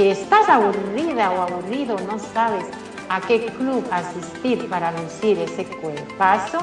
que 0.00 0.12
estás 0.12 0.48
aburrida 0.48 1.30
o 1.30 1.42
aburrido, 1.42 1.94
no 2.08 2.18
sabes 2.18 2.64
a 3.10 3.20
qué 3.20 3.44
club 3.44 3.84
asistir 3.90 4.66
para 4.70 4.92
lucir 4.92 5.38
ese 5.38 5.66
cuerpazo. 5.66 6.60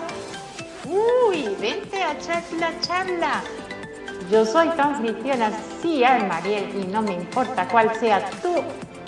Uy, 0.90 1.56
vente 1.62 2.02
a 2.02 2.18
charla, 2.18 2.72
charla. 2.82 3.44
Yo 4.32 4.44
soy 4.44 4.70
tan 4.70 4.96
anfitriona, 4.96 5.52
sí, 5.80 6.04
Mariel, 6.28 6.82
y 6.82 6.88
no 6.88 7.04
me 7.04 7.14
importa 7.14 7.68
cuál 7.68 7.94
sea 8.00 8.28
tu 8.42 8.56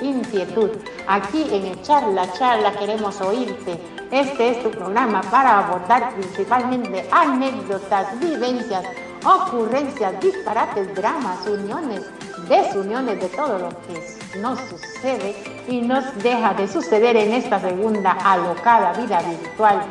inquietud. 0.06 0.70
Aquí 1.08 1.48
en 1.52 1.82
Charla 1.82 2.32
Charla 2.34 2.72
queremos 2.74 3.20
oírte 3.22 3.80
este 4.12 4.50
es 4.50 4.64
tu 4.64 4.72
programa 4.72 5.22
para 5.22 5.60
abordar 5.60 6.16
principalmente 6.16 7.08
anécdotas, 7.12 8.20
vivencias, 8.20 8.84
ocurrencias, 9.24 10.20
disparates, 10.20 10.96
dramas, 10.96 11.46
uniones, 11.46 12.02
desuniones 12.48 13.22
de 13.22 13.28
todo 13.30 13.60
lo 13.60 13.70
que 13.70 14.19
nos 14.38 14.60
sucede 14.62 15.36
y 15.68 15.82
nos 15.82 16.16
deja 16.22 16.54
de 16.54 16.68
suceder 16.68 17.16
en 17.18 17.34
esta 17.34 17.60
segunda 17.60 18.12
alocada 18.12 18.94
vida 18.94 19.22
virtual. 19.22 19.82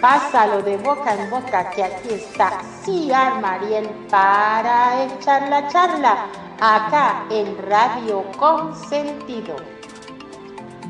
Pásalo 0.00 0.62
de 0.62 0.78
boca 0.78 1.14
en 1.14 1.28
boca 1.28 1.70
que 1.70 1.84
aquí 1.84 2.14
está 2.14 2.52
Ciar 2.82 3.40
Mariel 3.40 3.88
para 4.10 5.04
echar 5.04 5.48
la 5.48 5.68
charla 5.68 6.26
acá 6.60 7.24
en 7.30 7.56
Radio 7.68 8.24
Consentido. 8.38 9.56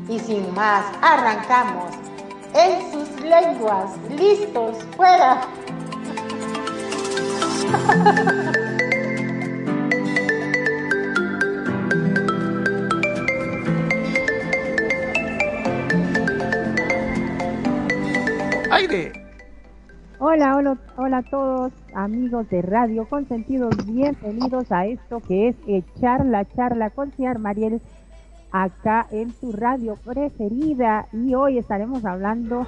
Y 0.07 0.17
sin 0.19 0.53
más, 0.53 0.85
arrancamos 1.01 1.93
en 2.53 2.91
sus 2.91 3.09
lenguas. 3.21 3.91
Listos, 4.09 4.77
fuera. 4.95 5.41
Aire. 18.71 19.11
Hola, 20.19 20.55
hola, 20.55 20.77
hola 20.95 21.23
todos 21.23 21.73
amigos 21.93 22.47
de 22.49 22.61
Radio 22.61 23.05
Consentidos, 23.05 23.75
bienvenidos 23.85 24.71
a 24.71 24.85
esto 24.85 25.19
que 25.19 25.49
es 25.49 25.57
Echar 25.67 26.25
la 26.25 26.45
Charla 26.45 26.89
con 26.89 27.11
Ciar 27.11 27.37
Mariel 27.39 27.81
acá 28.49 29.07
en 29.11 29.33
tu 29.33 29.51
radio 29.51 29.97
preferida. 29.97 31.09
Y 31.11 31.35
hoy 31.35 31.57
estaremos 31.57 32.05
hablando 32.05 32.65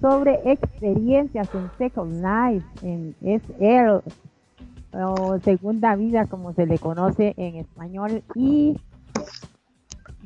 sobre 0.00 0.40
experiencias 0.44 1.48
en 1.54 1.70
Second 1.78 2.14
Life, 2.14 2.66
en 2.82 3.14
SL 3.22 4.02
o 4.92 5.38
Segunda 5.38 5.94
Vida 5.94 6.26
como 6.26 6.52
se 6.54 6.66
le 6.66 6.80
conoce 6.80 7.32
en 7.36 7.54
español. 7.54 8.24
Y 8.34 8.76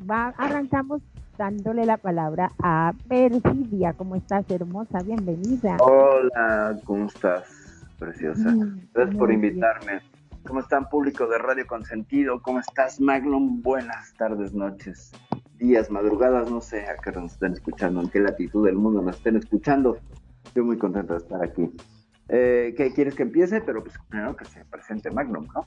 va, 0.09 0.33
arrancamos 0.37 1.03
dándole 1.39 1.85
la 1.85 1.95
palabra 1.95 2.51
a 2.61 2.93
Perfidia. 3.07 3.93
¿Cómo 3.93 4.17
estás, 4.17 4.45
hermosa? 4.51 5.01
Bienvenida. 5.03 5.77
Hola, 5.79 6.77
¿cómo 6.83 7.05
estás, 7.05 7.87
preciosa? 7.97 8.53
Gracias 8.93 9.15
por 9.15 9.31
invitarme. 9.31 10.01
¿Cómo 10.45 10.59
están, 10.59 10.89
público 10.89 11.27
de 11.27 11.37
Radio 11.37 11.65
Consentido? 11.65 12.41
¿Cómo 12.41 12.59
estás, 12.59 12.99
Magnum? 12.99 13.61
Buenas 13.61 14.13
tardes, 14.15 14.53
noches, 14.53 15.13
días, 15.57 15.89
madrugadas, 15.89 16.51
no 16.51 16.59
sé 16.59 16.85
a 16.87 16.97
qué 16.97 17.13
nos 17.13 17.31
están 17.31 17.53
escuchando, 17.53 18.01
en 18.01 18.09
qué 18.09 18.19
latitud 18.19 18.65
del 18.65 18.75
mundo 18.75 19.01
nos 19.01 19.15
estén 19.15 19.37
escuchando. 19.37 19.97
Estoy 20.43 20.63
muy 20.63 20.77
contento 20.77 21.13
de 21.13 21.19
estar 21.19 21.41
aquí. 21.41 21.71
Eh, 22.27 22.73
¿Qué 22.75 22.93
quieres 22.93 23.15
que 23.15 23.23
empiece? 23.23 23.61
Pero 23.61 23.81
pues 23.81 23.95
primero 24.09 24.35
que 24.35 24.43
se 24.43 24.65
presente 24.65 25.09
Magnum, 25.09 25.47
¿no? 25.55 25.65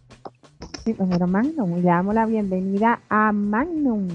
Sí, 0.85 0.93
primero 0.93 1.27
Magnum. 1.27 1.77
Le 1.77 1.83
damos 1.83 2.15
la 2.15 2.27
bienvenida 2.27 3.01
a 3.09 3.33
Magnum. 3.33 4.09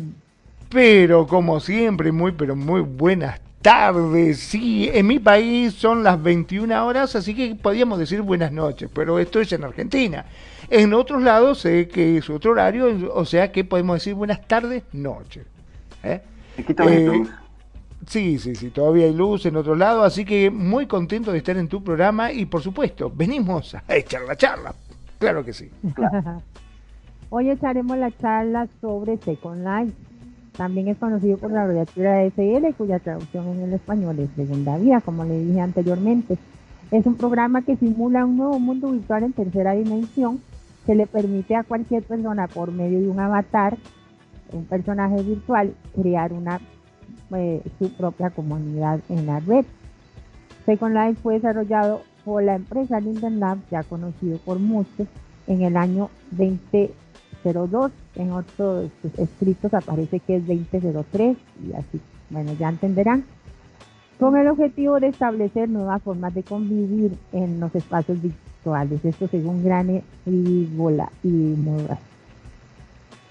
Pero 0.70 1.28
como 1.28 1.60
siempre, 1.60 2.12
muy, 2.12 2.34
pero 2.34 2.56
muy 2.56 2.82
buenas 2.82 3.40
tarde, 3.62 4.34
sí, 4.34 4.90
en 4.94 5.08
mi 5.08 5.20
país 5.20 5.74
son 5.74 6.02
las 6.02 6.22
21 6.24 6.86
horas, 6.86 7.16
así 7.18 7.36
que 7.36 7.56
podríamos 7.56 8.00
decir 8.00 8.22
buenas 8.22 8.52
noches, 8.52 8.90
pero 8.94 9.20
esto 9.20 9.42
es 9.42 9.52
en 9.52 9.64
Argentina. 9.64 10.26
En 10.70 10.94
otros 10.94 11.22
lados 11.22 11.60
sé 11.60 11.88
que 11.88 12.18
es 12.18 12.30
otro 12.30 12.52
horario, 12.52 13.14
o 13.14 13.26
sea 13.26 13.52
que 13.52 13.66
podemos 13.66 13.98
decir 13.98 14.14
buenas 14.14 14.48
tardes, 14.48 14.84
noches. 14.94 15.46
¿eh? 16.04 16.22
eh 16.58 17.24
sí, 18.06 18.40
sí, 18.40 18.56
sí, 18.56 18.70
todavía 18.70 19.06
hay 19.06 19.14
luz 19.14 19.46
en 19.46 19.58
otro 19.58 19.76
lado, 19.76 20.04
así 20.04 20.24
que 20.24 20.50
muy 20.50 20.86
contento 20.86 21.34
de 21.34 21.40
estar 21.40 21.58
en 21.58 21.68
tu 21.68 21.84
programa 21.84 22.32
y 22.32 22.46
por 22.46 22.62
supuesto, 22.62 23.12
venimos 23.14 23.76
a 23.76 23.84
echar 23.90 24.22
la 24.22 24.36
charla. 24.36 24.74
Claro 25.20 25.44
que 25.44 25.52
sí. 25.52 25.70
Hoy 27.30 27.50
echaremos 27.50 27.98
la 27.98 28.12
charla 28.12 28.70
sobre 28.80 29.18
Second 29.18 29.68
Life 29.68 30.07
también 30.58 30.88
es 30.88 30.98
conocido 30.98 31.38
por 31.38 31.52
la 31.52 31.64
abreviatura 31.64 32.26
SL, 32.26 32.74
cuya 32.76 33.00
traducción 33.00 33.48
en 33.48 33.62
el 33.62 33.74
español 33.74 34.18
es 34.20 34.30
Segunda 34.36 34.78
Vida, 34.78 35.02
como 35.02 35.24
le 35.24 35.40
dije 35.40 35.62
anteriormente. 35.62 36.38
Es 36.90 37.06
un 37.06 37.16
programa 37.16 37.62
que 37.62 37.78
simula 37.78 38.26
un 38.26 38.38
nuevo 38.38 38.60
mundo 38.60 38.92
virtual 38.92 39.24
en 39.24 39.34
tercera 39.34 39.74
dimensión 39.74 40.42
que 40.88 40.96
le 40.96 41.06
permite 41.06 41.56
a 41.56 41.64
cualquier 41.64 42.02
persona, 42.04 42.48
por 42.48 42.72
medio 42.72 43.00
de 43.00 43.08
un 43.08 43.20
avatar, 43.20 43.78
un 44.52 44.66
personaje 44.66 45.22
virtual, 45.22 45.76
crear 45.94 46.34
una 46.34 46.60
eh, 47.36 47.62
su 47.78 47.92
propia 47.92 48.30
comunidad 48.32 49.02
en 49.10 49.26
la 49.28 49.40
red. 49.42 49.66
Second 50.66 50.96
Life 50.96 51.22
fue 51.22 51.36
desarrollado 51.36 52.02
por 52.26 52.42
la 52.42 52.56
empresa 52.56 53.00
Linden 53.00 53.40
Labs, 53.40 53.70
ya 53.70 53.84
conocido 53.84 54.38
por 54.40 54.60
muchos, 54.60 55.08
en 55.46 55.62
el 55.62 55.78
año 55.78 56.10
20 56.32 56.92
02, 57.54 57.92
en 58.16 58.32
otros 58.32 58.90
escritos 59.18 59.74
aparece 59.74 60.20
que 60.20 60.38
es 60.38 60.48
2003 60.48 61.38
y 61.68 61.74
así, 61.74 62.00
bueno, 62.30 62.54
ya 62.60 62.70
entenderán, 62.70 63.26
con 64.20 64.36
el 64.36 64.48
objetivo 64.48 65.00
de 65.00 65.08
establecer 65.08 65.70
nuevas 65.70 66.02
formas 66.02 66.34
de 66.34 66.44
convivir 66.44 67.12
en 67.32 67.60
los 67.60 67.74
espacios 67.76 68.22
virtuales, 68.22 69.04
esto 69.06 69.28
según 69.28 69.64
Grane 69.64 70.04
y 70.26 70.66
Bola 70.76 71.12
y 71.24 71.28
Modas. 71.28 72.00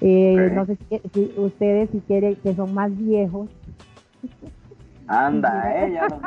Eh, 0.01 0.51
no 0.55 0.67
sé 0.67 0.77
si, 1.13 1.33
ustedes 1.37 1.91
si 1.91 2.01
quieren 2.01 2.37
que 2.37 2.55
son 2.55 2.75
más 2.75 2.97
viejos 2.97 3.49
Anda, 5.09 5.73
eh, 5.75 5.93
ya 5.93 6.09
no. 6.09 6.21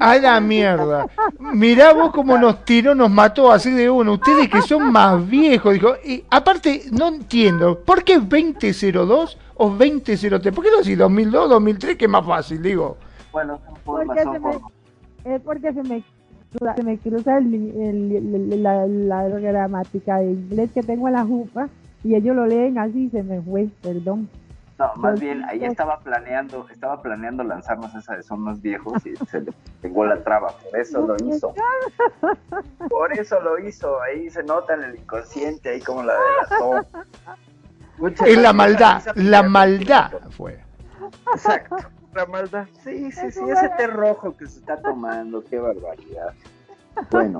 A 0.00 0.16
la 0.16 0.40
mierda. 0.40 1.06
Mirá 1.38 1.92
vos 1.92 2.10
cómo 2.12 2.36
nos 2.36 2.64
tiró, 2.64 2.94
nos 2.94 3.10
mató 3.10 3.50
así 3.50 3.70
de 3.70 3.88
uno. 3.88 4.14
Ustedes 4.14 4.48
que 4.48 4.60
son 4.62 4.92
más 4.92 5.26
viejos, 5.28 5.74
dijo. 5.74 5.94
Y 6.04 6.24
aparte, 6.30 6.82
no 6.92 7.08
entiendo, 7.08 7.78
¿por 7.80 8.04
qué 8.04 8.18
2002 8.18 9.38
o 9.54 9.70
2003? 9.70 10.52
¿Por 10.54 10.64
qué 10.64 10.70
no 10.70 10.78
decís 10.78 10.98
2002, 10.98 11.50
2003, 11.50 11.96
que 11.96 12.04
es 12.04 12.10
más 12.10 12.26
fácil, 12.26 12.62
digo? 12.62 12.98
Bueno, 13.32 13.60
porque 13.84 14.22
se 14.22 14.38
me, 14.38 14.50
es 15.24 15.42
porque 15.42 15.72
se 15.72 15.82
me, 15.82 16.04
se 16.76 16.82
me 16.82 16.98
cruza 16.98 17.38
el, 17.38 18.62
la, 18.62 18.86
la, 18.86 19.28
gramática 19.28 20.18
de 20.18 20.32
inglés 20.32 20.70
que 20.72 20.82
tengo 20.82 21.08
en 21.08 21.14
la 21.14 21.24
jupa 21.24 21.68
y 22.04 22.14
ellos 22.14 22.36
lo 22.36 22.46
leen 22.46 22.78
así 22.78 23.04
y 23.04 23.10
se 23.10 23.22
me 23.22 23.40
fue, 23.42 23.68
perdón. 23.82 24.28
No, 24.78 24.92
más 24.96 25.18
bien 25.18 25.42
ahí 25.44 25.64
estaba 25.64 26.00
planeando, 26.00 26.66
estaba 26.70 27.00
planeando 27.00 27.42
lanzarnos 27.42 27.94
esa 27.94 28.16
de 28.16 28.22
son 28.22 28.40
más 28.40 28.60
viejos 28.60 29.06
y 29.06 29.16
se 29.26 29.40
le 29.40 29.52
pegó 29.80 30.04
la 30.04 30.22
traba, 30.22 30.48
por 30.48 30.78
eso 30.78 31.06
lo 31.06 31.16
hizo. 31.16 31.54
Por 32.90 33.12
eso 33.12 33.40
lo 33.40 33.58
hizo, 33.58 34.00
ahí 34.02 34.28
se 34.30 34.42
nota 34.42 34.74
en 34.74 34.82
el 34.82 34.96
inconsciente, 34.96 35.70
ahí 35.70 35.80
como 35.80 36.02
la 36.02 36.14
de 36.14 36.84
la 37.98 38.26
Es 38.26 38.38
la 38.38 38.52
maldad, 38.52 39.02
la 39.14 39.42
maldad, 39.42 40.12
fue. 40.30 40.60
Exacto. 41.32 41.76
La 42.14 42.26
maldad. 42.26 42.66
Sí, 42.82 43.10
sí, 43.12 43.30
sí, 43.30 43.40
ese 43.48 43.68
té 43.76 43.86
rojo 43.86 44.36
que 44.36 44.46
se 44.46 44.60
está 44.60 44.80
tomando, 44.80 45.44
qué 45.44 45.58
barbaridad. 45.58 46.34
Bueno. 47.10 47.38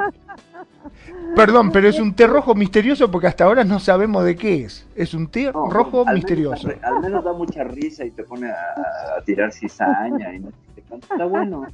Perdón, 1.35 1.71
pero 1.71 1.89
es 1.89 1.99
un 1.99 2.15
té 2.15 2.27
rojo 2.27 2.55
misterioso 2.55 3.11
porque 3.11 3.27
hasta 3.27 3.45
ahora 3.45 3.65
no 3.65 3.79
sabemos 3.79 4.25
de 4.25 4.37
qué 4.37 4.65
es. 4.65 4.87
Es 4.95 5.15
un 5.15 5.29
té 5.29 5.51
rojo 5.53 6.05
misterioso. 6.07 6.69
al 6.83 7.01
menos 7.01 7.25
da 7.25 7.33
mucha 7.33 7.65
risa 7.65 8.05
y 8.05 8.11
te 8.11 8.23
pone 8.25 8.51
a, 8.51 9.23
tirar 9.25 9.53
cizaña 9.53 10.35
y 10.35 10.41
no 10.41 10.51
Está 10.89 11.25
bueno. 11.25 11.67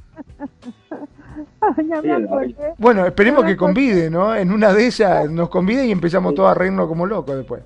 bueno, 2.77 3.05
esperemos 3.05 3.45
que 3.45 3.55
convide, 3.55 4.09
¿no? 4.09 4.35
En 4.35 4.51
una 4.51 4.73
de 4.73 4.87
esas 4.87 5.29
nos 5.29 5.49
convide 5.49 5.85
y 5.85 5.91
empezamos 5.91 6.33
todos 6.33 6.49
a 6.49 6.53
reírnos 6.53 6.87
como 6.87 7.05
locos 7.05 7.37
después. 7.37 7.63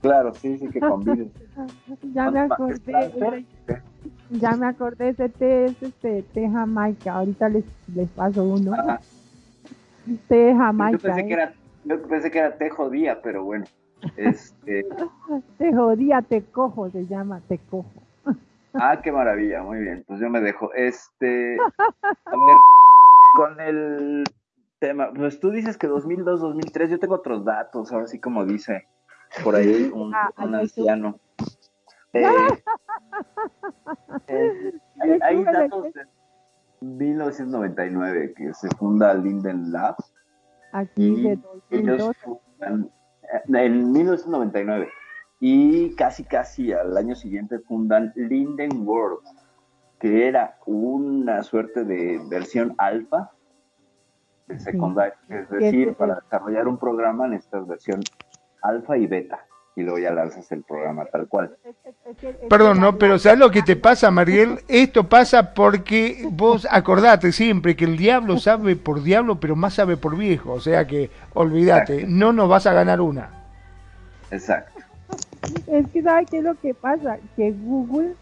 Claro, 0.00 0.32
sí, 0.34 0.56
sí 0.58 0.68
que 0.68 0.80
convide. 0.80 1.28
ya 2.14 2.30
me 2.30 2.40
acordé. 2.40 3.44
Ya 4.30 4.52
me 4.52 4.66
acordé, 4.66 5.10
ese 5.10 5.28
té 5.28 5.66
es 5.66 5.82
este 5.82 6.22
té 6.22 6.48
jamaica. 6.48 7.14
Ahorita 7.14 7.48
les, 7.48 7.64
les 7.94 8.08
paso 8.10 8.44
uno. 8.44 8.72
Té 10.28 10.54
Jamaica. 10.54 10.98
Yo 10.98 11.02
pensé, 11.02 11.26
que 11.26 11.30
¿eh? 11.30 11.34
era, 11.34 11.52
yo 11.84 12.02
pensé 12.02 12.30
que 12.30 12.38
era 12.38 12.56
té 12.56 12.70
jodía, 12.70 13.20
pero 13.22 13.44
bueno. 13.44 13.64
Este... 14.16 14.86
te 15.58 15.74
jodía, 15.74 16.22
te 16.22 16.42
cojo, 16.44 16.90
se 16.90 17.06
llama, 17.06 17.40
te 17.48 17.58
cojo. 17.58 17.90
Ah, 18.74 19.00
qué 19.02 19.10
maravilla, 19.10 19.62
muy 19.62 19.80
bien. 19.80 20.04
Pues 20.06 20.20
yo 20.20 20.30
me 20.30 20.40
dejo. 20.40 20.72
Este, 20.74 21.56
a 22.24 22.30
ver, 22.30 22.56
con 23.34 23.60
el 23.60 24.24
tema, 24.78 25.12
pues 25.12 25.40
tú 25.40 25.50
dices 25.50 25.76
que 25.76 25.86
2002, 25.86 26.40
2003, 26.40 26.90
yo 26.90 26.98
tengo 26.98 27.16
otros 27.16 27.44
datos, 27.44 27.92
ahora 27.92 28.06
sí 28.06 28.20
como 28.20 28.44
dice 28.44 28.86
por 29.42 29.56
ahí 29.56 29.90
un, 29.92 30.14
ah, 30.14 30.30
anciano. 30.36 31.18
Eh, 32.14 32.24
eh, 34.28 34.72
hay, 35.02 35.18
hay 35.20 35.44
datos 35.44 35.92
de 35.92 36.06
1999 36.80 38.34
que 38.34 38.54
se 38.54 38.68
funda 38.76 39.14
Linden 39.14 39.72
Labs. 39.72 40.12
Aquí 40.72 41.22
de 41.22 41.38
ellos 41.70 42.16
fundan, 42.18 42.90
eh, 43.22 43.64
en 43.64 43.92
1999 43.92 44.88
y 45.40 45.94
casi 45.94 46.24
casi 46.24 46.72
al 46.72 46.96
año 46.96 47.14
siguiente 47.14 47.58
fundan 47.60 48.12
Linden 48.16 48.86
World, 48.86 49.20
que 49.98 50.28
era 50.28 50.58
una 50.66 51.42
suerte 51.42 51.84
de 51.84 52.20
versión 52.28 52.74
alfa 52.78 53.30
de 54.46 54.58
secundaria, 54.58 55.18
es 55.28 55.48
decir, 55.50 55.94
para 55.94 56.16
desarrollar 56.16 56.68
un 56.68 56.78
programa 56.78 57.26
en 57.26 57.34
esta 57.34 57.60
versión 57.60 58.00
alfa 58.62 58.96
y 58.96 59.06
beta 59.06 59.38
y 59.78 59.82
luego 59.84 59.98
ya 60.00 60.10
lanzas 60.10 60.50
el 60.50 60.64
programa 60.64 61.04
tal 61.04 61.28
cual. 61.28 61.56
Perdón, 62.50 62.80
no, 62.80 62.98
pero 62.98 63.16
¿sabes 63.16 63.38
lo 63.38 63.48
que 63.48 63.62
te 63.62 63.76
pasa, 63.76 64.10
Mariel? 64.10 64.58
Esto 64.66 65.08
pasa 65.08 65.54
porque 65.54 66.26
vos 66.32 66.66
acordate 66.68 67.30
siempre 67.30 67.76
que 67.76 67.84
el 67.84 67.96
diablo 67.96 68.38
sabe 68.38 68.74
por 68.74 69.04
diablo, 69.04 69.38
pero 69.38 69.54
más 69.54 69.74
sabe 69.74 69.96
por 69.96 70.16
viejo. 70.16 70.52
O 70.52 70.58
sea 70.58 70.84
que, 70.84 71.10
olvídate, 71.34 72.06
no 72.08 72.32
nos 72.32 72.48
vas 72.48 72.66
a 72.66 72.72
ganar 72.72 73.00
una. 73.00 73.30
Exacto. 74.32 74.80
Es 75.68 75.88
que, 75.90 76.02
¿sabes 76.02 76.28
qué 76.28 76.38
es 76.38 76.44
lo 76.44 76.56
que 76.56 76.74
pasa? 76.74 77.18
Que 77.36 77.52
Google 77.52 78.14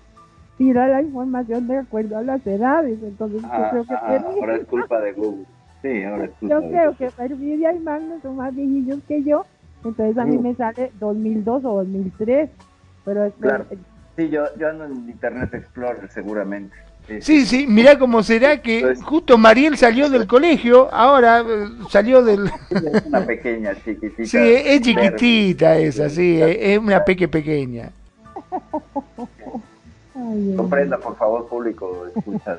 tira 0.59 0.89
la 0.89 1.01
información 1.01 1.69
de 1.69 1.79
acuerdo 1.79 2.19
a 2.19 2.23
las 2.23 2.47
edades. 2.47 2.99
Entonces, 3.03 3.41
yo 3.41 3.49
ah, 3.51 3.69
creo 3.71 3.85
que. 3.87 3.95
Ah, 3.95 4.25
ahora 4.41 4.57
es 4.57 4.67
culpa 4.67 5.01
de 5.01 5.13
Google. 5.13 5.47
Sí, 5.81 6.05
ahora 6.05 6.27
es 6.27 6.31
culpa 6.33 6.55
Yo 6.55 6.69
creo 6.69 6.97
que 6.99 7.11
Perfidia 7.13 7.73
y 7.73 7.79
Magno 7.79 8.21
son 8.21 8.37
más 8.37 8.55
viejillos 8.55 8.99
que 9.09 9.23
yo 9.23 9.47
entonces 9.89 10.19
a 10.19 10.25
mí 10.25 10.39
me 10.39 10.55
sale 10.55 10.93
2002 11.01 11.65
o 11.65 11.77
2003. 11.79 12.51
Pero 13.05 13.31
claro. 13.41 13.65
Sí, 14.17 14.31
yo, 14.31 14.45
yo 14.59 14.69
ando 14.69 14.85
en 14.87 15.09
Internet 15.09 15.55
Explorer 15.55 16.11
seguramente. 16.11 16.75
Sí, 17.21 17.47
sí, 17.47 17.67
mira 17.69 17.99
cómo 17.99 18.23
será 18.25 18.61
que 18.61 18.97
justo 19.05 19.39
Mariel 19.39 19.77
salió 19.77 20.11
del 20.11 20.27
colegio, 20.27 20.93
ahora 20.93 21.41
eh, 21.41 21.69
salió 21.89 22.25
del... 22.25 22.51
Es 22.71 23.07
una 23.07 23.25
pequeña, 23.25 23.77
chiquitita. 23.77 24.25
Sí, 24.25 24.39
es 24.39 24.81
chiquitita 24.81 25.77
esa, 25.79 26.09
sí, 26.11 26.41
es 26.43 26.79
una 26.79 27.05
peque 27.05 27.29
pequeña. 27.29 27.93
Comprenda, 30.57 30.99
por 30.99 31.17
favor, 31.17 31.47
público, 31.47 32.07
escucha 32.17 32.59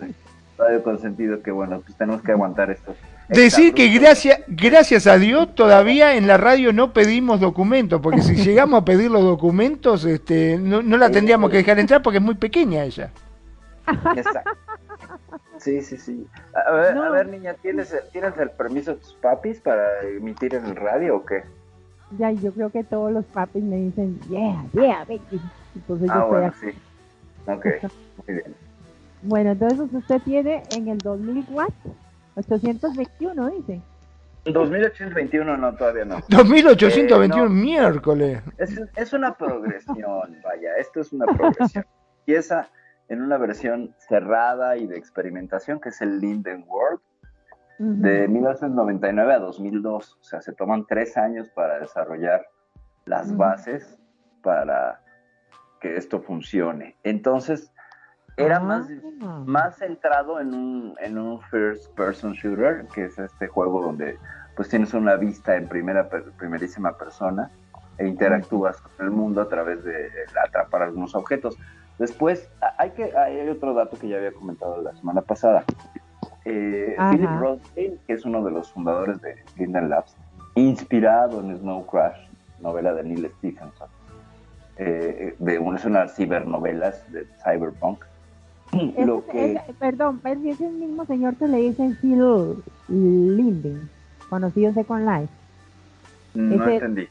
Radio 0.57 0.81
Consentido, 0.81 1.41
que 1.41 1.51
bueno, 1.51 1.81
pues 1.81 1.97
tenemos 1.97 2.21
que 2.21 2.31
aguantar 2.31 2.71
esto. 2.71 2.95
Decir 3.29 3.73
que 3.73 3.89
gracias, 3.89 4.39
gracias 4.47 5.05
a 5.05 5.17
Dios 5.17 5.53
todavía 5.53 6.15
en 6.15 6.27
la 6.27 6.37
radio 6.37 6.71
no 6.71 6.93
pedimos 6.93 7.41
documentos, 7.41 7.99
porque 8.01 8.21
si 8.21 8.35
llegamos 8.43 8.81
a 8.81 8.85
pedir 8.85 9.11
los 9.11 9.23
documentos, 9.23 10.05
este, 10.05 10.57
no, 10.57 10.81
la 10.81 11.09
tendríamos 11.09 11.49
que 11.51 11.57
dejar 11.57 11.79
entrar 11.79 12.01
porque 12.01 12.19
es 12.19 12.23
muy 12.23 12.35
pequeña 12.35 12.83
ella. 12.83 13.11
Exacto. 14.15 14.51
Sí, 15.57 15.81
sí, 15.81 15.97
sí. 15.97 16.27
A 16.53 16.71
ver, 16.71 16.97
a 16.97 17.09
ver 17.09 17.27
niña, 17.27 17.55
¿tienes, 17.55 17.93
¿tienes 18.11 18.37
el 18.37 18.51
permiso 18.51 18.93
de 18.93 18.97
tus 19.01 19.13
papis 19.15 19.59
para 19.59 20.01
emitir 20.03 20.55
en 20.55 20.65
el 20.65 20.75
radio 20.75 21.17
o 21.17 21.25
qué? 21.25 21.43
Ya, 22.17 22.31
yo 22.31 22.53
creo 22.53 22.69
que 22.69 22.83
todos 22.83 23.11
los 23.11 23.25
papis 23.25 23.63
me 23.63 23.75
dicen, 23.77 24.19
yeah, 24.29 24.63
yeah, 24.73 25.03
Becky. 25.05 25.41
Entonces 25.75 26.09
ah, 26.11 26.25
bueno, 26.25 26.53
sí. 26.61 26.67
Ok, 27.47 27.65
muy 28.25 28.35
bien. 28.35 28.55
Bueno, 29.23 29.51
entonces 29.51 29.89
usted 29.91 30.21
tiene 30.21 30.63
en 30.75 30.87
el 30.87 30.99
2004 30.99 32.06
821, 32.37 33.49
dice. 33.49 33.81
2821 34.45 35.57
no, 35.57 35.75
todavía 35.75 36.05
no. 36.05 36.15
2821 36.29 37.45
eh, 37.45 37.49
miércoles. 37.49 38.43
Es, 38.57 38.79
es, 38.95 39.13
una 39.13 39.33
progresión, 39.33 40.37
vaya, 40.43 40.75
esto 40.77 41.01
es 41.01 41.11
una 41.11 41.25
progresión. 41.25 41.85
Empieza 42.19 42.69
en 43.09 43.21
una 43.21 43.37
versión 43.37 43.95
cerrada 43.97 44.77
y 44.77 44.85
de 44.85 44.97
experimentación 44.97 45.79
que 45.79 45.89
es 45.89 46.01
el 46.01 46.19
Linden 46.19 46.65
World, 46.67 46.99
de 47.79 48.27
1999 48.27 49.33
a 49.33 49.39
2002. 49.39 50.17
O 50.19 50.23
sea, 50.23 50.41
se 50.41 50.51
toman 50.51 50.85
tres 50.87 51.15
años 51.15 51.47
para 51.49 51.79
desarrollar 51.79 52.45
las 53.05 53.35
bases 53.37 53.97
para 54.41 54.99
que 55.79 55.95
esto 55.95 56.21
funcione. 56.21 56.95
Entonces, 57.03 57.71
era 58.37 58.59
más, 58.59 58.87
ah. 59.21 59.43
más 59.45 59.77
centrado 59.77 60.39
en 60.39 60.53
un, 60.53 60.95
en 60.99 61.17
un 61.17 61.41
first 61.41 61.91
person 61.95 62.33
shooter, 62.33 62.85
que 62.93 63.05
es 63.05 63.17
este 63.17 63.47
juego 63.47 63.81
donde 63.81 64.17
pues 64.55 64.69
tienes 64.69 64.93
una 64.93 65.15
vista 65.15 65.55
en 65.55 65.67
primera 65.67 66.07
primerísima 66.37 66.97
persona 66.97 67.51
e 67.97 68.07
interactúas 68.07 68.79
con 68.81 69.05
el 69.05 69.11
mundo 69.11 69.41
a 69.41 69.49
través 69.49 69.83
de 69.83 70.09
atrapar 70.43 70.83
algunos 70.83 71.15
objetos. 71.15 71.57
Después, 71.97 72.47
hay, 72.77 72.91
que, 72.91 73.15
hay 73.17 73.49
otro 73.49 73.73
dato 73.73 73.97
que 73.97 74.07
ya 74.07 74.17
había 74.17 74.31
comentado 74.31 74.81
la 74.81 74.95
semana 74.95 75.21
pasada. 75.21 75.63
Eh, 76.45 76.95
Philip 77.11 77.29
Rothstein, 77.39 77.99
que 78.05 78.13
es 78.13 78.23
uno 78.23 78.43
de 78.43 78.51
los 78.51 78.71
fundadores 78.71 79.19
de 79.21 79.35
Linden 79.57 79.89
Labs, 79.89 80.15
inspirado 80.55 81.39
en 81.39 81.57
Snow 81.57 81.85
Crash, 81.87 82.17
novela 82.59 82.93
de 82.93 83.03
Neil 83.03 83.31
Stephenson, 83.37 83.89
eh, 84.77 85.35
de 85.37 85.59
una, 85.59 85.77
es 85.77 85.85
una 85.85 86.07
cibernovelas 86.07 87.11
de 87.11 87.27
cyberpunk, 87.43 88.03
lo 89.05 89.25
que... 89.25 89.59
perdón, 89.79 90.21
es 90.23 90.61
el 90.61 90.73
mismo 90.73 91.05
señor 91.05 91.35
que 91.35 91.47
le 91.47 91.57
dicen 91.57 91.97
Phil 91.97 92.63
Linden, 92.87 93.89
conocido 94.29 94.69
en 94.69 94.75
Second 94.75 95.05
Life. 95.05 95.33
No 96.33 96.67
entendí. 96.67 97.07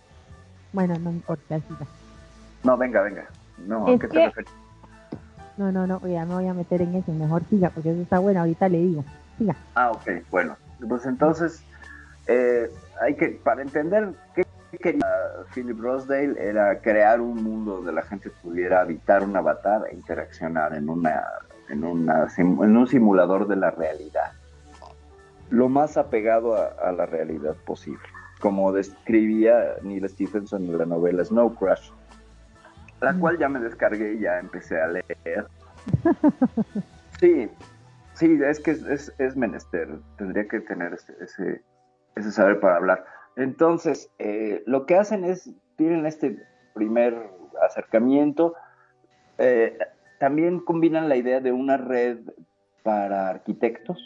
Bueno, 0.73 0.95
no 0.99 1.11
importa, 1.11 1.61
No, 2.63 2.77
venga, 2.77 3.03
venga. 3.03 3.27
No, 3.67 3.87
¿a 3.87 3.99
qué 3.99 4.09
te 4.09 4.27
refieres? 4.27 4.53
No, 5.57 5.73
no, 5.73 5.87
no, 5.87 6.07
ya 6.07 6.25
me 6.27 6.35
voy 6.35 6.47
a 6.47 6.55
meter 6.55 6.83
en 6.83 6.95
eso. 6.95 7.13
Mejor 7.13 7.43
siga, 7.49 7.71
porque 7.71 7.91
eso 7.91 8.03
está 8.03 8.19
bueno. 8.19 8.41
Ahorita 8.41 8.69
le 8.69 8.79
digo. 8.79 9.05
Siga. 9.39 9.57
Ah, 9.75 9.91
ok, 9.91 10.11
bueno. 10.31 10.57
Pues 10.87 11.07
entonces, 11.07 11.63
eh, 12.27 12.71
hay 13.01 13.17
que, 13.17 13.41
para 13.43 13.63
entender 13.63 14.13
qué 14.35 14.45
quería 14.79 15.07
Philip 15.55 15.81
Rosedale 15.81 16.35
era 16.39 16.79
crear 16.81 17.21
un 17.21 17.43
mundo 17.43 17.77
donde 17.77 17.93
la 17.93 18.03
gente 18.03 18.31
pudiera 18.43 18.83
habitar 18.83 19.23
un 19.23 19.35
avatar 19.35 19.83
e 19.91 19.95
interaccionar 19.95 20.75
en, 20.75 20.89
una, 20.89 21.25
en, 21.69 21.85
una, 21.85 22.29
en 22.37 22.77
un 22.77 22.87
simulador 22.87 23.47
de 23.47 23.57
la 23.57 23.71
realidad. 23.71 24.33
Lo 25.51 25.69
más 25.69 25.97
apegado 25.97 26.57
a, 26.57 26.93
la 26.93 27.07
realidad 27.07 27.55
posible, 27.65 28.03
como 28.41 28.73
describía 28.73 29.77
Neil 29.83 30.09
Stephenson 30.09 30.65
en 30.65 30.79
la 30.79 30.87
novela 30.87 31.25
Snow 31.25 31.55
Crash, 31.55 31.91
la 33.01 33.13
mm. 33.13 33.21
cual 33.21 33.39
ya 33.39 33.49
me 33.49 33.61
descargué 33.61 34.15
y 34.15 34.21
ya 34.21 34.39
empecé 34.39 34.81
a 34.81 34.89
leer. 34.89 35.47
Sí, 37.19 37.49
sí, 38.13 38.39
es 38.45 38.61
que 38.61 38.73
es, 38.73 39.11
es, 39.17 39.37
menester, 39.37 39.89
tendría 40.19 40.47
que 40.47 40.61
tener 40.61 40.93
ese, 40.93 41.15
ese, 41.19 41.63
ese 42.15 42.31
saber 42.31 42.61
para 42.61 42.77
hablar. 42.77 43.07
Entonces, 43.37 44.11
eh, 44.19 44.63
lo 44.67 44.85
que 44.85 44.97
hacen 44.97 45.25
es, 45.25 45.51
tienen 45.77 46.05
este 46.05 46.39
primer 46.75 47.31
acercamiento, 47.63 48.55
eh, 49.39 49.79
también 50.19 50.61
combinan 50.61 51.09
la 51.09 51.17
idea 51.17 51.41
de 51.41 51.53
una 51.53 51.77
red 51.77 52.19
para 52.83 53.29
arquitectos, 53.29 53.99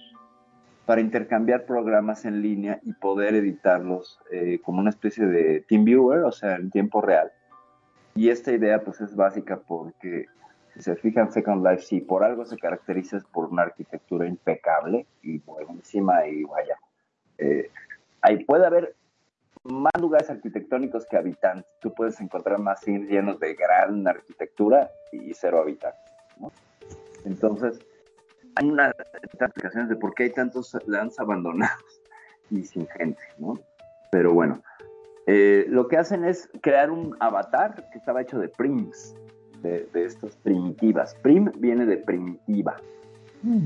para 0.86 1.00
intercambiar 1.00 1.66
programas 1.66 2.24
en 2.24 2.42
línea 2.42 2.80
y 2.82 2.92
poder 2.94 3.34
editarlos 3.34 4.18
eh, 4.32 4.60
como 4.62 4.80
una 4.80 4.90
especie 4.90 5.26
de 5.26 5.60
TeamViewer, 5.68 6.20
o 6.24 6.32
sea, 6.32 6.56
en 6.56 6.70
tiempo 6.70 7.00
real. 7.00 7.30
Y 8.14 8.28
esta 8.30 8.52
idea 8.52 8.82
pues 8.82 9.00
es 9.00 9.14
básica 9.14 9.60
porque 9.66 10.26
Si 10.74 10.82
se 10.82 10.96
fijan, 10.96 11.32
Second 11.32 11.66
Life 11.66 11.82
sí, 11.82 12.00
por 12.00 12.22
algo 12.22 12.44
se 12.44 12.56
caracteriza 12.56 13.18
por 13.32 13.46
una 13.46 13.62
arquitectura 13.62 14.26
impecable 14.26 15.06
y 15.22 15.38
buenísima 15.38 16.26
y 16.26 16.44
vaya. 16.44 16.76
Eh, 17.38 17.70
ahí 18.22 18.44
puede 18.44 18.66
haber 18.66 18.94
más 19.64 19.92
lugares 20.00 20.30
arquitectónicos 20.30 21.06
que 21.06 21.16
habitantes. 21.16 21.70
Tú 21.80 21.92
puedes 21.92 22.20
encontrar 22.20 22.58
más 22.60 22.80
sims 22.80 23.08
llenos 23.08 23.38
de 23.40 23.54
gran 23.54 24.06
arquitectura 24.06 24.90
y 25.12 25.32
cero 25.34 25.60
habitantes. 25.60 26.00
Entonces, 27.24 27.78
hay 28.54 28.68
unas 28.68 28.94
explicaciones 29.32 29.88
de 29.88 29.96
por 29.96 30.14
qué 30.14 30.24
hay 30.24 30.30
tantos 30.30 30.76
lands 30.86 31.18
abandonados 31.20 32.00
y 32.50 32.62
sin 32.64 32.86
gente, 32.88 33.22
¿no? 33.38 33.58
Pero 34.10 34.32
bueno, 34.32 34.62
eh, 35.26 35.66
lo 35.68 35.86
que 35.86 35.96
hacen 35.96 36.24
es 36.24 36.50
crear 36.60 36.90
un 36.90 37.16
avatar 37.20 37.88
que 37.90 37.98
estaba 37.98 38.22
hecho 38.22 38.38
de 38.38 38.48
prims, 38.48 39.14
de, 39.62 39.88
estas 39.94 40.36
primitivas. 40.36 41.14
Prim 41.22 41.52
viene 41.58 41.86
de 41.86 41.98
primitiva. 41.98 42.76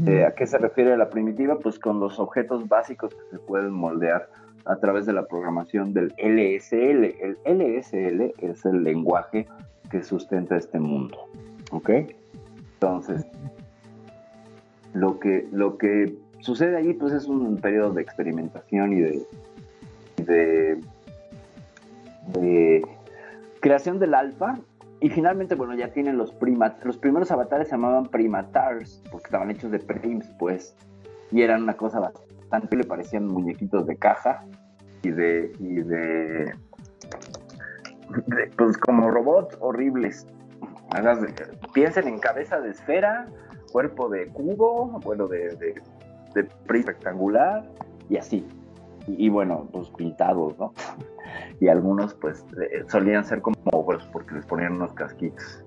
Eh, 0.07 0.25
¿A 0.25 0.35
qué 0.35 0.47
se 0.47 0.59
refiere 0.59 0.97
la 0.97 1.11
primitiva? 1.11 1.59
Pues 1.59 1.79
con 1.79 1.99
los 1.99 2.21
objetos 2.21 2.69
básicos 2.69 3.13
que 3.15 3.31
se 3.31 3.39
pueden 3.39 3.73
moldear 3.73 4.29
a 4.65 4.77
través 4.77 5.07
de 5.07 5.13
la 5.13 5.27
programación 5.27 5.93
del 5.93 6.15
LSL. 6.19 7.05
El 7.21 7.39
LSL 7.45 8.35
es 8.39 8.65
el 8.65 8.83
lenguaje 8.83 9.47
que 9.91 10.03
sustenta 10.03 10.57
este 10.57 10.79
mundo. 10.79 11.19
¿Ok? 11.71 11.91
Entonces, 12.75 13.27
lo 14.93 15.19
que, 15.19 15.47
lo 15.53 15.77
que 15.79 16.15
sucede 16.41 16.77
allí 16.77 16.93
pues 16.95 17.13
es 17.13 17.27
un 17.27 17.57
periodo 17.57 17.93
de 17.93 18.03
experimentación 18.03 18.93
y 18.93 19.01
de, 20.23 20.87
creación 23.61 23.99
del 23.99 24.15
alfa 24.15 24.59
y 25.01 25.11
finalmente, 25.11 25.55
bueno, 25.55 25.75
ya 25.75 25.89
tienen 25.89 26.17
los 26.17 26.33
primat. 26.33 26.83
Los 26.85 26.97
primeros 26.97 27.31
avatares 27.31 27.69
se 27.69 27.73
llamaban 27.73 28.07
primatars, 28.07 29.03
porque 29.11 29.27
estaban 29.27 29.51
hechos 29.51 29.71
de 29.71 29.79
prims, 29.79 30.27
pues. 30.39 30.75
Y 31.31 31.43
eran 31.43 31.63
una 31.65 31.77
cosa 31.77 32.01
bastante, 32.01 32.24
le 32.71 32.85
parecían 32.85 33.27
muñequitos 33.27 33.87
de 33.87 33.97
caja 33.97 34.45
y 35.03 35.11
de. 35.11 35.53
y 35.59 35.83
de, 35.83 36.53
pues 38.57 38.77
como 38.79 39.11
robots 39.11 39.57
horribles. 39.61 40.27
Piensen 41.73 42.07
en 42.07 42.19
cabeza 42.19 42.61
de 42.61 42.71
esfera, 42.71 43.27
cuerpo 43.73 44.09
de 44.09 44.29
cubo, 44.29 45.01
bueno, 45.03 45.27
de, 45.27 45.49
de, 45.57 45.75
de 46.35 46.49
rectangular 46.67 47.69
y 48.09 48.17
así. 48.17 48.47
Y, 49.07 49.29
bueno, 49.29 49.69
pues 49.73 49.91
pintados, 49.91 50.59
¿no? 50.59 50.73
Y 51.61 51.69
algunos 51.69 52.15
pues 52.15 52.45
solían 52.89 53.25
ser 53.25 53.41
como 53.41 53.57
pues, 53.85 54.05
porque 54.13 54.35
les 54.35 54.47
ponían 54.47 54.75
unos 54.75 54.93
casquitos. 54.93 55.65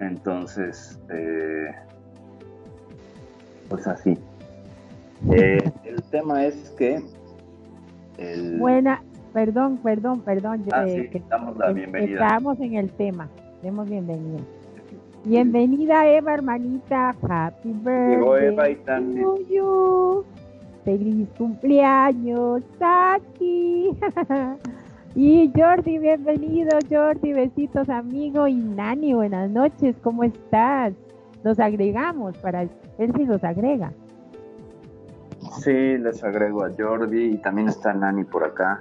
Entonces, 0.00 1.00
eh, 1.10 1.74
pues 3.68 3.86
así. 3.86 4.18
Eh, 5.30 5.70
el 5.84 6.02
tema 6.04 6.44
es 6.44 6.70
que... 6.78 7.02
El... 8.18 8.58
Buena, 8.58 9.02
perdón, 9.32 9.78
perdón, 9.78 10.20
perdón. 10.20 10.64
Ah, 10.72 10.84
que, 10.84 11.22
damos 11.28 11.56
la 11.56 11.72
bienvenida. 11.72 12.26
Estamos 12.26 12.58
en 12.60 12.74
el 12.74 12.90
tema. 12.92 13.28
Demos 13.62 13.88
bienvenida. 13.88 14.40
Bienvenida 15.24 16.06
Eva, 16.06 16.34
hermanita. 16.34 17.14
Happy 17.28 17.72
birthday. 17.72 18.16
Llegó 18.16 18.36
Eva 18.36 18.70
y 18.70 18.76
también. 18.76 19.26
Feliz 20.84 21.28
cumpleaños, 21.36 22.62
Saki. 22.78 23.90
y 25.16 25.52
Jordi, 25.54 25.98
bienvenido, 25.98 26.78
Jordi. 26.88 27.32
Besitos, 27.32 27.88
amigo. 27.88 28.46
Y 28.46 28.54
Nani, 28.54 29.14
buenas 29.14 29.50
noches. 29.50 29.96
¿Cómo 30.02 30.22
estás? 30.22 30.94
Los 31.42 31.58
agregamos 31.58 32.38
para 32.38 32.68
ver 32.98 33.12
si 33.16 33.24
los 33.24 33.42
agrega. 33.42 33.92
Sí, 35.62 35.98
les 35.98 36.22
agrego 36.22 36.64
a 36.64 36.70
Jordi 36.76 37.34
y 37.34 37.38
también 37.38 37.68
está 37.68 37.92
Nani 37.92 38.24
por 38.24 38.44
acá. 38.44 38.80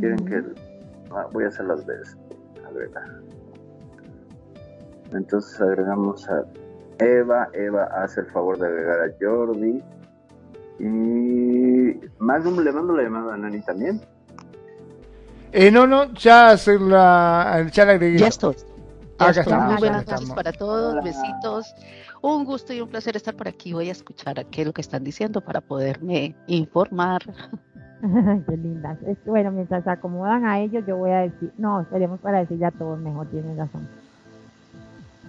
Quieren 0.00 0.24
que. 0.26 0.42
Ah, 1.10 1.26
voy 1.32 1.44
a 1.44 1.48
hacer 1.48 1.66
las 1.66 1.84
veces. 1.86 2.16
Agrega. 2.66 3.02
Entonces 5.12 5.60
agregamos 5.60 6.28
a 6.28 6.44
Eva. 6.98 7.48
Eva 7.52 7.84
hace 7.84 8.20
el 8.20 8.26
favor 8.26 8.58
de 8.58 8.66
agregar 8.66 9.00
a 9.00 9.12
Jordi. 9.20 9.82
Y 10.78 12.00
Magnum 12.18 12.60
le 12.60 12.72
mando 12.72 12.96
la 12.96 13.02
llamada 13.02 13.34
a 13.34 13.36
Nani 13.36 13.60
también. 13.62 14.00
Eh, 15.52 15.70
no, 15.70 15.86
no, 15.86 16.12
ya 16.14 16.50
hacer 16.50 16.80
la, 16.80 17.66
ya 17.72 17.84
la 17.84 17.92
agregué. 17.92 18.18
Ya 18.18 18.28
estoy. 18.28 18.54
Acá 19.18 19.40
estamos, 19.40 19.72
Muy 19.72 19.80
buenas 19.80 20.06
noches 20.06 20.30
para 20.30 20.52
todos, 20.52 21.04
besitos. 21.04 21.74
Un 22.22 22.44
gusto 22.44 22.72
y 22.72 22.80
un 22.80 22.88
placer 22.88 23.16
estar 23.16 23.34
por 23.34 23.48
aquí. 23.48 23.72
Voy 23.72 23.88
a 23.88 23.92
escuchar 23.92 24.44
qué 24.46 24.62
es 24.62 24.66
lo 24.66 24.72
que 24.72 24.82
están 24.82 25.04
diciendo 25.04 25.40
para 25.40 25.60
poderme 25.60 26.34
informar. 26.46 27.22
qué 28.48 28.56
lindas. 28.56 28.98
bueno, 29.24 29.50
mientras 29.50 29.84
se 29.84 29.90
acomodan 29.90 30.44
a 30.44 30.60
ellos, 30.60 30.84
yo 30.86 30.96
voy 30.96 31.10
a 31.10 31.20
decir, 31.20 31.52
no, 31.56 31.86
tenemos 31.90 32.20
para 32.20 32.40
decir 32.40 32.58
ya 32.58 32.70
todos 32.70 32.98
mejor, 32.98 33.26
tienen 33.28 33.56
razón 33.56 33.88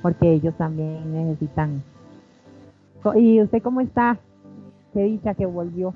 porque 0.01 0.33
ellos 0.33 0.55
también 0.57 1.11
necesitan. 1.13 1.83
¿Y 3.15 3.41
usted 3.41 3.61
cómo 3.61 3.81
está? 3.81 4.17
Qué 4.93 5.03
dicha 5.03 5.33
que 5.33 5.45
volvió. 5.45 5.93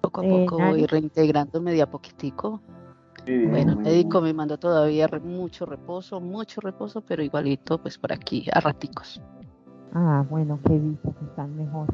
Poco 0.00 0.20
a 0.20 0.24
eh, 0.24 0.46
poco 0.46 0.58
voy 0.58 0.86
reintegrándome 0.86 1.72
de 1.72 1.82
a 1.82 1.90
poquitico. 1.90 2.60
Bueno, 3.26 3.76
médico 3.76 4.20
me 4.20 4.32
mandó 4.32 4.56
todavía 4.56 5.08
mucho 5.22 5.66
reposo, 5.66 6.20
mucho 6.20 6.60
reposo, 6.60 7.00
pero 7.00 7.24
igualito 7.24 7.78
pues 7.78 7.98
por 7.98 8.12
aquí 8.12 8.46
a 8.52 8.60
raticos. 8.60 9.20
Ah, 9.92 10.24
bueno, 10.28 10.60
qué 10.64 10.80
que 11.02 11.24
están 11.24 11.56
mejor. 11.56 11.88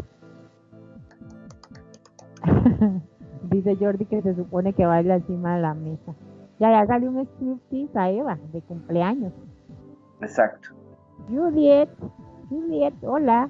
Dice 3.51 3.77
Jordi 3.77 4.05
que 4.05 4.21
se 4.23 4.35
supone 4.35 4.75
que 4.75 4.85
baila 4.85 5.17
encima 5.17 5.57
de 5.57 5.63
la 5.63 5.75
mesa. 5.75 6.15
Ya, 6.59 6.71
ya 6.71 6.87
salió 6.87 7.11
un 7.11 7.21
striptease 7.27 7.99
a 7.99 8.11
Eva 8.11 8.39
de 8.53 8.61
cumpleaños. 8.63 9.33
Exacto. 10.21 10.69
Juliet, 11.29 11.89
Juliet, 12.51 12.95
hola. 13.03 13.49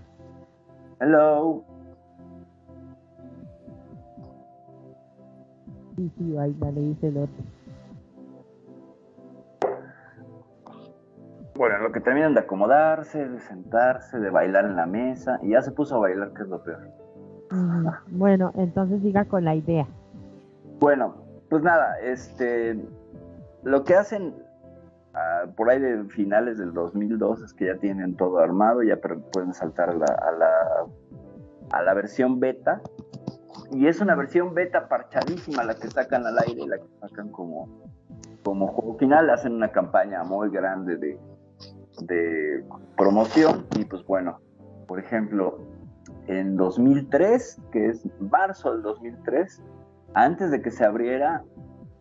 Hello. 1.00 1.64
Sí, 5.96 6.10
sí, 6.16 6.32
baila, 6.32 6.70
le 6.70 6.80
dice 6.80 7.08
el 7.08 7.16
otro. 7.18 7.44
Bueno, 11.54 11.78
lo 11.78 11.92
que 11.92 12.00
terminan 12.00 12.34
de 12.34 12.40
acomodarse, 12.40 13.28
de 13.28 13.40
sentarse, 13.40 14.18
de 14.18 14.30
bailar 14.30 14.64
en 14.64 14.76
la 14.76 14.86
mesa, 14.86 15.38
y 15.42 15.50
ya 15.50 15.62
se 15.62 15.70
puso 15.70 15.96
a 15.96 16.00
bailar, 16.00 16.32
que 16.32 16.42
es 16.42 16.48
lo 16.48 16.62
peor. 16.62 16.80
Bueno, 18.08 18.52
entonces 18.56 19.02
siga 19.02 19.26
con 19.26 19.44
la 19.44 19.54
idea. 19.54 19.86
Bueno, 20.80 21.16
pues 21.50 21.62
nada, 21.62 21.98
este, 22.00 22.82
lo 23.62 23.84
que 23.84 23.94
hacen 23.94 24.34
por 25.56 25.70
ahí 25.70 25.78
de 25.78 26.04
finales 26.04 26.58
del 26.58 26.72
2002 26.72 27.42
es 27.42 27.52
que 27.52 27.66
ya 27.66 27.76
tienen 27.76 28.16
todo 28.16 28.38
armado, 28.38 28.82
ya 28.82 28.98
pueden 29.32 29.52
saltar 29.52 29.90
a 29.90 29.94
la, 29.94 30.86
a 31.70 31.82
la, 31.82 31.94
versión 31.94 32.40
beta. 32.40 32.80
Y 33.70 33.86
es 33.86 34.00
una 34.00 34.14
versión 34.14 34.54
beta 34.54 34.88
parchadísima 34.88 35.64
la 35.64 35.74
que 35.74 35.88
sacan 35.88 36.26
al 36.26 36.38
aire 36.38 36.62
y 36.62 36.66
la 36.66 36.78
que 36.78 36.88
sacan 37.00 37.30
como, 37.30 37.68
como 38.42 38.68
juego 38.68 38.98
final. 38.98 39.30
Hacen 39.30 39.52
una 39.54 39.68
campaña 39.68 40.22
muy 40.24 40.50
grande 40.50 40.96
de, 40.96 41.18
de 42.06 42.64
promoción. 42.96 43.66
Y 43.78 43.84
pues 43.84 44.04
bueno, 44.06 44.38
por 44.86 44.98
ejemplo, 44.98 45.58
en 46.26 46.56
2003, 46.56 47.60
que 47.72 47.88
es 47.88 48.06
marzo 48.20 48.72
del 48.72 48.82
2003, 48.82 49.62
antes 50.14 50.50
de 50.50 50.62
que 50.62 50.70
se 50.70 50.84
abriera, 50.84 51.42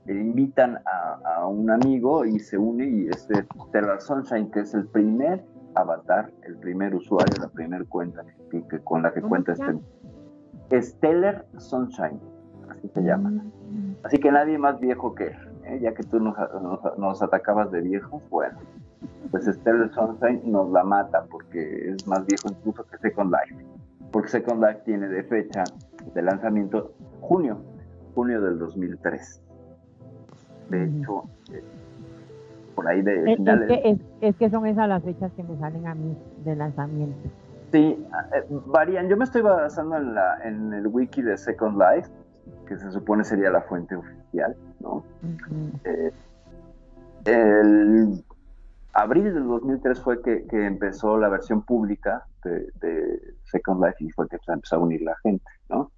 invitan 0.08 0.80
a, 1.26 1.48
un 1.48 1.70
amigo 1.70 2.26
y 2.26 2.40
se 2.40 2.58
une 2.58 2.86
y 2.86 3.08
es 3.08 3.28
Stellar 3.68 4.02
Sunshine, 4.02 4.52
que 4.52 4.62
es 4.62 4.74
el 4.74 4.88
primer 4.88 5.44
avatar, 5.76 6.32
el 6.44 6.58
primer 6.58 6.96
usuario, 6.96 7.34
la 7.40 7.50
primera 7.50 7.84
cuenta 7.86 8.24
que, 8.50 8.80
con 8.84 9.04
la 9.04 9.14
que 9.14 9.22
cuenta 9.22 9.54
este. 9.54 10.82
Stellar 10.82 11.46
Sunshine, 11.58 12.20
así 12.70 12.88
se 12.90 13.02
llama. 13.02 13.30
Mm. 13.30 13.96
Así 14.04 14.18
que 14.18 14.32
nadie 14.32 14.58
más 14.58 14.80
viejo 14.80 15.14
que 15.16 15.28
él, 15.28 15.38
¿eh? 15.66 15.80
ya 15.82 15.94
que 15.94 16.04
tú 16.04 16.20
nos, 16.20 16.36
nos, 16.98 17.22
atacabas 17.22 17.72
de 17.72 17.82
viejos, 17.82 18.22
bueno, 18.30 18.60
pues 19.30 19.46
Stellar 19.46 19.92
Sunshine 19.94 20.42
nos 20.46 20.70
la 20.72 20.84
mata 20.84 21.26
porque 21.30 21.92
es 21.92 22.08
más 22.08 22.26
viejo 22.26 22.50
incluso 22.50 22.86
que 22.86 22.98
Second 22.98 23.32
Life, 23.32 23.66
porque 24.12 24.30
Second 24.30 24.64
Life 24.64 24.82
tiene 24.86 25.08
de 25.08 25.24
fecha 25.24 25.64
de 26.14 26.22
lanzamiento 26.22 26.94
junio, 27.22 27.58
junio 28.14 28.42
del 28.42 28.60
2003 28.60 29.42
de 30.72 30.86
hecho, 30.86 31.24
eh, 31.52 31.64
por 32.76 32.88
ahí 32.88 33.02
de 33.02 33.36
finales. 33.36 34.00
Es 34.22 34.36
que, 34.38 34.50
son 34.50 34.66
esas 34.66 34.88
las 34.88 35.04
fechas 35.04 35.32
que 35.34 35.44
me 35.44 35.58
salen 35.58 35.86
a 35.86 35.94
mí 35.94 36.18
de 36.46 36.56
lanzamiento. 36.56 37.30
Sí, 37.72 38.06
eh, 38.34 38.46
varían. 38.68 39.10
Yo 39.10 39.18
me 39.18 39.26
estoy 39.26 39.42
basando 39.42 39.98
en, 39.98 40.16
la, 40.16 40.40
en 40.44 40.74
el 40.74 40.88
wiki 40.88 41.22
de 41.22 41.38
Second 41.38 41.78
Life, 41.78 42.10
que 42.68 42.78
se 42.78 42.92
supone 42.92 43.24
sería 43.24 43.52
la 43.52 43.62
fuente 43.62 43.96
oficial, 43.96 44.56
¿no? 44.80 45.04
Eh, 45.84 46.12
abril 48.94 49.34
del 49.34 49.48
2003 49.48 50.02
fue 50.02 50.22
que, 50.22 50.46
empezó 50.52 51.18
la 51.18 51.30
versión 51.30 51.64
pública 51.64 52.26
de, 52.44 53.36
Second 53.46 53.84
Life 53.84 53.98
y 54.00 54.10
fue 54.12 54.28
que 54.28 54.38
empezó 54.48 54.78
a 54.78 54.80
unir 54.80 55.02
la 55.02 55.16
gente, 55.24 55.50
¿no? 55.70 55.92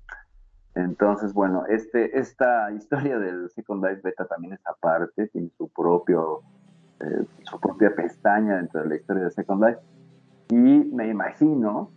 Entonces, 0.75 1.33
bueno, 1.33 1.65
este, 1.67 2.17
esta 2.17 2.71
historia 2.75 3.19
del 3.19 3.49
Second 3.51 3.85
Life 3.85 4.01
Beta 4.03 4.25
también 4.25 4.53
es 4.53 4.61
aparte, 4.65 5.27
tiene 5.27 5.49
su 5.57 5.67
propio, 5.69 6.41
eh, 6.99 7.25
su 7.43 7.59
propia 7.59 7.95
pestaña 7.95 8.57
dentro 8.57 8.81
de 8.81 8.89
la 8.89 8.95
historia 8.95 9.23
de 9.25 9.31
Second 9.31 9.63
Life. 9.63 9.79
Y 10.49 10.91
me 10.93 11.07
imagino 11.07 11.91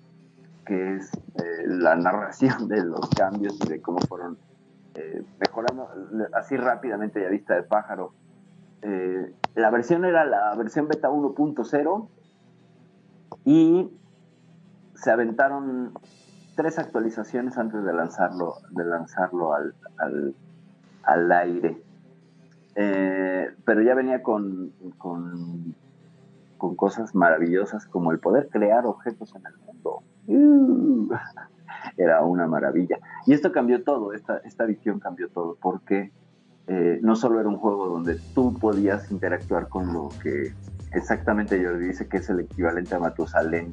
que 0.65 0.97
es 0.97 1.12
eh, 1.15 1.65
la 1.67 1.95
narración 1.95 2.69
de 2.69 2.85
los 2.85 3.09
cambios 3.11 3.59
y 3.65 3.69
de 3.69 3.81
cómo 3.81 3.99
fueron 4.09 4.37
eh, 4.95 5.23
mejorando 5.38 5.88
así 6.33 6.57
rápidamente 6.57 7.21
y 7.21 7.25
a 7.25 7.29
vista 7.29 7.55
de 7.55 7.62
pájaro. 7.62 8.12
La 9.57 9.71
versión 9.71 10.05
era 10.05 10.25
la 10.27 10.55
versión 10.55 10.87
beta 10.87 11.09
1.0 11.11 12.09
y 13.45 13.91
se 14.95 15.11
aventaron 15.11 15.95
tres 16.57 16.79
actualizaciones 16.79 17.57
antes 17.57 17.83
de 17.83 17.93
lanzarlo, 17.93 18.57
de 18.71 18.85
lanzarlo 18.85 19.55
al, 19.55 19.75
al, 21.05 21.33
aire. 21.33 21.83
Eh, 22.75 23.51
pero 23.65 23.81
ya 23.81 23.95
venía 23.95 24.23
con, 24.23 24.73
con, 24.99 25.75
cosas 26.77 27.15
maravillosas 27.15 27.87
como 27.87 28.13
el 28.13 28.19
poder 28.19 28.49
crear 28.51 28.85
objetos 28.85 29.35
en 29.37 29.43
el 29.47 29.57
mundo. 29.65 30.03
Era 31.97 32.23
una 32.25 32.47
maravilla. 32.47 32.99
Y 33.27 33.33
esto 33.33 33.53
cambió 33.53 33.85
todo, 33.85 34.13
esta, 34.13 34.37
esta 34.39 34.67
visión 34.67 35.01
cambió 35.01 35.31
todo, 35.31 35.57
porque 35.63 36.13
eh, 36.68 36.99
no 37.02 37.16
solo 37.16 37.40
era 37.40 37.49
un 37.49 37.58
juego 37.58 37.87
donde 37.88 38.18
tú 38.35 38.58
podías 38.58 39.11
interactuar 39.11 39.68
con 39.68 39.92
lo 39.92 40.08
que 40.23 40.52
exactamente 40.92 41.61
yo 41.61 41.76
dice 41.76 42.08
que 42.08 42.18
es 42.18 42.28
el 42.28 42.40
equivalente 42.40 42.94
a 42.94 42.99
Matusalén 42.99 43.70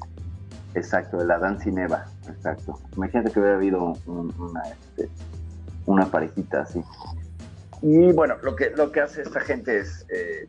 Exacto, 0.74 1.18
de 1.18 1.26
la 1.26 1.36
Eva, 1.36 2.06
exacto. 2.28 2.80
Imagínate 2.96 3.30
que 3.30 3.38
hubiera 3.38 3.56
habido 3.56 3.96
una, 4.06 4.62
este, 4.62 5.08
una 5.86 6.06
parejita 6.06 6.62
así. 6.62 6.82
Y 7.80 8.12
bueno, 8.12 8.36
lo 8.42 8.56
que, 8.56 8.70
lo 8.70 8.90
que 8.90 9.00
hace 9.00 9.22
esta 9.22 9.40
gente 9.40 9.78
es, 9.78 10.04
eh, 10.08 10.46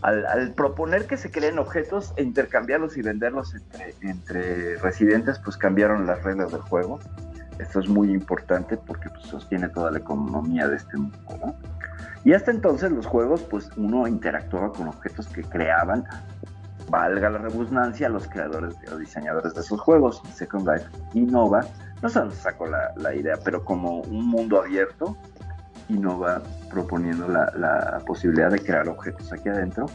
al, 0.00 0.52
proponer 0.54 1.06
que 1.06 1.16
se 1.16 1.30
creen 1.30 1.60
objetos 1.60 2.12
e 2.16 2.24
intercambiarlos 2.24 2.96
y 2.96 3.02
venderlos 3.02 3.54
entre 4.00 4.76
residentes, 4.78 5.38
pues 5.38 5.56
cambiaron 5.56 6.06
las 6.06 6.22
reglas 6.24 6.50
del 6.50 6.62
juego. 6.62 6.98
Esto 7.58 7.80
es 7.80 7.88
muy 7.88 8.12
importante 8.12 8.76
porque 8.76 9.08
pues, 9.10 9.26
sostiene 9.26 9.68
toda 9.68 9.90
la 9.90 9.98
economía 9.98 10.68
de 10.68 10.76
este 10.76 10.96
mundo. 10.96 11.18
¿no? 11.44 11.54
Y 12.24 12.32
hasta 12.32 12.50
entonces 12.50 12.90
los 12.92 13.06
juegos, 13.06 13.42
pues 13.42 13.70
uno 13.76 14.06
interactuaba 14.06 14.72
con 14.72 14.88
objetos 14.88 15.26
que 15.28 15.42
creaban 15.42 16.04
valga 16.88 17.30
la 17.30 17.38
redundancia, 17.38 18.08
los 18.08 18.28
creadores 18.28 18.74
o 18.92 18.98
diseñadores 18.98 19.54
de 19.54 19.60
esos 19.60 19.80
juegos. 19.80 20.22
Second 20.34 20.68
Life 20.68 20.86
Innova, 21.14 21.64
no 22.02 22.08
se 22.08 22.20
nos 22.20 22.34
sacó 22.34 22.66
la, 22.66 23.14
idea, 23.14 23.36
pero 23.42 23.64
como 23.64 24.00
un 24.00 24.26
mundo 24.26 24.60
abierto, 24.60 25.16
Innova 25.88 26.42
proponiendo 26.70 27.28
la, 27.28 28.00
posibilidad 28.06 28.50
de 28.50 28.58
crear 28.58 28.88
objetos 28.88 29.32
aquí 29.32 29.48
adentro 29.48 29.86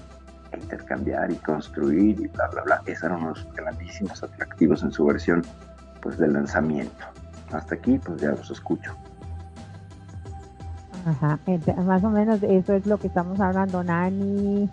e 0.51 0.57
intercambiar 0.57 1.31
y 1.31 1.35
construir 1.35 2.19
y 2.19 2.27
bla, 2.27 2.47
bla, 2.47 2.63
bla. 2.63 2.81
Esos 2.85 3.03
eran 3.03 3.21
unos 3.21 3.47
grandísimos 3.53 4.23
atractivos 4.23 4.81
en 4.83 4.91
su 4.91 5.05
versión 5.05 5.43
pues 6.01 6.17
de 6.17 6.27
lanzamiento. 6.27 7.05
Hasta 7.51 7.75
aquí, 7.75 7.97
pues 7.97 8.21
ya 8.21 8.31
los 8.31 8.49
escucho. 8.51 8.95
Ajá, 11.05 11.39
más 11.85 12.03
o 12.03 12.09
menos 12.09 12.43
eso 12.43 12.73
es 12.73 12.85
lo 12.85 12.97
que 12.97 13.07
estamos 13.07 13.39
hablando, 13.39 13.83
Nani. 13.83 14.69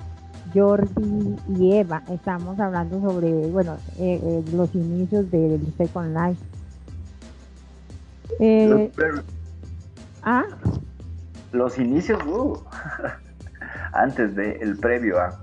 Jordi 0.53 1.37
y 1.49 1.73
Eva. 1.73 2.03
Estamos 2.09 2.59
hablando 2.61 3.01
sobre, 3.01 3.31
bueno, 3.49 3.77
eh, 3.99 4.21
eh, 4.23 4.45
los 4.53 4.75
inicios 4.75 5.31
del 5.31 5.61
Second 5.77 6.17
Life. 6.17 6.43
Eh, 8.41 8.91
¿Ah? 10.23 10.45
Los 11.53 11.79
inicios, 11.79 12.23
uh, 12.25 12.59
antes 13.93 14.35
del 14.35 14.63
el 14.63 14.77
previo 14.79 15.21
a. 15.21 15.41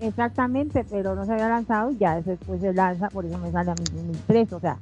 exactamente, 0.00 0.84
pero 0.90 1.14
no 1.14 1.24
se 1.24 1.32
había 1.32 1.48
lanzado 1.48 1.90
y 1.90 1.98
ya 1.98 2.20
después 2.20 2.60
se 2.60 2.72
lanza, 2.72 3.08
por 3.08 3.24
eso 3.24 3.38
me 3.38 3.50
sale 3.50 3.70
a 3.70 3.74
mí 3.74 3.84
2003, 3.92 4.52
o 4.52 4.60
sea, 4.60 4.76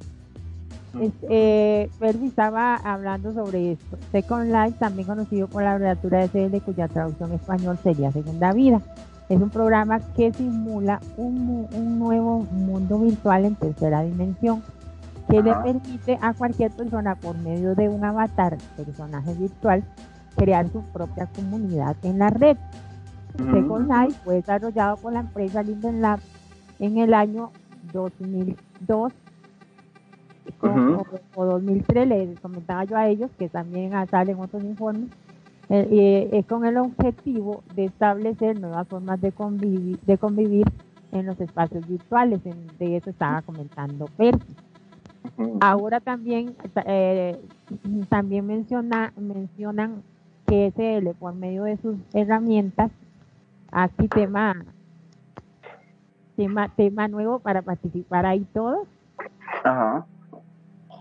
eh, 1.29 1.89
estaba 2.01 2.75
hablando 2.75 3.33
sobre 3.33 3.73
esto. 3.73 3.97
Second 4.11 4.51
Life, 4.51 4.77
también 4.79 5.07
conocido 5.07 5.47
por 5.47 5.63
la 5.63 5.73
abreviatura 5.73 6.25
SL, 6.25 6.57
cuya 6.63 6.87
traducción 6.87 7.31
español 7.33 7.77
sería 7.83 8.11
Segunda 8.11 8.51
Vida. 8.53 8.81
Es 9.29 9.39
un 9.39 9.49
programa 9.49 9.99
que 10.15 10.33
simula 10.33 10.99
un, 11.17 11.99
nuevo 11.99 12.39
mundo 12.51 12.99
virtual 12.99 13.45
en 13.45 13.55
tercera 13.55 14.01
dimensión 14.01 14.63
que 15.29 15.43
le 15.43 15.53
permite 15.53 16.17
a 16.21 16.33
cualquier 16.33 16.71
persona 16.71 17.13
por 17.13 17.37
medio 17.37 17.75
de 17.75 17.87
un 17.87 18.03
avatar, 18.03 18.57
personaje 18.75 19.35
virtual, 19.35 19.83
crear 20.35 20.67
su 20.71 20.81
propia 20.81 21.27
comunidad 21.27 21.95
en 22.01 22.17
la 22.17 22.31
red. 22.31 22.57
Second 23.37 23.87
Life 23.87 24.19
fue 24.23 24.35
desarrollado 24.35 24.97
por 24.97 25.13
la 25.13 25.19
empresa 25.19 25.61
Linden 25.61 26.01
Lab 26.01 26.19
en 26.79 26.97
el 26.97 27.13
año 27.13 27.51
2002 27.93 29.13
o, 31.35 31.45
2003, 31.45 32.07
les 32.07 32.39
comentaba 32.39 32.83
yo 32.83 32.97
a 32.97 33.07
ellos, 33.07 33.29
que 33.37 33.49
también 33.49 33.91
salen 34.07 34.39
otros 34.39 34.63
informes, 34.63 35.09
eh, 35.69 36.29
es 36.31 36.45
con 36.47 36.65
el 36.65 36.77
objetivo 36.77 37.63
de 37.75 37.85
establecer 37.85 38.59
nuevas 38.59 38.87
formas 38.87 39.21
de 39.21 39.31
convivir, 39.31 39.99
de 40.01 40.17
convivir 40.17 40.65
en 41.11 41.25
los 41.25 41.39
espacios 41.39 41.87
virtuales, 41.87 42.41
de 42.43 42.97
eso 42.97 43.09
estaba 43.09 43.41
comentando 43.41 44.05
Percy. 44.17 44.55
Ahora 45.61 45.99
también, 45.99 46.55
eh, 46.85 47.39
también 48.09 48.47
menciona, 48.47 49.13
mencionan 49.17 50.01
que 50.47 50.71
SL 50.75 51.13
por 51.17 51.35
medio 51.35 51.63
de 51.63 51.77
sus 51.77 51.97
herramientas, 52.13 52.91
aquí 53.71 54.07
tema, 54.07 54.65
tema, 56.35 56.69
tema 56.69 57.07
nuevo 57.07 57.39
para 57.39 57.61
participar 57.61 58.25
ahí 58.25 58.45
todos. 58.53 58.87
Ajá. 59.63 60.05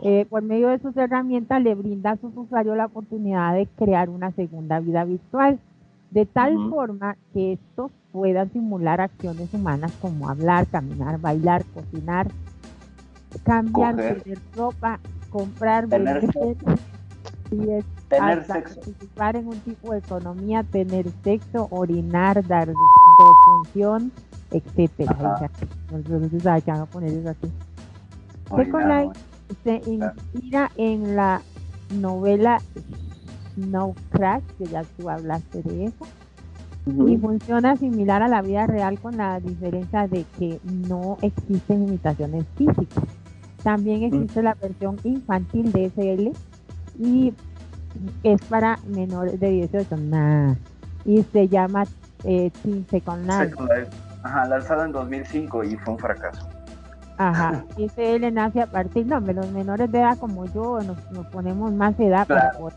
Eh, 0.02 0.26
por 0.30 0.42
medio 0.42 0.68
de 0.68 0.78
sus 0.78 0.96
herramientas 0.96 1.62
le 1.62 1.74
brinda 1.74 2.12
a 2.12 2.16
sus 2.16 2.36
usuarios 2.36 2.76
la 2.76 2.86
oportunidad 2.86 3.54
de 3.54 3.66
crear 3.66 4.08
una 4.08 4.30
segunda 4.32 4.78
vida 4.78 5.04
virtual, 5.04 5.58
de 6.10 6.24
tal 6.24 6.70
forma 6.70 7.16
que 7.32 7.54
estos 7.54 7.90
puedan 8.12 8.50
simular 8.52 9.00
acciones 9.00 9.52
humanas 9.52 9.92
como 10.00 10.28
hablar, 10.28 10.66
caminar, 10.66 11.20
bailar, 11.20 11.64
cocinar, 11.74 12.28
cambiar, 13.42 13.96
tener 13.96 14.38
ropa, 14.56 15.00
comprar, 15.30 15.88
tener 15.88 16.20
vender, 16.20 16.56
y 17.50 17.56
tener 18.08 18.46
participar 18.46 19.36
en 19.36 19.48
un 19.48 19.58
tipo 19.60 19.92
de 19.92 19.98
economía, 19.98 20.62
tener 20.62 21.10
sexo, 21.24 21.66
orinar, 21.70 22.46
dar 22.46 22.72
función, 23.44 24.12
etcétera. 24.50 25.50
Entonces, 25.90 26.46
hay 26.46 26.62
que 26.62 26.72
poner 26.92 27.10
eso 27.10 27.30
aquí 27.30 27.50
se 29.64 29.80
inspira 29.86 30.70
en 30.76 31.16
la 31.16 31.42
novela 31.94 32.60
Snow 33.54 33.94
Crash, 34.10 34.42
que 34.58 34.66
ya 34.66 34.82
tú 34.96 35.08
hablaste 35.08 35.62
de 35.62 35.86
eso, 35.86 36.06
y 37.06 37.18
funciona 37.18 37.76
similar 37.76 38.22
a 38.22 38.28
la 38.28 38.40
vida 38.40 38.66
real 38.66 38.98
con 38.98 39.18
la 39.18 39.40
diferencia 39.40 40.08
de 40.08 40.24
que 40.38 40.58
no 40.64 41.18
existen 41.20 41.84
limitaciones 41.84 42.46
físicas. 42.56 43.04
También 43.62 44.04
existe 44.04 44.42
la 44.42 44.54
versión 44.54 44.98
infantil 45.04 45.70
de 45.72 45.90
SL 45.90 46.32
y 46.98 47.34
es 48.22 48.40
para 48.42 48.78
menores 48.86 49.38
de 49.38 49.50
18, 49.50 49.96
nada. 49.98 50.56
Y 51.04 51.22
se 51.24 51.48
llama 51.48 51.84
eh, 52.24 52.50
Teen 52.62 52.86
Second 52.88 53.26
Life. 53.26 53.54
Ajá, 54.22 54.46
lanzado 54.46 54.84
en 54.84 54.92
2005 54.92 55.64
y 55.64 55.76
fue 55.76 55.94
un 55.94 55.98
fracaso. 55.98 56.48
Ajá, 57.18 57.64
él 57.96 58.32
nace 58.32 58.62
a 58.62 58.66
partir, 58.66 59.04
no, 59.06 59.18
los 59.18 59.50
menores 59.50 59.90
de 59.90 59.98
edad 59.98 60.16
como 60.18 60.46
yo 60.46 60.78
nos, 60.80 61.26
ponemos 61.26 61.72
más 61.72 61.98
edad 61.98 62.26
para 62.28 62.52
poder 62.52 62.76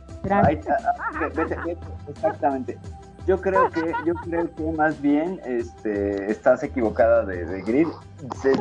Exactamente. 2.08 2.80
Yo 3.28 3.40
creo 3.40 3.70
que, 3.70 3.94
yo 4.04 4.16
creo 4.16 4.54
que 4.56 4.72
más 4.72 5.00
bien 5.00 5.40
este, 5.46 6.32
estás 6.32 6.64
equivocada 6.64 7.24
de, 7.24 7.46
de 7.46 7.62
grid. 7.62 7.88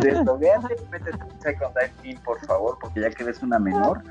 Deslogueate 0.02 0.76
y 0.78 0.90
métete 0.90 1.16
un 1.16 1.40
second 1.40 1.74
life 1.74 2.20
por 2.24 2.38
favor, 2.44 2.76
porque 2.78 3.00
ya 3.00 3.10
que 3.10 3.22
eres 3.22 3.42
una 3.42 3.58
menor, 3.58 4.02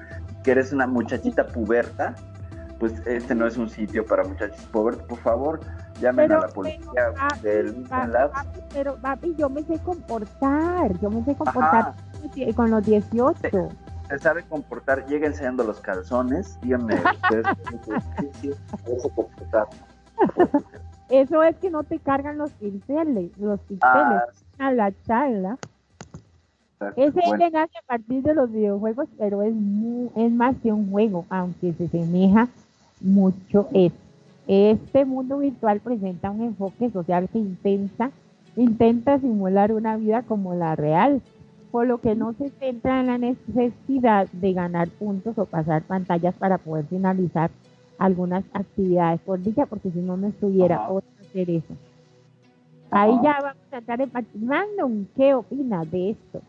que 0.43 0.51
eres 0.51 0.73
una 0.73 0.87
muchachita 0.87 1.45
puberta, 1.45 2.15
pues 2.79 2.93
este 3.05 3.35
no 3.35 3.45
es 3.45 3.57
un 3.57 3.69
sitio 3.69 4.05
para 4.05 4.23
muchachos 4.23 4.65
pubertos, 4.71 5.05
por 5.05 5.19
favor, 5.19 5.59
llamen 5.99 6.31
a 6.31 6.39
la 6.39 6.47
policía 6.47 7.13
del 7.41 7.85
pero 8.73 8.95
papi, 8.95 9.35
yo 9.37 9.49
me 9.49 9.63
sé 9.63 9.77
comportar, 9.79 10.97
yo 10.99 11.09
me 11.09 11.23
sé 11.25 11.35
comportar 11.35 11.93
con 12.55 12.71
los 12.71 12.85
18. 12.85 13.49
Se, 14.09 14.19
sabe 14.19 14.43
comportar, 14.43 15.05
llega 15.07 15.27
enseñando 15.27 15.63
los 15.63 15.81
calzones, 15.81 16.57
díganme 16.61 16.95
ustedes, 16.95 17.45
comportar. 19.13 19.67
eso 21.09 21.43
es 21.43 21.57
que 21.57 21.69
no 21.69 21.83
te 21.83 21.99
cargan 21.99 22.37
los 22.37 22.51
pixeles, 22.51 23.37
los 23.37 23.59
pixeles 23.61 23.83
ah. 23.87 24.27
a 24.57 24.71
la 24.71 24.93
charla. 25.05 25.57
Ese 26.95 27.19
bueno. 27.27 27.45
a 27.59 27.67
partir 27.87 28.23
de 28.23 28.33
los 28.33 28.49
videojuegos, 28.49 29.09
pero 29.17 29.41
es, 29.41 29.53
es 30.15 30.31
más 30.31 30.55
que 30.63 30.71
un 30.71 30.89
juego, 30.89 31.25
aunque 31.29 31.73
se 31.73 31.89
semeja 31.89 32.47
mucho. 33.01 33.67
Es, 33.73 33.91
este 34.47 35.05
mundo 35.05 35.39
virtual 35.39 35.79
presenta 35.79 36.31
un 36.31 36.41
enfoque 36.41 36.89
social 36.89 37.29
que 37.29 37.39
intenta, 37.39 38.11
intenta 38.55 39.19
simular 39.19 39.71
una 39.71 39.97
vida 39.97 40.23
como 40.23 40.55
la 40.55 40.75
real, 40.75 41.21
por 41.71 41.85
lo 41.85 41.99
que 41.99 42.15
no 42.15 42.33
se 42.33 42.49
centra 42.49 42.99
en 42.99 43.07
la 43.07 43.17
necesidad 43.17 44.27
de 44.31 44.53
ganar 44.53 44.89
puntos 44.89 45.37
o 45.37 45.45
pasar 45.45 45.83
pantallas 45.83 46.33
para 46.35 46.57
poder 46.57 46.85
finalizar 46.85 47.51
algunas 47.99 48.43
actividades 48.53 49.19
por 49.21 49.41
dicha, 49.41 49.65
porque 49.65 49.91
si 49.91 49.99
no, 49.99 50.17
no 50.17 50.27
estuviera 50.27 50.89
otra 50.89 51.09
hacer 51.19 51.49
eso. 51.49 51.75
Ahí 52.91 53.11
ya 53.21 53.37
vamos 53.41 53.63
a 53.71 53.77
estar 53.77 54.01
en 54.01 55.07
¿qué 55.15 55.33
opinas 55.35 55.91
de 55.91 56.11
esto? 56.11 56.41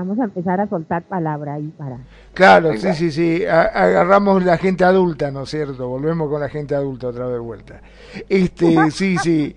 Vamos 0.00 0.18
a 0.18 0.24
empezar 0.24 0.58
a 0.62 0.66
soltar 0.66 1.02
palabra 1.02 1.56
ahí 1.56 1.74
para. 1.76 1.98
Claro, 2.32 2.74
sí, 2.78 2.94
sí, 2.94 3.10
sí. 3.10 3.44
agarramos 3.44 4.42
la 4.42 4.56
gente 4.56 4.82
adulta, 4.82 5.30
¿no 5.30 5.42
es 5.42 5.50
cierto? 5.50 5.88
Volvemos 5.88 6.30
con 6.30 6.40
la 6.40 6.48
gente 6.48 6.74
adulta 6.74 7.08
otra 7.08 7.26
vez 7.26 7.38
vuelta. 7.38 7.82
Este, 8.26 8.90
sí, 8.92 9.18
sí. 9.18 9.54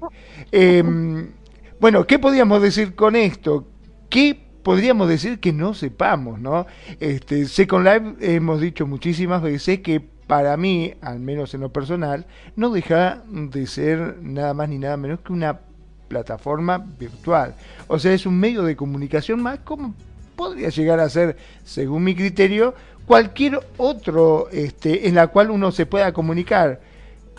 Em, 0.51 1.29
bueno, 1.79 2.05
¿qué 2.05 2.19
podríamos 2.19 2.61
decir 2.61 2.93
con 2.93 3.15
esto? 3.15 3.69
¿Qué 4.09 4.37
podríamos 4.63 5.07
decir 5.07 5.39
que 5.39 5.53
no 5.53 5.73
sepamos, 5.73 6.41
no? 6.41 6.67
Este, 6.99 7.45
Second 7.45 7.85
Life 7.85 8.35
hemos 8.35 8.59
dicho 8.59 8.85
muchísimas 8.85 9.41
veces 9.41 9.79
que 9.79 10.01
para 10.01 10.57
mí, 10.57 10.93
al 10.99 11.21
menos 11.21 11.53
en 11.53 11.61
lo 11.61 11.71
personal, 11.71 12.25
no 12.57 12.69
deja 12.69 13.23
de 13.29 13.65
ser 13.65 14.17
nada 14.21 14.53
más 14.53 14.67
ni 14.67 14.77
nada 14.77 14.97
menos 14.97 15.21
que 15.21 15.31
una 15.31 15.61
plataforma 16.09 16.79
virtual. 16.79 17.55
O 17.87 17.97
sea, 17.97 18.11
es 18.11 18.25
un 18.25 18.37
medio 18.37 18.63
de 18.63 18.75
comunicación 18.75 19.41
más 19.41 19.59
como 19.59 19.95
podría 20.35 20.69
llegar 20.69 20.99
a 20.99 21.09
ser, 21.09 21.37
según 21.63 22.03
mi 22.03 22.15
criterio, 22.15 22.73
cualquier 23.05 23.59
otro 23.77 24.49
este, 24.51 25.07
en 25.07 25.15
la 25.15 25.27
cual 25.27 25.51
uno 25.51 25.71
se 25.71 25.85
pueda 25.85 26.13
comunicar. 26.13 26.81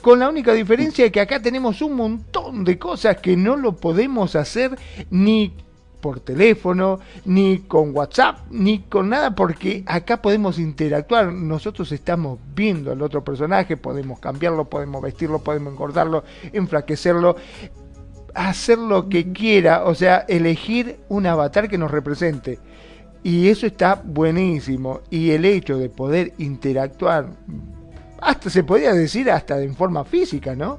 Con 0.03 0.19
la 0.19 0.29
única 0.29 0.53
diferencia 0.53 1.05
de 1.05 1.13
que 1.13 1.21
acá 1.21 1.41
tenemos 1.41 1.81
un 1.81 1.95
montón 1.95 2.65
de 2.65 2.79
cosas 2.79 3.17
que 3.19 3.37
no 3.37 3.57
lo 3.57 3.77
podemos 3.77 4.37
hacer 4.37 4.79
ni 5.11 5.55
por 6.05 6.21
teléfono, 6.21 7.01
ni 7.25 7.61
con 7.61 7.97
WhatsApp, 7.97 8.41
ni 8.51 8.81
con 8.81 9.09
nada, 9.09 9.35
porque 9.35 9.83
acá 9.87 10.21
podemos 10.21 10.59
interactuar. 10.59 11.33
Nosotros 11.33 11.91
estamos 11.93 12.39
viendo 12.55 12.93
al 12.93 13.01
otro 13.01 13.25
personaje, 13.25 13.79
podemos 13.79 14.21
cambiarlo, 14.21 14.67
podemos 14.67 15.01
vestirlo, 15.01 15.39
podemos 15.39 15.73
engordarlo, 15.73 16.23
enflaquecerlo, 16.53 17.37
hacer 18.35 18.77
lo 18.77 19.09
que 19.09 19.33
quiera, 19.33 19.85
o 19.85 19.95
sea, 19.95 20.27
elegir 20.29 20.99
un 21.09 21.27
avatar 21.27 21.71
que 21.71 21.79
nos 21.79 21.91
represente. 21.91 22.59
Y 23.25 23.49
eso 23.49 23.67
está 23.67 23.95
buenísimo. 24.05 25.01
Y 25.09 25.31
el 25.31 25.47
hecho 25.47 25.79
de 25.79 25.89
poder 25.89 26.35
interactuar, 26.37 27.31
hasta 28.21 28.51
se 28.51 28.63
podría 28.63 28.93
decir 28.93 29.31
hasta 29.31 29.61
en 29.63 29.75
forma 29.75 30.05
física, 30.05 30.55
¿no? 30.55 30.79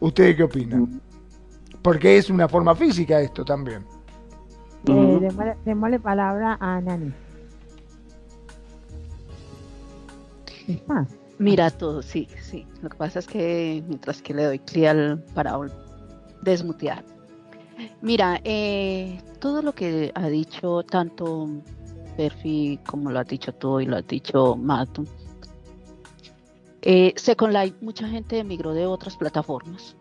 ¿Ustedes 0.00 0.34
qué 0.34 0.42
opinan? 0.44 1.00
Porque 1.82 2.16
es 2.16 2.30
una 2.30 2.48
forma 2.48 2.74
física 2.74 3.20
esto 3.20 3.44
también. 3.44 3.84
Eh, 4.86 5.54
démosle, 5.66 6.00
palabra 6.00 6.56
a 6.58 6.80
Nani. 6.80 7.12
Mira 11.38 11.70
todo, 11.70 12.00
sí, 12.00 12.28
sí. 12.40 12.66
Lo 12.80 12.88
que 12.88 12.96
pasa 12.96 13.18
es 13.18 13.26
que 13.26 13.84
mientras 13.86 14.22
que 14.22 14.32
le 14.32 14.44
doy 14.44 14.58
clic 14.58 14.86
al 14.86 15.22
para 15.34 15.58
desmutear. 16.40 17.04
Mira, 18.00 18.40
eh, 18.44 19.20
todo 19.40 19.62
lo 19.62 19.74
que 19.74 20.12
ha 20.14 20.28
dicho 20.28 20.82
tanto 20.82 21.48
Perfi 22.16 22.78
como 22.86 23.10
lo 23.10 23.18
has 23.18 23.26
dicho 23.26 23.52
tú 23.52 23.80
y 23.80 23.86
lo 23.86 23.96
has 23.96 24.06
dicho 24.06 24.56
Mato, 24.56 25.04
eh, 26.82 27.12
Second 27.16 27.52
Life, 27.52 27.76
mucha 27.80 28.08
gente 28.08 28.38
emigró 28.38 28.74
de 28.74 28.86
otras 28.86 29.16
plataformas 29.16 29.96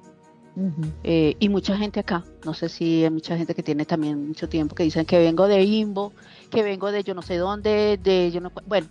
eh, 1.03 1.35
y 1.39 1.49
mucha 1.49 1.75
gente 1.75 2.01
acá, 2.01 2.23
no 2.45 2.53
sé 2.53 2.69
si 2.69 3.03
hay 3.03 3.09
mucha 3.09 3.35
gente 3.35 3.55
que 3.55 3.63
tiene 3.63 3.85
también 3.85 4.27
mucho 4.27 4.47
tiempo 4.47 4.75
que 4.75 4.83
dicen 4.83 5.05
que 5.05 5.17
vengo 5.17 5.47
de 5.47 5.63
Imbo, 5.63 6.13
que 6.51 6.61
vengo 6.61 6.91
de 6.91 7.03
yo 7.03 7.15
no 7.15 7.23
sé 7.23 7.37
dónde, 7.37 7.97
de 7.97 8.29
yo 8.31 8.39
no 8.39 8.51
bueno, 8.67 8.87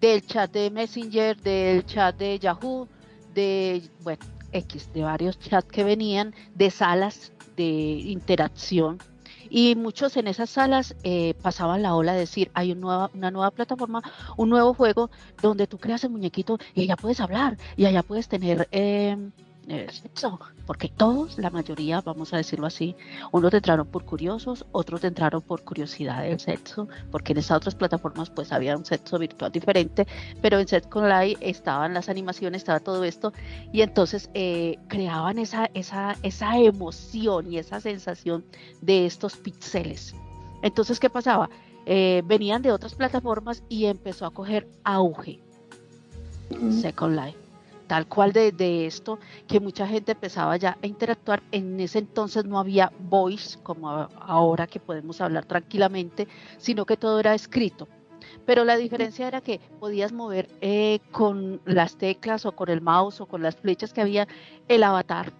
del 0.00 0.26
chat 0.26 0.50
de 0.50 0.70
Messenger, 0.70 1.40
del 1.40 1.86
chat 1.86 2.16
de 2.16 2.38
Yahoo, 2.40 2.88
de 3.32 3.82
bueno, 4.02 4.24
X, 4.50 4.90
de 4.92 5.02
varios 5.02 5.38
chats 5.38 5.70
que 5.70 5.84
venían, 5.84 6.34
de 6.54 6.70
salas 6.70 7.32
de 7.56 7.62
interacción. 7.62 8.98
Y 9.50 9.76
muchos 9.76 10.16
en 10.16 10.26
esas 10.26 10.50
salas 10.50 10.96
eh, 11.04 11.34
pasaban 11.42 11.82
la 11.82 11.94
ola 11.94 12.12
de 12.14 12.20
decir, 12.20 12.50
hay 12.54 12.74
nueva, 12.74 13.10
una 13.14 13.30
nueva 13.30 13.50
plataforma, 13.50 14.02
un 14.36 14.48
nuevo 14.48 14.74
juego 14.74 15.10
donde 15.42 15.66
tú 15.66 15.78
creas 15.78 16.02
el 16.04 16.10
muñequito 16.10 16.58
y 16.74 16.82
allá 16.82 16.96
puedes 16.96 17.20
hablar 17.20 17.56
y 17.76 17.84
allá 17.84 18.02
puedes 18.02 18.28
tener 18.28 18.68
eh, 18.72 19.16
sexo, 19.90 20.40
porque 20.66 20.88
todos, 20.88 21.38
la 21.38 21.50
mayoría, 21.50 22.00
vamos 22.00 22.32
a 22.32 22.36
decirlo 22.36 22.66
así, 22.66 22.94
unos 23.32 23.52
entraron 23.54 23.86
por 23.86 24.04
curiosos, 24.04 24.66
otros 24.72 25.04
entraron 25.04 25.42
por 25.42 25.62
curiosidad 25.62 26.22
del 26.22 26.40
sexo, 26.40 26.88
porque 27.10 27.32
en 27.32 27.38
esas 27.38 27.58
otras 27.58 27.74
plataformas 27.74 28.30
pues 28.30 28.52
había 28.52 28.76
un 28.76 28.84
sexo 28.84 29.18
virtual 29.18 29.52
diferente, 29.52 30.06
pero 30.40 30.58
en 30.58 30.68
Sex 30.68 30.88
Live 30.94 31.38
estaban 31.40 31.94
las 31.94 32.08
animaciones, 32.08 32.62
estaba 32.62 32.80
todo 32.80 33.04
esto, 33.04 33.32
y 33.72 33.82
entonces 33.82 34.30
eh, 34.34 34.78
creaban 34.88 35.38
esa, 35.38 35.70
esa, 35.74 36.16
esa 36.22 36.58
emoción 36.58 37.52
y 37.52 37.58
esa 37.58 37.80
sensación 37.80 38.44
de 38.80 39.06
estos 39.06 39.36
píxeles. 39.36 40.14
Entonces, 40.62 40.98
¿qué 40.98 41.10
pasaba? 41.10 41.50
Eh, 41.86 42.22
venían 42.24 42.62
de 42.62 42.72
otras 42.72 42.94
plataformas 42.94 43.62
y 43.68 43.86
empezó 43.86 44.24
a 44.24 44.30
coger 44.30 44.66
auge. 44.84 45.40
Second 46.70 47.16
Life 47.16 47.43
tal 47.86 48.06
cual 48.06 48.32
de, 48.32 48.86
esto, 48.86 49.18
que 49.46 49.60
mucha 49.60 49.86
gente 49.86 50.12
empezaba 50.12 50.56
ya 50.56 50.76
a 50.82 50.86
interactuar. 50.86 51.42
En 51.52 51.78
ese 51.80 51.98
entonces 51.98 52.44
no 52.44 52.58
había 52.58 52.92
voice, 52.98 53.58
como 53.62 53.88
ahora 53.90 54.66
que 54.66 54.80
podemos 54.80 55.20
hablar 55.20 55.44
tranquilamente, 55.44 56.28
sino 56.58 56.86
que 56.86 56.96
todo 56.96 57.20
era 57.20 57.34
escrito. 57.34 57.88
Pero 58.46 58.64
la 58.64 58.76
diferencia 58.76 59.28
era 59.28 59.40
que 59.40 59.60
podías 59.80 60.12
mover 60.12 60.48
eh, 60.60 61.00
con 61.10 61.60
las 61.64 61.96
teclas 61.96 62.46
o 62.46 62.52
con 62.52 62.68
el 62.68 62.80
mouse 62.80 63.20
o 63.20 63.26
con 63.26 63.42
las 63.42 63.56
flechas 63.56 63.92
que 63.92 64.00
había 64.00 64.28
el 64.68 64.82
avatar. 64.82 65.32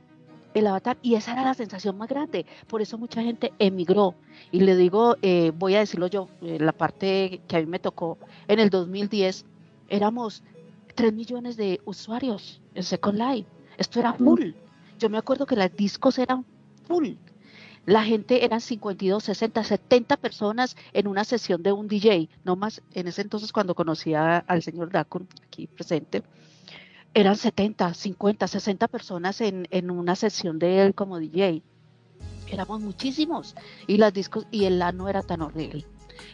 El 0.54 0.68
avatar, 0.68 0.96
y 1.02 1.16
esa 1.16 1.32
era 1.32 1.42
la 1.42 1.54
sensación 1.54 1.98
más 1.98 2.08
grande. 2.08 2.46
Por 2.68 2.80
eso 2.80 2.96
mucha 2.96 3.22
gente 3.22 3.52
emigró. 3.58 4.14
Y 4.52 4.60
le 4.60 4.76
digo, 4.76 5.16
eh, 5.20 5.50
voy 5.56 5.74
a 5.74 5.80
decirlo 5.80 6.06
yo, 6.06 6.28
eh, 6.42 6.58
la 6.60 6.72
parte 6.72 7.40
que 7.48 7.56
a 7.56 7.60
mí 7.60 7.66
me 7.66 7.80
tocó 7.80 8.18
en 8.46 8.60
el 8.60 8.70
2010, 8.70 9.44
éramos 9.88 10.44
3 10.94 11.12
millones 11.12 11.56
de 11.56 11.80
usuarios 11.84 12.60
en 12.74 12.82
Second 12.82 13.18
Life. 13.18 13.48
Esto 13.76 14.00
era 14.00 14.12
full. 14.14 14.52
Yo 14.98 15.10
me 15.10 15.18
acuerdo 15.18 15.46
que 15.46 15.56
las 15.56 15.74
discos 15.74 16.18
eran 16.18 16.44
full. 16.86 17.14
La 17.86 18.02
gente 18.02 18.44
eran 18.44 18.60
52, 18.60 19.22
60, 19.22 19.62
70 19.62 20.16
personas 20.16 20.76
en 20.92 21.06
una 21.06 21.24
sesión 21.24 21.62
de 21.62 21.72
un 21.72 21.86
DJ. 21.86 22.30
No 22.44 22.56
más 22.56 22.82
en 22.94 23.08
ese 23.08 23.22
entonces 23.22 23.52
cuando 23.52 23.74
conocía 23.74 24.38
al 24.38 24.62
señor 24.62 24.90
Dacun, 24.90 25.28
aquí 25.46 25.66
presente, 25.66 26.22
eran 27.12 27.36
70, 27.36 27.92
50, 27.92 28.48
60 28.48 28.88
personas 28.88 29.40
en, 29.40 29.68
en 29.70 29.90
una 29.90 30.16
sesión 30.16 30.58
de 30.58 30.82
él 30.82 30.94
como 30.94 31.18
DJ. 31.18 31.62
Éramos 32.50 32.80
muchísimos 32.80 33.54
y 33.86 33.98
las 33.98 34.12
discos 34.12 34.46
y 34.50 34.64
el 34.64 34.78
la 34.78 34.92
no 34.92 35.08
era 35.08 35.22
tan 35.22 35.42
horrible. 35.42 35.84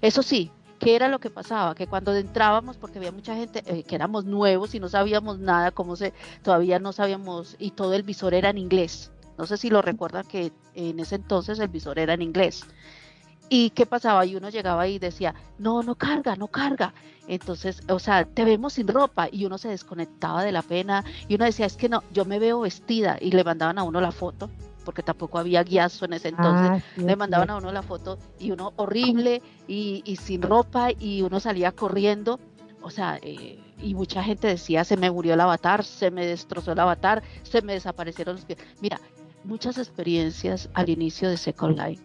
Eso 0.00 0.22
sí, 0.22 0.52
¿Qué 0.80 0.96
era 0.96 1.08
lo 1.08 1.18
que 1.18 1.28
pasaba? 1.28 1.74
Que 1.74 1.86
cuando 1.86 2.16
entrábamos, 2.16 2.78
porque 2.78 2.98
había 2.98 3.12
mucha 3.12 3.36
gente 3.36 3.62
eh, 3.66 3.82
que 3.82 3.94
éramos 3.94 4.24
nuevos 4.24 4.74
y 4.74 4.80
no 4.80 4.88
sabíamos 4.88 5.38
nada, 5.38 5.72
cómo 5.72 5.94
se, 5.94 6.14
todavía 6.42 6.78
no 6.78 6.92
sabíamos, 6.92 7.54
y 7.58 7.72
todo 7.72 7.92
el 7.92 8.02
visor 8.02 8.32
era 8.32 8.48
en 8.48 8.56
inglés. 8.56 9.12
No 9.36 9.46
sé 9.46 9.58
si 9.58 9.68
lo 9.68 9.82
recuerdan 9.82 10.26
que 10.26 10.52
en 10.74 10.98
ese 10.98 11.16
entonces 11.16 11.58
el 11.58 11.68
visor 11.68 11.98
era 11.98 12.14
en 12.14 12.22
inglés. 12.22 12.64
¿Y 13.50 13.70
qué 13.70 13.84
pasaba? 13.84 14.24
Y 14.24 14.36
uno 14.36 14.48
llegaba 14.48 14.88
y 14.88 14.98
decía, 14.98 15.34
no, 15.58 15.82
no 15.82 15.96
carga, 15.96 16.34
no 16.36 16.46
carga. 16.46 16.94
Entonces, 17.28 17.82
o 17.90 17.98
sea, 17.98 18.24
te 18.24 18.46
vemos 18.46 18.72
sin 18.72 18.88
ropa 18.88 19.28
y 19.30 19.44
uno 19.44 19.58
se 19.58 19.68
desconectaba 19.68 20.42
de 20.42 20.52
la 20.52 20.62
pena 20.62 21.04
y 21.28 21.34
uno 21.34 21.44
decía, 21.44 21.66
es 21.66 21.76
que 21.76 21.90
no, 21.90 22.02
yo 22.12 22.24
me 22.24 22.38
veo 22.38 22.60
vestida 22.60 23.18
y 23.20 23.32
le 23.32 23.44
mandaban 23.44 23.78
a 23.78 23.82
uno 23.82 24.00
la 24.00 24.12
foto 24.12 24.48
porque 24.90 25.04
tampoco 25.04 25.38
había 25.38 25.62
guiazo 25.62 26.04
en 26.06 26.14
ese 26.14 26.30
entonces, 26.30 26.82
ah, 26.82 27.00
le 27.00 27.14
mandaban 27.14 27.48
a 27.48 27.58
uno 27.58 27.70
la 27.70 27.80
foto 27.80 28.18
y 28.40 28.50
uno 28.50 28.72
horrible 28.74 29.40
y, 29.68 30.18
sin 30.20 30.42
ropa 30.42 30.88
y 30.90 31.22
uno 31.22 31.38
salía 31.38 31.70
corriendo, 31.70 32.40
o 32.82 32.90
sea, 32.90 33.20
eh, 33.22 33.60
y 33.80 33.94
mucha 33.94 34.20
gente 34.24 34.48
decía, 34.48 34.82
se 34.82 34.96
me 34.96 35.08
murió 35.08 35.34
el 35.34 35.40
avatar, 35.42 35.84
se 35.84 36.10
me 36.10 36.26
destrozó 36.26 36.72
el 36.72 36.80
avatar, 36.80 37.22
se 37.44 37.62
me 37.62 37.74
desaparecieron 37.74 38.34
los 38.34 38.44
pies. 38.44 38.58
Mira, 38.80 39.00
muchas 39.44 39.78
experiencias 39.78 40.68
al 40.74 40.88
inicio 40.88 41.28
de 41.30 41.36
Second 41.36 41.78
Life. 41.78 42.02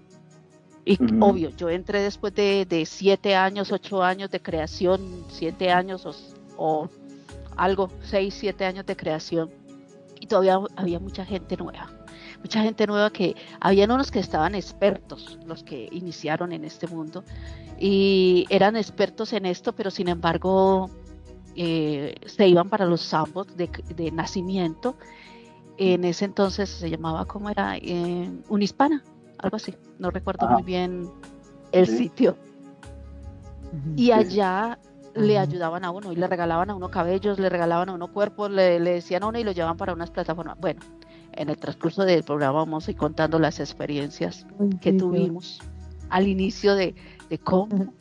Y 0.85 0.99
obvio, 1.19 1.49
yo 1.57 1.71
entré 1.71 2.01
después 2.01 2.35
de, 2.35 2.83
siete 2.85 3.35
años, 3.35 3.71
ocho 3.71 4.03
años 4.03 4.29
de 4.29 4.39
creación, 4.39 5.25
siete 5.29 5.71
años 5.71 6.05
o, 6.05 6.13
o 6.55 6.89
algo, 7.57 7.89
seis, 8.03 8.35
siete 8.37 8.63
años 8.63 8.85
de 8.85 8.95
creación 8.95 9.49
y 10.19 10.27
todavía 10.27 10.59
había 10.75 10.99
mucha 10.99 11.25
gente 11.25 11.57
nueva. 11.57 11.89
Mucha 12.45 12.61
gente 12.61 12.85
nueva 12.85 13.09
que 13.09 13.35
habían 13.59 13.89
unos 13.89 14.11
que 14.11 14.19
estaban 14.19 14.53
expertos, 14.53 15.39
los 15.47 15.63
que 15.63 15.89
iniciaron 15.91 16.51
en 16.51 16.63
este 16.63 16.85
mundo, 16.85 17.23
y 17.79 18.45
eran 18.51 18.75
expertos 18.75 19.33
en 19.33 19.47
esto, 19.47 19.73
pero 19.73 19.89
sin 19.89 20.09
embargo 20.09 20.91
eh, 21.55 22.13
se 22.27 22.47
iban 22.47 22.69
para 22.69 22.85
los 22.85 23.01
sandbox 23.01 23.57
de, 23.57 23.67
de, 23.95 24.11
nacimiento. 24.11 24.95
En 25.79 26.03
ese 26.03 26.25
entonces 26.25 26.69
se 26.69 26.87
llamaba, 26.87 27.25
¿cómo 27.25 27.49
era? 27.49 27.77
Eh, 27.77 28.31
Unispana, 28.47 29.03
algo 29.39 29.55
así. 29.55 29.73
No 29.97 30.11
recuerdo 30.11 30.47
muy 30.47 30.61
bien 30.61 31.09
el 31.71 31.87
sitio. 31.87 32.37
Y 33.95 34.11
allá 34.11 34.77
le 35.15 35.39
ayudaban 35.39 35.83
a 35.83 35.89
uno 35.89 36.11
y 36.11 36.15
le 36.15 36.27
regalaban 36.27 36.69
a 36.69 36.75
uno 36.75 36.91
cabellos, 36.91 37.39
le 37.39 37.49
regalaban 37.49 37.89
a 37.89 37.93
uno 37.93 38.13
cuerpos, 38.13 38.51
le, 38.51 38.79
decían 38.79 39.23
a 39.23 39.29
uno 39.29 39.39
y 39.39 39.43
lo 39.43 39.51
llevaban 39.51 39.77
para 39.77 39.93
unas 39.93 40.11
plataformas. 40.11 40.59
Bueno, 40.59 40.81
en 41.35 41.49
el 41.49 41.57
transcurso 41.57 42.03
del 42.05 42.23
programa 42.23 42.59
vamos 42.59 42.87
a 42.87 42.91
ir 42.91 42.97
contando 42.97 43.39
las 43.39 43.59
experiencias 43.59 44.45
que 44.81 44.93
tuvimos 44.93 45.61
al 46.09 46.27
inicio 46.27 46.75
de, 46.75 46.95
de 47.29 47.37
cómo, 47.39 47.93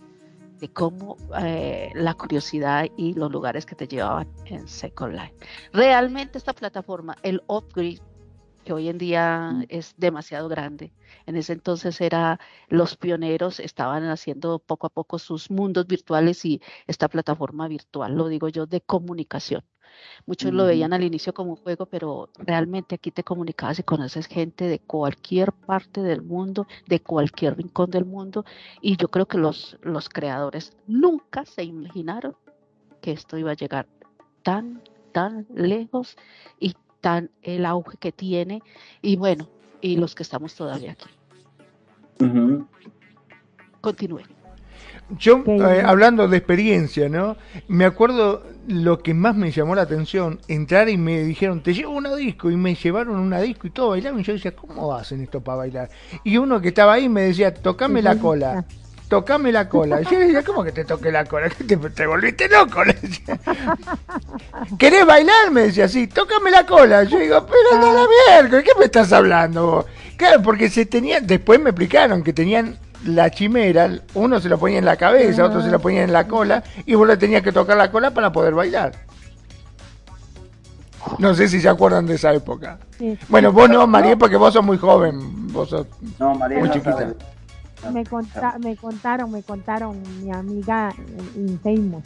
de 0.60 0.68
cómo 0.68 1.16
eh, 1.38 1.90
la 1.94 2.14
curiosidad 2.14 2.86
y 2.96 3.14
los 3.14 3.30
lugares 3.30 3.66
que 3.66 3.74
te 3.74 3.88
llevaban 3.88 4.28
en 4.46 4.68
Second 4.68 5.14
Life. 5.14 5.34
Realmente 5.72 6.38
esta 6.38 6.52
plataforma, 6.52 7.16
el 7.22 7.42
Upgrade, 7.46 8.00
que 8.64 8.72
hoy 8.72 8.88
en 8.88 8.98
día 8.98 9.64
es 9.68 9.94
demasiado 9.98 10.48
grande, 10.48 10.92
en 11.26 11.36
ese 11.36 11.52
entonces 11.52 12.00
era 12.00 12.40
los 12.68 12.96
pioneros, 12.96 13.60
estaban 13.60 14.04
haciendo 14.04 14.58
poco 14.58 14.86
a 14.86 14.90
poco 14.90 15.18
sus 15.18 15.50
mundos 15.50 15.86
virtuales 15.86 16.44
y 16.44 16.62
esta 16.86 17.08
plataforma 17.08 17.68
virtual, 17.68 18.14
lo 18.14 18.28
digo 18.28 18.48
yo, 18.48 18.66
de 18.66 18.80
comunicación. 18.80 19.62
Muchos 20.26 20.52
lo 20.52 20.64
veían 20.64 20.92
al 20.92 21.04
inicio 21.04 21.34
como 21.34 21.50
un 21.50 21.56
juego, 21.56 21.86
pero 21.86 22.28
realmente 22.38 22.94
aquí 22.94 23.10
te 23.10 23.24
comunicabas 23.24 23.78
y 23.78 23.82
conoces 23.82 24.26
gente 24.26 24.66
de 24.66 24.78
cualquier 24.78 25.52
parte 25.52 26.02
del 26.02 26.22
mundo, 26.22 26.66
de 26.86 27.00
cualquier 27.00 27.56
rincón 27.56 27.90
del 27.90 28.04
mundo. 28.04 28.44
Y 28.80 28.96
yo 28.96 29.08
creo 29.08 29.26
que 29.26 29.38
los, 29.38 29.78
los 29.82 30.08
creadores 30.08 30.76
nunca 30.86 31.44
se 31.44 31.64
imaginaron 31.64 32.36
que 33.00 33.12
esto 33.12 33.36
iba 33.36 33.50
a 33.50 33.54
llegar 33.54 33.86
tan, 34.42 34.82
tan 35.12 35.46
lejos 35.54 36.16
y 36.58 36.74
tan 37.00 37.30
el 37.42 37.66
auge 37.66 37.98
que 37.98 38.12
tiene. 38.12 38.62
Y 39.02 39.16
bueno, 39.16 39.48
y 39.80 39.96
los 39.96 40.14
que 40.14 40.22
estamos 40.22 40.54
todavía 40.54 40.92
aquí. 40.92 41.10
Continúe. 43.80 44.22
Yo, 45.18 45.42
eh, 45.46 45.82
hablando 45.84 46.28
de 46.28 46.36
experiencia, 46.38 47.08
¿no? 47.08 47.36
Me 47.68 47.84
acuerdo 47.84 48.42
lo 48.66 49.00
que 49.00 49.12
más 49.12 49.36
me 49.36 49.50
llamó 49.50 49.74
la 49.74 49.82
atención, 49.82 50.40
entrar 50.48 50.88
y 50.88 50.96
me 50.96 51.22
dijeron, 51.22 51.62
te 51.62 51.74
llevo 51.74 51.92
una 51.92 52.14
disco, 52.16 52.50
y 52.50 52.56
me 52.56 52.74
llevaron 52.74 53.16
una 53.16 53.40
disco 53.40 53.66
y 53.66 53.70
todo 53.70 53.90
bailaban, 53.90 54.20
y 54.20 54.22
yo 54.22 54.32
decía, 54.32 54.56
¿cómo 54.56 54.94
hacen 54.94 55.20
esto 55.20 55.42
para 55.42 55.58
bailar? 55.58 55.90
Y 56.24 56.38
uno 56.38 56.60
que 56.60 56.68
estaba 56.68 56.94
ahí 56.94 57.08
me 57.08 57.22
decía, 57.22 57.52
tocame 57.52 58.00
la 58.00 58.16
cola, 58.16 58.64
tocame 59.08 59.52
la 59.52 59.68
cola. 59.68 60.00
Y 60.00 60.04
yo 60.04 60.18
decía, 60.18 60.42
¿cómo 60.42 60.64
que 60.64 60.72
te 60.72 60.84
toque 60.84 61.12
la 61.12 61.26
cola? 61.26 61.50
¿Te, 61.50 61.76
te 61.76 62.06
volviste 62.06 62.48
loco? 62.48 62.80
¿Querés 64.78 65.06
bailar? 65.06 65.50
Me 65.52 65.62
decía, 65.62 65.86
sí, 65.86 66.06
tócame 66.06 66.50
la 66.50 66.64
cola. 66.64 67.04
Yo 67.04 67.18
digo, 67.18 67.46
pero 67.46 67.80
no 67.80 67.92
la 67.92 68.06
mierda, 68.40 68.62
¿qué 68.62 68.70
me 68.78 68.86
estás 68.86 69.12
hablando 69.12 69.86
Claro, 70.16 70.42
porque 70.42 70.70
se 70.70 70.86
tenían, 70.86 71.26
después 71.26 71.60
me 71.60 71.70
explicaron 71.70 72.22
que 72.22 72.32
tenían 72.32 72.78
la 73.04 73.30
chimera, 73.30 73.90
uno 74.14 74.40
se 74.40 74.48
lo 74.48 74.58
ponía 74.58 74.78
en 74.78 74.84
la 74.84 74.96
cabeza, 74.96 75.44
otro 75.44 75.62
se 75.62 75.70
lo 75.70 75.78
ponía 75.78 76.04
en 76.04 76.12
la 76.12 76.26
cola, 76.26 76.62
y 76.86 76.94
vos 76.94 77.06
le 77.06 77.16
tenías 77.16 77.42
que 77.42 77.52
tocar 77.52 77.76
la 77.76 77.90
cola 77.90 78.12
para 78.12 78.32
poder 78.32 78.54
bailar. 78.54 78.92
No 81.18 81.34
sé 81.34 81.48
si 81.48 81.60
se 81.60 81.68
acuerdan 81.68 82.06
de 82.06 82.14
esa 82.14 82.32
época. 82.32 82.78
Bueno, 83.28 83.52
vos 83.52 83.68
no, 83.68 83.86
María, 83.86 84.16
porque 84.16 84.36
vos 84.36 84.54
sos 84.54 84.64
muy 84.64 84.78
joven. 84.78 85.52
Vos 85.52 85.68
sos 85.68 85.86
muy 86.18 86.70
chiquita. 86.70 87.14
Me, 87.92 88.04
me 88.60 88.76
contaron, 88.76 89.30
me 89.30 89.42
contaron 89.42 90.02
mi 90.22 90.32
amiga 90.32 90.94
Infamous. 91.36 92.04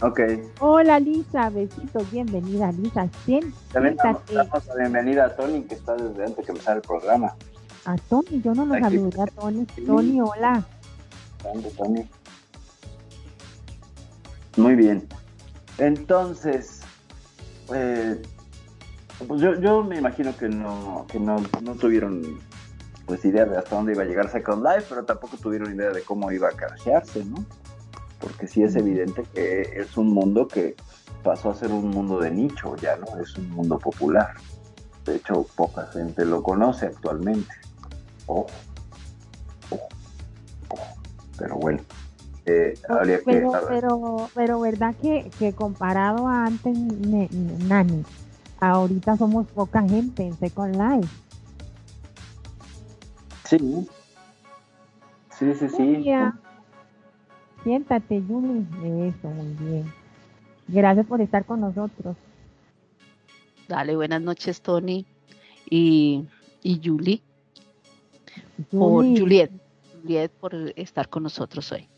Ok. 0.00 0.20
Hola 0.60 1.00
Lisa, 1.00 1.50
besitos, 1.50 2.10
bienvenida 2.10 2.70
Lisa. 2.72 3.08
También 3.72 3.96
damos, 3.96 4.22
la 4.66 4.74
bienvenida 4.76 5.24
a 5.26 5.34
Tony, 5.34 5.62
que 5.62 5.74
está 5.74 5.94
desde 5.94 6.24
antes 6.24 6.44
que 6.44 6.52
empezar 6.52 6.76
el 6.76 6.82
programa. 6.82 7.34
A 7.86 7.96
Tony, 7.96 8.40
yo 8.42 8.54
no 8.54 8.64
lo 8.64 8.74
saludé 8.78 9.22
a 9.22 9.26
Tony. 9.26 9.66
Tony, 9.86 10.20
hola. 10.20 10.64
Tony. 11.76 12.08
Muy 14.56 14.74
bien. 14.74 15.06
Entonces, 15.78 16.80
eh, 17.74 18.20
pues 19.26 19.40
yo, 19.40 19.60
yo 19.60 19.82
me 19.82 19.98
imagino 19.98 20.36
que 20.36 20.48
no, 20.48 21.06
que 21.08 21.18
no, 21.20 21.36
no 21.62 21.74
tuvieron 21.74 22.40
pues 23.06 23.24
idea 23.24 23.44
de 23.44 23.58
hasta 23.58 23.76
dónde 23.76 23.92
iba 23.92 24.02
a 24.02 24.06
llegar 24.06 24.30
Second 24.30 24.64
Life, 24.64 24.86
pero 24.88 25.04
tampoco 25.04 25.36
tuvieron 25.36 25.74
idea 25.74 25.90
de 25.90 26.02
cómo 26.02 26.32
iba 26.32 26.48
a 26.48 26.52
crashearse, 26.52 27.24
¿no? 27.24 27.44
Porque 28.18 28.46
sí 28.46 28.62
es 28.62 28.76
evidente 28.76 29.24
que 29.34 29.60
es 29.76 29.96
un 29.98 30.08
mundo 30.08 30.48
que 30.48 30.74
pasó 31.22 31.50
a 31.50 31.54
ser 31.54 31.70
un 31.70 31.90
mundo 31.90 32.18
de 32.18 32.30
nicho, 32.30 32.76
ya 32.76 32.96
no 32.96 33.20
es 33.20 33.36
un 33.36 33.50
mundo 33.50 33.78
popular. 33.78 34.34
De 35.04 35.16
hecho, 35.16 35.46
poca 35.54 35.86
gente 35.88 36.24
lo 36.24 36.42
conoce 36.42 36.86
actualmente. 36.86 37.63
Oh, 38.26 38.46
Pero 41.38 41.56
bueno, 41.56 41.80
eh, 42.46 42.74
habría 42.88 43.20
pero, 43.24 43.52
que... 43.52 43.58
Pero, 43.68 44.30
pero, 44.34 44.60
verdad 44.60 44.94
que, 45.00 45.30
que 45.38 45.52
comparado 45.52 46.26
a 46.28 46.46
antes, 46.46 46.76
Nani, 46.76 48.04
ahorita 48.60 49.16
somos 49.16 49.46
poca 49.48 49.82
gente 49.82 50.24
en 50.24 50.36
Second 50.38 50.76
Life. 50.76 51.14
Sí. 53.44 53.88
Sí, 55.38 55.54
sí, 55.54 55.68
sí. 55.68 56.12
Siéntate, 57.62 58.22
Yuli. 58.22 58.66
Eso, 59.08 59.28
muy 59.28 59.54
bien. 59.58 59.92
Gracias 60.68 61.06
por 61.06 61.20
estar 61.20 61.44
con 61.44 61.60
nosotros. 61.60 62.16
Dale, 63.68 63.96
buenas 63.96 64.20
noches, 64.22 64.60
Tony 64.60 65.06
y, 65.68 66.26
y 66.62 66.80
Julie 66.84 67.22
por 68.70 69.04
Juliet, 69.04 69.50
Juliet 70.02 70.30
por 70.32 70.54
estar 70.76 71.08
con 71.08 71.22
nosotros 71.22 71.70
hoy. 71.72 71.88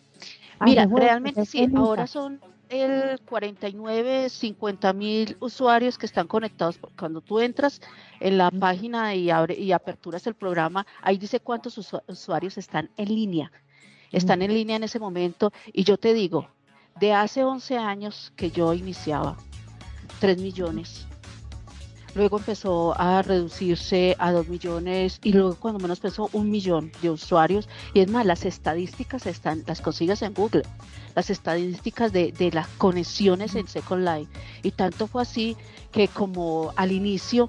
Mira, 0.61 0.87
realmente 0.87 1.45
sí, 1.45 1.69
ahora 1.75 2.07
son 2.07 2.41
el 2.69 3.21
49, 3.21 4.29
50 4.29 4.93
mil 4.93 5.37
usuarios 5.41 5.99
que 5.99 6.07
están 6.07 6.27
conectados. 6.27 6.79
Cuando 6.99 7.21
tú 7.21 7.41
entras 7.41 7.81
en 8.21 8.39
la 8.39 8.51
página 8.51 9.15
y, 9.15 9.31
abre, 9.31 9.55
y 9.55 9.73
aperturas 9.73 10.27
el 10.27 10.35
programa, 10.35 10.87
ahí 11.03 11.19
dice 11.19 11.41
cuántos 11.41 11.79
usuarios 11.79 12.59
están 12.59 12.91
en 12.97 13.09
línea. 13.09 13.53
Están 14.13 14.43
en 14.43 14.55
línea 14.55 14.77
en 14.77 14.85
ese 14.85 14.99
momento 14.99 15.53
y 15.73 15.85
yo 15.85 15.99
te 15.99 16.15
digo, 16.15 16.49
de 16.99 17.13
hace 17.13 17.45
11 17.45 17.77
años 17.77 18.33
que 18.37 18.51
yo 18.51 18.73
iniciaba, 18.73 19.37
3 20.21 20.41
millones, 20.41 21.07
luego 22.17 22.39
empezó 22.39 22.99
a 22.99 23.23
reducirse 23.23 24.17
a 24.19 24.33
2 24.33 24.49
millones 24.49 25.21
y 25.23 25.33
luego 25.33 25.55
cuando 25.55 25.79
menos 25.79 26.01
pensó 26.01 26.31
un 26.33 26.51
millón 26.51 26.91
de 27.03 27.11
usuarios. 27.11 27.69
Y 27.93 28.01
es 28.01 28.11
más, 28.11 28.25
las 28.25 28.45
estadísticas 28.45 29.27
están, 29.27 29.63
las 29.67 29.83
consigues 29.83 30.23
en 30.23 30.33
Google, 30.33 30.63
las 31.15 31.29
estadísticas 31.31 32.13
de, 32.13 32.33
de 32.33 32.51
las 32.51 32.69
conexiones 32.79 33.55
en 33.55 33.69
Second 33.69 34.05
Life. 34.05 34.33
Y 34.63 34.71
tanto 34.71 35.07
fue 35.07 35.23
así 35.23 35.57
que 35.93 36.09
como 36.09 36.73
al 36.77 36.91
inicio 36.91 37.47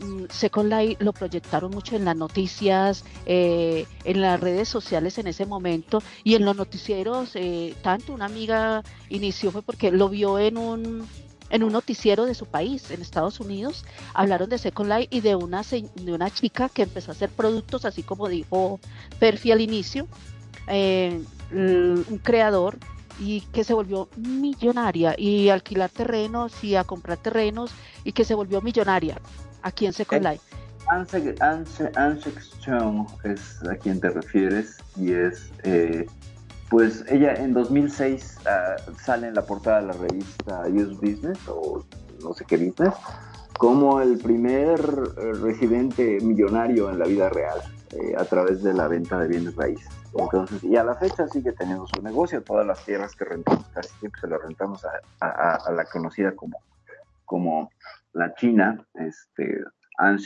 mm, 0.00 0.24
Second 0.28 0.70
Life 0.70 1.02
lo 1.02 1.14
proyectaron 1.14 1.70
mucho 1.70 1.96
en 1.96 2.04
las 2.04 2.16
noticias, 2.16 3.04
eh, 3.24 3.86
en 4.04 4.20
las 4.20 4.38
redes 4.38 4.68
sociales 4.68 5.16
en 5.16 5.26
ese 5.26 5.46
momento 5.46 6.02
y 6.22 6.34
en 6.34 6.44
los 6.44 6.54
noticieros. 6.54 7.30
Eh, 7.34 7.74
tanto 7.82 8.12
una 8.12 8.26
amiga 8.26 8.82
inició 9.08 9.50
fue 9.50 9.62
porque 9.62 9.90
lo 9.90 10.10
vio 10.10 10.38
en 10.38 10.58
un 10.58 11.08
en 11.52 11.62
un 11.62 11.72
noticiero 11.72 12.24
de 12.24 12.34
su 12.34 12.46
país, 12.46 12.90
en 12.90 13.02
Estados 13.02 13.38
Unidos, 13.38 13.84
hablaron 14.14 14.48
de 14.48 14.58
Second 14.58 14.90
Life 14.90 15.08
y 15.10 15.20
de 15.20 15.36
una, 15.36 15.62
de 15.62 16.12
una 16.12 16.30
chica 16.30 16.68
que 16.70 16.82
empezó 16.82 17.10
a 17.10 17.14
hacer 17.14 17.28
productos, 17.28 17.84
así 17.84 18.02
como 18.02 18.28
dijo 18.28 18.80
Perfi 19.20 19.52
al 19.52 19.60
inicio, 19.60 20.08
eh, 20.66 21.22
un 21.52 22.20
creador 22.22 22.78
y 23.20 23.42
que 23.52 23.64
se 23.64 23.74
volvió 23.74 24.08
millonaria 24.16 25.14
y 25.18 25.50
alquilar 25.50 25.90
terrenos 25.90 26.64
y 26.64 26.74
a 26.76 26.84
comprar 26.84 27.18
terrenos 27.18 27.70
y 28.02 28.12
que 28.12 28.24
se 28.24 28.34
volvió 28.34 28.62
millonaria 28.62 29.20
aquí 29.60 29.84
en 29.84 29.92
Second 29.92 30.24
Life. 30.24 30.42
Anse 30.88 32.32
Strong 32.40 33.06
es 33.24 33.62
a 33.70 33.76
quien 33.76 34.00
te 34.00 34.08
refieres 34.08 34.78
y 34.96 35.12
es 35.12 35.52
eh, 35.64 36.06
pues 36.72 37.04
ella 37.10 37.34
en 37.34 37.52
2006 37.52 38.38
ah, 38.46 38.76
sale 38.98 39.28
en 39.28 39.34
la 39.34 39.42
portada 39.42 39.82
de 39.82 39.86
la 39.88 39.92
revista 39.92 40.62
Use 40.68 40.94
Business 40.94 41.38
o 41.46 41.84
no 42.22 42.32
sé 42.32 42.46
qué 42.46 42.56
business 42.56 42.94
como 43.58 44.00
el 44.00 44.16
primer 44.16 44.80
eh, 44.80 45.32
residente 45.34 46.18
millonario 46.22 46.88
en 46.88 46.98
la 46.98 47.04
vida 47.04 47.28
real 47.28 47.60
eh, 47.90 48.14
a 48.16 48.24
través 48.24 48.62
de 48.62 48.72
la 48.72 48.88
venta 48.88 49.18
de 49.18 49.28
bienes 49.28 49.54
raíces. 49.54 49.86
Y 50.62 50.76
a 50.76 50.84
la 50.84 50.94
fecha 50.94 51.28
sigue 51.28 51.52
teniendo 51.52 51.86
su 51.86 52.00
negocio, 52.00 52.42
todas 52.42 52.66
las 52.66 52.82
tierras 52.86 53.14
que 53.16 53.26
rentamos 53.26 53.66
casi 53.68 53.90
siempre 53.98 54.22
se 54.22 54.28
las 54.28 54.40
rentamos 54.40 54.82
a, 55.20 55.70
la 55.70 55.84
conocida 55.84 56.34
como 56.34 56.58
como 57.26 57.70
la 58.14 58.34
China, 58.34 58.82
este, 58.94 59.60
An 59.98 60.18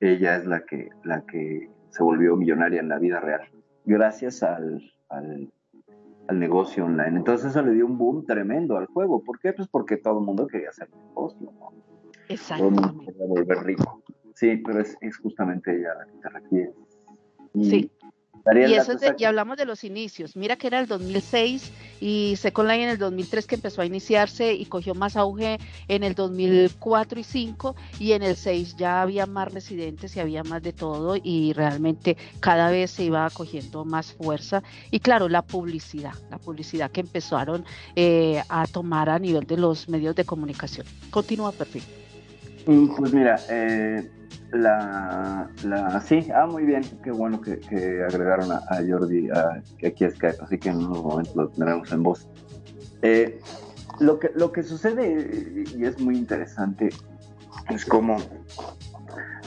ella 0.00 0.36
es 0.36 0.46
la 0.46 0.64
que, 0.64 0.88
la 1.04 1.22
que 1.26 1.70
se 1.90 2.02
volvió 2.02 2.36
millonaria 2.36 2.80
en 2.80 2.88
la 2.88 2.98
vida 2.98 3.20
real, 3.20 3.40
gracias 3.84 4.42
al, 4.42 4.80
al, 5.08 5.52
negocio 6.32 6.84
online. 6.84 7.18
Entonces 7.18 7.50
eso 7.50 7.62
le 7.62 7.72
dio 7.72 7.86
un 7.86 7.98
boom 7.98 8.26
tremendo 8.26 8.76
al 8.76 8.86
juego. 8.86 9.22
¿Por 9.22 9.38
qué? 9.38 9.52
Pues 9.52 9.68
porque 9.68 9.96
todo 9.96 10.18
el 10.18 10.24
mundo 10.24 10.46
quería 10.46 10.70
hacer 10.70 10.88
negocio, 10.90 11.52
¿no? 11.58 11.72
Exacto. 12.28 12.64
Todo 12.64 12.68
el 12.68 12.74
mundo 12.74 13.04
quería 13.04 13.26
volver 13.26 13.58
rico. 13.64 14.02
Sí, 14.34 14.56
pero 14.56 14.80
es, 14.80 14.96
es 15.00 15.16
justamente 15.18 15.76
ella 15.78 15.94
la 15.94 16.06
que 16.06 16.18
te 16.18 16.28
refiere. 16.28 16.74
sí. 17.54 17.90
Y, 18.54 18.74
eso 18.74 18.92
es 18.92 19.02
y 19.18 19.24
hablamos 19.24 19.56
de 19.56 19.64
los 19.64 19.82
inicios. 19.82 20.36
Mira 20.36 20.56
que 20.56 20.68
era 20.68 20.78
el 20.78 20.86
2006 20.86 21.72
y 22.00 22.34
Second 22.36 22.68
Line 22.68 22.84
en 22.84 22.90
el 22.90 22.98
2003 22.98 23.46
que 23.46 23.56
empezó 23.56 23.82
a 23.82 23.86
iniciarse 23.86 24.52
y 24.52 24.66
cogió 24.66 24.94
más 24.94 25.16
auge 25.16 25.58
en 25.88 26.04
el 26.04 26.14
2004 26.14 27.18
y 27.18 27.24
5 27.24 27.74
y 27.98 28.12
en 28.12 28.22
el 28.22 28.36
6 28.36 28.76
ya 28.76 29.02
había 29.02 29.26
más 29.26 29.52
residentes 29.52 30.14
y 30.16 30.20
había 30.20 30.44
más 30.44 30.62
de 30.62 30.72
todo 30.72 31.16
y 31.20 31.54
realmente 31.54 32.16
cada 32.38 32.70
vez 32.70 32.92
se 32.92 33.04
iba 33.04 33.28
cogiendo 33.30 33.84
más 33.84 34.12
fuerza. 34.12 34.62
Y 34.92 35.00
claro, 35.00 35.28
la 35.28 35.42
publicidad, 35.42 36.14
la 36.30 36.38
publicidad 36.38 36.90
que 36.92 37.00
empezaron 37.00 37.64
eh, 37.96 38.42
a 38.48 38.66
tomar 38.66 39.10
a 39.10 39.18
nivel 39.18 39.44
de 39.44 39.56
los 39.56 39.88
medios 39.88 40.14
de 40.14 40.24
comunicación. 40.24 40.86
Continúa, 41.10 41.50
perfil. 41.50 41.82
Pues 42.66 43.14
mira, 43.14 43.36
eh, 43.48 44.10
la, 44.50 45.48
la, 45.62 46.00
sí, 46.00 46.26
ah, 46.34 46.46
muy 46.46 46.64
bien, 46.64 46.82
qué 47.04 47.12
bueno 47.12 47.40
que, 47.40 47.60
agregaron 48.02 48.50
a, 48.50 48.60
Jordi 48.84 49.30
a, 49.30 49.62
aquí 49.86 50.04
a 50.04 50.10
Skype, 50.10 50.38
así 50.42 50.58
que 50.58 50.70
en 50.70 50.78
unos 50.78 51.04
momentos 51.04 51.36
lo 51.36 51.48
tendremos 51.48 51.92
en 51.92 52.02
voz. 52.02 52.28
Eh, 53.02 53.40
lo, 54.00 54.18
que, 54.18 54.32
lo 54.34 54.50
que 54.50 54.64
sucede, 54.64 55.64
y 55.76 55.84
es 55.84 56.00
muy 56.00 56.16
interesante, 56.16 56.88
es 57.70 57.84
como 57.84 58.16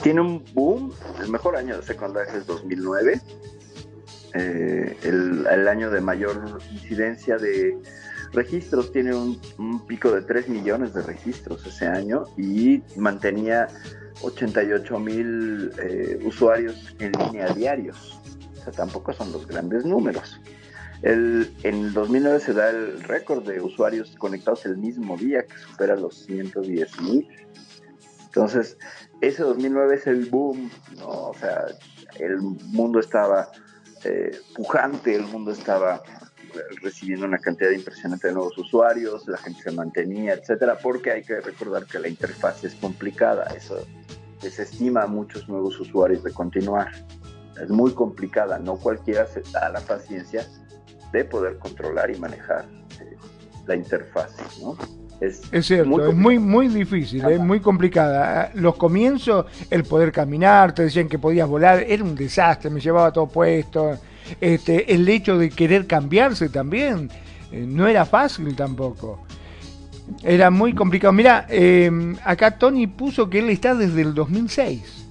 tiene 0.02 0.22
un 0.22 0.42
boom, 0.54 0.90
el 1.22 1.30
mejor 1.30 1.56
año 1.56 1.76
de 1.76 1.82
secundaria 1.82 2.32
es 2.32 2.46
2009, 2.46 3.20
eh, 4.32 4.96
el, 5.02 5.46
el, 5.46 5.68
año 5.68 5.90
de 5.90 6.00
mayor 6.00 6.58
incidencia 6.72 7.36
de 7.36 7.76
registros, 8.32 8.92
tiene 8.92 9.14
un, 9.14 9.86
pico 9.86 10.10
de 10.12 10.22
3 10.22 10.48
millones 10.48 10.94
de 10.94 11.02
registros 11.02 11.66
ese 11.66 11.86
año 11.86 12.24
y 12.36 12.82
mantenía 12.96 13.68
88 14.22 14.98
mil 14.98 15.72
eh, 15.82 16.20
usuarios 16.24 16.94
en 16.98 17.12
línea 17.12 17.52
diarios. 17.52 18.20
O 18.58 18.64
sea, 18.64 18.72
tampoco 18.72 19.12
son 19.12 19.32
los 19.32 19.46
grandes 19.46 19.84
números. 19.84 20.40
El, 21.02 21.50
en 21.62 21.94
2009 21.94 22.40
se 22.40 22.52
da 22.52 22.70
el 22.70 23.02
récord 23.02 23.46
de 23.46 23.60
usuarios 23.60 24.14
conectados 24.18 24.66
el 24.66 24.76
mismo 24.76 25.16
día, 25.16 25.44
que 25.44 25.56
supera 25.56 25.96
los 25.96 26.26
110 26.26 27.00
mil. 27.00 27.28
Entonces, 28.26 28.76
ese 29.20 29.42
2009 29.42 29.94
es 29.96 30.06
el 30.06 30.26
boom, 30.26 30.70
¿no? 30.98 31.30
O 31.30 31.34
sea, 31.34 31.64
el 32.18 32.38
mundo 32.40 33.00
estaba 33.00 33.48
eh, 34.04 34.38
pujante, 34.54 35.14
el 35.14 35.22
mundo 35.22 35.52
estaba 35.52 36.02
recibiendo 36.82 37.26
una 37.26 37.38
cantidad 37.38 37.70
impresionante 37.70 38.28
de 38.28 38.34
nuevos 38.34 38.56
usuarios, 38.58 39.26
la 39.28 39.38
gente 39.38 39.62
se 39.62 39.72
mantenía, 39.72 40.34
etcétera, 40.34 40.78
porque 40.78 41.10
hay 41.10 41.22
que 41.22 41.40
recordar 41.40 41.86
que 41.86 41.98
la 41.98 42.08
interfaz 42.08 42.64
es 42.64 42.74
complicada, 42.74 43.44
eso 43.56 43.86
desestima 44.42 45.02
a 45.02 45.06
muchos 45.06 45.48
nuevos 45.48 45.78
usuarios 45.80 46.22
de 46.24 46.32
continuar. 46.32 46.90
Es 47.60 47.68
muy 47.68 47.92
complicada, 47.92 48.58
no 48.58 48.76
cualquiera 48.76 49.26
se 49.26 49.42
da 49.52 49.68
la 49.68 49.80
paciencia 49.80 50.46
de 51.12 51.24
poder 51.24 51.58
controlar 51.58 52.10
y 52.10 52.18
manejar 52.18 52.64
eh, 53.00 53.16
la 53.66 53.74
interfaz, 53.74 54.32
¿no? 54.62 54.76
Es, 55.20 55.42
cierto, 55.66 56.08
es 56.08 56.14
muy, 56.14 56.38
muy 56.38 56.68
difícil, 56.68 57.22
es 57.26 57.38
muy 57.38 57.60
complicada. 57.60 58.50
Los 58.54 58.76
comienzos, 58.76 59.44
el 59.68 59.84
poder 59.84 60.12
caminar, 60.12 60.74
te 60.74 60.84
decían 60.84 61.10
que 61.10 61.18
podías 61.18 61.46
volar, 61.46 61.84
era 61.86 62.02
un 62.02 62.14
desastre, 62.14 62.70
me 62.70 62.80
llevaba 62.80 63.12
todo 63.12 63.26
puesto. 63.26 63.98
Este, 64.40 64.94
el 64.94 65.08
hecho 65.08 65.38
de 65.38 65.50
querer 65.50 65.86
cambiarse 65.86 66.48
también, 66.48 67.10
eh, 67.52 67.64
no 67.66 67.86
era 67.86 68.04
fácil 68.04 68.54
tampoco. 68.54 69.20
Era 70.22 70.50
muy 70.50 70.74
complicado. 70.74 71.12
Mira, 71.12 71.46
em, 71.48 72.16
acá 72.24 72.58
Tony 72.58 72.86
puso 72.86 73.30
que 73.30 73.38
él 73.38 73.50
está 73.50 73.74
desde 73.74 74.02
el 74.02 74.14
2006. 74.14 75.06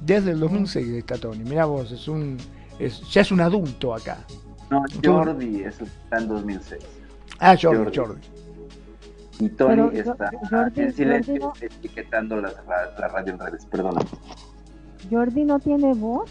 Desde 0.00 0.32
el 0.32 0.40
2006 0.40 0.88
está 0.88 1.18
Tony. 1.18 1.44
Mira 1.44 1.64
vos, 1.64 1.90
es 1.90 2.08
un, 2.08 2.38
ya 3.10 3.20
es 3.20 3.32
un 3.32 3.40
adulto 3.40 3.94
acá. 3.94 4.18
No, 4.70 4.82
Jordi 5.02 5.62
está 5.62 6.18
en 6.18 6.28
2006. 6.28 6.82
Ah, 7.38 7.56
Jordi, 7.60 7.96
Jordi. 7.96 8.20
Y 9.40 9.48
Tony 9.50 9.98
está 9.98 10.30
en 10.74 10.92
silencio 10.92 11.52
etiquetando 11.60 12.40
la, 12.40 12.52
radio 12.96 13.32
en 13.34 13.38
redes, 13.38 13.64
perdona. 13.66 14.00
¿Jordi 15.10 15.44
no 15.44 15.58
tiene 15.60 15.94
voz? 15.94 16.30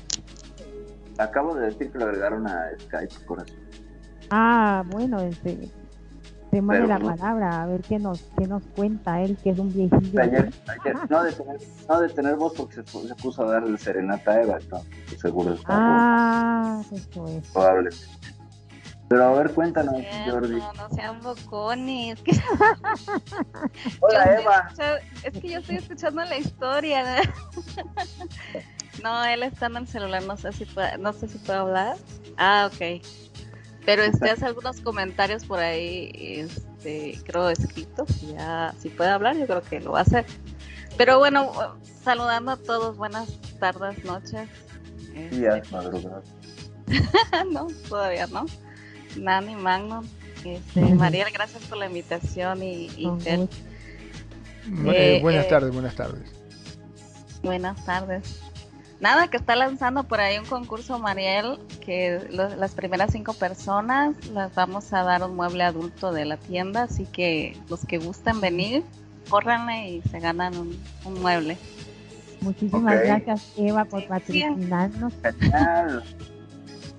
Acabo 1.18 1.56
de 1.56 1.68
decir 1.68 1.92
que 1.92 1.98
lo 1.98 2.06
agregaron 2.06 2.48
a 2.48 2.70
Skype, 2.80 3.26
corazón. 3.26 3.58
Ah, 4.30 4.84
bueno, 4.88 5.20
este, 5.20 5.72
tema 6.52 6.76
de 6.76 6.88
la 6.88 7.00
palabra, 7.00 7.64
a 7.64 7.66
ver 7.66 7.82
qué 7.82 8.00
nos, 8.00 8.22
qué 8.38 8.48
nos 8.48 8.64
cuenta 8.68 9.22
él, 9.22 9.38
que 9.44 9.52
es 9.52 9.60
un 9.60 9.74
viejillo. 9.74 10.20
no, 11.10 11.24
de 11.24 11.32
tener, 11.32 11.60
no 11.88 12.02
de 12.02 12.10
tener 12.10 12.36
voz 12.36 12.54
porque 12.54 12.76
se, 12.76 12.84
se 13.08 13.16
puso 13.16 13.44
a 13.44 13.52
darle 13.52 13.78
serenata 13.78 14.32
a 14.32 14.42
Eva, 14.42 14.58
entonces 14.60 15.20
seguro 15.20 15.54
es 15.54 15.62
Ah, 15.66 16.82
eso 16.92 17.28
es. 17.28 17.48
Probable. 17.52 17.90
Pero 19.10 19.24
a 19.24 19.32
ver, 19.38 19.54
cuéntanos, 19.54 19.96
Jordi. 20.30 20.58
No, 20.58 20.74
no 20.74 20.90
sean 20.90 21.22
bocones. 21.22 22.22
Hola, 24.02 24.40
Eva. 24.40 24.70
es 25.24 25.40
que 25.40 25.50
yo 25.50 25.60
estoy 25.60 25.78
escuchando 25.78 26.26
la 26.26 26.38
historia. 26.38 27.04
no, 29.04 29.26
él 29.26 29.44
está 29.44 29.68
en 29.68 29.78
el 29.78 29.88
celular, 29.88 30.24
no 30.24 30.38
sé 30.38 30.52
si 30.52 30.66
puede, 30.66 30.98
no 30.98 31.14
sé 31.14 31.28
si 31.28 31.38
puede 31.38 31.60
hablar. 31.60 31.98
Ah, 32.38 32.70
ok. 32.72 33.02
Pero 33.86 34.04
este 34.04 34.30
hace 34.30 34.46
algunos 34.46 34.82
comentarios 34.82 35.46
por 35.46 35.60
ahí, 35.60 36.12
este, 36.14 37.20
creo 37.26 37.50
escritos. 37.50 38.22
Ya, 38.22 38.74
si 38.80 38.90
puede 38.90 39.10
hablar, 39.10 39.38
yo 39.38 39.46
creo 39.46 39.62
que 39.62 39.80
lo 39.80 39.94
va 39.94 40.00
a 40.00 40.02
hacer. 40.02 40.26
Pero 40.98 41.20
bueno, 41.20 41.52
saludando 42.04 42.52
a 42.52 42.58
todos, 42.58 42.98
buenas 42.98 43.30
tardes, 43.60 44.04
noches. 44.04 44.50
Días, 45.32 45.58
este, 45.58 45.76
madrugadas. 45.76 46.26
no, 47.52 47.68
todavía 47.88 48.28
no. 48.28 48.46
Nani, 49.16 49.56
Magno, 49.56 50.04
este, 50.44 50.82
Mariel, 50.96 51.32
gracias 51.32 51.64
por 51.64 51.78
la 51.78 51.88
invitación 51.88 52.62
y, 52.64 52.88
y 52.98 53.10
eh, 54.86 55.20
buenas 55.22 55.46
eh, 55.46 55.50
tardes, 55.50 55.74
buenas 55.74 55.96
tardes. 55.96 56.32
Buenas 57.42 57.86
tardes. 57.86 58.42
Nada, 59.00 59.28
que 59.28 59.38
está 59.38 59.56
lanzando 59.56 60.04
por 60.04 60.20
ahí 60.20 60.40
un 60.40 60.46
concurso, 60.46 60.98
Mariel, 60.98 61.60
que 61.86 62.20
las 62.32 62.74
primeras 62.74 63.12
cinco 63.12 63.34
personas 63.34 64.16
las 64.34 64.56
vamos 64.56 64.92
a 64.92 65.04
dar 65.04 65.24
un 65.24 65.36
mueble 65.36 65.64
adulto 65.64 66.12
de 66.12 66.26
la 66.26 66.38
tienda, 66.38 66.84
así 66.84 67.06
que 67.06 67.56
los 67.70 67.86
que 67.86 68.00
gusten 68.00 68.42
venir, 68.42 68.84
córranle 69.30 69.90
y 69.90 70.02
se 70.02 70.20
ganan 70.20 70.54
un, 70.58 71.22
mueble. 71.22 71.58
Muchísimas 72.42 73.00
gracias, 73.02 73.54
Eva, 73.56 73.86
por 73.86 74.08
patrocinarnos. 74.08 75.14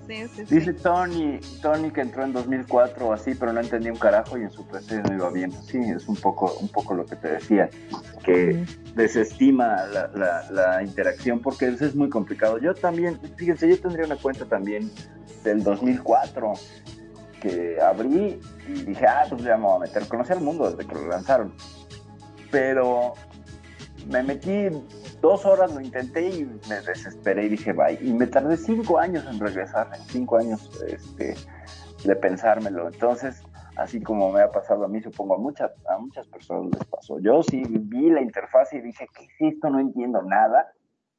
Dice 0.09 0.73
Tony, 0.73 1.39
Tony 1.61 1.91
que 1.91 2.01
entró 2.01 2.23
en 2.23 2.33
2004 2.33 3.07
o 3.07 3.13
así, 3.13 3.35
pero 3.35 3.53
no 3.53 3.61
entendía 3.61 3.91
un 3.91 3.99
carajo 3.99 4.39
y 4.39 4.41
en 4.41 4.49
su 4.49 4.65
PC 4.65 5.03
no 5.03 5.13
iba 5.13 5.29
bien. 5.29 5.51
Sí, 5.51 5.77
es 5.77 6.07
un 6.07 6.15
poco, 6.15 6.51
un 6.59 6.67
poco 6.69 6.95
lo 6.95 7.05
que 7.05 7.15
te 7.15 7.27
decía, 7.27 7.69
que 8.23 8.65
desestima 8.95 9.85
la, 9.85 10.81
interacción 10.81 11.39
porque 11.39 11.67
eso 11.67 11.85
es 11.85 11.95
muy 11.95 12.09
complicado. 12.09 12.57
Yo 12.57 12.73
también, 12.73 13.19
fíjense, 13.37 13.69
yo 13.69 13.79
tendría 13.79 14.07
una 14.07 14.15
cuenta 14.15 14.45
también 14.45 14.89
del 15.43 15.61
2004 15.61 16.53
que 17.39 17.77
abrí 17.79 18.39
y 18.67 18.83
dije, 18.85 19.05
ah, 19.05 19.25
pues 19.29 19.43
ya 19.43 19.57
me 19.57 19.65
voy 19.65 19.75
a 19.75 19.79
meter. 19.79 20.07
Conocí 20.07 20.33
al 20.33 20.41
mundo 20.41 20.71
desde 20.71 20.87
que 20.87 20.95
lo 20.95 21.07
lanzaron. 21.07 21.53
Pero 22.49 23.13
me 24.07 24.23
metí 24.23 24.69
dos 25.21 25.45
horas 25.45 25.73
lo 25.73 25.81
intenté 25.81 26.29
y 26.29 26.45
me 26.67 26.81
desesperé 26.81 27.45
y 27.45 27.49
dije, 27.49 27.73
bye. 27.73 27.97
Y 28.01 28.13
me 28.13 28.27
tardé 28.27 28.57
cinco 28.57 28.99
años 28.99 29.25
en 29.29 29.39
regresar, 29.39 29.89
cinco 30.07 30.37
años 30.37 30.69
este, 30.87 31.35
de 32.03 32.15
pensármelo. 32.15 32.87
Entonces, 32.87 33.43
así 33.75 34.01
como 34.01 34.31
me 34.31 34.41
ha 34.41 34.51
pasado 34.51 34.85
a 34.85 34.87
mí, 34.87 35.01
supongo 35.01 35.35
a 35.35 35.37
muchas, 35.37 35.71
a 35.87 35.97
muchas 35.97 36.27
personas 36.27 36.71
les 36.73 36.85
pasó. 36.85 37.19
Yo 37.19 37.43
sí 37.43 37.63
vi 37.67 38.09
la 38.09 38.21
interfaz 38.21 38.73
y 38.73 38.81
dije, 38.81 39.07
¿qué 39.15 39.25
es 39.25 39.53
esto? 39.53 39.69
No 39.69 39.79
entiendo 39.79 40.21
nada. 40.21 40.71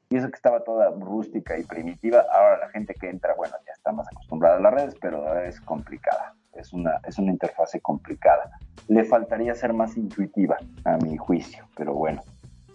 Y 0.09 0.16
eso 0.16 0.28
que 0.28 0.37
estaba 0.37 0.64
toda 0.64 0.91
rústica 0.91 1.57
y 1.57 1.62
primitiva, 1.62 2.26
ahora 2.33 2.59
la 2.59 2.68
gente 2.70 2.95
que 2.95 3.09
entra, 3.09 3.35
bueno, 3.37 3.55
ya 3.64 3.72
está 3.72 3.93
más 3.93 4.09
acostumbrada 4.09 4.57
a 4.57 4.61
las 4.61 4.74
redes, 4.74 4.95
pero 5.01 5.39
es 5.39 5.61
complicada. 5.61 6.35
Es 6.53 6.72
una, 6.72 7.01
es 7.07 7.16
una 7.18 7.31
interfase 7.31 7.81
complicada. 7.81 8.51
Le 8.89 9.05
faltaría 9.05 9.55
ser 9.55 9.72
más 9.72 9.97
intuitiva, 9.97 10.57
a 10.85 10.97
mi 10.97 11.16
juicio, 11.16 11.64
pero 11.76 11.95
bueno 11.95 12.20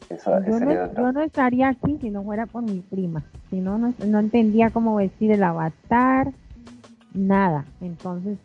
yo, 0.10 1.12
no, 1.12 1.22
estaría 1.22 1.70
aquí 1.70 1.98
si 2.02 2.10
no 2.10 2.24
fuera 2.24 2.46
por 2.46 2.64
mi 2.64 2.80
prima. 2.82 3.24
Si 3.50 3.58
no, 3.58 3.78
no, 3.78 4.20
entendía 4.20 4.70
cómo 4.70 4.96
vestir 4.96 5.32
el 5.32 5.44
avatar, 5.44 6.32
nada. 7.14 7.66
Entonces, 7.82 8.38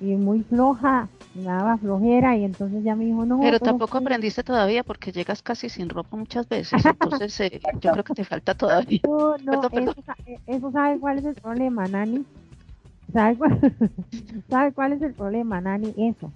y 0.00 0.14
muy 0.16 0.42
floja, 0.42 1.08
daba 1.34 1.76
flojera 1.76 2.36
y 2.36 2.44
entonces 2.44 2.82
ya 2.82 2.96
me 2.96 3.04
dijo, 3.04 3.24
no. 3.24 3.40
Pero 3.40 3.60
tampoco 3.60 3.98
aprendiste 3.98 4.42
todavía 4.42 4.82
porque 4.82 5.12
llegas 5.12 5.42
casi 5.42 5.68
sin 5.68 5.88
ropa 5.88 6.16
muchas 6.16 6.48
veces, 6.48 6.84
entonces 6.84 7.38
eh, 7.40 7.60
yo 7.80 7.92
creo 7.92 8.04
que 8.04 8.14
te 8.14 8.24
falta 8.24 8.54
todavía. 8.54 9.00
No, 9.10 9.36
no, 9.38 9.62
Eso, 10.46 10.70
sabe 10.72 10.98
cuál 10.98 11.18
es 11.18 11.24
el 11.24 11.34
problema, 11.34 11.86
Nani. 11.86 12.24
¿Sabe 13.12 13.36
cuál, 13.36 13.58
¿Sabe 14.50 14.72
cuál 14.72 14.92
es 14.92 15.02
el 15.02 15.14
problema, 15.14 15.60
Nani? 15.60 15.94
Eso. 15.96 16.32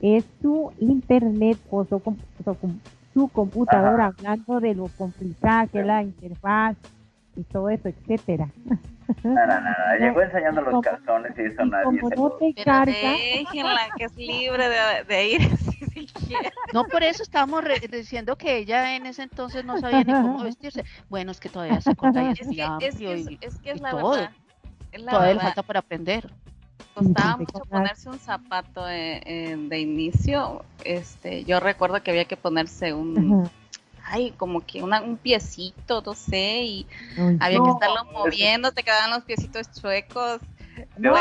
Es 0.00 0.24
su 0.40 0.72
internet 0.78 1.58
o 1.70 1.84
su, 1.84 2.00
su 2.44 2.56
computadora 3.28 4.06
hablando 4.06 4.60
de 4.60 4.74
lo 4.74 4.88
complicada 4.88 5.66
que 5.66 5.80
es 5.80 5.86
la 5.86 6.02
interfaz 6.02 6.76
y 7.36 7.44
todo 7.44 7.70
eso, 7.70 7.88
etcétera. 7.88 8.48
Nada, 9.24 9.60
nada, 9.60 9.96
llegó 9.98 10.22
enseñando 10.22 10.62
los 10.62 10.82
calzones 10.82 11.32
y 11.36 11.42
eso 11.42 11.64
nadie 11.64 12.00
se 12.00 12.16
no 12.16 12.30
te 12.32 12.54
carga. 12.54 12.92
Déjenla 12.92 13.88
que 13.96 14.04
es 14.04 14.16
libre 14.16 14.68
de, 14.68 15.04
de 15.06 15.28
ir 15.28 15.56
si 15.92 16.08
No, 16.72 16.84
por 16.84 17.02
eso 17.02 17.22
estábamos 17.22 17.64
diciendo 17.90 18.36
que 18.36 18.58
ella 18.58 18.96
en 18.96 19.06
ese 19.06 19.22
entonces 19.22 19.64
no 19.64 19.78
sabía 19.78 20.04
ni 20.04 20.12
cómo 20.12 20.42
vestirse. 20.42 20.84
Bueno, 21.08 21.32
es 21.32 21.40
que 21.40 21.48
todavía 21.48 21.80
se 21.80 21.94
corta 21.94 22.22
y 22.22 22.28
es, 22.28 22.38
que, 22.38 22.86
es, 22.86 22.96
que, 22.96 23.38
es, 23.40 23.58
que 23.58 23.70
es 23.72 23.80
la 23.80 23.90
todo. 23.90 24.12
Verdad. 24.12 24.30
Es 24.92 25.02
la 25.02 25.12
todavía 25.12 25.34
le 25.34 25.40
falta 25.40 25.62
por 25.62 25.76
aprender. 25.76 26.30
Costaba 26.94 27.36
mucho 27.38 27.60
ponerse 27.70 28.08
un 28.08 28.18
zapato 28.18 28.84
de, 28.84 29.56
de, 29.68 29.80
inicio. 29.80 30.64
Este, 30.84 31.44
yo 31.44 31.58
recuerdo 31.58 32.02
que 32.02 32.10
había 32.10 32.26
que 32.26 32.36
ponerse 32.36 32.92
un 32.92 33.50
ay, 34.04 34.32
como 34.36 34.60
que 34.64 34.82
un 34.82 35.16
piecito, 35.16 36.02
no 36.04 36.14
sé, 36.14 36.62
y 36.64 36.86
había 37.40 37.62
que 37.62 37.70
estarlo 37.70 38.04
moviendo, 38.12 38.72
te 38.72 38.82
quedaban 38.82 39.10
los 39.10 39.24
piecitos 39.24 39.72
chuecos. 39.72 40.40
No, 40.96 41.14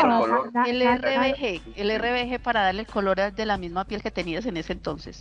el 0.65 0.81
RBG, 0.81 1.61
el 1.75 1.99
RBG 1.99 2.41
para 2.41 2.63
darle 2.63 2.81
el 2.81 2.87
color 2.87 3.33
de 3.33 3.45
la 3.45 3.57
misma 3.57 3.85
piel 3.85 4.01
que 4.01 4.11
tenías 4.11 4.45
en 4.45 4.57
ese 4.57 4.73
entonces. 4.73 5.19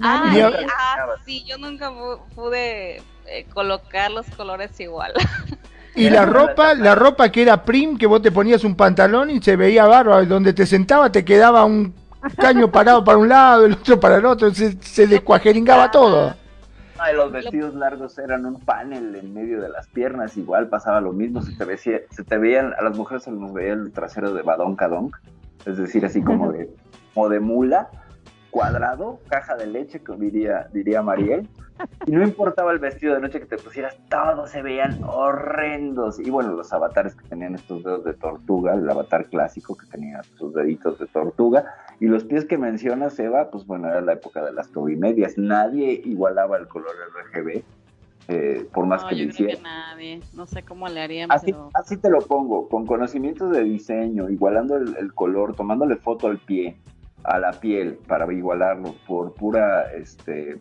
ah, 0.00 1.16
sí, 1.24 1.44
yo 1.46 1.58
nunca 1.58 1.92
pude 2.34 3.02
eh, 3.26 3.44
colocar 3.52 4.10
los 4.10 4.26
colores 4.30 4.78
igual. 4.80 5.12
Y 5.96 6.10
la 6.10 6.26
ropa, 6.26 6.74
la 6.74 6.94
ropa 6.94 7.30
que 7.30 7.42
era 7.42 7.64
prim, 7.64 7.96
que 7.96 8.06
vos 8.06 8.20
te 8.20 8.30
ponías 8.30 8.64
un 8.64 8.76
pantalón 8.76 9.30
y 9.30 9.40
se 9.40 9.56
veía 9.56 9.86
bárbaro, 9.86 10.26
donde 10.26 10.52
te 10.52 10.66
sentaba 10.66 11.10
te 11.10 11.24
quedaba 11.24 11.64
un 11.64 11.94
caño 12.36 12.70
parado 12.70 13.02
para 13.02 13.18
un 13.18 13.28
lado, 13.28 13.64
el 13.64 13.72
otro 13.72 13.98
para 13.98 14.16
el 14.16 14.26
otro, 14.26 14.52
se, 14.52 14.80
se 14.82 15.06
descuajeringaba 15.06 15.90
todo. 15.90 16.34
los 17.14 17.32
vestidos 17.32 17.74
largos 17.74 18.18
eran 18.18 18.44
un 18.44 18.60
panel 18.60 19.14
en 19.14 19.32
medio 19.32 19.60
de 19.60 19.68
las 19.68 19.86
piernas, 19.88 20.36
igual 20.36 20.68
pasaba 20.68 21.00
lo 21.00 21.12
mismo, 21.12 21.40
se 21.40 21.56
te, 21.56 21.64
veía, 21.64 22.00
se 22.10 22.24
te 22.24 22.36
veían, 22.36 22.74
a 22.78 22.82
las 22.82 22.96
mujeres 22.96 23.24
se 23.24 23.30
nos 23.30 23.52
veía 23.52 23.72
el 23.72 23.92
trasero 23.92 24.32
de 24.32 24.42
badoncadonc, 24.42 25.16
es 25.64 25.78
decir, 25.78 26.04
así 26.04 26.22
como 26.22 26.52
de, 26.52 26.68
como 27.14 27.28
de 27.28 27.40
mula, 27.40 27.88
cuadrado, 28.56 29.20
caja 29.28 29.54
de 29.54 29.66
leche, 29.66 30.00
como 30.02 30.20
diría, 30.20 30.66
diría 30.72 31.02
Mariel, 31.02 31.46
y 32.06 32.12
no 32.12 32.22
importaba 32.22 32.72
el 32.72 32.78
vestido 32.78 33.14
de 33.14 33.20
noche 33.20 33.38
que 33.38 33.44
te 33.44 33.58
pusieras, 33.58 33.98
todos 34.08 34.48
se 34.48 34.62
veían 34.62 34.98
horrendos. 35.04 36.18
Y 36.18 36.30
bueno, 36.30 36.52
los 36.52 36.72
avatares 36.72 37.14
que 37.14 37.28
tenían 37.28 37.54
estos 37.54 37.84
dedos 37.84 38.04
de 38.04 38.14
tortuga, 38.14 38.72
el 38.72 38.88
avatar 38.88 39.26
clásico 39.26 39.76
que 39.76 39.84
tenía 39.88 40.22
sus 40.38 40.54
deditos 40.54 40.98
de 40.98 41.06
tortuga, 41.06 41.66
y 42.00 42.06
los 42.06 42.24
pies 42.24 42.46
que 42.46 42.56
mencionas, 42.56 43.18
Eva, 43.18 43.50
pues 43.50 43.66
bueno, 43.66 43.88
era 43.88 44.00
la 44.00 44.14
época 44.14 44.42
de 44.42 44.54
las 44.54 44.70
medias. 44.74 45.36
Nadie 45.36 46.00
igualaba 46.06 46.56
el 46.56 46.66
color 46.66 46.92
RGB. 47.12 47.62
Eh, 48.28 48.66
por 48.72 48.86
más 48.86 49.04
que 49.04 49.16
lo 49.16 49.22
hiciera. 49.24 49.60
nadie, 49.60 50.20
no 50.34 50.46
sé 50.46 50.62
cómo 50.62 50.88
le 50.88 51.02
harían. 51.02 51.30
Así, 51.30 51.54
así 51.74 51.98
te 51.98 52.08
lo 52.08 52.20
pongo, 52.20 52.68
con 52.68 52.86
conocimientos 52.86 53.52
de 53.52 53.62
diseño, 53.62 54.30
igualando 54.30 54.78
el 54.78 55.12
color, 55.14 55.54
tomándole 55.54 55.94
foto 55.94 56.26
al 56.26 56.38
pie, 56.38 56.76
a 57.26 57.38
la 57.38 57.52
piel 57.52 57.98
para 58.06 58.32
igualarlo 58.32 58.94
por 59.06 59.34
pura 59.34 59.92
este 59.92 60.60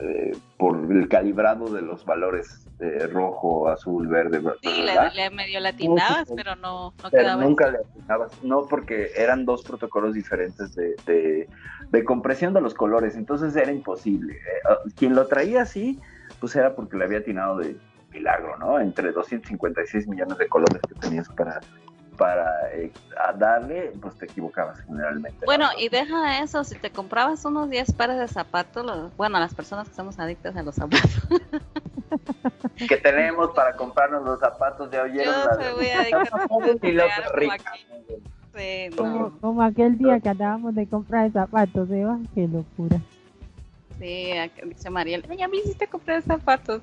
eh, 0.00 0.32
por 0.56 0.76
el 0.92 1.08
calibrado 1.08 1.72
de 1.72 1.82
los 1.82 2.04
valores 2.04 2.66
eh, 2.78 3.08
rojo, 3.08 3.68
azul, 3.68 4.06
verde. 4.06 4.40
Sí, 4.62 4.84
le, 5.14 5.30
medio 5.30 5.58
latinabas, 5.58 6.28
pero 6.36 6.54
no, 6.54 6.94
no 7.02 7.10
pero 7.10 7.34
Nunca 7.36 7.66
le 7.66 7.78
latinabas, 7.78 8.44
no, 8.44 8.62
porque 8.62 9.10
eran 9.16 9.44
dos 9.44 9.64
protocolos 9.64 10.14
diferentes 10.14 10.76
de, 10.76 11.48
de, 11.90 12.04
compresión 12.04 12.54
de 12.54 12.60
los 12.60 12.74
colores, 12.74 13.16
entonces 13.16 13.56
era 13.56 13.72
imposible. 13.72 14.34
Eh, 14.34 14.68
ah, 14.70 14.78
quien 14.94 15.16
lo 15.16 15.26
traía 15.26 15.62
así, 15.62 15.98
pues 16.38 16.54
era 16.54 16.76
porque 16.76 16.96
le 16.96 17.04
había 17.04 17.18
atinado 17.18 17.58
de 17.58 17.76
milagro, 18.12 18.56
¿no? 18.58 18.78
Entre 18.78 19.10
256 19.10 20.06
millones 20.06 20.38
de 20.38 20.48
colores 20.48 20.80
que 20.88 20.94
tenías 20.94 21.28
para 21.30 21.58
para 22.18 22.68
eh, 22.72 22.90
darle, 23.36 23.92
pues 24.02 24.18
te 24.18 24.26
equivocabas 24.26 24.80
generalmente. 24.80 25.46
Bueno, 25.46 25.68
y 25.78 25.88
deja 25.88 26.42
eso, 26.42 26.64
si 26.64 26.74
te 26.74 26.90
comprabas 26.90 27.44
unos 27.44 27.70
10 27.70 27.92
pares 27.92 28.18
de 28.18 28.26
zapatos, 28.26 29.16
bueno, 29.16 29.38
las 29.38 29.54
personas 29.54 29.88
que 29.88 29.94
somos 29.94 30.18
adictas 30.18 30.56
a 30.56 30.62
los 30.62 30.74
zapatos. 30.74 31.28
que 32.88 32.96
tenemos 32.96 33.50
para 33.52 33.74
comprarnos 33.76 34.24
los 34.24 34.40
zapatos 34.40 34.90
de 34.90 35.00
oyeron. 35.00 35.32
Yo 35.32 35.54
soy 35.54 35.74
muy 35.76 35.90
adicta 35.90 36.18
a 36.18 36.38
los 36.92 37.12
zapatos. 37.12 37.76
Sí, 38.56 38.88
no. 38.96 39.38
como, 39.40 39.62
aquel 39.62 39.96
día 39.96 40.18
que 40.18 40.28
andábamos 40.28 40.74
de 40.74 40.88
comprar 40.88 41.30
zapatos, 41.30 41.88
Eva, 41.90 42.18
qué 42.34 42.48
locura. 42.48 42.98
Sí, 44.00 44.32
dice 44.64 44.90
Mariel, 44.90 45.24
ya 45.36 45.46
me 45.46 45.58
hiciste 45.58 45.86
comprar 45.86 46.22
zapatos. 46.22 46.82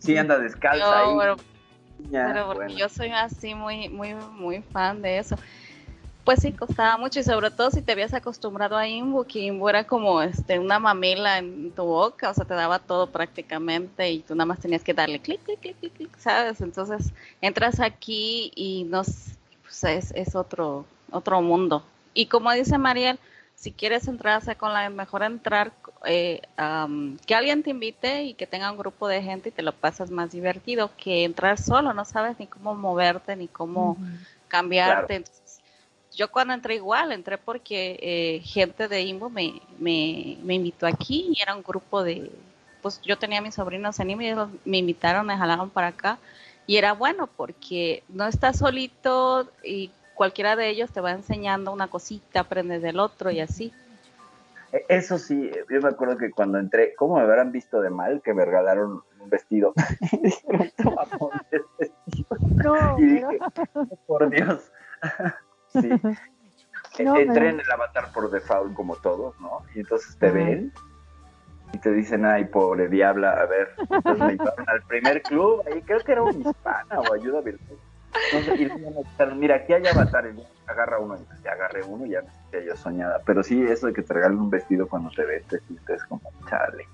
sí, 0.00 0.16
anda 0.16 0.38
descalza 0.38 1.00
ahí. 1.00 1.16
Pero 1.18 1.36
porque 2.46 2.74
yo 2.74 2.88
soy 2.88 3.10
así 3.10 3.54
muy, 3.54 3.88
muy, 3.88 4.14
muy 4.14 4.62
fan 4.62 5.02
de 5.02 5.18
eso. 5.18 5.36
Pues 6.24 6.40
sí, 6.40 6.52
costaba 6.52 6.96
mucho 6.98 7.20
y 7.20 7.24
sobre 7.24 7.50
todo 7.50 7.70
si 7.70 7.80
te 7.82 7.92
habías 7.92 8.12
acostumbrado 8.12 8.76
a 8.76 8.86
Imbu, 8.86 9.24
que 9.24 9.40
Imbu 9.40 9.68
era 9.68 9.84
como 9.84 10.20
este, 10.20 10.58
una 10.58 10.78
mamela 10.78 11.38
en 11.38 11.70
tu 11.72 11.82
boca, 11.82 12.30
o 12.30 12.34
sea, 12.34 12.44
te 12.44 12.54
daba 12.54 12.78
todo 12.78 13.06
prácticamente 13.06 14.10
y 14.10 14.20
tú 14.20 14.34
nada 14.34 14.44
más 14.46 14.60
tenías 14.60 14.84
que 14.84 14.92
darle 14.92 15.18
clic, 15.18 15.42
clic, 15.42 15.60
clic, 15.60 15.78
clic, 15.78 15.92
clic 15.94 16.18
¿sabes? 16.18 16.60
Entonces 16.60 17.12
entras 17.40 17.80
aquí 17.80 18.52
y 18.54 18.84
nos, 18.84 19.30
pues 19.62 19.84
es, 19.84 20.12
es 20.14 20.34
otro, 20.36 20.84
otro 21.10 21.40
mundo. 21.40 21.82
Y 22.12 22.26
como 22.26 22.52
dice 22.52 22.76
Mariel, 22.76 23.18
si 23.60 23.72
quieres 23.72 24.08
entrar, 24.08 24.40
con 24.56 24.72
la 24.72 24.88
mejor 24.88 25.22
entrar, 25.22 25.70
eh, 26.06 26.40
que 27.26 27.34
alguien 27.34 27.62
te 27.62 27.68
invite 27.68 28.22
y 28.24 28.32
que 28.32 28.46
tenga 28.46 28.70
un 28.70 28.78
grupo 28.78 29.06
de 29.06 29.22
gente 29.22 29.50
y 29.50 29.52
te 29.52 29.60
lo 29.60 29.72
pasas 29.72 30.10
más 30.10 30.32
divertido 30.32 30.90
que 30.96 31.24
entrar 31.24 31.58
solo, 31.58 31.92
no 31.92 32.06
sabes 32.06 32.38
ni 32.38 32.46
cómo 32.46 32.74
moverte 32.74 33.36
ni 33.36 33.48
cómo 33.48 33.98
cambiarte. 34.48 35.24
yo 36.16 36.30
cuando 36.30 36.54
entré 36.54 36.76
igual, 36.76 37.12
entré 37.12 37.36
porque 37.36 37.98
eh, 38.00 38.40
gente 38.46 38.88
de 38.88 39.02
Imbo 39.02 39.28
me, 39.28 39.60
me, 39.78 40.38
me, 40.42 40.54
invitó 40.54 40.86
aquí 40.86 41.30
y 41.30 41.42
era 41.42 41.54
un 41.54 41.62
grupo 41.62 42.02
de, 42.02 42.30
pues 42.80 42.98
yo 43.02 43.18
tenía 43.18 43.40
a 43.40 43.42
mis 43.42 43.56
sobrinos 43.56 44.00
en 44.00 44.08
Imbo 44.08 44.48
y 44.64 44.70
me 44.70 44.78
invitaron, 44.78 45.26
me 45.26 45.36
jalaron 45.36 45.68
para 45.68 45.88
acá. 45.88 46.18
Y 46.66 46.78
era 46.78 46.94
bueno 46.94 47.26
porque 47.26 48.04
no 48.08 48.26
estás 48.26 48.58
solito 48.58 49.50
y 49.62 49.90
cualquiera 50.20 50.54
de 50.54 50.68
ellos 50.68 50.92
te 50.92 51.00
va 51.00 51.12
enseñando 51.12 51.72
una 51.72 51.88
cosita, 51.88 52.40
aprendes 52.40 52.82
del 52.82 53.00
otro 53.00 53.30
y 53.30 53.40
así. 53.40 53.72
E, 54.70 54.84
eso 54.90 55.16
sí, 55.16 55.50
yo 55.70 55.80
me 55.80 55.88
acuerdo 55.88 56.18
que 56.18 56.30
cuando 56.30 56.58
entré, 56.58 56.94
¿cómo 56.94 57.16
me 57.16 57.22
habrán 57.22 57.52
visto 57.52 57.80
de 57.80 57.88
mal 57.88 58.20
que 58.20 58.34
me 58.34 58.44
regalaron 58.44 59.02
un 59.18 59.30
vestido? 59.30 59.72
y 60.12 60.18
dijeron, 60.18 60.70
toma, 60.76 61.06
vestido. 61.50 62.98
y 62.98 63.02
dije, 63.06 63.38
por 64.06 64.28
Dios. 64.28 64.70
sí. 65.72 65.88
entré 66.98 67.48
en 67.48 67.60
el 67.60 67.70
avatar 67.70 68.12
por 68.12 68.30
default 68.30 68.74
como 68.74 68.96
todos, 68.96 69.40
¿no? 69.40 69.62
Y 69.74 69.80
entonces 69.80 70.18
te 70.18 70.30
ven 70.30 70.70
y 71.72 71.78
te 71.78 71.92
dicen, 71.92 72.26
ay, 72.26 72.44
pobre 72.44 72.88
diabla, 72.88 73.40
a 73.40 73.46
ver. 73.46 73.70
Entonces 73.78 74.18
me 74.18 74.32
llevaron 74.32 74.68
al 74.68 74.82
primer 74.82 75.22
club, 75.22 75.62
ahí 75.66 75.80
creo 75.80 76.00
que 76.00 76.12
era 76.12 76.22
un 76.22 76.42
hispana 76.42 77.00
o 77.00 77.14
ayuda 77.14 77.40
virtual 77.40 77.78
mira, 79.36 79.56
aquí 79.56 79.72
hay 79.72 79.86
avatares, 79.86 80.36
agarra 80.66 80.98
uno, 80.98 81.16
y 81.16 81.42
ya 81.44 81.52
agarré 81.52 81.82
uno 81.84 82.06
y 82.06 82.10
ya 82.10 82.22
me 82.22 82.64
yo 82.64 82.76
soñada. 82.76 83.20
Pero 83.24 83.42
sí, 83.42 83.62
eso 83.62 83.86
de 83.86 83.92
que 83.92 84.02
te 84.02 84.14
regalen 84.14 84.38
un 84.38 84.50
vestido 84.50 84.88
cuando 84.88 85.10
te 85.10 85.24
ves, 85.24 85.44
te 85.46 85.60
sientes 85.60 86.04
como 86.04 86.22
chale, 86.48 86.86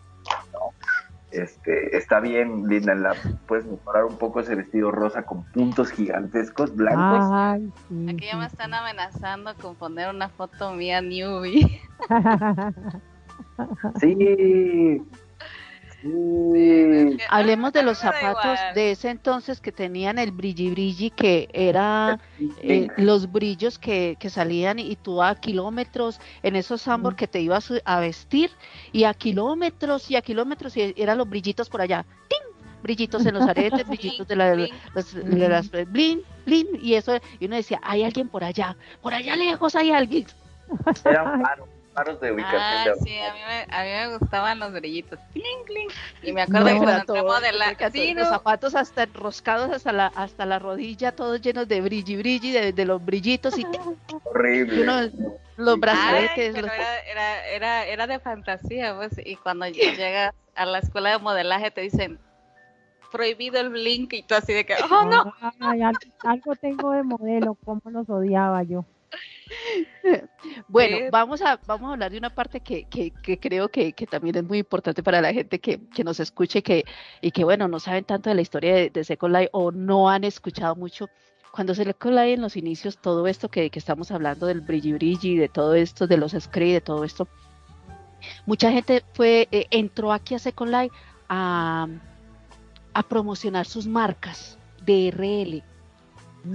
¿no? 0.53 0.73
Este, 1.33 1.97
está 1.97 2.21
bien, 2.21 2.69
Linda, 2.69 2.95
la, 2.95 3.15
puedes 3.47 3.67
mejorar 3.67 4.05
un 4.05 4.17
poco 4.17 4.41
ese 4.41 4.55
vestido 4.55 4.91
rosa 4.91 5.25
con 5.25 5.45
puntos 5.53 5.91
gigantescos 5.91 6.75
blancos. 6.75 7.61
Aquí 8.09 8.27
ya 8.27 8.37
me 8.37 8.47
están 8.47 8.73
amenazando 8.73 9.55
con 9.57 9.75
poner 9.75 10.09
una 10.09 10.29
foto 10.29 10.73
mía 10.73 11.03
newbie. 11.03 11.81
sí, 14.01 15.03
Hablemos 17.29 17.73
de 17.73 17.83
los 17.83 17.99
zapatos 17.99 18.59
de 18.75 18.93
ese 18.93 19.11
entonces 19.11 19.61
que 19.61 19.73
tenían 19.73 20.19
el 20.19 20.33
brilli 20.33 20.71
brilli, 20.71 21.11
que 21.11 21.49
era 21.53 22.19
eh, 22.63 22.89
los 22.97 23.31
brillos 23.31 23.79
que, 23.79 24.17
salían 24.29 24.79
y 24.79 24.97
tú 24.97 25.23
a 25.23 25.35
kilómetros 25.37 26.21
en 26.43 26.57
esos 26.57 26.89
ambos 26.89 27.15
que 27.15 27.29
te 27.29 27.41
ibas 27.41 27.73
a 27.85 28.01
vestir 28.01 28.51
y 28.93 29.05
a 29.05 29.15
kilómetros 29.15 30.11
y 30.11 30.17
a 30.17 30.23
kilómetros 30.23 30.77
y 30.77 30.95
eran 30.97 31.19
los 31.19 31.29
brillitos 31.29 31.69
por 31.69 31.81
allá. 31.81 32.05
brillitos 32.83 33.25
en 33.27 33.35
los 33.35 33.49
aretes, 33.49 33.87
brillitos 33.89 34.29
de, 34.29 34.37
la, 34.37 34.55
las 34.95 35.71
blin, 35.91 36.23
blin, 36.45 36.67
y 36.81 36.95
eso, 36.95 37.19
y 37.41 37.47
uno 37.47 37.57
decía, 37.57 37.81
hay 37.83 38.05
alguien 38.05 38.29
por 38.29 38.45
allá, 38.45 38.77
por 39.03 39.15
allá 39.15 39.37
lejos 39.37 39.75
hay 39.75 39.91
alguien. 39.91 40.27
Eran 41.05 41.43
paros, 41.97 42.21
de 42.21 42.31
ubicación. 42.33 42.61
Ah, 42.63 42.85
sí, 43.03 43.19
a 43.19 43.33
mí, 43.33 43.41
me, 43.47 43.75
a 43.75 43.83
mí 43.83 44.11
me 44.11 44.19
gustaban 44.19 44.59
los 44.59 44.73
brillitos, 44.73 45.19
y 46.23 46.33
me 46.33 46.43
acuerdo 46.43 46.67
que 46.67 46.77
cuando 46.77 46.99
entramos 46.99 47.41
de 47.41 47.53
la... 47.53 48.15
Los 48.15 48.29
zapatos 48.29 48.75
hasta 48.75 49.05
enroscados 49.05 49.71
hasta 49.73 49.93
la, 49.93 50.07
hasta 50.09 50.45
la 50.47 50.59
rodilla, 50.59 51.13
todos 51.13 51.41
llenos 51.41 51.67
de 51.67 51.81
brilli, 51.81 52.17
brilli, 52.17 52.53
de, 52.53 52.73
de 52.73 52.85
los 52.85 53.05
brillitos, 53.05 53.59
y 53.59 53.67
Horrible. 54.25 54.85
los 55.57 55.81
brazaletes. 55.81 56.55
era, 56.55 57.47
era, 57.49 57.87
era 57.87 58.07
de 58.07 58.21
fantasía, 58.21 58.95
pues, 58.95 59.19
y 59.25 59.37
cuando 59.37 59.67
llegas 59.67 60.35
a 60.55 60.67
la 60.67 60.79
escuela 60.79 61.11
de 61.11 61.19
modelaje 61.19 61.71
te 61.71 61.81
dicen, 61.81 62.19
prohibido 63.11 63.59
el 63.61 63.71
blink 63.71 64.13
y 64.13 64.23
tú 64.23 64.35
así 64.35 64.53
de 64.53 64.67
que, 64.67 64.75
oh 64.91 65.05
no. 65.05 65.33
algo 66.25 66.57
tengo 66.57 66.91
de 66.93 67.03
modelo, 67.03 67.57
cómo 67.65 67.81
los 67.87 68.09
odiaba 68.11 68.63
yo. 68.63 68.85
Bueno, 70.69 70.99
vamos 71.11 71.43
a, 71.43 71.59
vamos 71.67 71.89
a 71.89 71.93
hablar 71.93 72.11
de 72.11 72.19
una 72.19 72.35
parte 72.35 72.61
que, 72.61 72.85
que, 72.85 73.11
que 73.11 73.39
creo 73.39 73.69
que, 73.69 73.93
que, 73.93 74.07
también 74.07 74.37
es 74.37 74.45
muy 74.45 74.59
importante 74.59 75.03
para 75.03 75.21
la 75.21 75.33
gente 75.33 75.59
que, 75.59 75.81
que 75.89 76.05
nos 76.05 76.21
escuche 76.21 76.63
que, 76.63 76.85
y 77.21 77.31
que, 77.31 77.45
bueno, 77.45 77.69
no 77.69 77.79
saben 77.81 78.05
tanto 78.05 78.31
de 78.31 78.37
la 78.37 78.43
historia 78.43 78.75
de, 78.75 78.91
de 78.91 79.05
Second 79.05 79.35
Life 79.35 79.51
o 79.53 79.71
no 79.73 80.09
han 80.09 80.25
escuchado 80.25 80.75
mucho. 80.77 81.09
Cuando 81.53 81.75
Second 81.75 82.15
Life 82.15 82.33
en 82.35 82.43
los 82.43 82.57
inicios, 82.57 82.99
todo 82.99 83.27
esto 83.27 83.49
que, 83.49 83.71
estamos 83.73 84.11
hablando 84.11 84.47
del 84.47 84.61
brilli 84.61 84.93
brilli, 84.93 85.37
de 85.37 85.49
todo 85.49 85.75
esto, 85.75 86.07
de 86.07 86.17
los 86.17 86.33
screen, 86.33 86.75
de 86.75 86.81
todo 86.81 87.05
esto, 87.05 87.29
mucha 88.47 88.71
gente 88.71 89.05
fue, 89.13 89.49
eh, 89.53 89.67
entró 89.71 90.13
aquí 90.13 90.35
a 90.35 90.39
Second 90.39 90.73
Life 90.73 90.97
a 91.29 91.89
a 92.97 93.03
promocionar 93.03 93.67
sus 93.67 93.87
marcas 93.87 94.57
de 94.87 95.11
RL. 95.11 95.63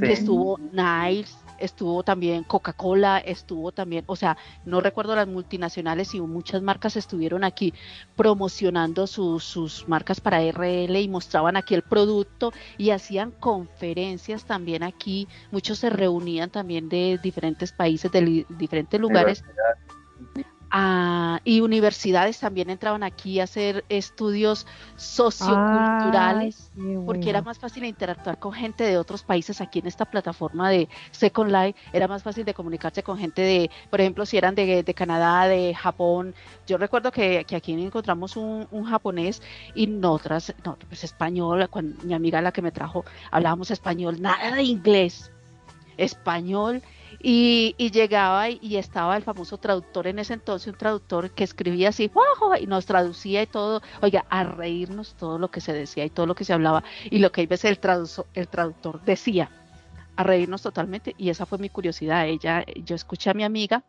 Estuvo 0.01 0.57
Niles, 0.57 1.37
estuvo 1.61 2.03
también 2.03 2.43
Coca-Cola, 2.43 3.19
estuvo 3.19 3.71
también, 3.71 4.03
o 4.07 4.15
sea, 4.15 4.37
no 4.65 4.81
recuerdo 4.81 5.15
las 5.15 5.27
multinacionales 5.27 6.13
y 6.13 6.21
muchas 6.21 6.61
marcas 6.61 6.97
estuvieron 6.97 7.43
aquí 7.43 7.73
promocionando 8.15 9.07
sus 9.07 9.85
marcas 9.87 10.19
para 10.19 10.41
RL 10.41 10.95
y 10.99 11.07
mostraban 11.07 11.55
aquí 11.57 11.75
el 11.75 11.83
producto 11.83 12.51
y 12.77 12.89
hacían 12.89 13.31
conferencias 13.31 14.45
también 14.45 14.83
aquí. 14.83 15.27
Muchos 15.51 15.79
se 15.79 15.89
reunían 15.89 16.49
también 16.49 16.89
de 16.89 17.19
diferentes 17.21 17.71
países, 17.71 18.11
de 18.11 18.45
diferentes 18.49 18.99
lugares 18.99 19.43
y 21.43 21.59
universidades 21.59 22.39
también 22.39 22.69
entraban 22.69 23.03
aquí 23.03 23.39
a 23.39 23.43
hacer 23.43 23.83
estudios 23.89 24.65
socioculturales, 24.95 26.71
porque 27.05 27.29
era 27.29 27.41
más 27.41 27.59
fácil 27.59 27.83
interactuar 27.83 28.39
con 28.39 28.53
gente 28.53 28.85
de 28.85 28.97
otros 28.97 29.23
países 29.23 29.59
aquí 29.59 29.79
en 29.79 29.87
esta 29.87 30.05
plataforma 30.05 30.69
de 30.69 30.87
Second 31.11 31.51
Life, 31.51 31.79
era 31.91 32.07
más 32.07 32.23
fácil 32.23 32.45
de 32.45 32.53
comunicarse 32.53 33.03
con 33.03 33.17
gente 33.17 33.41
de, 33.41 33.69
por 33.89 33.99
ejemplo, 33.99 34.25
si 34.25 34.37
eran 34.37 34.55
de, 34.55 34.93
Canadá, 34.95 35.47
de 35.47 35.73
Japón. 35.73 36.33
Yo 36.67 36.77
recuerdo 36.77 37.11
que, 37.11 37.45
aquí 37.53 37.73
encontramos 37.73 38.37
un, 38.37 38.67
japonés 38.85 39.41
y 39.75 39.87
nosotras, 39.87 40.53
no, 40.65 40.77
pues 40.87 41.03
español, 41.03 41.67
cuando 41.69 42.01
mi 42.03 42.13
amiga 42.13 42.41
la 42.41 42.51
que 42.51 42.61
me 42.61 42.71
trajo, 42.71 43.05
hablábamos 43.29 43.71
español, 43.71 44.21
nada 44.21 44.55
de 44.55 44.63
inglés, 44.63 45.31
español 45.97 46.81
y, 47.23 47.91
llegaba 47.91 48.49
y, 48.49 48.77
estaba 48.77 49.17
el 49.17 49.23
famoso 49.23 49.57
traductor 49.57 50.07
en 50.07 50.19
ese 50.19 50.33
entonces, 50.33 50.67
un 50.67 50.77
traductor 50.77 51.31
que 51.31 51.43
escribía 51.43 51.89
así, 51.89 52.11
y 52.59 52.67
nos 52.67 52.85
traducía 52.85 53.43
y 53.43 53.47
todo, 53.47 53.81
oiga, 54.01 54.25
a 54.29 54.43
reírnos 54.43 55.15
todo 55.15 55.37
lo 55.39 55.51
que 55.51 55.61
se 55.61 55.73
decía 55.73 56.05
y 56.05 56.09
todo 56.09 56.25
lo 56.25 56.35
que 56.35 56.45
se 56.45 56.53
hablaba 56.53 56.83
y 57.09 57.19
lo 57.19 57.31
que 57.31 57.41
hay 57.41 57.47
veces 57.47 57.71
el, 57.71 57.79
el 58.33 58.47
traductor 58.47 59.01
decía, 59.03 59.49
a 60.15 60.23
reírnos 60.23 60.61
totalmente. 60.61 61.15
Y 61.17 61.29
esa 61.29 61.45
fue 61.45 61.57
mi 61.57 61.69
curiosidad. 61.69 62.27
Ella, 62.27 62.65
yo 62.83 62.95
escuché 62.95 63.29
a 63.29 63.33
mi 63.33 63.43
amiga 63.43 63.83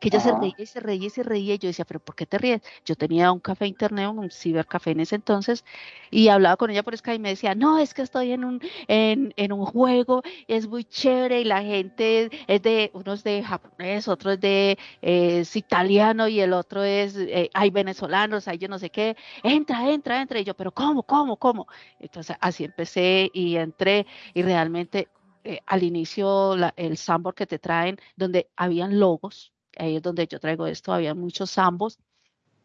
que 0.00 0.08
ella 0.08 0.20
se 0.20 0.32
reía 0.32 0.54
y 0.58 0.66
se 0.66 0.80
reía 0.80 1.06
y 1.06 1.10
se 1.10 1.22
reía 1.22 1.54
y 1.54 1.58
yo 1.58 1.68
decía, 1.68 1.84
pero 1.84 2.00
¿por 2.00 2.14
qué 2.14 2.26
te 2.26 2.38
ríes? 2.38 2.62
Yo 2.84 2.96
tenía 2.96 3.32
un 3.32 3.40
café 3.40 3.66
internet, 3.66 4.08
un 4.08 4.30
cibercafé 4.30 4.90
en 4.92 5.00
ese 5.00 5.16
entonces 5.16 5.64
y 6.10 6.28
hablaba 6.28 6.56
con 6.56 6.70
ella 6.70 6.82
por 6.82 6.96
Skype 6.96 7.16
y 7.16 7.18
me 7.18 7.30
decía, 7.30 7.54
no, 7.54 7.78
es 7.78 7.94
que 7.94 8.02
estoy 8.02 8.32
en 8.32 8.44
un, 8.44 8.60
en, 8.88 9.32
en 9.36 9.52
un 9.52 9.64
juego, 9.64 10.22
es 10.48 10.68
muy 10.68 10.84
chévere 10.84 11.40
y 11.40 11.44
la 11.44 11.62
gente 11.62 12.30
es 12.46 12.62
de, 12.62 12.90
uno 12.94 13.12
es 13.12 13.24
de 13.24 13.42
japonés, 13.42 14.08
otro 14.08 14.32
es 14.32 14.40
de 14.40 14.78
es 15.02 15.56
italiano 15.56 16.28
y 16.28 16.40
el 16.40 16.52
otro 16.52 16.82
es, 16.82 17.16
eh, 17.16 17.50
hay 17.54 17.70
venezolanos, 17.70 18.48
hay 18.48 18.58
yo 18.58 18.68
no 18.68 18.78
sé 18.78 18.90
qué, 18.90 19.16
entra, 19.42 19.90
entra, 19.90 20.20
entra 20.20 20.40
y 20.40 20.44
yo, 20.44 20.54
pero 20.54 20.72
¿cómo, 20.72 21.02
cómo, 21.02 21.36
cómo? 21.36 21.66
Entonces 21.98 22.36
así 22.40 22.64
empecé 22.64 23.30
y 23.32 23.56
entré 23.56 24.06
y 24.34 24.42
realmente 24.42 25.08
eh, 25.44 25.60
al 25.66 25.82
inicio 25.82 26.54
el 26.76 26.96
Sambor 26.96 27.34
que 27.34 27.46
te 27.46 27.58
traen, 27.58 27.98
donde 28.16 28.50
habían 28.56 28.98
logos, 28.98 29.52
ahí 29.78 29.96
es 29.96 30.02
donde 30.02 30.26
yo 30.26 30.40
traigo 30.40 30.66
esto, 30.66 30.92
había 30.92 31.14
muchos 31.14 31.58
ambos 31.58 31.98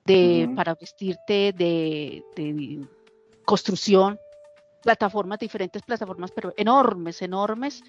de, 0.06 0.50
para 0.56 0.76
vestirte 0.76 1.54
de, 1.54 2.86
construcción, 3.46 4.20
plataformas, 4.84 5.40
diferentes 5.40 5.82
plataformas, 5.84 6.32
pero 6.32 6.54
enormes, 6.58 7.22
enormes. 7.22 7.84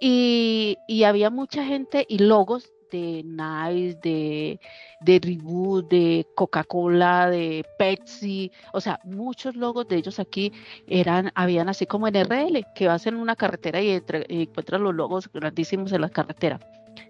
Y, 0.00 0.76
había 1.04 1.30
mucha 1.30 1.64
gente 1.64 2.06
y 2.08 2.18
logos 2.18 2.72
de 2.90 3.22
Nice, 3.24 3.98
de, 4.02 4.58
de 5.00 5.20
Reboot, 5.22 5.88
de 5.88 6.26
Coca-Cola, 6.34 7.30
de 7.30 7.64
Pepsi, 7.78 8.50
o 8.72 8.80
sea, 8.80 8.98
muchos 9.04 9.54
logos 9.54 9.86
de 9.86 9.96
ellos 9.96 10.18
aquí 10.18 10.52
eran, 10.88 11.30
habían 11.36 11.68
así 11.68 11.86
como 11.86 12.08
en 12.08 12.16
RL, 12.16 12.66
que 12.74 12.88
vas 12.88 13.06
en 13.06 13.14
una 13.14 13.36
carretera 13.36 13.80
y, 13.80 14.02
y 14.28 14.42
encuentras 14.42 14.80
los 14.80 14.94
logos 14.94 15.30
grandísimos 15.32 15.92
en 15.92 16.00
la 16.00 16.08
carretera. 16.08 16.58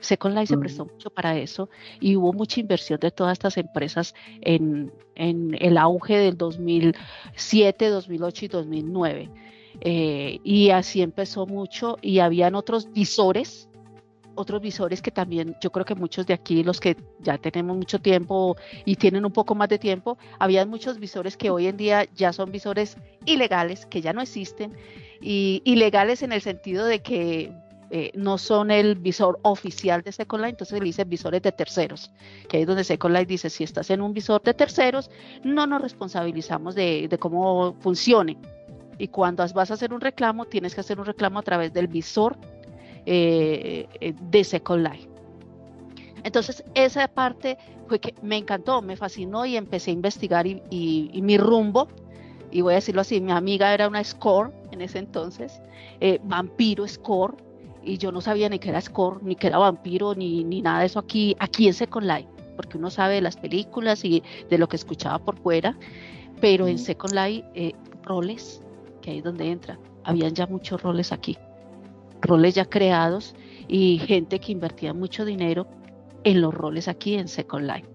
Second 0.00 0.34
Life 0.34 0.48
se 0.48 0.58
prestó 0.58 0.86
mucho 0.86 1.10
para 1.10 1.36
eso 1.36 1.68
y 2.00 2.16
hubo 2.16 2.32
mucha 2.32 2.60
inversión 2.60 2.98
de 3.00 3.10
todas 3.10 3.34
estas 3.34 3.56
empresas 3.56 4.14
en, 4.40 4.92
el 5.14 5.78
auge 5.78 6.16
del 6.16 6.36
2007, 6.36 7.88
2008 7.88 8.44
y 8.44 8.48
2009. 8.48 9.30
Eh, 9.82 10.40
y 10.42 10.70
así 10.70 11.02
empezó 11.02 11.46
mucho 11.46 11.96
y 12.02 12.18
habían 12.18 12.54
otros 12.54 12.90
visores, 12.92 13.68
otros 14.34 14.60
visores 14.60 15.02
que 15.02 15.10
también 15.10 15.56
yo 15.60 15.70
creo 15.70 15.84
que 15.84 15.94
muchos 15.94 16.26
de 16.26 16.34
aquí, 16.34 16.64
los 16.64 16.80
que 16.80 16.96
ya 17.20 17.38
tenemos 17.38 17.76
mucho 17.76 18.00
tiempo 18.00 18.56
y 18.84 18.96
tienen 18.96 19.24
un 19.24 19.32
poco 19.32 19.54
más 19.54 19.68
de 19.68 19.78
tiempo, 19.78 20.18
habían 20.38 20.70
muchos 20.70 20.98
visores 20.98 21.36
que 21.36 21.50
hoy 21.50 21.66
en 21.66 21.76
día 21.76 22.08
ya 22.14 22.32
son 22.32 22.50
visores 22.50 22.96
ilegales, 23.26 23.86
que 23.86 24.00
ya 24.00 24.12
no 24.12 24.22
existen, 24.22 24.74
y 25.20 25.62
ilegales 25.64 26.22
en 26.22 26.32
el 26.32 26.40
sentido 26.40 26.86
de 26.86 27.00
que 27.02 27.52
eh, 27.92 28.12
no 28.14 28.38
son 28.38 28.70
el 28.70 28.94
visor 28.94 29.40
oficial 29.42 30.02
de 30.02 30.12
Second 30.12 30.42
Life, 30.42 30.50
entonces 30.50 30.78
le 30.78 30.84
dice 30.84 31.02
visores 31.02 31.42
de 31.42 31.50
terceros, 31.50 32.12
que 32.48 32.56
ahí 32.56 32.62
es 32.62 32.68
donde 32.68 32.84
Second 32.84 33.12
Life 33.12 33.26
dice, 33.26 33.50
si 33.50 33.64
estás 33.64 33.90
en 33.90 34.00
un 34.00 34.14
visor 34.14 34.40
de 34.42 34.54
terceros, 34.54 35.10
no 35.42 35.66
nos 35.66 35.82
responsabilizamos 35.82 36.76
de, 36.76 37.08
cómo 37.18 37.74
funcione. 37.80 38.38
Y 38.96 39.08
cuando 39.08 39.44
vas 39.54 39.72
a 39.72 39.74
hacer 39.74 39.92
un 39.92 40.00
reclamo, 40.00 40.44
tienes 40.44 40.72
que 40.72 40.82
hacer 40.82 41.00
un 41.00 41.06
reclamo 41.06 41.40
a 41.40 41.42
través 41.42 41.72
del 41.72 41.88
visor 41.88 42.36
eh, 43.06 43.88
eh, 44.00 44.14
de 44.30 44.44
Second 44.44 44.86
Life. 44.86 45.08
Entonces, 46.22 46.62
esa 46.74 47.08
parte 47.08 47.58
fue 47.88 47.98
que 47.98 48.14
me 48.22 48.36
encantó, 48.36 48.82
me 48.82 48.96
fascinó 48.96 49.46
y 49.46 49.56
empecé 49.56 49.90
a 49.90 49.94
investigar 49.94 50.46
y, 50.46 51.18
mi 51.22 51.38
rumbo, 51.38 51.88
y 52.52 52.60
voy 52.60 52.74
a 52.74 52.76
decirlo 52.76 53.00
así, 53.00 53.20
mi 53.20 53.32
amiga 53.32 53.74
era 53.74 53.88
una 53.88 54.04
score 54.04 54.52
en 54.70 54.80
ese 54.80 54.98
entonces, 54.98 55.60
vampiro 56.22 56.86
score, 56.86 57.34
y 57.82 57.98
yo 57.98 58.12
no 58.12 58.20
sabía 58.20 58.48
ni 58.48 58.58
que 58.58 58.70
era 58.70 58.80
score, 58.80 59.22
ni 59.22 59.36
que 59.36 59.46
era 59.46 59.58
vampiro, 59.58 60.14
ni, 60.14 60.44
ni 60.44 60.62
nada 60.62 60.80
de 60.80 60.86
eso 60.86 60.98
aquí, 60.98 61.36
aquí 61.38 61.66
en 61.66 61.74
Second 61.74 62.06
Life, 62.06 62.28
porque 62.56 62.78
uno 62.78 62.90
sabe 62.90 63.14
de 63.14 63.20
las 63.20 63.36
películas 63.36 64.04
y 64.04 64.22
de 64.48 64.58
lo 64.58 64.68
que 64.68 64.76
escuchaba 64.76 65.18
por 65.18 65.38
fuera, 65.38 65.76
pero 66.40 66.68
en 66.68 66.78
Second 66.78 67.14
Life, 67.14 67.44
eh, 67.54 67.72
roles, 68.02 68.62
que 69.00 69.10
ahí 69.10 69.18
es 69.18 69.24
donde 69.24 69.50
entra, 69.50 69.78
habían 70.04 70.34
ya 70.34 70.46
muchos 70.46 70.82
roles 70.82 71.12
aquí, 71.12 71.36
roles 72.20 72.54
ya 72.54 72.64
creados 72.64 73.34
y 73.68 73.98
gente 73.98 74.40
que 74.40 74.52
invertía 74.52 74.92
mucho 74.92 75.24
dinero 75.24 75.66
en 76.24 76.40
los 76.40 76.52
roles 76.52 76.88
aquí 76.88 77.14
en 77.14 77.28
Second 77.28 77.66
Life. 77.66 77.88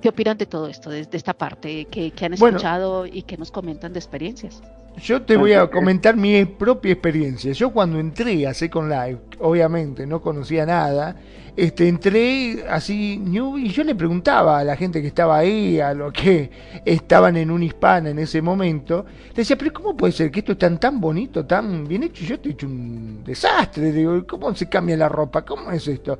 ¿Qué 0.00 0.08
opinan 0.08 0.38
de 0.38 0.46
todo 0.46 0.66
esto, 0.68 0.88
desde 0.88 1.16
esta 1.16 1.34
parte 1.34 1.84
que, 1.86 2.12
han 2.22 2.32
escuchado 2.32 3.06
y 3.06 3.22
que 3.22 3.36
nos 3.36 3.50
comentan 3.50 3.92
de 3.92 3.98
experiencias? 3.98 4.62
Yo 5.02 5.22
te 5.22 5.36
voy 5.36 5.54
a 5.54 5.66
comentar 5.68 6.14
mi 6.14 6.44
propia 6.44 6.92
experiencia. 6.92 7.52
Yo 7.52 7.70
cuando 7.70 7.98
entré 7.98 8.46
a 8.46 8.52
Second 8.52 8.90
Life, 8.90 9.20
obviamente 9.38 10.06
no 10.06 10.20
conocía 10.20 10.66
nada, 10.66 11.16
este, 11.56 11.88
entré 11.88 12.64
así 12.68 13.16
new 13.18 13.56
y 13.56 13.68
yo 13.68 13.82
le 13.82 13.94
preguntaba 13.94 14.58
a 14.58 14.64
la 14.64 14.76
gente 14.76 15.00
que 15.00 15.08
estaba 15.08 15.38
ahí, 15.38 15.80
a 15.80 15.94
los 15.94 16.12
que 16.12 16.50
estaban 16.84 17.38
en 17.38 17.50
un 17.50 17.62
hispana 17.62 18.10
en 18.10 18.18
ese 18.18 18.42
momento, 18.42 19.06
le 19.28 19.36
decía, 19.36 19.56
pero 19.56 19.72
¿cómo 19.72 19.96
puede 19.96 20.12
ser 20.12 20.30
que 20.30 20.40
esto 20.40 20.52
es 20.52 20.58
tan, 20.58 20.78
tan 20.78 21.00
bonito, 21.00 21.46
tan 21.46 21.88
bien 21.88 22.02
hecho? 22.02 22.22
Yo 22.24 22.34
estoy 22.34 22.52
hecho 22.52 22.66
un 22.66 23.24
desastre, 23.24 23.92
digo, 23.92 24.26
¿cómo 24.26 24.54
se 24.54 24.68
cambia 24.68 24.98
la 24.98 25.08
ropa? 25.08 25.46
¿Cómo 25.46 25.70
es 25.70 25.88
esto? 25.88 26.18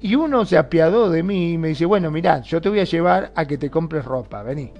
Y 0.00 0.16
uno 0.16 0.44
se 0.44 0.58
apiadó 0.58 1.08
de 1.08 1.22
mí 1.22 1.52
y 1.52 1.58
me 1.58 1.68
dice, 1.68 1.86
bueno, 1.86 2.10
mirá, 2.10 2.40
yo 2.42 2.60
te 2.60 2.68
voy 2.68 2.80
a 2.80 2.84
llevar 2.84 3.32
a 3.36 3.46
que 3.46 3.58
te 3.58 3.70
compres 3.70 4.04
ropa, 4.04 4.42
vení 4.42 4.72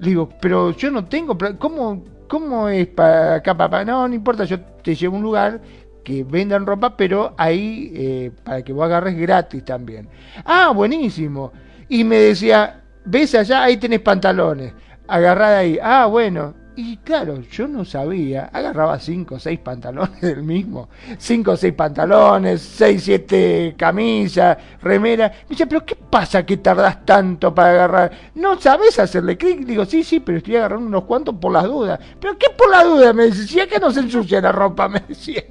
Le 0.00 0.08
digo, 0.08 0.28
pero 0.40 0.72
yo 0.72 0.90
no 0.90 1.04
tengo, 1.04 1.38
¿cómo, 1.58 2.04
cómo 2.34 2.68
es 2.68 2.88
para 2.88 3.36
acá, 3.36 3.56
papá? 3.56 3.84
No, 3.84 4.08
no 4.08 4.12
importa, 4.12 4.42
yo 4.42 4.58
te 4.60 4.96
llevo 4.96 5.14
a 5.14 5.18
un 5.18 5.22
lugar 5.22 5.60
que 6.02 6.24
vendan 6.24 6.66
ropa, 6.66 6.96
pero 6.96 7.32
ahí 7.38 7.92
eh, 7.94 8.32
para 8.42 8.60
que 8.62 8.72
vos 8.72 8.84
agarres 8.86 9.16
gratis 9.16 9.64
también. 9.64 10.08
Ah, 10.44 10.72
buenísimo. 10.74 11.52
Y 11.88 12.02
me 12.02 12.16
decía, 12.16 12.82
ves 13.04 13.36
allá, 13.36 13.62
ahí 13.62 13.76
tenés 13.76 14.00
pantalones, 14.00 14.72
agarrada 15.06 15.58
ahí. 15.58 15.78
Ah, 15.80 16.06
bueno, 16.06 16.54
y 16.76 16.96
claro, 16.98 17.40
yo 17.42 17.68
no 17.68 17.84
sabía, 17.84 18.50
agarraba 18.52 18.98
cinco 18.98 19.36
o 19.36 19.38
seis 19.38 19.60
pantalones 19.60 20.20
del 20.20 20.42
mismo, 20.42 20.88
cinco 21.18 21.52
o 21.52 21.56
seis 21.56 21.72
pantalones, 21.72 22.62
seis, 22.62 23.04
siete 23.04 23.74
camisas, 23.78 24.58
remera. 24.82 25.28
Me 25.28 25.50
dice, 25.50 25.66
pero 25.66 25.84
¿qué 25.86 25.94
pasa 25.96 26.44
que 26.44 26.56
tardás 26.56 27.04
tanto 27.06 27.54
para 27.54 27.70
agarrar? 27.70 28.12
¿No 28.34 28.60
sabes 28.60 28.98
hacerle 28.98 29.36
clic? 29.36 29.60
Digo, 29.60 29.84
sí, 29.84 30.02
sí, 30.02 30.18
pero 30.20 30.38
estoy 30.38 30.56
agarrando 30.56 30.86
unos 30.86 31.04
cuantos 31.04 31.36
por 31.36 31.52
las 31.52 31.64
dudas. 31.64 32.00
¿Pero 32.20 32.36
qué 32.36 32.46
por 32.56 32.68
las 32.70 32.84
dudas? 32.84 33.14
Me 33.14 33.24
decía, 33.26 33.68
que 33.68 33.78
no 33.78 33.92
se 33.92 34.00
ensucia 34.00 34.40
la 34.40 34.50
ropa, 34.50 34.88
me 34.90 35.00
decía. 35.06 35.44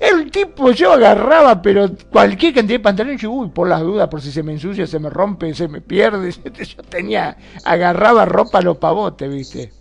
El 0.00 0.30
tipo 0.30 0.70
yo 0.72 0.92
agarraba, 0.92 1.62
pero 1.62 1.90
cualquier 2.10 2.54
cantidad 2.54 2.78
de 2.78 2.82
pantalones, 2.82 3.20
yo, 3.20 3.30
uy, 3.30 3.48
por 3.48 3.68
las 3.68 3.80
dudas, 3.80 4.08
por 4.08 4.20
si 4.20 4.30
se 4.30 4.42
me 4.42 4.52
ensucia, 4.52 4.86
se 4.86 4.98
me 4.98 5.10
rompe, 5.10 5.52
se 5.54 5.68
me 5.68 5.80
pierde. 5.80 6.30
Yo 6.64 6.82
tenía, 6.88 7.36
agarraba 7.64 8.24
ropa 8.24 8.58
a 8.58 8.62
los 8.62 8.78
pavotes, 8.78 9.30
¿viste? 9.30 9.72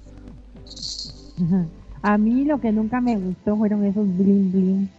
A 2.02 2.18
mí 2.18 2.46
lo 2.46 2.60
que 2.60 2.72
nunca 2.72 3.02
me 3.02 3.18
gustó 3.18 3.56
fueron 3.58 3.84
esos 3.86 4.06
bling 4.06 4.52
bling. 4.52 4.90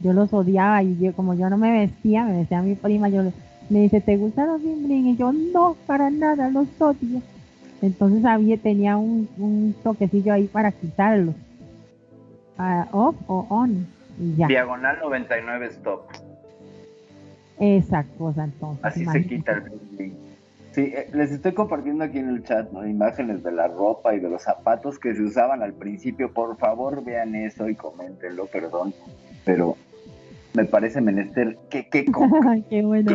Yo 0.00 0.12
los 0.12 0.32
odiaba 0.32 0.82
y 0.82 0.98
yo, 0.98 1.12
como 1.12 1.34
yo 1.34 1.48
no 1.48 1.56
me 1.56 1.70
vestía, 1.70 2.24
me 2.24 2.32
decía 2.32 2.60
mi 2.60 2.74
prima, 2.74 3.08
yo 3.08 3.22
me 3.68 3.80
dice, 3.80 4.00
¿te 4.00 4.16
gustan 4.16 4.48
los 4.48 4.62
bling 4.62 4.84
bling? 4.84 5.06
Y 5.08 5.16
yo, 5.16 5.32
no, 5.32 5.76
para 5.86 6.10
nada, 6.10 6.50
los 6.50 6.66
odio. 6.78 7.22
Entonces 7.80 8.24
había, 8.24 8.56
tenía 8.56 8.96
un, 8.96 9.28
un 9.38 9.74
toquecillo 9.82 10.32
ahí 10.32 10.44
para 10.44 10.72
quitarlos 10.72 11.34
off 12.92 13.16
o 13.26 13.46
on. 13.48 13.86
ya. 14.36 14.46
Diagonal 14.46 14.98
99 15.00 15.66
stop. 15.72 16.08
Exacto, 17.58 18.18
cosa 18.18 18.44
entonces. 18.44 18.84
Así 18.84 19.06
se 19.06 19.26
quita 19.26 19.52
el 19.52 19.96
link. 19.96 20.14
Sí, 20.72 20.80
eh, 20.80 21.10
les 21.12 21.30
estoy 21.30 21.52
compartiendo 21.52 22.02
aquí 22.02 22.18
en 22.18 22.30
el 22.30 22.42
chat 22.44 22.70
¿no? 22.72 22.86
imágenes 22.86 23.42
de 23.42 23.52
la 23.52 23.68
ropa 23.68 24.14
y 24.14 24.20
de 24.20 24.30
los 24.30 24.42
zapatos 24.42 24.98
que 24.98 25.14
se 25.14 25.22
usaban 25.22 25.62
al 25.62 25.74
principio. 25.74 26.32
Por 26.32 26.56
favor, 26.56 27.04
vean 27.04 27.34
eso 27.34 27.68
y 27.68 27.74
coméntenlo, 27.74 28.46
perdón. 28.46 28.94
Pero 29.44 29.76
me 30.54 30.64
parece 30.64 31.00
menester. 31.02 31.58
¿Qué, 31.68 31.88
qué, 31.90 32.04
qué 32.70 32.82
bueno. 32.82 33.12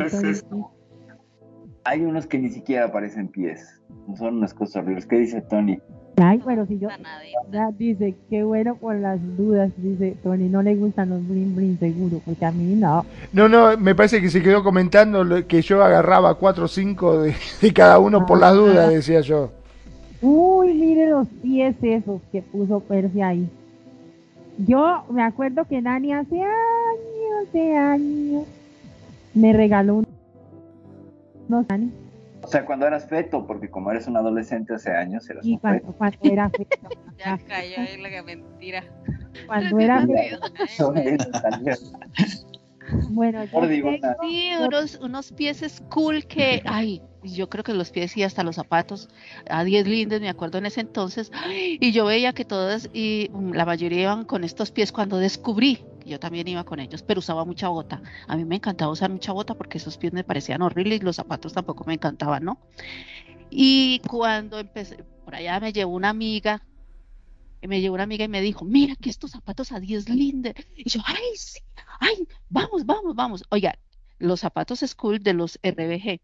Hay 1.83 2.01
unos 2.01 2.27
que 2.27 2.37
ni 2.37 2.49
siquiera 2.49 2.85
aparecen 2.85 3.27
pies. 3.27 3.81
Son 4.17 4.37
unas 4.37 4.53
cosas 4.53 4.83
horribles. 4.83 5.07
¿Qué 5.07 5.17
dice 5.17 5.41
Tony? 5.41 5.79
Ay, 6.19 6.39
bueno, 6.39 6.65
si 6.65 6.79
yo. 6.79 6.89
dice, 7.77 8.15
qué 8.27 8.41
bueno 8.41 8.75
por 8.75 8.95
las 8.95 9.19
dudas. 9.37 9.71
Dice, 9.77 10.17
Tony, 10.23 10.49
no 10.49 10.63
le 10.63 10.75
gustan 10.75 11.09
los 11.09 11.27
bling 11.27 11.55
bling 11.55 11.77
seguro, 11.77 12.19
porque 12.25 12.43
a 12.43 12.51
mí 12.51 12.73
no. 12.73 13.05
No, 13.33 13.47
no, 13.47 13.77
me 13.77 13.93
parece 13.93 14.19
que 14.19 14.31
se 14.31 14.41
quedó 14.41 14.63
comentando 14.63 15.23
que 15.47 15.61
yo 15.61 15.83
agarraba 15.83 16.33
cuatro 16.35 16.65
o 16.65 16.67
cinco 16.67 17.21
de, 17.21 17.35
cada 17.73 17.99
uno 17.99 18.25
por 18.25 18.39
las 18.39 18.55
dudas, 18.55 18.89
decía 18.89 19.21
yo. 19.21 19.51
Uy, 20.19 20.73
mire 20.73 21.11
los 21.11 21.27
pies 21.43 21.75
esos 21.83 22.19
que 22.31 22.41
puso 22.41 22.79
Percy 22.79 23.21
ahí. 23.21 23.47
Yo 24.57 25.03
me 25.11 25.21
acuerdo 25.21 25.65
que 25.65 25.79
Nani 25.83 26.13
hace 26.13 26.41
años, 26.41 27.53
de 27.53 27.77
años, 27.77 28.45
me 29.35 29.53
regaló 29.53 30.03
unos 31.47 31.65
Nani 31.69 31.91
o 32.47 32.49
sea, 32.49 32.65
cuando 32.65 32.87
eras 32.87 33.05
feto, 33.09 33.45
porque 33.45 33.69
como 33.69 33.91
eres 33.91 34.07
un 34.07 34.15
adolescente 34.15 34.73
hace 34.73 34.89
años, 34.91 35.29
eras 35.29 35.45
un 35.45 35.57
cuando, 35.57 35.81
feto. 35.81 35.97
cuando 35.97 36.17
era 36.23 36.49
feto. 36.49 36.77
ya 37.17 37.37
cayó 37.45 37.75
ahí 37.77 38.01
la 38.01 38.23
mentira. 38.23 38.85
Cuando 39.45 39.77
era 39.77 40.07
feto. 40.07 40.39
bueno, 43.09 43.43
yo 43.43 43.59
tengo 43.67 43.91
sí, 44.21 44.51
unos, 44.65 44.95
unos 45.01 45.33
pies 45.33 45.83
cool 45.89 46.25
que, 46.25 46.61
ay, 46.65 47.01
yo 47.21 47.49
creo 47.49 47.65
que 47.65 47.73
los 47.73 47.91
pies 47.91 48.15
y 48.15 48.23
hasta 48.23 48.43
los 48.43 48.55
zapatos 48.55 49.09
a 49.49 49.65
10 49.65 49.85
lindes, 49.85 50.21
me 50.21 50.29
acuerdo 50.29 50.57
en 50.59 50.67
ese 50.67 50.79
entonces, 50.79 51.33
y 51.49 51.91
yo 51.91 52.05
veía 52.05 52.31
que 52.31 52.45
todas 52.45 52.89
y 52.93 53.29
mm, 53.33 53.51
la 53.51 53.65
mayoría 53.65 54.03
iban 54.03 54.23
con 54.23 54.45
estos 54.45 54.71
pies 54.71 54.93
cuando 54.93 55.17
descubrí 55.17 55.83
yo 56.07 56.19
también 56.19 56.47
iba 56.47 56.63
con 56.63 56.79
ellos, 56.79 57.03
pero 57.03 57.19
usaba 57.19 57.45
mucha 57.45 57.69
bota. 57.69 58.01
A 58.27 58.35
mí 58.35 58.45
me 58.45 58.55
encantaba 58.55 58.91
usar 58.91 59.09
mucha 59.09 59.31
bota 59.31 59.53
porque 59.53 59.77
esos 59.77 59.97
pies 59.97 60.13
me 60.13 60.23
parecían 60.23 60.61
horribles 60.61 61.01
y 61.01 61.03
los 61.03 61.15
zapatos 61.15 61.53
tampoco 61.53 61.83
me 61.85 61.93
encantaban, 61.93 62.43
¿no? 62.43 62.59
Y 63.49 63.99
cuando 64.07 64.59
empecé, 64.59 65.03
por 65.25 65.35
allá 65.35 65.59
me 65.59 65.73
llevó 65.73 65.93
una 65.93 66.09
amiga, 66.09 66.63
me 67.61 67.81
llevó 67.81 67.95
una 67.95 68.03
amiga 68.03 68.25
y 68.25 68.29
me 68.29 68.41
dijo, 68.41 68.65
mira 68.65 68.95
que 68.95 69.09
estos 69.09 69.31
zapatos 69.31 69.71
a 69.71 69.79
10 69.79 70.09
lindes. 70.09 70.53
Y 70.75 70.89
yo, 70.89 71.01
ay, 71.05 71.23
sí, 71.35 71.59
ay, 71.99 72.27
vamos, 72.49 72.85
vamos, 72.85 73.15
vamos. 73.15 73.43
Oiga, 73.49 73.77
los 74.19 74.41
zapatos 74.41 74.79
school 74.79 75.19
de 75.19 75.33
los 75.33 75.59
RBG 75.63 76.21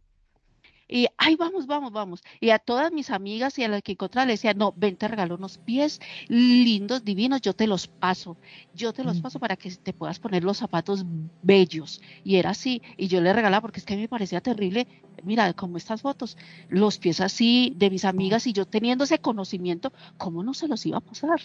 y, 0.88 1.07
ay, 1.17 1.36
vamos, 1.36 1.65
vamos, 1.67 1.91
vamos. 1.91 2.23
Y 2.39 2.49
a 2.49 2.59
todas 2.59 2.91
mis 2.91 3.09
amigas 3.09 3.57
y 3.57 3.63
a 3.63 3.67
las 3.67 3.81
que 3.81 3.93
encontraba 3.93 4.25
le 4.25 4.34
decía, 4.34 4.53
no, 4.53 4.73
ven, 4.75 4.95
te 4.95 5.07
regalo 5.07 5.36
unos 5.36 5.57
pies 5.57 5.99
lindos, 6.27 7.03
divinos, 7.03 7.41
yo 7.41 7.53
te 7.53 7.67
los 7.67 7.88
paso. 7.88 8.38
Yo 8.73 8.93
te 8.93 9.03
los 9.03 9.21
paso 9.21 9.39
para 9.39 9.55
que 9.55 9.71
te 9.71 9.93
puedas 9.93 10.19
poner 10.19 10.43
los 10.43 10.57
zapatos 10.57 11.05
bellos. 11.41 12.01
Y 12.23 12.36
era 12.36 12.51
así. 12.51 12.81
Y 12.97 13.07
yo 13.07 13.21
le 13.21 13.34
regalaba 13.34 13.61
porque 13.61 13.79
es 13.79 13.86
que 13.86 13.95
me 13.95 14.07
parecía 14.07 14.41
terrible. 14.41 14.88
Mira, 15.23 15.53
como 15.53 15.77
estas 15.77 16.01
fotos, 16.01 16.38
los 16.69 16.97
pies 16.97 17.21
así 17.21 17.73
de 17.77 17.89
mis 17.89 18.05
amigas 18.05 18.45
y 18.47 18.53
yo 18.53 18.65
teniendo 18.65 19.05
ese 19.05 19.19
conocimiento, 19.19 19.93
¿cómo 20.17 20.43
no 20.43 20.53
se 20.53 20.67
los 20.67 20.86
iba 20.86 20.97
a 20.97 21.01
pasar? 21.01 21.39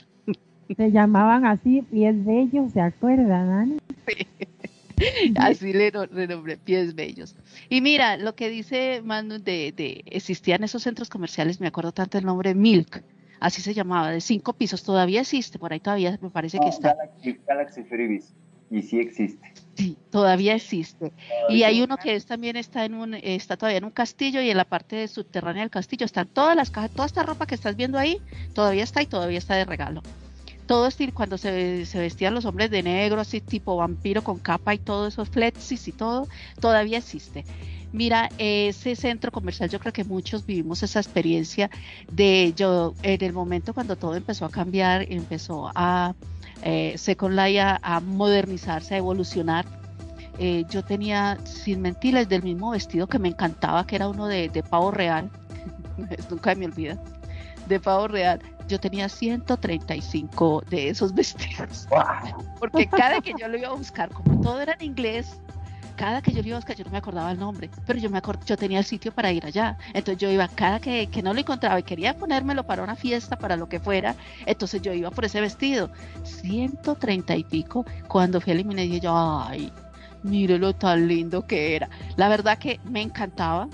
Se 0.76 0.90
llamaban 0.90 1.46
así 1.46 1.82
pies 1.82 2.24
bellos, 2.24 2.72
¿se 2.72 2.80
acuerdan, 2.80 3.48
Ani? 3.48 3.76
Así 5.36 5.72
le 5.72 5.90
renombré 5.90 6.56
pies 6.56 6.94
bellos. 6.94 7.36
Y 7.68 7.80
mira, 7.80 8.16
lo 8.16 8.34
que 8.34 8.48
dice 8.48 9.02
Manu 9.02 9.38
de, 9.38 9.72
de, 9.72 10.02
existían 10.06 10.64
esos 10.64 10.82
centros 10.82 11.08
comerciales, 11.08 11.60
me 11.60 11.68
acuerdo 11.68 11.92
tanto 11.92 12.18
el 12.18 12.24
nombre 12.24 12.54
Milk, 12.54 13.02
así 13.40 13.62
se 13.62 13.74
llamaba, 13.74 14.10
de 14.10 14.20
cinco 14.20 14.52
pisos, 14.52 14.82
todavía 14.82 15.20
existe, 15.20 15.58
por 15.58 15.72
ahí 15.72 15.80
todavía 15.80 16.18
me 16.20 16.30
parece 16.30 16.58
que 16.58 16.68
está. 16.68 16.94
Galaxy, 16.94 17.38
Galaxy 17.46 17.82
Freebies, 17.84 18.34
y 18.70 18.82
sí 18.82 18.98
existe. 18.98 19.52
Sí, 19.74 19.96
todavía 20.10 20.54
existe. 20.54 21.12
Y 21.48 21.62
hay 21.62 21.82
uno 21.82 21.96
que 21.96 22.16
es, 22.16 22.26
también 22.26 22.56
está 22.56 22.84
en 22.84 22.94
un, 22.94 23.14
está 23.14 23.56
todavía 23.56 23.78
en 23.78 23.84
un 23.84 23.92
castillo 23.92 24.42
y 24.42 24.50
en 24.50 24.56
la 24.56 24.64
parte 24.64 25.06
subterránea 25.06 25.62
del 25.62 25.70
castillo 25.70 26.04
están 26.04 26.26
todas 26.26 26.56
las 26.56 26.70
cajas, 26.70 26.90
toda 26.90 27.06
esta 27.06 27.22
ropa 27.22 27.46
que 27.46 27.54
estás 27.54 27.76
viendo 27.76 27.98
ahí, 27.98 28.20
todavía 28.54 28.82
está 28.82 29.02
y 29.02 29.06
todavía 29.06 29.38
está 29.38 29.54
de 29.54 29.64
regalo 29.64 30.02
todo 30.68 30.90
cuando 31.14 31.38
se, 31.38 31.86
vestían 31.94 32.34
los 32.34 32.44
hombres 32.44 32.70
de 32.70 32.82
negro, 32.82 33.22
así 33.22 33.40
tipo 33.40 33.76
vampiro 33.76 34.22
con 34.22 34.38
capa 34.38 34.74
y 34.74 34.78
todo 34.78 35.06
esos 35.06 35.30
flexis 35.30 35.88
y 35.88 35.92
todo, 35.92 36.28
todavía 36.60 36.98
existe. 36.98 37.46
Mira, 37.90 38.28
ese 38.36 38.94
centro 38.94 39.32
comercial, 39.32 39.70
yo 39.70 39.80
creo 39.80 39.94
que 39.94 40.04
muchos 40.04 40.44
vivimos 40.44 40.82
esa 40.82 41.00
experiencia 41.00 41.70
de 42.12 42.52
yo, 42.54 42.94
en 43.02 43.24
el 43.24 43.32
momento 43.32 43.72
cuando 43.72 43.96
todo 43.96 44.14
empezó 44.14 44.44
a 44.44 44.50
cambiar, 44.50 45.10
empezó 45.10 45.72
a 45.74 46.14
eh, 46.62 46.92
Second 46.98 47.34
Life 47.34 47.60
a, 47.60 48.00
modernizarse, 48.00 48.94
a 48.94 48.98
evolucionar. 48.98 49.64
Eh, 50.38 50.66
yo 50.68 50.84
tenía, 50.84 51.38
sin 51.44 51.80
mentirles, 51.80 52.28
del 52.28 52.42
mismo 52.42 52.72
vestido 52.72 53.06
que 53.06 53.18
me 53.18 53.28
encantaba, 53.28 53.86
que 53.86 53.96
era 53.96 54.06
uno 54.06 54.26
de, 54.26 54.50
de 54.50 54.62
pavo 54.62 54.90
real, 54.90 55.30
nunca 56.30 56.54
me 56.54 56.66
olvida, 56.66 57.02
de 57.68 57.80
pavo 57.80 58.08
real 58.08 58.40
yo 58.68 58.78
tenía 58.78 59.08
135 59.08 60.64
de 60.68 60.90
esos 60.90 61.14
vestidos. 61.14 61.88
Porque 62.60 62.86
cada 62.86 63.20
que 63.20 63.32
yo 63.38 63.48
lo 63.48 63.58
iba 63.58 63.68
a 63.68 63.72
buscar, 63.72 64.10
como 64.10 64.40
todo 64.40 64.60
era 64.60 64.74
en 64.78 64.86
inglés, 64.86 65.40
cada 65.96 66.22
que 66.22 66.32
yo 66.32 66.42
lo 66.42 66.48
iba 66.48 66.56
a 66.56 66.60
buscar, 66.60 66.76
yo 66.76 66.84
no 66.84 66.92
me 66.92 66.98
acordaba 66.98 67.32
el 67.32 67.38
nombre, 67.38 67.70
pero 67.86 67.98
yo 67.98 68.08
me 68.08 68.22
yo 68.46 68.56
tenía 68.56 68.78
el 68.78 68.84
sitio 68.84 69.12
para 69.12 69.32
ir 69.32 69.44
allá. 69.44 69.76
Entonces 69.94 70.18
yo 70.18 70.30
iba, 70.30 70.46
cada 70.46 70.78
que, 70.78 71.08
que 71.08 71.22
no 71.22 71.34
lo 71.34 71.40
encontraba 71.40 71.80
y 71.80 71.82
quería 71.82 72.16
ponérmelo 72.16 72.64
para 72.64 72.84
una 72.84 72.94
fiesta, 72.94 73.36
para 73.36 73.56
lo 73.56 73.68
que 73.68 73.80
fuera, 73.80 74.14
entonces 74.46 74.80
yo 74.80 74.92
iba 74.92 75.10
por 75.10 75.24
ese 75.24 75.40
vestido. 75.40 75.90
130 76.22 77.36
y 77.36 77.44
pico, 77.44 77.84
cuando 78.06 78.40
fui 78.40 78.52
a 78.52 78.54
eliminar, 78.54 78.84
dije 78.84 79.00
yo, 79.00 79.14
ay, 79.16 79.72
mire 80.22 80.58
lo 80.58 80.72
tan 80.72 81.08
lindo 81.08 81.46
que 81.46 81.74
era. 81.74 81.88
La 82.16 82.28
verdad 82.28 82.58
que 82.58 82.80
me 82.84 83.02
encantaba, 83.02 83.68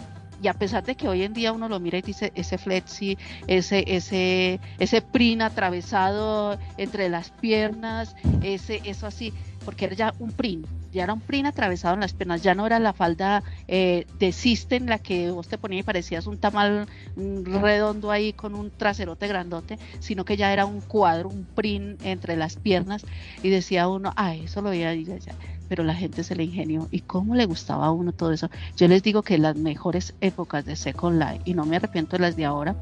y 0.45 0.49
a 0.49 0.53
pesar 0.53 0.85
de 0.85 0.95
que 0.95 1.09
hoy 1.09 1.23
en 1.23 1.33
día 1.33 1.53
uno 1.53 1.71
lo 1.71 1.81
mira 1.81 1.97
y 1.97 2.03
dice 2.03 2.31
ese 2.35 2.59
flexi, 2.59 3.17
ese, 3.47 3.83
ese, 3.87 4.61
ese 4.79 5.01
prin 5.01 5.41
atravesado 5.41 6.59
entre 6.77 7.09
las 7.09 7.31
piernas, 7.31 8.15
ese, 8.43 8.83
eso 8.85 9.07
así, 9.07 9.33
porque 9.65 9.87
era 9.87 9.95
ya 9.95 10.15
un 10.19 10.33
prin, 10.33 10.67
ya 10.93 11.05
era 11.05 11.15
un 11.15 11.21
print 11.21 11.47
atravesado 11.47 11.95
en 11.95 12.01
las 12.01 12.13
piernas, 12.13 12.43
ya 12.43 12.55
no 12.55 12.67
era 12.67 12.79
la 12.79 12.93
falda 12.93 13.43
eh, 13.69 14.07
de 14.19 14.33
System 14.33 14.87
la 14.87 14.99
que 14.99 15.31
vos 15.31 15.49
te 15.49 15.57
ponías 15.57 15.81
y 15.81 15.83
parecías 15.83 16.27
un 16.27 16.39
tamal 16.39 16.87
redondo 17.17 18.11
ahí 18.11 18.35
con 18.35 18.55
un 18.55 18.71
traserote 18.71 19.27
grandote, 19.27 19.79
sino 19.99 20.27
que 20.27 20.37
ya 20.37 20.53
era 20.53 20.67
un 20.67 20.83
cuadro, 20.83 21.31
un 21.31 21.47
print 21.47 21.99
entre 22.05 22.37
las 22.37 22.57
piernas 22.57 23.07
y 23.43 23.49
decía 23.49 23.89
uno, 23.89 24.13
ay, 24.15 24.45
eso 24.45 24.61
lo 24.61 24.71
veía 24.71 24.95
ya, 24.95 25.17
ya. 25.17 25.35
Pero 25.75 25.83
la 25.83 25.95
gente 25.95 26.23
se 26.23 26.37
le 26.37 26.45
ingenió 26.45 26.87
y 26.93 27.01
cómo 27.01 27.35
le 27.35 27.47
gustaba 27.47 27.87
a 27.87 27.91
uno 27.91 28.13
todo 28.13 28.31
eso. 28.31 28.49
Yo 28.77 28.87
les 28.87 29.03
digo 29.03 29.23
que 29.23 29.39
las 29.39 29.57
mejores 29.57 30.15
épocas 30.21 30.65
de 30.65 30.77
Second 30.77 31.19
Life, 31.19 31.41
y 31.45 31.55
no 31.55 31.65
me 31.65 31.75
arrepiento 31.75 32.17
de 32.17 32.23
las 32.23 32.37
de 32.37 32.45
ahora, 32.45 32.77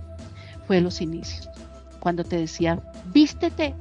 fue 0.67 0.83
los 0.83 1.01
inicios, 1.01 1.49
cuando 2.01 2.23
te 2.23 2.37
decía, 2.37 2.81
vístete 3.15 3.75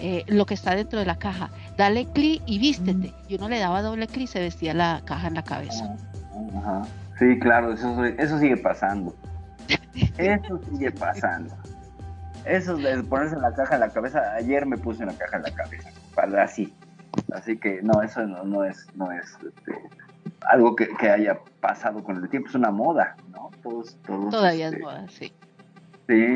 eh, 0.00 0.24
lo 0.28 0.46
que 0.46 0.54
está 0.54 0.74
dentro 0.74 0.98
de 0.98 1.04
la 1.04 1.18
caja. 1.18 1.50
Dale 1.76 2.06
clic 2.06 2.42
y 2.46 2.58
vístete. 2.58 3.12
Y 3.28 3.34
uno 3.34 3.50
le 3.50 3.58
daba 3.58 3.82
doble 3.82 4.06
clic 4.06 4.24
y 4.24 4.26
se 4.26 4.40
vestía 4.40 4.72
la 4.72 5.02
caja 5.04 5.28
en 5.28 5.34
la 5.34 5.42
cabeza. 5.42 5.94
Sí, 7.18 7.38
claro, 7.38 7.74
eso, 7.74 8.04
eso 8.04 8.38
sigue 8.38 8.56
pasando. 8.56 9.14
Eso 10.16 10.60
sigue 10.70 10.92
pasando. 10.92 11.54
Eso 12.46 12.74
de 12.78 13.02
ponerse 13.02 13.34
en 13.34 13.42
la 13.42 13.52
caja 13.52 13.74
en 13.74 13.80
la 13.80 13.90
cabeza, 13.90 14.32
ayer 14.32 14.64
me 14.64 14.78
puse 14.78 15.02
una 15.02 15.12
caja 15.12 15.36
en 15.36 15.42
la 15.42 15.50
cabeza, 15.50 15.90
para 16.14 16.44
así. 16.44 16.72
Así 17.32 17.58
que 17.58 17.82
no, 17.82 18.02
eso 18.02 18.26
no, 18.26 18.64
es, 18.64 18.86
no 18.94 19.10
es 19.12 19.26
este, 19.46 19.80
algo 20.48 20.76
que, 20.76 20.88
haya 21.08 21.38
pasado 21.60 22.02
con 22.02 22.16
el 22.16 22.28
tiempo, 22.28 22.48
es 22.48 22.54
una 22.54 22.70
moda, 22.70 23.16
¿no? 23.30 23.50
Todos, 23.62 23.96
Todavía 24.06 24.68
es 24.68 24.72
este, 24.72 24.84
moda, 24.84 25.06
sí. 25.08 25.32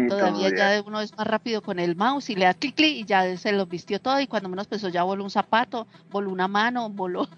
todavía, 0.09 0.51
ya 0.55 0.83
uno 0.85 1.01
es 1.01 1.17
más 1.17 1.27
rápido 1.27 1.63
con 1.63 1.79
el 1.79 1.97
mouse 1.97 2.31
y 2.31 2.35
le 2.35 2.45
da 2.45 2.55
clic 2.55 2.75
clic 2.75 2.97
y 2.97 3.05
ya 3.05 3.37
se 3.37 3.53
lo 3.53 3.67
vistió 3.67 4.01
todo 4.01 4.21
y 4.21 4.27
cuando 4.27 4.49
menos 4.49 4.67
pensó 4.67 4.89
ya 4.89 5.05
voló 5.05 5.25
un 5.25 5.31
zapato, 5.31 5.87
voló 6.11 6.31
una 6.31 6.49
mano, 6.49 6.91
voló, 6.91 7.29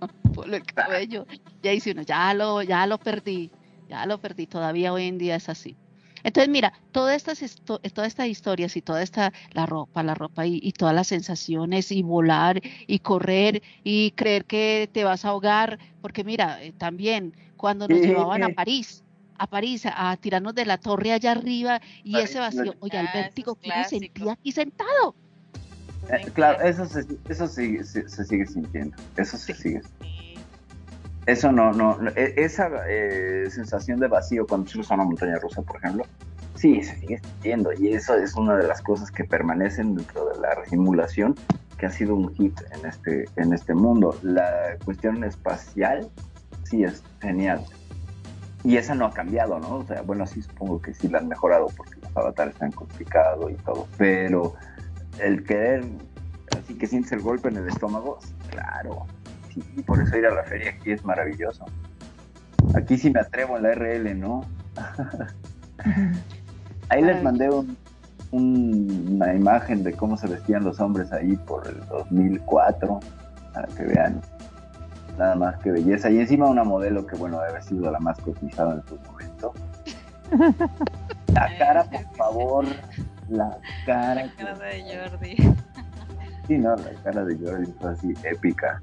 voló 0.34 0.56
el 0.56 0.64
cabello. 0.64 1.26
Ya 1.62 1.70
dice 1.70 1.92
uno, 1.92 2.02
ya 2.02 2.34
lo, 2.34 2.62
ya 2.62 2.86
lo 2.86 2.98
perdí, 2.98 3.50
ya 3.88 4.06
lo 4.06 4.18
perdí, 4.18 4.46
todavía 4.46 4.92
hoy 4.92 5.06
en 5.06 5.18
día 5.18 5.36
es 5.36 5.48
así. 5.48 5.76
Entonces, 6.22 6.48
mira, 6.48 6.72
todas 6.92 7.16
estas, 7.16 7.56
todas 7.64 8.08
estas 8.08 8.28
historias 8.28 8.76
y 8.76 8.82
toda 8.82 9.02
esta, 9.02 9.32
la 9.52 9.66
ropa, 9.66 10.02
la 10.02 10.14
ropa 10.14 10.46
y, 10.46 10.72
todas 10.72 10.94
las 10.94 11.08
sensaciones 11.08 11.90
y 11.90 12.02
volar 12.02 12.60
y 12.86 13.00
correr 13.00 13.62
y 13.82 14.12
creer 14.12 14.44
que 14.44 14.88
te 14.92 15.04
vas 15.04 15.24
a 15.24 15.30
ahogar, 15.30 15.78
porque 16.00 16.24
mira, 16.24 16.62
eh, 16.62 16.72
también 16.72 17.34
cuando 17.56 17.88
nos 17.88 18.00
llevaban 18.00 18.44
a 18.44 18.50
París, 18.50 19.04
a 19.36 19.46
París, 19.46 19.82
a, 19.86 20.16
tirarnos 20.16 20.54
de 20.54 20.66
la 20.66 20.78
torre 20.78 21.12
allá 21.12 21.32
arriba 21.32 21.80
y 22.04 22.18
ese 22.18 22.38
vacío, 22.38 22.74
oye, 22.80 22.98
el 22.98 23.08
vértigo 23.12 23.56
que 23.56 23.70
uno 23.74 23.84
sentía 23.84 24.32
aquí 24.32 24.52
sentado. 24.52 25.14
Eh, 26.10 26.30
claro, 26.32 26.60
eso, 26.62 26.86
se, 26.86 27.04
eso 27.28 27.46
sigue, 27.48 27.84
se, 27.84 28.08
sigue 28.08 28.46
sintiendo, 28.46 28.96
eso 29.16 29.36
se 29.36 29.54
sigue 29.54 29.82
eso 31.28 31.52
no, 31.52 31.72
no, 31.74 31.98
e, 32.16 32.32
esa 32.36 32.70
eh, 32.88 33.48
sensación 33.50 34.00
de 34.00 34.08
vacío 34.08 34.46
cuando 34.46 34.66
subes 34.66 34.90
a 34.90 34.94
una 34.94 35.04
montaña 35.04 35.38
rusa, 35.38 35.60
por 35.60 35.76
ejemplo, 35.76 36.04
sí, 36.54 36.82
se 36.82 36.96
sigue 36.96 37.18
sintiendo 37.18 37.70
y 37.74 37.92
eso 37.92 38.14
es 38.14 38.34
una 38.34 38.56
de 38.56 38.66
las 38.66 38.80
cosas 38.80 39.10
que 39.10 39.24
permanecen 39.24 39.94
dentro 39.94 40.26
de 40.30 40.40
la 40.40 40.64
simulación 40.64 41.34
que 41.76 41.84
ha 41.84 41.90
sido 41.90 42.14
un 42.14 42.34
hit 42.34 42.58
en 42.72 42.86
este, 42.86 43.26
en 43.36 43.52
este 43.52 43.74
mundo. 43.74 44.18
La 44.22 44.78
cuestión 44.86 45.22
espacial 45.22 46.08
sí 46.64 46.82
es 46.84 47.02
genial. 47.20 47.62
Y 48.64 48.78
esa 48.78 48.94
no 48.94 49.04
ha 49.04 49.12
cambiado, 49.12 49.58
¿no? 49.60 49.76
O 49.76 49.84
sea, 49.84 50.00
bueno, 50.00 50.26
sí 50.26 50.40
supongo 50.40 50.80
que 50.80 50.94
sí 50.94 51.08
la 51.08 51.18
han 51.18 51.28
mejorado 51.28 51.66
porque 51.76 52.00
los 52.00 52.16
avatares 52.16 52.54
están 52.54 52.72
complicados 52.72 53.52
y 53.52 53.54
todo, 53.56 53.86
pero 53.98 54.54
el 55.18 55.44
querer, 55.44 55.84
así 56.58 56.74
que 56.74 56.86
sientes 56.86 57.12
el 57.12 57.20
golpe 57.20 57.48
en 57.50 57.58
el 57.58 57.68
estómago, 57.68 58.18
claro, 58.50 59.06
y 59.76 59.82
por 59.82 60.00
eso 60.00 60.16
ir 60.16 60.26
a 60.26 60.34
la 60.34 60.44
feria 60.44 60.70
aquí 60.70 60.92
es 60.92 61.04
maravilloso. 61.04 61.64
Aquí 62.74 62.96
sí 62.96 63.10
me 63.10 63.20
atrevo 63.20 63.56
en 63.56 63.62
la 63.62 63.74
RL, 63.74 64.18
¿no? 64.18 64.44
ahí 66.88 67.02
les 67.02 67.22
mandé 67.22 67.50
una 68.30 69.34
imagen 69.34 69.84
de 69.84 69.92
cómo 69.92 70.16
se 70.16 70.26
vestían 70.26 70.64
los 70.64 70.80
hombres 70.80 71.12
ahí 71.12 71.36
por 71.36 71.66
el 71.66 71.78
2004, 71.88 73.00
para 73.54 73.68
que 73.68 73.84
vean 73.84 74.20
nada 75.18 75.34
más 75.34 75.58
que 75.58 75.70
belleza. 75.70 76.10
Y 76.10 76.18
encima 76.18 76.46
una 76.46 76.64
modelo 76.64 77.06
que, 77.06 77.16
bueno, 77.16 77.38
debe 77.38 77.50
haber 77.50 77.62
sido 77.62 77.90
la 77.90 78.00
más 78.00 78.18
cotizada 78.20 78.74
en 78.74 78.82
su 78.86 78.98
momento. 79.06 79.52
La 81.34 81.58
cara, 81.58 81.84
por 81.84 82.16
favor, 82.16 82.64
la 83.28 83.58
cara. 83.84 84.24
La 84.24 84.32
cara 84.34 84.58
de 84.58 84.82
Jordi. 84.82 85.36
Sí, 86.46 86.58
no, 86.58 86.74
la 86.74 86.90
cara 87.04 87.24
de 87.24 87.36
Jordi 87.36 87.70
fue 87.78 87.92
así 87.92 88.14
épica. 88.24 88.80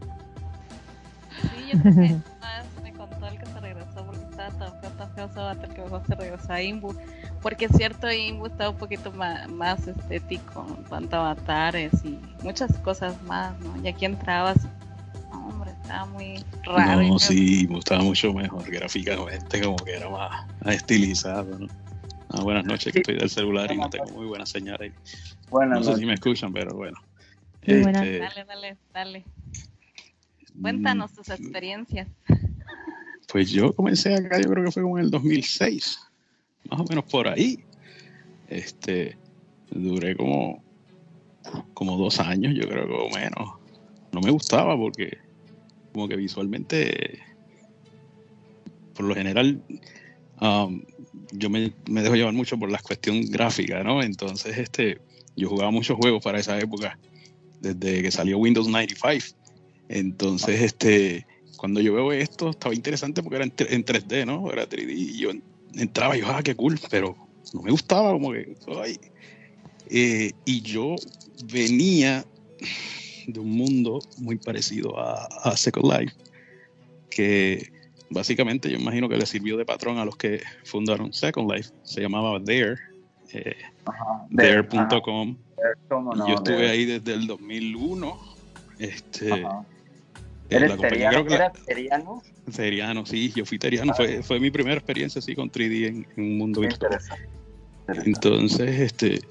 Yo 1.72 1.80
creo 1.82 1.95
que 1.95 2.16
me 2.84 2.93
contó 2.93 3.28
el 3.28 3.39
que 3.39 3.45
se 3.45 3.59
regresó 3.59 4.05
porque 4.05 4.24
estaba 4.24 4.49
tan 4.51 4.82
feo, 4.82 4.91
tan 4.91 5.13
feo 5.13 5.24
Avatar 5.26 5.74
que 5.74 5.82
mejor 5.82 6.01
se 6.07 6.16
regresó 6.16 6.53
a 6.53 6.61
Imbu. 6.61 6.95
Porque 7.41 7.66
es 7.66 7.72
cierto, 7.76 8.11
Imbu 8.11 8.47
está 8.47 8.70
un 8.70 8.78
poquito 8.78 9.11
más, 9.11 9.49
más 9.49 9.88
estético 9.88 10.66
en 10.78 10.84
cuanto 10.86 11.16
a 11.16 11.32
avatares 11.32 11.93
y 12.03 12.20
muchas 12.43 12.78
cosas 12.80 13.22
más, 13.24 13.59
¿no? 13.59 13.76
Y 13.84 13.88
aquí 13.88 14.05
entrabas, 14.05 14.57
hombre, 15.32 15.72
estaba 15.72 16.05
muy 16.05 16.43
raro. 16.63 17.01
No, 17.01 17.20
sí, 17.20 17.61
Imbu 17.61 17.80
estaba 17.80 18.03
mucho 18.03 18.34
mejor 18.34 18.70
gráficamente, 18.70 19.61
como 19.61 19.78
que 19.78 19.95
era 19.95 20.09
más, 20.09 20.45
estilizado, 20.66 21.59
¿no? 21.59 21.68
Ah, 22.30 22.41
buenas 22.41 22.66
noches, 22.66 22.91
que 22.91 22.99
estoy 22.99 23.16
del 23.16 23.30
celular 23.30 23.72
y 23.72 23.78
no 23.78 23.89
tengo 23.89 24.11
muy 24.11 24.26
buena 24.26 24.45
señal 24.45 24.78
ahí. 24.82 24.91
no 25.51 25.84
sé 25.84 25.95
si 25.95 26.05
me 26.05 26.16
escuchan, 26.16 26.51
pero 26.51 26.76
bueno. 26.76 26.97
Este... 27.61 28.20
Dale, 28.20 28.45
dale, 28.45 28.78
dale. 28.93 29.26
Cuéntanos 30.61 31.13
tus 31.13 31.29
experiencias. 31.29 32.07
Pues 33.31 33.51
yo 33.51 33.73
comencé 33.73 34.13
acá, 34.13 34.39
yo 34.39 34.49
creo 34.49 34.65
que 34.65 34.71
fue 34.71 34.83
como 34.83 34.97
en 34.97 35.05
el 35.05 35.11
2006, 35.11 35.99
más 36.69 36.79
o 36.79 36.85
menos 36.85 37.03
por 37.05 37.27
ahí. 37.27 37.59
Este, 38.47 39.17
duré 39.71 40.15
como, 40.15 40.63
como 41.73 41.97
dos 41.97 42.19
años, 42.19 42.53
yo 42.55 42.69
creo 42.69 42.87
que 42.87 42.93
o 42.93 43.09
menos. 43.09 43.59
No 44.11 44.21
me 44.21 44.31
gustaba 44.31 44.77
porque 44.77 45.17
como 45.91 46.07
que 46.07 46.15
visualmente, 46.15 47.19
por 48.93 49.05
lo 49.05 49.15
general, 49.15 49.61
um, 50.39 50.83
yo 51.31 51.49
me, 51.49 51.73
me, 51.89 52.03
dejo 52.03 52.15
llevar 52.15 52.33
mucho 52.33 52.57
por 52.57 52.71
la 52.71 52.79
cuestión 52.79 53.21
gráfica, 53.25 53.83
¿no? 53.83 54.01
Entonces, 54.01 54.57
este, 54.57 55.01
yo 55.35 55.49
jugaba 55.49 55.71
muchos 55.71 55.97
juegos 55.97 56.23
para 56.23 56.39
esa 56.39 56.57
época, 56.59 56.97
desde 57.59 58.01
que 58.01 58.11
salió 58.11 58.37
Windows 58.37 58.67
95 58.67 59.44
entonces, 59.89 60.61
este, 60.61 61.25
cuando 61.57 61.81
yo 61.81 61.93
veo 61.93 62.11
esto, 62.11 62.49
estaba 62.49 62.73
interesante 62.73 63.21
porque 63.21 63.38
era 63.38 63.45
en, 63.45 63.86
3D, 63.86 64.25
¿no? 64.25 64.51
Era 64.51 64.67
3D 64.67 64.93
y 64.95 65.17
yo 65.17 65.31
entraba 65.73 66.17
y 66.17 66.21
yo, 66.21 66.27
ah, 66.27 66.41
qué 66.43 66.55
cool, 66.55 66.79
pero 66.89 67.15
no 67.53 67.61
me 67.61 67.71
gustaba, 67.71 68.11
como 68.11 68.31
que, 68.31 68.55
ay. 68.81 68.99
Eh, 69.89 70.31
y 70.45 70.61
yo 70.61 70.95
venía 71.45 72.25
de 73.27 73.39
un 73.39 73.51
mundo 73.51 73.99
muy 74.17 74.38
parecido 74.38 74.97
a, 74.99 75.25
a, 75.43 75.55
Second 75.55 75.91
Life, 75.91 76.15
que 77.09 77.71
básicamente 78.09 78.69
yo 78.69 78.77
imagino 78.77 79.07
que 79.09 79.17
le 79.17 79.25
sirvió 79.25 79.57
de 79.57 79.65
patrón 79.65 79.97
a 79.97 80.05
los 80.05 80.15
que 80.15 80.41
fundaron 80.63 81.13
Second 81.13 81.51
Life. 81.51 81.69
Se 81.83 82.01
llamaba 82.01 82.39
Dare, 82.39 82.77
eh, 83.31 83.55
Dare.com. 84.29 85.38
yo 86.27 86.36
estuve 86.36 86.69
ahí 86.69 86.86
desde 86.86 87.13
el 87.13 87.27
2001. 87.27 88.36
Este, 88.79 89.45
¿Eres 90.49 90.77
teriano? 90.77 92.21
Teriano, 92.55 93.05
sí, 93.05 93.31
yo 93.35 93.45
fui 93.45 93.57
teriano. 93.57 93.93
Fue, 93.95 94.21
fue 94.21 94.39
mi 94.39 94.51
primera 94.51 94.75
experiencia 94.75 95.19
así 95.19 95.35
con 95.35 95.51
3D 95.51 95.87
en, 95.87 96.07
un 96.17 96.37
mundo 96.37 96.61
virtual. 96.61 96.99
Entonces, 98.05 98.79
este, 98.79 99.21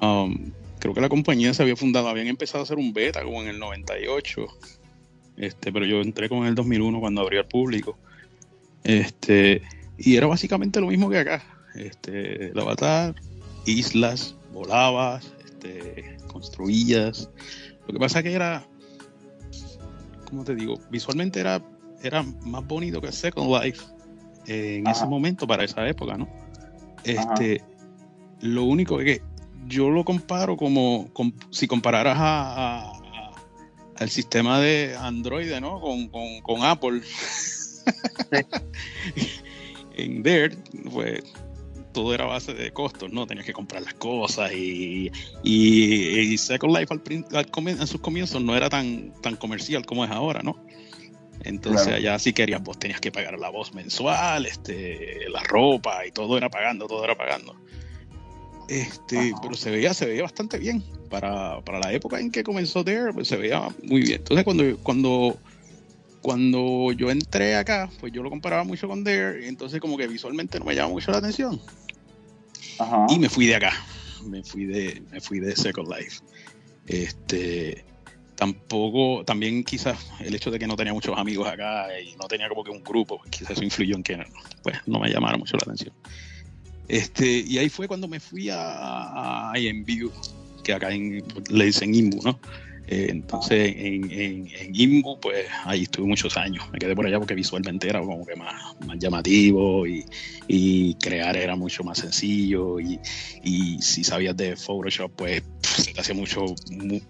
um, 0.00 0.50
creo 0.78 0.94
que 0.94 1.00
la 1.00 1.08
compañía 1.08 1.52
se 1.54 1.62
había 1.62 1.76
fundado, 1.76 2.08
habían 2.08 2.26
empezado 2.26 2.60
a 2.60 2.62
hacer 2.64 2.78
un 2.78 2.92
beta 2.92 3.22
como 3.22 3.42
en 3.42 3.48
el 3.48 3.58
98, 3.58 4.46
este, 5.36 5.72
pero 5.72 5.84
yo 5.84 6.00
entré 6.00 6.28
con 6.28 6.46
el 6.46 6.54
2001 6.54 7.00
cuando 7.00 7.20
abrió 7.20 7.40
al 7.40 7.48
público. 7.48 7.98
Este, 8.84 9.62
y 9.98 10.16
era 10.16 10.26
básicamente 10.26 10.80
lo 10.80 10.86
mismo 10.86 11.10
que 11.10 11.18
acá. 11.18 11.42
Este, 11.74 12.46
el 12.48 12.58
avatar, 12.58 13.14
islas, 13.66 14.34
volabas, 14.52 15.32
este, 15.44 16.16
construías. 16.28 17.28
Lo 17.86 17.92
que 17.92 17.98
pasa 17.98 18.22
que 18.22 18.32
era 18.32 18.66
como 20.26 20.44
te 20.44 20.54
digo, 20.54 20.78
visualmente 20.90 21.40
era, 21.40 21.62
era 22.02 22.22
más 22.22 22.66
bonito 22.66 23.00
que 23.00 23.10
Second 23.12 23.50
Life 23.50 23.82
en 24.46 24.86
ese 24.86 25.06
momento, 25.06 25.46
para 25.46 25.64
esa 25.64 25.88
época, 25.88 26.16
¿no? 26.16 26.28
Este, 27.04 27.62
lo 28.40 28.64
único 28.64 29.00
es 29.00 29.06
que 29.06 29.22
yo 29.66 29.90
lo 29.90 30.04
comparo 30.04 30.56
como, 30.56 31.10
si 31.50 31.66
compararas 31.66 32.16
a, 32.18 32.92
al 33.96 34.10
sistema 34.10 34.60
de 34.60 34.96
Android, 34.98 35.52
¿no? 35.60 35.80
Con, 35.80 36.62
Apple. 36.62 37.02
en 39.96 40.22
There, 40.22 40.56
pues 40.92 41.22
todo 41.96 42.12
era 42.12 42.26
base 42.26 42.52
de 42.52 42.72
costos, 42.72 43.10
¿no? 43.10 43.26
Tenías 43.26 43.46
que 43.46 43.54
comprar 43.54 43.82
las 43.82 43.94
cosas 43.94 44.52
y, 44.52 45.10
y, 45.42 46.36
Second 46.36 46.76
Life 46.76 46.92
al, 46.92 47.02
en 47.68 47.86
sus 47.86 48.02
comienzos 48.02 48.42
no 48.42 48.54
era 48.54 48.68
tan, 48.68 49.14
tan 49.22 49.36
comercial 49.36 49.86
como 49.86 50.04
es 50.04 50.10
ahora, 50.10 50.42
¿no? 50.42 50.62
Entonces 51.42 51.88
allá 51.88 52.18
si 52.18 52.34
querías, 52.34 52.62
vos 52.62 52.78
tenías 52.78 53.00
que 53.00 53.10
pagar 53.10 53.38
la 53.38 53.48
voz 53.48 53.72
mensual, 53.72 54.44
este, 54.44 55.26
la 55.30 55.42
ropa 55.42 56.06
y 56.06 56.10
todo 56.10 56.36
era 56.36 56.50
pagando, 56.50 56.86
todo 56.86 57.02
era 57.02 57.16
pagando. 57.16 57.56
Este, 58.68 59.32
pero 59.40 59.54
se 59.54 59.70
veía, 59.70 59.94
se 59.94 60.04
veía 60.04 60.22
bastante 60.22 60.58
bien. 60.58 60.84
Para, 61.08 61.62
para 61.62 61.78
la 61.78 61.92
época 61.94 62.20
en 62.20 62.30
que 62.30 62.42
comenzó 62.42 62.84
Dare, 62.84 63.14
pues 63.14 63.28
se 63.28 63.36
veía 63.38 63.68
muy 63.84 64.02
bien. 64.02 64.18
Entonces 64.18 64.44
cuando, 64.44 64.76
cuando, 64.82 65.38
cuando 66.20 66.92
yo 66.92 67.10
entré 67.10 67.56
acá, 67.56 67.88
pues 68.00 68.12
yo 68.12 68.22
lo 68.22 68.28
comparaba 68.28 68.64
mucho 68.64 68.86
con 68.86 69.02
Dare, 69.02 69.46
y 69.46 69.48
entonces 69.48 69.80
como 69.80 69.96
que 69.96 70.06
visualmente 70.08 70.58
no 70.58 70.66
me 70.66 70.74
llamaba 70.74 70.92
mucho 70.92 71.10
la 71.10 71.18
atención. 71.18 71.58
Y 73.08 73.18
me 73.18 73.28
fui 73.28 73.46
de 73.46 73.56
acá. 73.56 73.72
Me 74.24 74.42
fui 74.42 74.66
de, 74.66 75.02
me 75.10 75.20
fui 75.20 75.40
de 75.40 75.54
Second 75.54 75.88
Life. 75.88 76.20
Este, 76.86 77.84
tampoco, 78.36 79.24
también 79.24 79.64
quizás 79.64 79.98
el 80.20 80.34
hecho 80.34 80.50
de 80.50 80.58
que 80.58 80.66
no 80.66 80.76
tenía 80.76 80.92
muchos 80.92 81.18
amigos 81.18 81.48
acá 81.48 81.88
y 82.00 82.14
no 82.16 82.28
tenía 82.28 82.48
como 82.48 82.62
que 82.62 82.70
un 82.70 82.82
grupo, 82.82 83.20
quizás 83.30 83.50
eso 83.52 83.64
influyó 83.64 83.96
en 83.96 84.02
que 84.02 84.24
pues, 84.62 84.76
no 84.86 85.00
me 85.00 85.10
llamara 85.10 85.36
mucho 85.36 85.56
la 85.56 85.62
atención. 85.64 85.94
Este, 86.88 87.26
y 87.26 87.58
ahí 87.58 87.68
fue 87.68 87.88
cuando 87.88 88.06
me 88.06 88.20
fui 88.20 88.48
a, 88.50 89.50
a 89.50 89.58
IMView, 89.58 90.12
que 90.62 90.72
acá 90.72 90.92
en, 90.92 91.24
le 91.50 91.64
dicen 91.64 91.94
IMBU, 91.94 92.22
¿no? 92.22 92.38
Eh, 92.88 93.08
entonces 93.10 93.74
en, 93.76 94.10
en, 94.10 94.48
IMBU, 94.72 95.18
pues 95.20 95.46
ahí 95.64 95.82
estuve 95.82 96.06
muchos 96.06 96.36
años. 96.36 96.64
Me 96.72 96.78
quedé 96.78 96.94
por 96.94 97.06
allá 97.06 97.18
porque 97.18 97.34
visualmente 97.34 97.88
era 97.88 98.00
como 98.00 98.24
que 98.24 98.36
más, 98.36 98.76
más 98.86 98.98
llamativo 98.98 99.86
y, 99.86 100.04
y, 100.46 100.94
crear 100.94 101.36
era 101.36 101.56
mucho 101.56 101.82
más 101.82 101.98
sencillo. 101.98 102.78
Y, 102.78 103.00
y, 103.42 103.80
si 103.82 104.04
sabías 104.04 104.36
de 104.36 104.56
Photoshop, 104.56 105.10
pues 105.16 105.42
se 105.62 105.92
te 105.92 106.00
hace 106.00 106.14
mucho, 106.14 106.46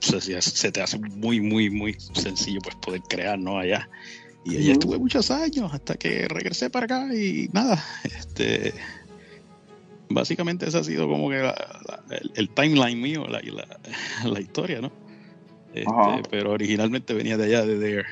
se, 0.01 0.73
te 0.73 0.83
hace 0.83 0.99
muy, 0.99 1.41
muy, 1.41 1.71
muy 1.71 1.97
sencillo 2.15 2.61
pues 2.63 2.77
poder 2.77 3.03
crear, 3.03 3.39
¿no? 3.39 3.59
Allá. 3.59 3.89
Y 4.45 4.57
allá 4.57 4.73
estuve 4.73 4.99
muchos 4.99 5.31
años 5.31 5.75
hasta 5.75 5.97
que 5.97 6.29
regresé 6.29 6.71
para 6.71 6.85
acá 6.85 7.15
y 7.15 7.49
nada, 7.53 7.85
este 8.05 8.73
básicamente 10.09 10.69
ese 10.69 10.79
ha 10.79 10.85
sido 10.85 11.09
como 11.09 11.31
que 11.31 11.53
el, 12.35 12.49
timeline 12.51 13.01
mío, 13.01 13.27
la, 13.27 13.41
la, 14.25 14.41
historia, 14.41 14.81
¿no? 14.81 14.93
Este, 15.81 16.29
pero 16.31 16.53
originalmente 16.53 17.13
venía 17.15 17.37
de 17.37 17.45
allá, 17.45 17.67
de 17.67 17.79
Dare. 17.79 18.07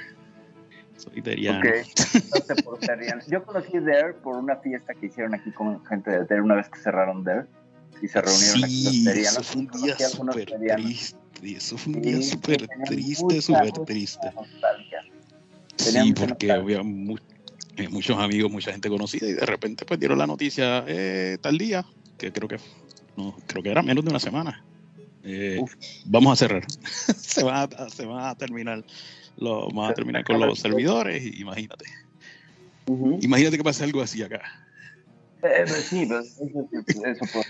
Soy 0.96 1.20
deriano. 1.20 1.62
Yo 3.28 3.44
conocí 3.44 3.78
Dare 3.78 4.14
por 4.14 4.36
una 4.36 4.56
fiesta 4.56 4.94
que 4.94 5.06
hicieron 5.06 5.34
aquí 5.34 5.50
con 5.52 5.84
gente 5.86 6.10
de 6.10 6.24
Dare 6.24 6.42
una 6.42 6.56
vez 6.56 6.68
que 6.68 6.78
cerraron 6.78 7.24
Dare. 7.24 7.46
Y 8.02 8.08
se 8.08 8.20
reunieron 8.20 8.64
aquí 8.64 8.84
los 8.84 9.04
derianos. 9.04 9.36
Eso 9.36 9.42
fue 9.42 9.62
un 9.62 9.70
día 9.70 10.08
súper 10.08 10.46
triste. 10.76 11.16
Eso 11.42 11.78
fue 11.78 11.92
un 11.94 12.02
día 12.02 12.22
súper 12.22 12.68
triste, 12.86 13.42
súper 13.42 13.72
triste. 13.86 14.32
Sí, 15.76 16.12
porque 16.12 16.52
había 16.52 16.82
mucho 16.82 17.24
eh, 17.76 17.88
muchos 17.88 18.16
amigos, 18.18 18.52
mucha 18.52 18.70
gente 18.70 18.88
conocida, 18.88 19.26
y 19.26 19.32
de 19.32 19.46
repente 19.46 19.84
pues 19.84 19.98
dieron 19.98 20.18
la 20.18 20.28
noticia 20.28 20.84
eh, 20.86 21.38
tal 21.40 21.58
día, 21.58 21.84
que 22.16 22.32
creo 22.32 22.46
que 22.46 22.58
no, 23.16 23.36
creo 23.48 23.64
que 23.64 23.70
era 23.70 23.82
menos 23.82 24.04
de 24.04 24.10
una 24.10 24.20
semana. 24.20 24.64
Eh, 25.24 25.64
vamos 26.04 26.32
a 26.32 26.36
cerrar. 26.36 26.64
se, 26.70 27.42
va 27.42 27.62
a, 27.62 27.88
se 27.88 28.06
va 28.06 28.30
a 28.30 28.34
terminar 28.34 28.84
lo, 29.36 29.66
vamos 29.68 29.90
a 29.90 29.94
terminar 29.94 30.24
con 30.24 30.38
los 30.40 30.58
servidores, 30.58 31.24
imagínate. 31.38 31.86
Imagínate 33.20 33.56
que 33.56 33.64
pase 33.64 33.84
algo 33.84 34.02
así 34.02 34.22
acá. 34.22 34.42
Pues 35.40 35.70
sí, 35.70 36.06
pues, 36.06 36.38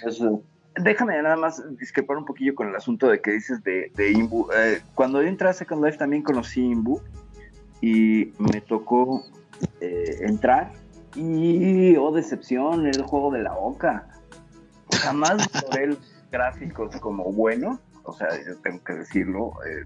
eso, 0.06 0.42
Déjame 0.76 1.22
nada 1.22 1.36
más 1.36 1.62
discrepar 1.78 2.16
un 2.16 2.24
poquillo 2.24 2.54
con 2.54 2.68
el 2.68 2.74
asunto 2.76 3.08
de 3.08 3.20
que 3.20 3.32
dices 3.32 3.62
de, 3.62 3.92
de 3.94 4.12
Imbu. 4.12 4.48
cuando 4.94 5.22
yo 5.22 5.28
entré 5.28 5.48
a 5.48 5.52
Second 5.52 5.84
Life 5.84 5.98
también 5.98 6.22
conocí 6.22 6.60
Imbu 6.60 7.00
y 7.80 8.32
me 8.38 8.60
tocó 8.60 9.24
eh, 9.80 10.18
entrar 10.22 10.72
y, 11.14 11.94
oh 11.96 12.10
decepción, 12.10 12.86
el 12.86 13.02
juego 13.02 13.30
de 13.30 13.42
la 13.42 13.54
OCA. 13.54 14.08
Jamás 14.90 15.48
por 15.48 15.88
los 15.88 15.98
gráficos 16.34 16.96
como 16.96 17.32
buenos, 17.32 17.78
o 18.02 18.12
sea, 18.12 18.28
yo 18.44 18.56
tengo 18.58 18.82
que 18.82 18.94
decirlo, 18.94 19.52
eh, 19.64 19.84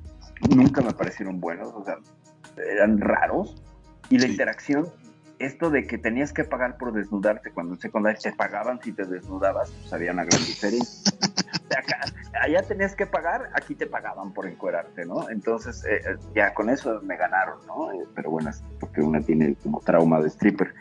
nunca 0.57 0.81
me 0.81 0.93
parecieron 0.93 1.41
buenos, 1.41 1.69
o 1.75 1.85
sea, 1.85 1.99
eran 2.57 2.99
raros. 2.99 3.63
Y 4.09 4.19
la 4.19 4.27
interacción, 4.27 4.89
esto 5.39 5.69
de 5.69 5.87
que 5.87 5.99
tenías 5.99 6.33
que 6.33 6.45
pagar 6.45 6.79
por 6.79 6.93
desnudarte 6.93 7.51
cuando 7.51 7.75
en 7.75 7.81
secundaria 7.81 8.19
te 8.19 8.33
pagaban 8.33 8.81
si 8.83 8.93
te 8.93 9.05
desnudabas, 9.05 9.71
pues 9.71 9.93
había 9.93 10.13
una 10.13 10.25
gran 10.25 10.41
diferencia. 10.41 11.13
allá 12.41 12.63
tenías 12.63 12.95
que 12.95 13.05
pagar, 13.05 13.51
aquí 13.53 13.75
te 13.75 13.87
pagaban 13.87 14.33
por 14.33 14.47
encuerarte, 14.47 15.05
¿no? 15.05 15.29
Entonces, 15.29 15.85
eh, 15.85 16.01
eh, 16.07 16.17
ya 16.35 16.55
con 16.55 16.71
eso 16.71 17.01
me 17.03 17.17
ganaron, 17.17 17.59
¿no? 17.67 17.93
Eh, 17.93 18.07
pero 18.15 18.31
bueno, 18.31 18.49
es 18.49 18.63
porque 18.81 19.03
una 19.03 19.21
tiene 19.21 19.55
como 19.63 19.81
trauma 19.81 20.21
de 20.21 20.29
stripper. 20.29 20.75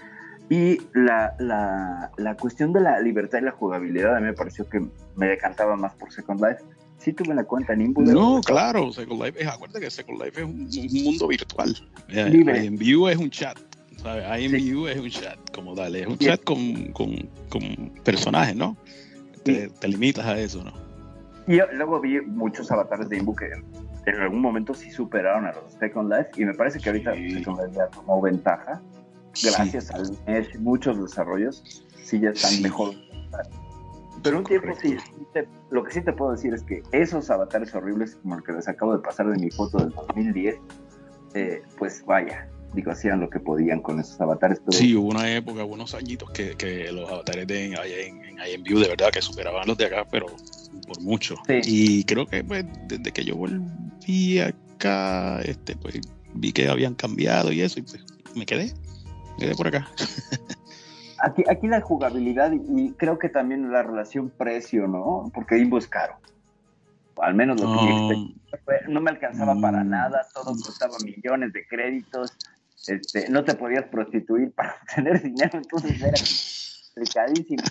Y 0.50 0.80
la, 0.93 1.36
la, 1.39 2.12
la, 2.18 2.38
cuestión 2.38 2.72
de 2.72 2.80
la 2.80 3.00
libertad 3.02 3.39
y 3.39 3.41
la 3.41 3.52
jugabilidad 3.52 4.16
a 4.16 4.20
mí 4.20 4.28
me 4.28 4.34
pareció 4.34 4.68
que 4.70 4.82
me 5.16 5.28
decantaba 5.28 5.76
más 5.76 5.93
por 5.95 6.12
Second 6.12 6.41
Life. 6.41 6.64
Sí 7.00 7.12
tuve 7.12 7.36
la 7.36 7.43
cuenta 7.43 7.74
en 7.74 7.82
Imbu. 7.82 8.02
No, 8.02 8.39
claro, 8.41 8.91
Second 8.93 9.22
Life, 9.22 9.41
es, 9.41 9.48
acuérdate 9.48 9.82
que 9.82 9.91
Second 9.91 10.24
Life 10.24 10.39
es 10.39 10.45
un, 10.45 11.04
mundo 11.04 11.28
virtual. 11.28 11.76
En 12.10 12.78
View 12.78 13.08
es 13.10 13.18
un 13.18 13.30
chat. 13.30 13.58
¿sabes? 13.98 14.52
View 14.52 14.88
es 14.88 15.00
un 15.00 15.10
chat, 15.10 15.38
como 15.54 15.76
dale, 15.76 16.02
es 16.02 16.08
un 16.08 16.18
chat 16.18 16.41
con, 16.43 16.91
con, 16.93 17.30
con 17.50 17.91
personajes, 18.04 18.56
¿no? 18.56 18.78
Te, 19.43 19.70
te 19.70 19.88
limitas 19.88 20.26
a 20.26 20.39
eso, 20.39 20.64
¿no? 20.64 20.72
Y 21.48 21.60
luego 21.76 22.00
vi 22.00 22.22
muchos 22.22 22.72
avatares 22.72 23.10
de 23.10 23.18
Imbu 23.18 23.36
que 23.36 23.50
en 24.06 24.16
algún 24.22 24.41
momento 24.41 24.74
sí 24.74 24.91
superaron 24.91 25.45
a 25.45 25.54
los 25.54 25.74
Second 25.74 26.12
Life 26.12 26.30
y 26.38 26.45
me 26.45 26.54
parece 26.54 26.80
que 26.80 26.89
ahorita 26.89 27.14
Second 27.16 27.60
Life 27.60 27.74
ya 27.76 27.88
tomó 27.88 28.22
ventaja 28.22 28.82
gracias 29.44 29.92
al 29.92 30.18
Mesh, 30.26 30.58
muchos 30.60 31.00
desarrollos 31.02 31.64
sí 32.08 32.20
ya 32.20 32.30
están 32.30 32.62
mejor. 32.62 32.96
Pero 34.24 34.40
un 34.40 34.44
tiempo 34.44 34.74
sí, 34.82 34.98
lo 35.70 35.84
que 35.84 35.92
sí 35.92 36.02
te 36.02 36.12
puedo 36.12 36.32
decir 36.32 36.54
es 36.54 36.64
que 36.64 36.82
esos 36.92 37.30
avatares 37.30 37.74
horribles 37.76 38.16
como 38.16 38.36
el 38.36 38.44
que 38.44 38.54
les 38.54 38.68
acabo 38.68 38.96
de 38.96 39.00
pasar 39.04 39.30
de 39.30 39.38
mi 39.38 39.52
foto 39.52 39.78
del 39.78 39.92
2010, 39.92 40.56
eh, 41.36 41.62
pues 41.78 42.04
vaya, 42.06 42.50
digo, 42.74 42.92
hacían 42.92 43.20
lo 43.20 43.30
que 43.30 43.40
podían 43.40 43.82
con 43.82 44.00
esos 44.00 44.20
avatares. 44.20 44.60
Sí, 44.72 44.96
hubo 44.96 45.10
una 45.10 45.32
época, 45.32 45.64
unos 45.64 45.94
añitos 45.94 46.32
que, 46.32 46.56
que 46.56 46.92
los 46.92 47.10
avatares 47.10 47.48
de 47.48 47.66
en, 47.66 47.74
en, 47.76 48.40
en 48.40 48.64
View 48.64 48.80
de 48.80 48.88
verdad 48.88 49.12
que 49.12 49.22
superaban 49.22 49.68
los 49.68 49.78
de 49.78 49.86
acá, 49.86 50.06
pero 50.10 50.26
por 50.88 51.02
mucho. 51.02 51.36
Y 51.48 52.04
creo 52.06 52.26
que 52.26 52.44
pues 52.44 52.66
desde 52.88 53.12
que 53.12 53.24
yo 53.24 53.36
volví 53.36 54.40
acá, 54.40 55.42
este, 55.42 55.76
pues 55.76 56.00
vi 56.34 56.52
que 56.52 56.68
habían 56.68 56.96
cambiado 56.96 57.52
y 57.52 57.62
eso, 57.62 57.80
y 57.80 57.84
pues 57.84 58.04
me 58.36 58.46
quedé, 58.46 58.74
quedé 59.38 59.56
por 59.56 59.68
acá. 59.68 59.88
Aquí, 61.20 61.44
aquí 61.50 61.68
la 61.68 61.82
jugabilidad 61.82 62.52
y 62.52 62.92
creo 62.94 63.18
que 63.18 63.30
también 63.30 63.72
la 63.72 63.82
relación 63.82 64.30
precio, 64.30 64.88
¿no? 64.88 65.32
Porque 65.34 65.58
Imbo 65.58 65.78
es 65.78 65.88
caro. 65.88 66.16
Al 67.20 67.34
menos 67.34 67.60
lo 67.60 67.68
que 67.74 68.88
no 68.88 69.02
me 69.02 69.10
alcanzaba 69.10 69.60
para 69.60 69.84
mm. 69.84 69.90
nada, 69.90 70.28
todo 70.34 70.52
costaba 70.52 70.96
millones 71.04 71.54
de 71.54 71.66
créditos, 71.66 72.38
este, 72.88 73.30
no 73.30 73.44
te 73.44 73.56
podías 73.56 73.86
prostituir 73.86 74.52
para 74.56 74.76
tener 74.96 75.22
dinero, 75.24 75.58
entonces 75.58 76.00
era 76.00 76.18
complicadísimo 76.94 77.64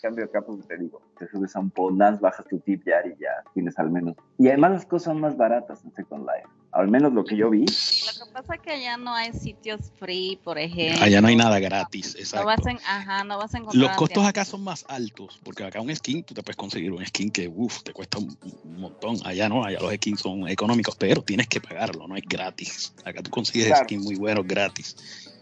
cambio 0.00 0.24
acá, 0.24 0.42
pues 0.42 0.66
te 0.66 0.78
digo, 0.78 1.00
te 1.18 1.28
subes 1.28 1.54
a 1.54 1.60
un 1.60 1.70
Pondance, 1.70 2.20
bajas 2.20 2.46
tu 2.46 2.58
tip 2.60 2.82
ya 2.84 3.06
y 3.06 3.10
ya 3.20 3.44
tienes 3.54 3.78
al 3.78 3.90
menos. 3.90 4.16
Y 4.38 4.48
además 4.48 4.72
las 4.72 4.86
cosas 4.86 5.12
son 5.12 5.20
más 5.20 5.36
baratas 5.36 5.84
en 5.84 5.92
Second 5.92 6.26
Life. 6.26 6.48
Al 6.72 6.88
menos 6.88 7.12
lo 7.12 7.24
que 7.24 7.36
yo 7.36 7.50
vi. 7.50 7.60
Lo 7.60 8.26
que 8.26 8.32
pasa 8.32 8.54
es 8.54 8.60
que 8.60 8.70
allá 8.70 8.96
no 8.96 9.12
hay 9.12 9.32
sitios 9.32 9.90
free, 9.98 10.38
por 10.44 10.56
ejemplo. 10.56 11.04
Allá 11.04 11.20
no 11.20 11.26
hay 11.26 11.34
nada 11.34 11.58
gratis, 11.58 12.14
exacto. 12.14 12.48
No 12.48 12.64
vas 12.64 12.76
ajá, 12.86 13.24
no 13.24 13.38
vas 13.38 13.54
a 13.54 13.58
encontrar. 13.58 13.82
Los 13.82 13.96
costos 13.96 14.24
acá 14.24 14.44
son 14.44 14.62
más 14.62 14.84
altos, 14.88 15.40
porque 15.42 15.64
acá 15.64 15.80
un 15.80 15.94
skin, 15.94 16.22
tú 16.22 16.32
te 16.32 16.42
puedes 16.44 16.56
conseguir 16.56 16.92
un 16.92 17.04
skin 17.04 17.30
que, 17.30 17.48
uff, 17.48 17.82
te 17.82 17.92
cuesta 17.92 18.18
un, 18.18 18.36
montón. 18.78 19.16
Allá 19.24 19.48
no, 19.48 19.64
allá 19.64 19.80
los 19.80 19.92
skins 19.94 20.20
son 20.20 20.48
económicos, 20.48 20.94
pero 20.94 21.22
tienes 21.22 21.48
que 21.48 21.60
pagarlo, 21.60 22.06
no 22.06 22.16
es 22.16 22.22
gratis. 22.28 22.94
Acá 23.04 23.20
tú 23.20 23.30
consigues 23.30 23.76
skins 23.76 24.04
muy 24.04 24.14
buenos 24.14 24.46
gratis. 24.46 24.96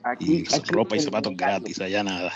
Aquí, 0.05 0.45
y 0.49 0.73
ropa 0.73 0.97
y 0.97 1.01
zapatos 1.01 1.37
gratis, 1.37 1.79
allá 1.81 2.03
nada. 2.03 2.33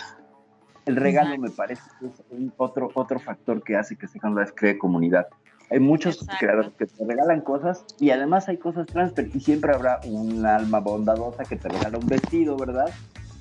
El 0.84 0.97
regalo 0.97 1.38
me 1.38 1.51
parece 1.51 1.82
que 1.99 2.07
es 2.07 2.12
otro, 2.57 2.90
otro 2.95 3.20
factor 3.20 3.62
que 3.62 3.76
hace 3.76 3.97
que 3.97 4.09
Second 4.09 4.38
Life 4.38 4.53
cree 4.55 4.76
comunidad. 4.76 5.28
Hay 5.73 5.81
muchos 5.81 6.27
creadores 6.39 6.73
que 6.79 6.87
te 6.87 7.05
regalan 7.05 7.41
cosas 7.41 7.85
y 7.99 8.11
además 8.11 8.49
hay 8.49 8.59
cosas 8.59 8.87
transfer 8.87 9.31
y 9.33 9.41
siempre 9.41 9.73
habrá 9.73 10.01
un 10.05 10.45
alma 10.45 10.81
bondadosa 10.81 11.45
que 11.45 11.57
te 11.57 11.68
regala 11.68 11.97
un 11.97 12.07
vestido, 12.07 12.57
¿verdad? 12.57 12.93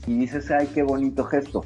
Y 0.07 0.17
dices, 0.17 0.49
ay, 0.49 0.67
qué 0.73 0.81
bonito 0.81 1.25
gesto. 1.25 1.65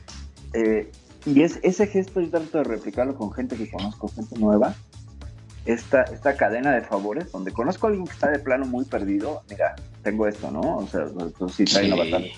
Eh, 0.53 0.91
y 1.26 1.43
es, 1.43 1.59
ese 1.61 1.86
gesto 1.86 2.20
yo 2.20 2.30
trato 2.30 2.57
de 2.57 2.63
replicarlo 2.63 3.16
con 3.16 3.32
gente 3.32 3.55
que 3.55 3.70
conozco, 3.70 4.07
gente 4.07 4.39
nueva. 4.39 4.76
Esta, 5.66 6.03
esta 6.03 6.36
cadena 6.36 6.72
de 6.72 6.82
favores, 6.82 7.32
donde 7.32 7.51
conozco 7.51 7.88
a 7.88 7.89
alguien 7.89 8.05
que 8.05 8.13
está 8.13 8.30
de 8.30 8.39
plano 8.39 8.66
muy 8.66 8.86
perdido, 8.86 9.43
mira, 9.49 9.76
tengo 10.03 10.28
esto, 10.28 10.51
¿no? 10.51 10.78
O 10.78 10.88
sea, 10.88 11.07
si 11.49 11.66
trae 11.66 11.88
una 11.88 12.03
batalla 12.03 12.32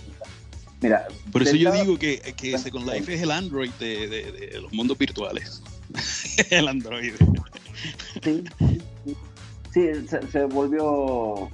Mira, 0.81 1.07
por 1.31 1.41
eso 1.41 1.55
yo 1.55 1.71
digo 1.71 1.97
que, 1.97 2.19
que 2.37 2.57
Second 2.57 2.87
Life 2.87 3.13
es 3.13 3.21
el 3.21 3.31
Android 3.31 3.71
de, 3.79 4.07
de, 4.07 4.61
los 4.61 4.71
mundos 4.71 4.97
virtuales. 4.97 5.61
el 6.51 6.67
Android. 6.67 7.13
Sí, 8.23 8.43
sí, 9.73 9.93
se, 10.31 10.45
volvió 10.45 11.49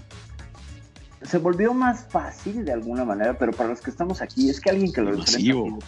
se 1.21 1.37
volvió 1.37 1.73
más 1.73 2.05
fácil 2.09 2.65
de 2.65 2.73
alguna 2.73 3.05
manera, 3.05 3.37
pero 3.37 3.51
para 3.51 3.69
los 3.69 3.81
que 3.81 3.89
estamos 3.89 4.21
aquí 4.21 4.49
es 4.49 4.59
que 4.59 4.69
alguien 4.69 4.91
que 4.91 5.01
lo 5.01 5.17
Masivo. 5.17 5.79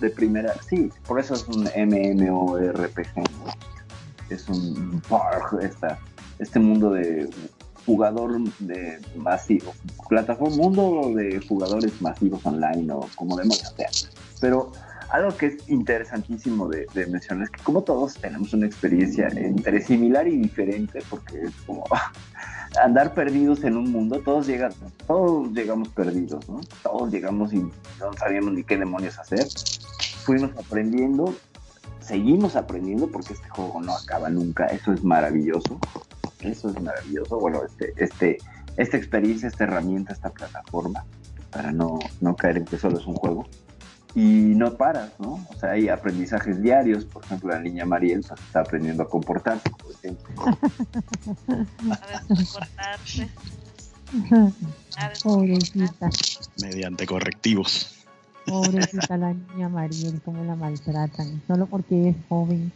de 0.00 0.10
primera, 0.10 0.54
sí, 0.68 0.90
por 1.06 1.18
eso 1.18 1.34
es 1.34 1.46
un 1.48 1.64
MMORPG, 1.64 3.24
es 4.30 4.48
un 4.48 5.02
esta, 5.62 5.98
este 6.38 6.58
mundo 6.58 6.90
de 6.90 7.28
jugador 7.86 8.38
de 8.58 9.00
masivo, 9.14 9.72
plataforma, 10.08 10.56
mundo 10.56 11.12
de 11.14 11.40
jugadores 11.48 12.02
masivos 12.02 12.44
online 12.44 12.92
o 12.92 13.08
como 13.14 13.36
demonios 13.36 13.72
sea. 13.76 13.88
Pero 14.40 14.72
algo 15.10 15.36
que 15.36 15.46
es 15.46 15.68
interesantísimo 15.68 16.68
de, 16.68 16.86
mencionar 17.06 17.44
es 17.44 17.50
que 17.50 17.62
como 17.62 17.82
todos 17.82 18.14
tenemos 18.14 18.52
una 18.52 18.66
experiencia 18.66 19.28
entre 19.28 19.80
similar 19.82 20.26
y 20.26 20.36
diferente, 20.36 21.00
porque 21.08 21.42
es 21.42 21.52
como 21.66 21.84
andar 22.82 23.14
perdidos 23.14 23.64
en 23.64 23.76
un 23.76 23.90
mundo, 23.90 24.20
todos 24.24 24.46
llegan, 24.46 24.72
todos 25.06 25.52
llegamos 25.52 25.88
perdidos, 25.90 26.48
¿no? 26.48 26.60
Todos 26.82 27.10
llegamos 27.12 27.52
y 27.52 27.58
no 27.58 28.12
sabíamos 28.18 28.52
ni 28.52 28.64
qué 28.64 28.76
demonios 28.76 29.18
hacer. 29.18 29.46
Fuimos 30.24 30.50
aprendiendo, 30.58 31.34
seguimos 32.00 32.56
aprendiendo 32.56 33.08
porque 33.08 33.34
este 33.34 33.48
juego 33.48 33.80
no 33.80 33.94
acaba 33.94 34.28
nunca, 34.28 34.66
eso 34.66 34.92
es 34.92 35.04
maravilloso. 35.04 35.78
Eso 36.40 36.68
es 36.68 36.80
maravilloso. 36.80 37.38
Bueno, 37.38 37.62
este, 37.64 37.92
este, 37.96 38.38
esta 38.76 38.96
experiencia, 38.96 39.48
esta 39.48 39.64
herramienta, 39.64 40.12
esta 40.12 40.30
plataforma, 40.30 41.04
para 41.50 41.72
no, 41.72 41.98
no 42.20 42.36
caer 42.36 42.58
en 42.58 42.64
que 42.64 42.78
solo 42.78 42.98
es 42.98 43.06
un 43.06 43.14
juego. 43.14 43.46
Y 44.16 44.54
no 44.56 44.74
paras, 44.74 45.12
¿no? 45.18 45.46
O 45.48 45.54
sea, 45.60 45.72
hay 45.72 45.90
aprendizajes 45.90 46.62
diarios. 46.62 47.04
Por 47.04 47.22
ejemplo, 47.22 47.50
la 47.50 47.60
niña 47.60 47.84
Mariel 47.84 48.24
pues, 48.26 48.40
está 48.40 48.60
aprendiendo 48.60 49.02
a 49.02 49.08
comportarse, 49.08 49.68
por 49.70 49.92
ejemplo. 49.92 50.34
A 51.90 52.20
comportarse. 52.26 53.28
Pobrecita. 55.22 56.08
Mediante 56.62 57.06
correctivos. 57.06 58.04
Pobrecita 58.46 59.18
la 59.18 59.34
niña 59.34 59.68
Mariel, 59.68 60.20
cómo 60.24 60.42
la 60.44 60.56
maltratan, 60.56 61.42
solo 61.46 61.66
porque 61.66 62.08
es 62.08 62.16
joven 62.28 62.72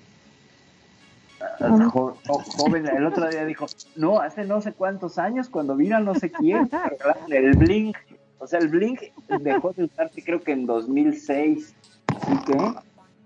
joven, 1.91 2.87
el 2.87 3.07
otro 3.07 3.29
día 3.29 3.45
dijo, 3.45 3.67
no, 3.97 4.21
hace 4.21 4.45
no 4.45 4.61
sé 4.61 4.73
cuántos 4.73 5.19
años, 5.19 5.49
cuando 5.49 5.77
vino 5.77 5.99
no 6.01 6.15
sé 6.15 6.31
quién, 6.31 6.71
el 7.29 7.57
Blink, 7.57 7.97
o 8.41 8.47
sea, 8.47 8.59
el 8.59 8.69
Blink 8.69 9.03
dejó 9.41 9.73
de 9.73 9.85
usarse 9.85 10.23
creo 10.25 10.41
que 10.41 10.53
en 10.53 10.67
2006, 10.67 11.75
así 12.07 12.45
que... 12.47 12.75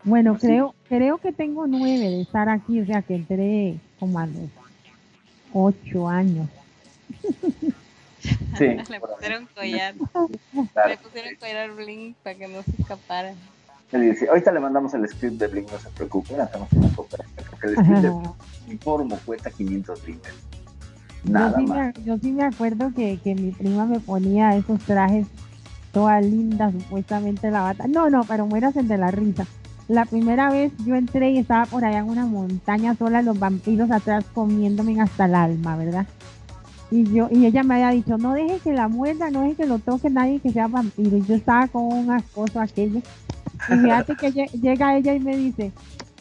Bueno, 0.03 0.37
creo, 0.39 0.75
creo 0.87 1.17
que 1.17 1.33
tengo 1.33 1.67
nueve 1.67 2.11
de 2.11 2.21
estar 2.21 2.51
aquí, 2.51 2.81
o 2.81 2.85
sea, 2.85 3.01
que 3.01 3.15
entré 3.15 3.77
como 3.99 4.19
a 4.19 4.27
los 4.27 4.51
ocho 5.55 6.09
años. 6.09 6.47
Sí, 8.59 8.67
le 8.91 9.01
pusieron 9.01 9.49
collar. 9.55 9.95
Le 9.95 10.97
pusieron 10.99 11.35
collar 11.41 11.71
Blink 11.71 12.17
para 12.17 12.37
que 12.37 12.49
no 12.49 12.63
se 12.63 12.73
escapara. 12.73 13.35
Ahorita 14.29 14.53
le 14.53 14.61
mandamos 14.61 14.93
el 14.95 15.09
script 15.09 15.37
de 15.37 15.47
Blink, 15.47 15.71
no 15.71 15.79
se 15.79 15.89
preocupen, 15.91 16.41
hacemos 16.41 16.71
una 16.73 16.89
cooperación, 16.95 17.47
porque 17.49 17.67
el 17.69 17.75
script 17.75 18.01
de 18.01 18.73
informo 18.73 19.19
cuesta 19.25 19.51
500 19.51 20.05
Blink. 20.05 20.25
Nada 21.25 21.51
yo 21.51 21.57
sí 21.57 21.67
más. 21.67 21.99
Me, 21.99 22.05
yo 22.05 22.19
sí 22.19 22.33
me 22.33 22.45
acuerdo 22.45 22.93
que, 22.95 23.19
que 23.23 23.35
mi 23.35 23.51
prima 23.51 23.87
me 23.87 24.01
ponía 24.01 24.57
esos 24.57 24.81
trajes 24.81 25.27
toda 25.93 26.21
linda, 26.21 26.71
supuestamente 26.73 27.51
la 27.51 27.63
bata. 27.63 27.87
No, 27.87 28.11
no, 28.11 28.25
pero 28.25 28.47
mueras 28.47 28.75
de 28.75 28.99
la 28.99 29.11
risa. 29.11 29.47
La 29.87 30.05
primera 30.05 30.51
vez 30.51 30.73
yo 30.85 30.95
entré 30.95 31.31
y 31.31 31.39
estaba 31.39 31.67
por 31.67 31.85
allá 31.85 31.99
en 31.99 32.09
una 32.09 32.27
montaña 32.27 32.95
sola, 32.97 33.23
los 33.23 33.39
vampiros 33.39 33.91
atrás 33.91 34.25
comiéndome 34.35 35.01
hasta 35.01 35.27
el 35.27 35.35
alma, 35.35 35.77
¿verdad? 35.77 36.07
Y 36.91 37.05
yo 37.13 37.29
y 37.31 37.47
ella 37.47 37.63
me 37.63 37.75
había 37.75 37.91
dicho, 37.91 38.19
no 38.19 38.33
deje 38.33 38.59
que 38.61 38.73
la 38.73 38.89
muerda, 38.89 39.31
no 39.31 39.43
deje 39.43 39.57
que 39.57 39.67
lo 39.67 39.79
toque 39.79 40.11
nadie 40.11 40.41
que 40.41 40.53
sea 40.53 40.69
vampiro. 40.69 41.17
Y 41.17 41.23
yo 41.23 41.35
estaba 41.35 41.69
con 41.69 41.85
un 41.85 42.11
ascoso 42.11 42.61
aquello. 42.61 43.01
Y 43.69 43.73
fíjate 43.73 44.17
que 44.17 44.31
llega 44.31 44.97
ella 44.97 45.15
y 45.15 45.21
me 45.21 45.37
dice, 45.37 45.73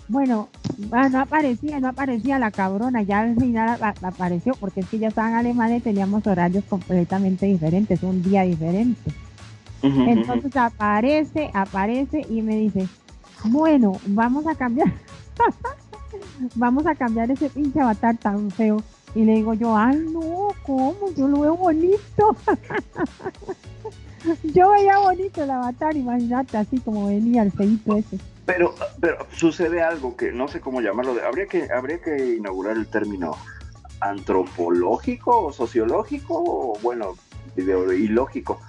bueno, 0.08 0.50
ah, 0.92 1.10
no 1.10 1.20
aparecía, 1.20 1.80
no 1.80 1.90
aparecía 1.90 2.40
la 2.40 2.52
cabrona, 2.52 3.02
ya 3.02 3.22
al 3.22 3.36
final 3.36 3.80
apareció, 4.02 4.54
porque 4.60 4.82
es 4.82 4.88
que 4.88 5.00
ya 5.00 5.10
estaba 5.10 5.30
en 5.30 5.36
Alemania 5.36 5.78
y 5.78 5.82
teníamos 5.82 6.26
horarios 6.28 6.64
completamente 6.66 7.46
diferentes, 7.46 8.02
un 8.04 8.22
día 8.22 8.44
diferente. 8.44 9.12
Entonces 9.82 10.56
aparece, 10.56 11.52
aparece 11.54 12.26
y 12.30 12.42
me 12.42 12.56
dice, 12.56 12.88
bueno, 13.46 14.00
vamos 14.08 14.48
a 14.48 14.56
cambiar, 14.56 14.94
vamos 16.56 16.88
a 16.88 16.96
cambiar 16.96 17.30
ese 17.32 17.50
pinche 17.50 17.82
avatar 17.82 18.16
tan 18.18 18.50
feo. 18.52 18.82
Y 19.16 19.26
le 19.26 19.34
digo 19.36 19.54
yo, 19.54 19.78
ay 19.78 19.98
no, 20.12 20.48
¿cómo? 20.66 20.96
Yo 21.16 21.28
lo 21.28 21.42
veo 21.42 21.56
bonito. 21.56 22.36
Yo 24.44 24.72
veía 24.72 25.00
bonito 25.00 25.44
el 25.44 25.52
avatar, 25.52 25.98
imagínate, 25.98 26.56
así 26.58 26.80
como 26.80 27.08
venía 27.08 27.44
el 27.44 27.52
feito 27.52 27.98
ese. 27.98 28.18
Pero, 28.46 28.76
pero 29.00 29.26
sucede 29.32 29.82
algo 29.82 30.18
que 30.18 30.32
no 30.32 30.48
sé 30.48 30.60
cómo 30.60 30.82
llamarlo. 30.82 31.16
Habría 31.26 31.48
que, 31.48 31.72
habría 31.72 32.02
que 32.02 32.36
inaugurar 32.36 32.76
el 32.76 32.88
término 32.88 33.38
antropológico 34.02 35.46
o 35.46 35.54
sociológico 35.54 36.44
o 36.46 36.80
bueno, 36.82 37.16
ideológico. 37.56 38.60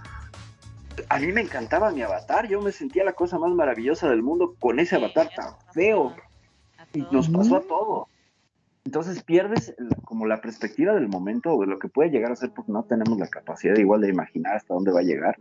A 1.08 1.18
mí 1.18 1.32
me 1.32 1.40
encantaba 1.40 1.90
mi 1.90 2.02
avatar, 2.02 2.46
yo 2.46 2.60
me 2.60 2.70
sentía 2.70 3.04
la 3.04 3.14
cosa 3.14 3.38
más 3.38 3.50
maravillosa 3.52 4.08
del 4.08 4.22
mundo 4.22 4.54
con 4.60 4.78
ese 4.78 4.94
avatar 4.96 5.28
tan 5.34 5.54
feo. 5.72 6.14
Y 6.92 7.04
nos 7.10 7.28
pasó 7.28 7.56
a 7.56 7.60
todos. 7.62 8.08
Entonces 8.84 9.22
pierdes 9.24 9.74
como 10.04 10.26
la 10.26 10.40
perspectiva 10.40 10.92
del 10.92 11.08
momento 11.08 11.54
o 11.54 11.60
de 11.62 11.66
lo 11.66 11.78
que 11.78 11.88
puede 11.88 12.10
llegar 12.10 12.30
a 12.30 12.36
ser 12.36 12.50
porque 12.50 12.70
no 12.70 12.84
tenemos 12.84 13.18
la 13.18 13.28
capacidad 13.28 13.76
igual 13.76 14.02
de 14.02 14.10
imaginar 14.10 14.56
hasta 14.56 14.74
dónde 14.74 14.92
va 14.92 15.00
a 15.00 15.04
llegar. 15.04 15.36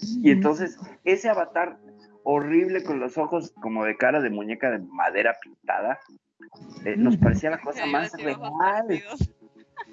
Y 0.00 0.30
entonces 0.30 0.78
ese 1.04 1.28
avatar 1.28 1.76
horrible 2.24 2.82
con 2.82 3.00
los 3.00 3.16
ojos 3.18 3.52
como 3.60 3.84
de 3.84 3.96
cara 3.96 4.20
de 4.20 4.30
muñeca 4.30 4.70
de 4.70 4.78
madera 4.78 5.36
pintada, 5.42 6.00
eh, 6.84 6.96
nos 6.96 7.16
parecía 7.16 7.50
la 7.50 7.60
cosa 7.60 7.86
más 7.86 8.12
real. 8.12 9.02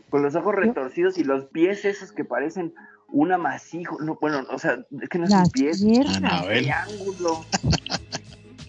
Con 0.10 0.24
los 0.24 0.36
ojos 0.36 0.56
retorcidos 0.56 1.18
y 1.18 1.24
los 1.24 1.46
pies 1.46 1.86
esos 1.86 2.12
que 2.12 2.26
parecen 2.26 2.74
un 3.08 3.32
amasijo. 3.32 3.98
No, 4.02 4.18
bueno, 4.20 4.44
o 4.50 4.60
sea, 4.60 4.80
es 5.02 5.10
que 5.10 5.20
no 5.20 5.26
es 5.26 5.34
un 5.34 5.50
pie, 5.52 5.70
es 5.70 5.82
un 5.82 5.94
triángulo. 5.94 7.46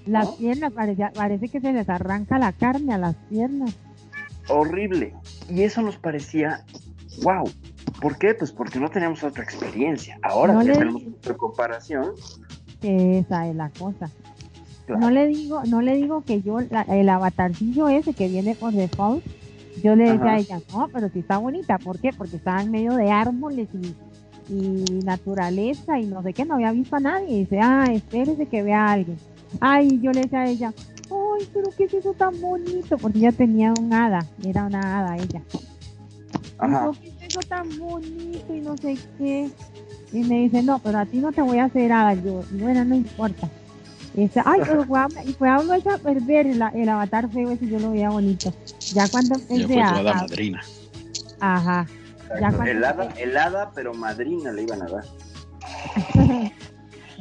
Las 0.06 0.30
piernas, 0.32 0.72
parece, 0.72 1.08
parece 1.14 1.48
que 1.48 1.60
se 1.60 1.72
les 1.72 1.88
arranca 1.88 2.38
la 2.38 2.52
carne 2.52 2.94
a 2.94 2.98
las 2.98 3.16
piernas 3.28 3.76
horrible. 4.48 5.14
Y 5.48 5.62
eso 5.62 5.82
nos 5.82 5.96
parecía, 5.96 6.64
wow. 7.22 7.50
¿Por 8.00 8.18
qué? 8.18 8.34
Pues 8.34 8.52
porque 8.52 8.80
no 8.80 8.88
teníamos 8.88 9.22
otra 9.22 9.44
experiencia. 9.44 10.18
Ahora 10.22 10.58
tenemos 10.60 11.02
otra 11.18 11.34
comparación. 11.34 12.12
Esa 12.82 13.48
es 13.48 13.56
la 13.56 13.70
cosa. 13.70 14.10
No 14.88 15.10
le 15.10 15.26
digo, 15.28 15.62
no 15.64 15.80
le 15.80 15.94
digo 15.94 16.22
que 16.22 16.42
yo, 16.42 16.58
el 16.58 17.08
avatarcillo 17.08 17.88
ese 17.88 18.14
que 18.14 18.28
viene 18.28 18.54
por 18.54 18.72
default, 18.72 19.24
yo 19.82 19.96
le 19.96 20.12
decía 20.12 20.32
a 20.32 20.38
ella, 20.38 20.60
no, 20.72 20.88
pero 20.88 21.08
si 21.08 21.20
está 21.20 21.38
bonita, 21.38 21.78
¿por 21.78 21.98
qué? 21.98 22.10
Porque 22.12 22.36
estaba 22.36 22.62
en 22.62 22.70
medio 22.70 22.94
de 22.94 23.10
árboles 23.10 23.68
y, 23.74 23.94
naturaleza 25.04 25.98
y 25.98 26.06
no 26.06 26.22
sé 26.22 26.34
qué, 26.34 26.44
no 26.44 26.54
había 26.54 26.72
visto 26.72 26.96
a 26.96 27.00
nadie. 27.00 27.28
Y 27.28 27.38
dice, 27.40 27.60
ah, 27.62 27.86
espérese 27.90 28.46
que 28.46 28.62
vea 28.62 28.86
a 28.86 28.92
alguien. 28.92 29.16
Ay, 29.60 29.98
yo 30.02 30.12
le 30.12 30.22
decía 30.22 30.40
a 30.40 30.48
ella, 30.48 30.74
ay, 31.10 31.48
pero 31.54 31.70
qué 31.76 31.84
es 31.84 31.94
eso 31.94 32.12
tan 32.12 32.38
bonito, 32.40 32.98
porque 32.98 33.18
ella 33.18 33.32
tenía 33.32 33.72
un 33.78 33.92
hada, 33.92 34.26
era 34.44 34.64
una 34.64 34.98
hada 34.98 35.16
ella. 35.16 35.42
Ajá. 36.58 36.90
¿qué 37.00 37.08
es 37.08 37.22
eso 37.28 37.40
tan 37.48 37.68
bonito 37.78 38.54
y 38.54 38.60
no 38.60 38.76
sé 38.76 38.96
qué? 39.18 39.50
Y 40.12 40.24
me 40.24 40.40
dice, 40.40 40.62
no, 40.62 40.78
pero 40.78 40.98
a 40.98 41.06
ti 41.06 41.18
no 41.18 41.32
te 41.32 41.42
voy 41.42 41.58
a 41.58 41.64
hacer 41.64 41.92
hada. 41.92 42.14
Yo, 42.14 42.44
bueno, 42.52 42.84
no 42.84 42.94
importa. 42.94 43.48
Y 44.14 44.22
dice, 44.22 44.42
ay, 44.44 44.60
pero 44.66 44.84
fue 44.84 44.98
a, 45.00 45.08
y 45.24 45.32
fue 45.32 45.48
a 45.48 45.56
a 45.56 45.98
perder 45.98 46.46
el, 46.46 46.62
el, 46.74 46.88
avatar 46.88 47.30
feo 47.30 47.50
ese, 47.50 47.66
yo 47.66 47.78
lo 47.78 47.92
veía 47.92 48.10
bonito. 48.10 48.52
Ya 48.92 49.08
cuando 49.08 49.34
empecé 49.36 49.76
ya 49.76 49.88
a... 49.88 50.02
madrina. 50.02 50.62
Ajá. 51.40 51.86
Ya 52.40 52.48
el, 52.48 52.84
hada, 52.84 53.08
el 53.18 53.36
hada, 53.36 53.72
pero 53.74 53.92
madrina 53.94 54.52
le 54.52 54.62
iban 54.62 54.82
a 54.82 54.86
dar. 54.86 55.04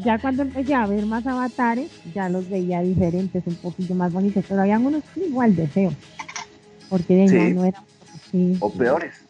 ya 0.04 0.18
cuando 0.20 0.44
empecé 0.44 0.74
a 0.74 0.86
ver 0.86 1.06
más 1.06 1.28
avatares, 1.28 1.92
ya 2.14 2.30
los 2.30 2.50
veía 2.50 2.82
diferentes, 2.82 3.44
un 3.46 3.56
poquito 3.56 3.94
más 3.94 4.14
bonitos, 4.14 4.46
pero 4.48 4.62
había 4.62 4.80
unos 4.80 5.04
igual 5.16 5.56
de 5.56 5.68
feos, 5.68 5.94
porque 6.90 7.54
no, 7.54 7.66
eran 7.66 7.84
o 8.60 8.72
peores. 8.72 9.21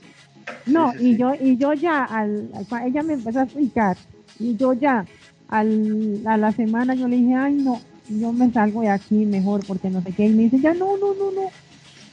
No, 0.66 0.94
y 1.00 1.18
yo 1.18 1.34
y 1.40 1.58
yo 1.58 1.74
ya 1.74 2.04
al, 2.04 2.50
ella 2.86 3.04
me 3.04 3.14
empezó 3.14 3.40
a 3.40 3.44
explicar 3.44 3.98
y 4.40 4.56
yo 4.56 4.74
ya 4.74 5.06
al, 5.48 6.22
a 6.26 6.38
la 6.38 6.52
semana 6.52 6.94
yo 6.94 7.08
le 7.08 7.18
dije, 7.18 7.36
"Ay, 7.36 7.56
no, 7.56 7.80
yo 8.10 8.32
me 8.32 8.52
salgo 8.52 8.82
de 8.82 8.90
aquí 8.90 9.26
mejor 9.26 9.66
porque 9.66 9.90
no 9.90 10.02
sé 10.02 10.12
qué." 10.12 10.28
Y 10.28 10.34
me 10.34 10.44
dice, 10.44 10.60
"Ya 10.60 10.74
no, 10.74 10.98
no, 10.98 11.14
no, 11.14 11.32
no. 11.32 11.50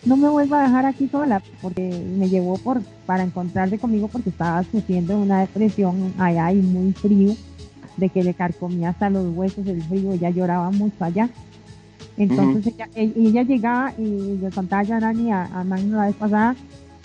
No 0.04 0.16
me 0.16 0.28
vuelva 0.28 0.60
a 0.60 0.68
dejar 0.68 0.86
aquí 0.86 1.08
sola 1.08 1.42
porque 1.60 1.90
me 2.16 2.28
llevó 2.28 2.56
por 2.56 2.82
para 3.06 3.24
encontrarse 3.24 3.78
conmigo 3.78 4.08
porque 4.08 4.30
estaba 4.30 4.62
sufriendo 4.64 5.18
una 5.18 5.40
depresión 5.40 6.14
allá 6.18 6.52
y 6.52 6.56
muy 6.56 6.92
frío." 6.92 7.34
de 7.98 8.08
que 8.08 8.22
le 8.22 8.32
carcomía 8.32 8.90
hasta 8.90 9.10
los 9.10 9.36
huesos 9.36 9.66
el 9.66 9.82
frío, 9.82 10.12
ella 10.12 10.30
lloraba 10.30 10.70
mucho 10.70 11.04
allá. 11.04 11.28
Entonces 12.16 12.66
ella, 12.66 12.88
e, 12.94 13.12
ella, 13.16 13.42
llegaba 13.42 13.92
y 13.98 14.38
le 14.38 14.50
contaba 14.50 14.82
a 14.82 15.00
Dani 15.00 15.30
a, 15.30 15.44
a 15.44 15.64
Magno 15.64 15.96
la 15.98 16.06
vez 16.06 16.16
pasada 16.16 16.56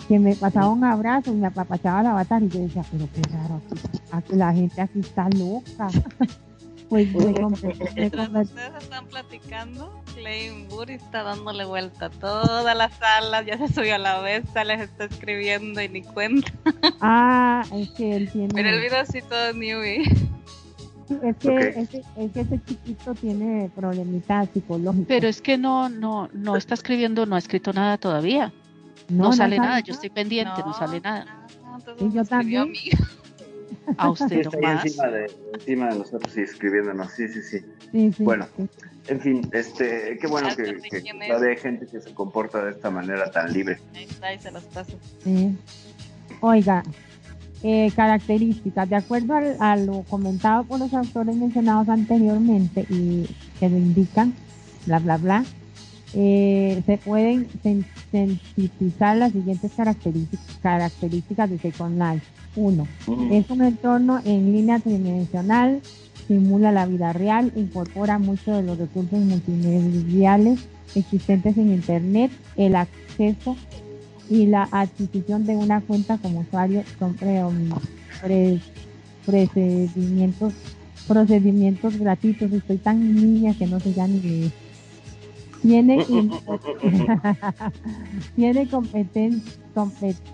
que 0.07 0.19
me 0.19 0.35
pasaba 0.35 0.69
un 0.69 0.83
abrazo 0.83 1.31
y 1.31 1.35
me 1.35 1.47
apapachaba 1.47 2.03
la 2.03 2.11
avatar 2.11 2.43
y 2.43 2.49
yo 2.49 2.59
decía, 2.59 2.83
pero 2.91 3.07
qué 3.13 3.21
raro, 3.31 3.61
la 4.29 4.53
gente 4.53 4.81
aquí 4.81 4.99
está 4.99 5.29
loca. 5.29 5.89
pues 6.89 7.07
Mientras 7.95 8.29
ustedes 8.29 8.83
están 8.83 9.07
platicando, 9.07 10.03
Clay 10.15 10.67
Burry 10.69 10.93
está 10.93 11.23
dándole 11.23 11.65
vuelta 11.65 12.05
a 12.05 12.09
todas 12.09 12.77
las 12.77 12.93
salas, 12.93 13.45
ya 13.45 13.57
se 13.57 13.67
subió 13.73 13.95
a 13.95 13.97
la 13.97 14.21
mesa, 14.21 14.63
les 14.63 14.81
está 14.81 15.05
escribiendo 15.05 15.81
y 15.81 15.89
ni 15.89 16.03
cuenta. 16.03 16.51
Ah, 17.05 17.63
es 17.73 17.89
que 17.91 18.15
él 18.15 18.29
tiene... 18.31 18.53
Pero 18.53 18.69
el 18.69 18.79
video 18.79 19.01
así 19.01 19.21
todo 19.21 19.53
newbie. 19.53 20.03
Es 21.21 21.35
que, 21.37 21.69
ese, 21.69 22.03
es 22.15 22.31
que 22.31 22.41
ese 22.41 22.61
chiquito 22.63 23.13
tiene 23.13 23.69
problemitas 23.75 24.47
psicológicas. 24.53 25.07
Pero 25.07 25.27
es 25.27 25.41
que 25.41 25.57
no, 25.57 25.89
no, 25.89 26.29
no 26.31 26.55
está 26.55 26.75
escribiendo, 26.75 27.25
no 27.25 27.35
ha 27.35 27.39
escrito 27.39 27.73
nada 27.73 27.97
todavía. 27.97 28.53
No, 29.13 29.33
sale 29.33 29.57
nada, 29.57 29.79
yo 29.79 29.93
estoy 29.93 30.09
pendiente, 30.09 30.61
no, 30.65 30.73
sale 30.73 30.99
nada. 30.99 31.47
y 31.99 32.11
yo 32.11 32.23
también. 32.25 32.73
A 33.97 34.09
usted 34.09 34.45
más. 34.61 34.85
Encima 34.85 35.07
de, 35.07 35.31
encima 35.53 35.89
de 35.89 35.99
nosotros 35.99 36.37
y 36.37 36.41
escribiéndonos, 36.41 37.11
sí, 37.11 37.27
sí, 37.27 37.41
sí. 37.41 38.23
bueno, 38.23 38.47
en 39.07 39.19
fin, 39.19 39.49
este, 39.51 40.17
qué 40.21 40.27
bueno 40.27 40.49
que, 40.55 40.79
que 40.89 41.01
todavía 41.27 41.49
hay 41.49 41.57
gente 41.57 41.85
que 41.87 41.99
se 41.99 42.13
comporta 42.13 42.63
de 42.63 42.71
esta 42.71 42.89
manera 42.89 43.29
tan 43.29 43.51
libre. 43.51 43.79
Ahí 43.93 44.05
está, 44.05 44.27
ahí 44.27 44.39
se 44.39 44.51
los 44.51 44.63
paso. 44.65 44.97
Sí. 45.23 45.57
Oiga, 46.39 46.83
eh, 47.61 47.91
características, 47.95 48.89
de 48.89 48.95
acuerdo 48.95 49.35
a 49.59 49.75
lo 49.75 50.03
comentado 50.03 50.63
por 50.65 50.79
los 50.79 50.93
autores 50.93 51.35
mencionados 51.35 51.89
anteriormente 51.89 52.85
y 52.89 53.27
que 53.59 53.69
lo 53.69 53.77
indican, 53.77 54.33
bla, 54.85 54.99
bla, 54.99 55.17
bla, 55.17 55.45
eh, 56.15 56.83
se 56.85 56.97
pueden 56.97 57.47
sintetizar 58.11 59.17
las 59.17 59.31
siguientes 59.31 59.71
características, 59.75 60.59
características 60.61 61.49
de 61.49 61.57
Second 61.57 61.99
Life. 61.99 62.25
Uno, 62.55 62.87
es 63.31 63.49
un 63.49 63.63
entorno 63.63 64.21
en 64.23 64.53
línea 64.53 64.77
tridimensional, 64.77 65.81
simula 66.27 66.71
la 66.71 66.85
vida 66.85 67.11
real, 67.13 67.51
incorpora 67.55 68.19
muchos 68.19 68.57
de 68.57 68.63
los 68.63 68.77
recursos 68.77 69.19
multimediales 69.19 70.59
existentes 70.93 71.57
en 71.57 71.73
Internet, 71.73 72.31
el 72.55 72.75
acceso 72.75 73.55
y 74.29 74.45
la 74.45 74.69
adquisición 74.71 75.45
de 75.45 75.55
una 75.55 75.81
cuenta 75.81 76.19
como 76.19 76.41
usuario 76.41 76.83
son 76.99 77.15
procedimientos 79.25 80.53
procedimientos 81.07 81.97
gratuitos. 81.97 82.51
Estoy 82.51 82.77
tan 82.77 83.15
niña 83.15 83.53
que 83.57 83.67
no 83.67 83.79
sé 83.79 83.93
ya 83.93 84.07
ni 84.07 84.19
tiene, 85.63 86.05
tiene 88.35 88.67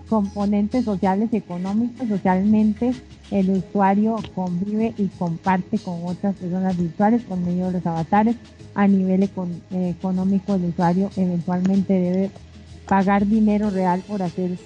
componentes 0.08 0.84
sociales 0.84 1.28
y 1.32 1.36
económicos. 1.36 2.08
Socialmente, 2.08 2.92
el 3.30 3.50
usuario 3.50 4.16
convive 4.34 4.92
y 4.98 5.06
comparte 5.06 5.78
con 5.78 6.04
otras 6.04 6.34
personas 6.34 6.76
virtuales 6.76 7.22
por 7.22 7.38
medio 7.38 7.66
de 7.66 7.74
los 7.74 7.86
avatares. 7.86 8.36
A 8.74 8.86
nivel 8.86 9.22
económico, 9.22 10.54
el 10.54 10.66
usuario 10.66 11.10
eventualmente 11.16 11.92
debe 11.92 12.30
pagar 12.86 13.26
dinero 13.26 13.70
real 13.70 14.02
por 14.06 14.22
hacer 14.22 14.58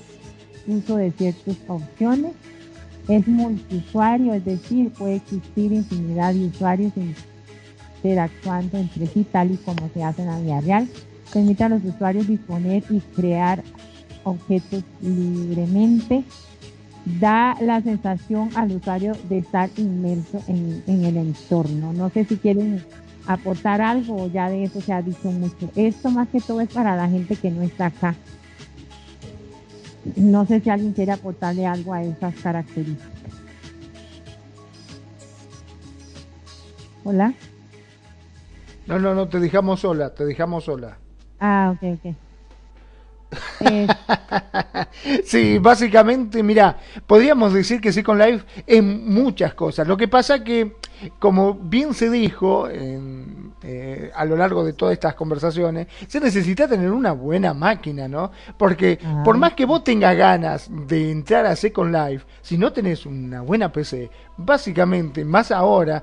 uso 0.67 0.97
de 0.97 1.11
ciertas 1.12 1.57
opciones. 1.69 2.33
Es 3.09 3.27
multiusuario, 3.29 4.33
es 4.33 4.45
decir, 4.45 4.91
puede 4.91 5.17
existir 5.17 5.73
infinidad 5.73 6.33
de 6.33 6.47
usuarios 6.47 6.93
interactuando 8.05 8.76
entre 8.76 9.07
sí 9.07 9.24
tal 9.30 9.52
y 9.52 9.57
como 9.57 9.88
se 9.94 10.05
hace 10.05 10.22
en 10.22 10.28
la 10.28 10.38
vida 10.38 10.61
real. 10.61 10.88
Permite 11.32 11.64
a 11.64 11.70
los 11.70 11.82
usuarios 11.84 12.28
disponer 12.28 12.84
y 12.90 13.00
crear 13.00 13.62
objetos 14.24 14.84
libremente. 15.00 16.22
Da 17.18 17.57
la 17.61 17.80
sensación 17.82 18.50
al 18.55 18.72
usuario 18.72 19.14
de 19.28 19.38
estar 19.38 19.70
inmerso 19.76 20.42
en, 20.48 20.82
el 20.86 21.16
entorno. 21.16 21.92
No 21.92 22.11
sé 22.11 22.24
si 22.24 22.36
quieren 22.36 22.82
aportar 23.26 23.80
algo 23.80 24.30
ya 24.30 24.50
de 24.50 24.64
eso 24.64 24.80
se 24.80 24.92
ha 24.92 25.02
dicho 25.02 25.30
mucho. 25.30 25.70
Esto 25.74 26.11
más 26.11 26.28
que 26.28 26.40
todo 26.40 26.61
es 26.61 26.68
para 26.68 26.96
la 26.96 27.09
gente 27.09 27.36
que 27.36 27.50
no 27.50 27.62
está 27.62 27.86
acá. 27.86 28.14
No 30.16 30.44
sé 30.46 30.61
si 30.61 30.68
alguien 30.68 30.92
quiere 30.92 31.12
aportarle 31.12 31.66
algo 31.66 31.94
a 31.94 32.02
esas 32.02 32.34
características. 32.34 33.11
Hola. 37.05 37.34
No, 38.87 38.99
no, 38.99 39.14
no, 39.14 39.28
te 39.28 39.41
dejamos 39.41 39.80
sola, 39.80 40.14
te 40.14 40.24
dejamos 40.24 40.64
sola. 40.64 40.99
Ah, 41.41 41.74
ok, 41.74 41.99
ok. 41.99 42.14
sí, 45.24 45.59
básicamente, 45.59 46.43
mira, 46.43 46.78
podríamos 47.07 47.53
decir 47.53 47.80
que 47.80 47.93
Second 47.93 48.20
Life 48.20 48.45
es 48.66 48.82
muchas 48.82 49.55
cosas. 49.55 49.87
Lo 49.87 49.97
que 49.97 50.09
pasa 50.09 50.43
que, 50.45 50.76
como 51.18 51.55
bien 51.55 51.95
se 51.95 52.11
dijo 52.11 52.68
eh, 52.70 54.11
a 54.14 54.24
lo 54.24 54.37
largo 54.37 54.64
de 54.64 54.72
todas 54.72 54.93
estas 54.93 55.14
conversaciones, 55.14 55.89
se 56.07 56.20
necesita 56.20 56.68
tener 56.68 56.91
una 56.91 57.12
buena 57.12 57.55
máquina, 57.55 58.09
¿no? 58.09 58.30
Porque 58.57 58.99
por 59.24 59.37
ah. 59.37 59.39
más 59.39 59.55
que 59.55 59.64
vos 59.64 59.85
tengas 59.85 60.16
ganas 60.16 60.68
de 60.70 61.11
entrar 61.11 61.47
a 61.47 61.57
Second 61.57 61.95
Life, 61.95 62.26
si 62.43 62.59
no 62.59 62.72
tenés 62.72 63.07
una 63.07 63.41
buena 63.41 63.72
PC, 63.72 64.11
básicamente, 64.37 65.24
más 65.24 65.51
ahora, 65.51 66.03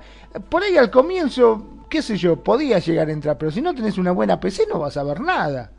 por 0.49 0.63
ahí 0.63 0.77
al 0.77 0.91
comienzo 0.91 1.80
qué 1.91 2.01
sé 2.01 2.17
yo, 2.17 2.41
podía 2.41 2.79
llegar 2.79 3.09
a 3.09 3.11
entrar, 3.11 3.37
pero 3.37 3.51
si 3.51 3.61
no 3.61 3.75
tenés 3.75 3.97
una 3.97 4.11
buena 4.11 4.39
PC 4.39 4.63
no 4.71 4.79
vas 4.79 4.95
a 4.95 5.03
ver 5.03 5.19
nada. 5.19 5.71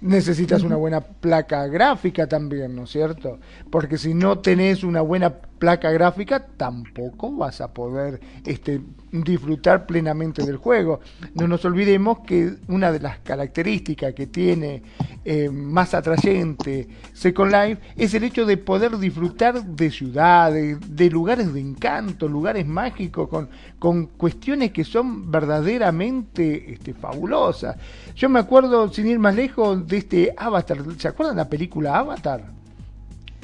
Necesitas 0.00 0.62
una 0.62 0.76
buena 0.76 1.00
placa 1.00 1.66
gráfica 1.66 2.28
también, 2.28 2.76
¿no 2.76 2.84
es 2.84 2.90
cierto? 2.90 3.40
Porque 3.72 3.98
si 3.98 4.14
no 4.14 4.38
tenés 4.38 4.84
una 4.84 5.00
buena 5.00 5.34
placa 5.58 5.90
gráfica, 5.90 6.46
tampoco 6.56 7.32
vas 7.32 7.60
a 7.60 7.72
poder 7.72 8.20
este, 8.44 8.80
disfrutar 9.12 9.86
plenamente 9.86 10.44
del 10.44 10.56
juego. 10.56 11.00
No 11.34 11.48
nos 11.48 11.64
olvidemos 11.64 12.20
que 12.20 12.54
una 12.68 12.92
de 12.92 13.00
las 13.00 13.18
características 13.18 14.14
que 14.14 14.26
tiene 14.26 14.82
eh, 15.24 15.50
más 15.50 15.94
atrayente 15.94 16.88
Second 17.12 17.52
Life 17.52 17.82
es 17.96 18.14
el 18.14 18.24
hecho 18.24 18.46
de 18.46 18.56
poder 18.56 18.98
disfrutar 18.98 19.62
de 19.64 19.90
ciudades, 19.90 20.78
de 20.88 21.10
lugares 21.10 21.52
de 21.52 21.60
encanto, 21.60 22.28
lugares 22.28 22.66
mágicos, 22.66 23.28
con, 23.28 23.48
con 23.78 24.06
cuestiones 24.06 24.72
que 24.72 24.84
son 24.84 25.30
verdaderamente 25.30 26.72
este, 26.72 26.94
fabulosas. 26.94 27.76
Yo 28.14 28.28
me 28.28 28.38
acuerdo, 28.38 28.92
sin 28.92 29.06
ir 29.06 29.18
más 29.18 29.34
lejos, 29.34 29.86
de 29.86 29.96
este 29.98 30.34
Avatar. 30.36 30.78
¿Se 30.98 31.08
acuerdan 31.08 31.36
la 31.36 31.48
película 31.48 31.98
Avatar? 31.98 32.44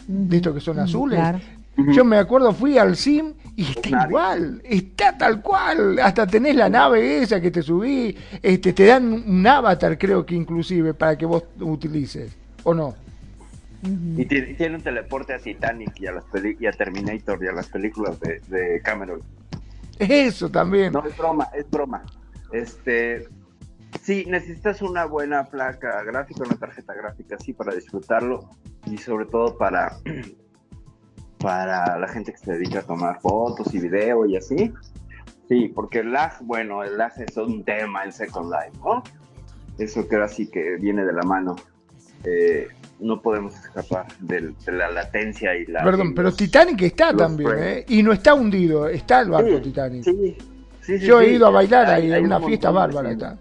De 0.06 0.36
estos 0.36 0.54
que 0.54 0.60
son 0.60 0.78
azules. 0.78 1.20
Yo 1.76 2.04
me 2.04 2.18
acuerdo, 2.18 2.52
fui 2.52 2.78
al 2.78 2.96
sim 2.96 3.34
y 3.56 3.62
está 3.62 4.06
igual, 4.06 4.60
está 4.64 5.16
tal 5.16 5.42
cual. 5.42 5.98
Hasta 5.98 6.26
tenés 6.26 6.54
la 6.54 6.68
nave 6.68 7.22
esa 7.22 7.40
que 7.40 7.50
te 7.50 7.62
subí, 7.62 8.16
este, 8.42 8.72
te 8.72 8.86
dan 8.86 9.12
un 9.12 9.46
avatar, 9.46 9.98
creo 9.98 10.24
que 10.24 10.34
inclusive, 10.34 10.94
para 10.94 11.18
que 11.18 11.26
vos 11.26 11.44
utilices, 11.60 12.36
¿o 12.62 12.74
no? 12.74 12.94
Y 14.16 14.24
tiene, 14.24 14.76
un 14.76 14.82
teleporte 14.82 15.34
a 15.34 15.38
Titanic 15.38 16.00
y 16.00 16.06
a, 16.06 16.12
las 16.12 16.24
y 16.58 16.66
a 16.66 16.72
Terminator 16.72 17.42
y 17.44 17.48
a 17.48 17.52
las 17.52 17.68
películas 17.68 18.18
de, 18.20 18.40
de 18.48 18.80
Cameron. 18.80 19.20
Eso 19.98 20.50
también. 20.50 20.92
No, 20.92 21.04
es 21.04 21.16
broma, 21.16 21.48
es 21.54 21.70
broma. 21.70 22.02
Este, 22.52 23.28
sí, 24.02 24.24
necesitas 24.26 24.80
una 24.80 25.04
buena 25.04 25.44
placa 25.44 26.02
gráfica, 26.02 26.44
una 26.44 26.56
tarjeta 26.56 26.94
gráfica, 26.94 27.36
sí, 27.38 27.52
para 27.52 27.74
disfrutarlo 27.74 28.48
y 28.86 28.96
sobre 28.96 29.26
todo 29.26 29.59
para 29.59 29.96
para 31.44 31.98
la 31.98 32.08
gente 32.08 32.32
que 32.32 32.38
se 32.38 32.52
dedica 32.52 32.78
a 32.78 32.82
tomar 32.82 33.20
fotos 33.20 33.72
y 33.74 33.78
video 33.78 34.24
y 34.24 34.36
así. 34.36 34.72
Sí, 35.46 35.70
porque 35.74 35.98
el 35.98 36.10
lag, 36.10 36.32
bueno, 36.40 36.82
el 36.82 36.96
lag 36.96 37.12
es 37.18 37.36
un 37.36 37.62
tema 37.62 38.02
en 38.02 38.12
Second 38.12 38.50
Life, 38.50 38.78
¿no? 38.82 39.02
Eso 39.76 40.08
creo 40.08 40.24
así 40.24 40.46
que 40.46 40.76
viene 40.76 41.04
de 41.04 41.12
la 41.12 41.22
mano. 41.22 41.54
Eh, 42.24 42.68
no 42.98 43.20
podemos 43.20 43.54
escapar 43.56 44.06
de, 44.20 44.54
la 44.68 44.90
latencia 44.90 45.54
y 45.54 45.66
la... 45.66 45.84
Perdón, 45.84 46.14
pero 46.14 46.32
Titanic 46.32 46.80
está 46.80 47.14
también, 47.14 47.50
¿eh? 47.58 47.84
Y 47.88 48.02
no 48.02 48.14
está 48.14 48.32
hundido, 48.32 48.88
está 48.88 49.20
el 49.20 49.28
barco 49.28 49.60
Titanic. 49.60 50.02
Sí, 50.02 50.38
sí, 50.80 50.98
Yo 51.00 51.20
he 51.20 51.34
ido 51.34 51.46
a 51.46 51.50
bailar 51.50 51.90
ahí, 51.90 52.10
en 52.10 52.24
una 52.24 52.40
fiesta 52.40 52.70
bárbara 52.70 53.10
está. 53.10 53.36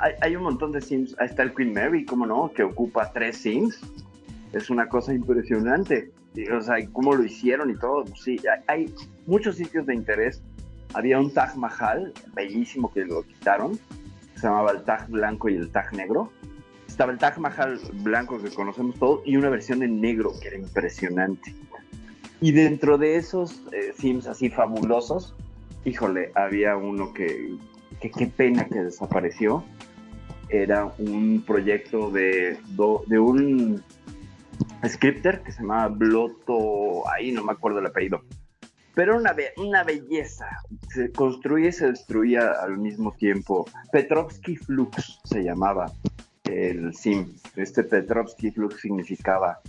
Hay, 0.00 0.14
hay, 0.20 0.34
un 0.34 0.42
montón 0.42 0.72
de 0.72 0.80
sims, 0.80 1.14
ahí 1.20 1.28
está 1.28 1.44
el 1.44 1.54
Queen 1.54 1.72
Mary, 1.72 2.04
¿cómo 2.04 2.26
no? 2.26 2.50
Que 2.52 2.64
ocupa 2.64 3.12
tres 3.12 3.36
sims. 3.36 3.80
Es 4.52 4.68
una 4.68 4.88
cosa 4.88 5.14
impresionante 5.14 6.10
o 6.56 6.60
sea, 6.62 6.76
cómo 6.92 7.14
lo 7.14 7.24
hicieron 7.24 7.70
y 7.70 7.76
todo, 7.76 8.04
pues 8.04 8.22
sí, 8.22 8.40
hay, 8.66 8.92
muchos 9.26 9.56
sitios 9.56 9.86
de 9.86 9.94
interés. 9.94 10.42
Había 10.94 11.18
un 11.18 11.32
Taj 11.32 11.56
Mahal, 11.56 12.12
bellísimo, 12.34 12.92
que 12.92 13.04
lo 13.04 13.22
quitaron, 13.22 13.78
se 14.34 14.42
llamaba 14.42 14.72
el 14.72 14.82
Taj 14.82 15.08
blanco 15.08 15.48
y 15.48 15.56
el 15.56 15.70
Taj 15.70 15.92
negro. 15.92 16.30
Estaba 16.86 17.12
el 17.12 17.18
Taj 17.18 17.38
Mahal 17.38 17.80
blanco 18.02 18.42
que 18.42 18.50
conocemos 18.50 18.98
todos 18.98 19.20
y 19.24 19.36
una 19.36 19.48
versión 19.48 19.82
en 19.82 20.00
negro 20.00 20.32
que 20.40 20.48
era 20.48 20.58
impresionante. 20.58 21.54
Y 22.40 22.52
dentro 22.52 22.98
de 22.98 23.16
esos 23.16 23.62
eh, 23.72 23.94
Sims 23.96 24.26
así 24.26 24.50
fabulosos, 24.50 25.34
híjole, 25.84 26.32
había 26.34 26.76
uno 26.76 27.12
que, 27.14 27.56
que 28.00 28.10
qué 28.10 28.26
pena 28.26 28.66
que 28.66 28.82
desapareció. 28.82 29.64
Era 30.48 30.92
un 30.98 31.44
proyecto 31.46 32.10
de, 32.10 32.58
de 33.06 33.18
un 33.18 33.82
scripter 34.88 35.42
que 35.42 35.52
se 35.52 35.62
llamaba 35.62 35.88
Bloto, 35.88 37.08
ahí 37.08 37.32
no 37.32 37.44
me 37.44 37.52
acuerdo 37.52 37.78
el 37.78 37.86
apellido, 37.86 38.22
pero 38.94 39.16
una, 39.16 39.34
una 39.56 39.84
belleza, 39.84 40.46
se 40.92 41.10
construía 41.12 41.68
y 41.68 41.72
se 41.72 41.86
destruía 41.88 42.52
al 42.62 42.78
mismo 42.78 43.12
tiempo. 43.12 43.66
Petrovsky 43.90 44.56
Flux 44.56 45.20
se 45.24 45.42
llamaba 45.42 45.90
el 46.44 46.94
sim. 46.94 47.32
Este 47.56 47.84
Petrovsky 47.84 48.50
Flux 48.50 48.80
significaba, 48.80 49.60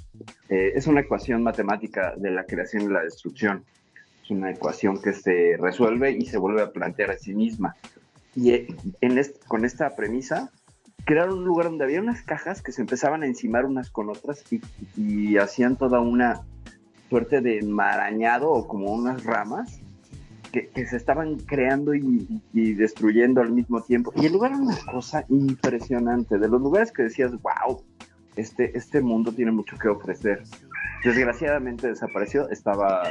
eh, 0.50 0.74
es 0.76 0.88
una 0.88 1.02
ecuación 1.02 1.42
matemática 1.42 2.14
de 2.18 2.32
la 2.32 2.46
creación 2.46 2.84
y 2.84 2.88
la 2.90 3.04
destrucción. 3.04 3.64
Es 4.24 4.30
una 4.30 4.52
ecuación 4.52 5.02
que 5.02 5.14
se 5.14 5.58
resuelve 5.58 6.12
y 6.12 6.26
se 6.26 6.38
vuelve 6.38 6.62
a 6.62 6.72
plantear 6.72 7.12
a 7.12 7.18
sí 7.18 7.34
misma. 7.34 7.76
Y 8.36 8.52
eh, 8.52 8.68
en 9.00 9.22
con 9.48 9.64
esta 9.64 9.96
premisa, 9.96 10.52
crearon 11.06 11.40
un 11.40 11.46
lugar 11.46 11.68
donde 11.68 11.84
había 11.84 12.02
unas 12.02 12.22
cajas 12.22 12.62
que 12.62 12.72
se 12.72 12.82
empezaban 12.82 13.24
a 13.24 13.28
encimar 13.28 13.66
unas 13.66 13.90
con 13.90 14.10
otras 14.10 14.44
y, 14.98 15.38
hacían 15.38 15.76
toda 15.76 16.00
una 16.00 16.42
suerte 17.10 17.42
de 17.42 17.60
enmarañado 17.60 18.50
o 18.50 18.68
como 18.68 18.94
unas 18.94 19.24
ramas 19.24 19.80
que, 20.52 20.70
se 20.86 20.96
estaban 20.96 21.38
creando 21.40 21.94
y, 21.96 22.42
destruyendo 22.54 23.42
al 23.42 23.52
mismo 23.52 23.82
tiempo. 23.82 24.14
Y 24.16 24.28
el 24.28 24.34
lugar 24.34 24.52
era 24.52 24.62
una 24.62 24.78
cosa 24.92 25.26
impresionante, 25.30 26.38
de 26.38 26.48
los 26.48 26.62
lugares 26.62 26.92
que 26.92 27.04
decías, 27.04 27.32
wow, 27.42 27.84
este, 28.36 28.78
este 28.78 29.02
mundo 29.02 29.32
tiene 29.32 29.52
mucho 29.52 29.78
que 29.78 29.90
ofrecer. 29.90 30.44
Desgraciadamente 31.04 31.88
desapareció, 31.88 32.50
estaba 32.50 33.04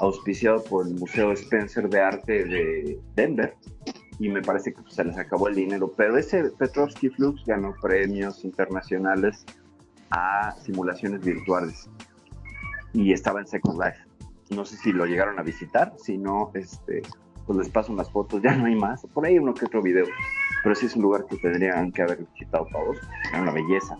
auspiciado 0.00 0.64
por 0.64 0.86
el 0.86 0.94
Museo 0.94 1.32
Spencer 1.32 1.88
de 1.88 2.00
Arte 2.00 2.44
de 2.44 3.00
Denver 3.14 3.54
y 4.18 4.28
me 4.28 4.42
parece 4.42 4.72
que 4.72 4.82
pues, 4.82 4.94
se 4.94 5.04
les 5.04 5.16
acabó 5.16 5.48
el 5.48 5.54
dinero. 5.54 5.92
Pero 5.96 6.16
ese 6.16 6.50
Petrovsky 6.50 7.08
Flux 7.10 7.44
ganó 7.44 7.74
premios 7.80 8.44
internacionales 8.44 9.44
a 10.10 10.52
simulaciones 10.62 11.24
virtuales 11.24 11.88
y 12.92 13.12
estaba 13.12 13.40
en 13.40 13.46
Second 13.46 13.80
Life. 13.82 13.98
No 14.50 14.64
sé 14.64 14.76
si 14.76 14.92
lo 14.92 15.06
llegaron 15.06 15.38
a 15.38 15.42
visitar, 15.42 15.92
si 15.98 16.16
no, 16.16 16.50
este, 16.54 17.02
pues 17.46 17.58
les 17.58 17.68
paso 17.68 17.92
unas 17.92 18.10
fotos, 18.10 18.42
ya 18.42 18.54
no 18.54 18.66
hay 18.66 18.74
más. 18.74 19.02
Por 19.12 19.26
ahí 19.26 19.38
uno 19.38 19.54
que 19.54 19.66
otro 19.66 19.82
video, 19.82 20.06
pero 20.62 20.74
sí 20.74 20.86
es 20.86 20.96
un 20.96 21.02
lugar 21.02 21.26
que 21.26 21.36
tendrían 21.36 21.92
que 21.92 22.02
haber 22.02 22.18
visitado 22.32 22.66
todos. 22.72 22.98
Era 23.30 23.42
una 23.42 23.52
belleza. 23.52 23.96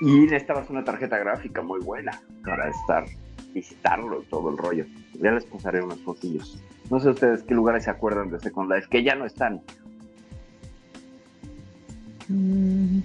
Y 0.00 0.20
necesitabas 0.20 0.70
una 0.70 0.84
tarjeta 0.84 1.18
gráfica 1.18 1.62
muy 1.62 1.80
buena 1.80 2.22
para 2.44 2.68
estar, 2.68 3.04
visitarlo, 3.52 4.22
todo 4.30 4.50
el 4.50 4.58
rollo. 4.58 4.84
Ya 5.14 5.32
les 5.32 5.44
pasaré 5.44 5.82
unas 5.82 5.98
fotillos. 6.00 6.62
No 6.90 7.00
sé 7.00 7.10
ustedes 7.10 7.42
qué 7.42 7.54
lugares 7.54 7.84
se 7.84 7.90
acuerdan 7.90 8.30
de 8.30 8.38
Second 8.40 8.72
Life, 8.72 8.88
que 8.90 9.02
ya 9.02 9.14
no 9.14 9.26
están. 9.26 9.60
Mm, 12.28 13.00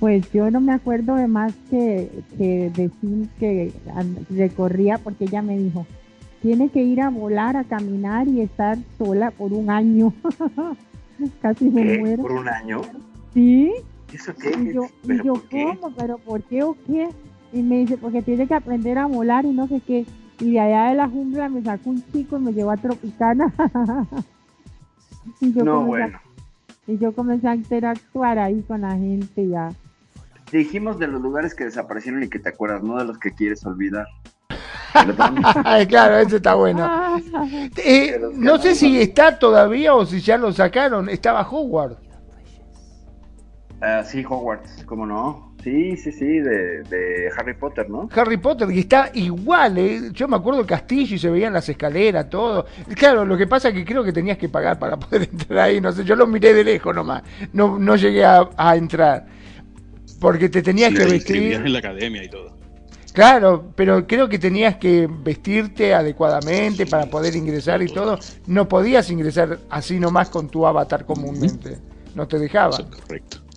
pues 0.00 0.30
yo 0.32 0.50
no 0.50 0.60
me 0.60 0.72
acuerdo 0.72 1.16
de 1.16 1.26
más 1.26 1.52
que, 1.70 2.10
que 2.36 2.70
decir 2.74 3.28
que 3.38 3.72
recorría 4.30 4.98
porque 4.98 5.24
ella 5.24 5.42
me 5.42 5.58
dijo, 5.58 5.86
tiene 6.42 6.68
que 6.68 6.82
ir 6.82 7.00
a 7.00 7.10
volar, 7.10 7.56
a 7.56 7.64
caminar 7.64 8.28
y 8.28 8.40
estar 8.40 8.78
sola 8.96 9.30
por 9.32 9.52
un 9.52 9.70
año. 9.70 10.12
Casi 11.42 11.68
me 11.68 11.98
muero. 11.98 12.22
¿Por 12.22 12.32
un 12.32 12.48
año? 12.48 12.82
Sí. 13.34 13.72
¿Eso 14.12 14.32
qué? 14.34 14.52
Y 14.56 14.72
yo, 14.72 14.82
y 15.02 15.24
yo 15.24 15.42
¿cómo? 15.50 15.92
¿Pero 15.96 16.18
por 16.18 16.42
qué 16.44 16.62
o 16.62 16.76
qué? 16.86 17.08
Y 17.52 17.62
me 17.62 17.78
dice, 17.78 17.96
porque 17.98 18.22
tiene 18.22 18.46
que 18.46 18.54
aprender 18.54 18.98
a 18.98 19.06
volar 19.06 19.44
y 19.44 19.50
no 19.50 19.66
sé 19.66 19.80
qué. 19.84 20.06
Y 20.40 20.52
de 20.52 20.60
allá 20.60 20.90
de 20.90 20.94
la 20.94 21.08
jungla 21.08 21.48
me 21.48 21.62
sacó 21.62 21.90
un 21.90 22.04
chico 22.12 22.38
y 22.38 22.40
me 22.40 22.52
llevó 22.52 22.70
a 22.70 22.76
Tropicana. 22.76 23.52
y 25.40 25.52
yo 25.52 25.64
no, 25.64 25.84
bueno. 25.84 26.18
y 26.86 26.98
yo 26.98 27.12
comencé 27.12 27.48
a 27.48 27.54
interactuar 27.54 28.38
ahí 28.38 28.62
con 28.62 28.82
la 28.82 28.92
gente 28.92 29.48
ya. 29.48 29.72
Dijimos 30.52 30.98
de 30.98 31.08
los 31.08 31.20
lugares 31.20 31.54
que 31.54 31.64
desaparecieron 31.64 32.22
y 32.22 32.28
que 32.28 32.38
te 32.38 32.48
acuerdas, 32.48 32.82
no 32.82 32.96
de 32.98 33.04
los 33.04 33.18
que 33.18 33.32
quieres 33.32 33.64
olvidar. 33.66 34.06
claro, 35.88 36.18
ese 36.18 36.36
está 36.36 36.54
bueno. 36.54 37.20
Eh, 37.76 38.18
no 38.34 38.58
sé 38.58 38.74
si 38.74 39.00
está 39.00 39.38
todavía 39.38 39.94
o 39.94 40.06
si 40.06 40.20
ya 40.20 40.38
lo 40.38 40.52
sacaron. 40.52 41.08
Estaba 41.08 41.42
Howard. 41.42 42.07
Ah, 43.80 44.02
sí, 44.04 44.24
Hogwarts, 44.28 44.84
¿cómo 44.84 45.06
no? 45.06 45.48
Sí, 45.62 45.96
sí, 45.96 46.12
sí, 46.12 46.24
de, 46.40 47.30
Harry 47.36 47.54
Potter, 47.54 47.90
¿no? 47.90 48.08
Harry 48.14 48.36
Potter, 48.36 48.70
y 48.70 48.80
está 48.80 49.10
igual, 49.14 49.78
¿eh? 49.78 50.10
Yo 50.12 50.28
me 50.28 50.36
acuerdo 50.36 50.60
el 50.60 50.66
castillo 50.66 51.16
y 51.16 51.18
se 51.18 51.30
veían 51.30 51.52
las 51.52 51.68
escaleras, 51.68 52.30
todo. 52.30 52.66
Claro, 52.94 53.24
lo 53.24 53.36
que 53.36 53.46
pasa 53.46 53.68
es 53.68 53.74
que 53.74 53.84
creo 53.84 54.02
que 54.04 54.12
tenías 54.12 54.38
que 54.38 54.48
pagar 54.48 54.78
para 54.78 54.96
poder 54.98 55.28
entrar 55.30 55.58
ahí, 55.58 55.80
no 55.80 55.92
sé, 55.92 56.04
yo 56.04 56.16
lo 56.16 56.26
miré 56.26 56.54
de 56.54 56.64
lejos 56.64 56.94
nomás, 56.94 57.22
no, 57.52 57.78
no 57.78 57.96
llegué 57.96 58.24
a, 58.24 58.76
entrar. 58.76 59.26
Porque 60.20 60.48
te 60.48 60.62
tenías 60.62 60.92
que 60.92 61.04
vestir. 61.04 61.52
en 61.52 61.72
la 61.72 61.78
academia 61.78 62.24
y 62.24 62.28
todo. 62.28 62.56
Claro, 63.12 63.72
pero 63.74 64.06
creo 64.06 64.28
que 64.28 64.38
tenías 64.38 64.76
que 64.76 65.08
vestirte 65.08 65.94
adecuadamente 65.94 66.86
para 66.86 67.06
poder 67.06 67.34
ingresar 67.36 67.82
y 67.82 67.86
todo. 67.86 68.18
No 68.46 68.68
podías 68.68 69.10
ingresar 69.10 69.58
así 69.70 69.98
nomás 69.98 70.28
con 70.28 70.48
tu 70.48 70.66
avatar 70.66 71.04
comúnmente. 71.04 71.78
No 72.14 72.26
te 72.28 72.38
dejaba. 72.38 72.76
correcto. 72.76 73.47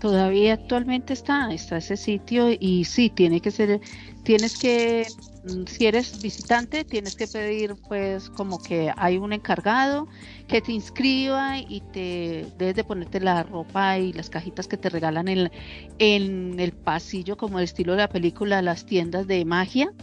Todavía 0.00 0.52
actualmente 0.54 1.14
está, 1.14 1.52
está 1.52 1.78
ese 1.78 1.96
sitio 1.96 2.48
y 2.50 2.84
sí, 2.84 3.08
tiene 3.08 3.40
que 3.40 3.50
ser, 3.50 3.80
tienes 4.24 4.58
que, 4.58 5.06
mm, 5.44 5.64
si 5.66 5.86
eres 5.86 6.20
visitante, 6.20 6.84
tienes 6.84 7.16
que 7.16 7.26
pedir 7.26 7.76
pues 7.88 8.28
como 8.28 8.62
que 8.62 8.92
hay 8.94 9.16
un 9.16 9.32
encargado 9.32 10.06
que 10.48 10.60
te 10.60 10.72
inscriba 10.72 11.58
y 11.58 11.80
te 11.92 12.46
debes 12.58 12.76
de 12.76 12.84
ponerte 12.84 13.20
la 13.20 13.42
ropa 13.42 13.98
y 13.98 14.12
las 14.12 14.28
cajitas 14.28 14.68
que 14.68 14.76
te 14.76 14.90
regalan 14.90 15.28
en, 15.28 15.50
en 15.98 16.60
el 16.60 16.72
pasillo 16.72 17.38
como 17.38 17.58
el 17.58 17.64
estilo 17.64 17.92
de 17.92 17.98
la 17.98 18.08
película, 18.10 18.60
las 18.60 18.84
tiendas 18.84 19.26
de 19.26 19.46
magia. 19.46 19.94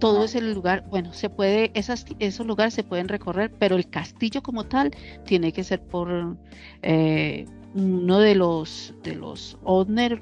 Todo 0.00 0.24
ese 0.24 0.42
lugar, 0.42 0.84
bueno, 0.90 1.14
se 1.14 1.30
puede, 1.30 1.70
esas, 1.74 2.04
esos 2.18 2.44
lugares 2.44 2.74
se 2.74 2.82
pueden 2.82 3.08
recorrer, 3.08 3.52
pero 3.58 3.76
el 3.76 3.88
castillo 3.88 4.42
como 4.42 4.64
tal 4.64 4.90
tiene 5.24 5.52
que 5.52 5.62
ser 5.64 5.80
por 5.80 6.36
eh, 6.82 7.46
uno 7.74 8.18
de 8.18 8.34
los 8.34 8.94
de 9.02 9.14
los 9.14 9.58
owner 9.64 10.20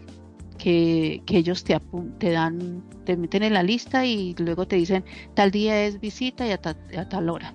que, 0.59 1.23
ellos 1.29 1.65
te, 1.65 1.81
te 2.19 2.31
dan, 2.31 2.83
te 3.05 3.17
meten 3.17 3.43
en 3.43 3.55
la 3.55 3.63
lista 3.63 4.05
y 4.05 4.35
luego 4.39 4.67
te 4.67 4.77
dicen 4.77 5.05
tal 5.35 5.51
día 5.51 5.85
es 5.87 6.01
visita 6.01 6.47
y 6.47 6.53
a, 6.53 6.59
tal 6.59 7.31
hora. 7.31 7.55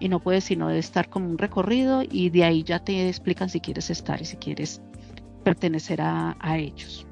Y 0.00 0.08
no 0.08 0.20
puedes 0.20 0.44
sino 0.44 0.70
estar 0.70 1.08
como 1.08 1.28
un 1.28 1.38
recorrido 1.38 2.02
y 2.08 2.30
de 2.30 2.44
ahí 2.44 2.62
ya 2.62 2.78
te 2.78 3.08
explican 3.08 3.48
si 3.48 3.60
quieres 3.60 3.90
estar 3.90 4.20
y 4.20 4.24
si 4.24 4.36
quieres 4.36 4.80
pertenecer 5.42 6.00
a, 6.00 6.36
a 6.40 6.58
ellos. 6.58 7.06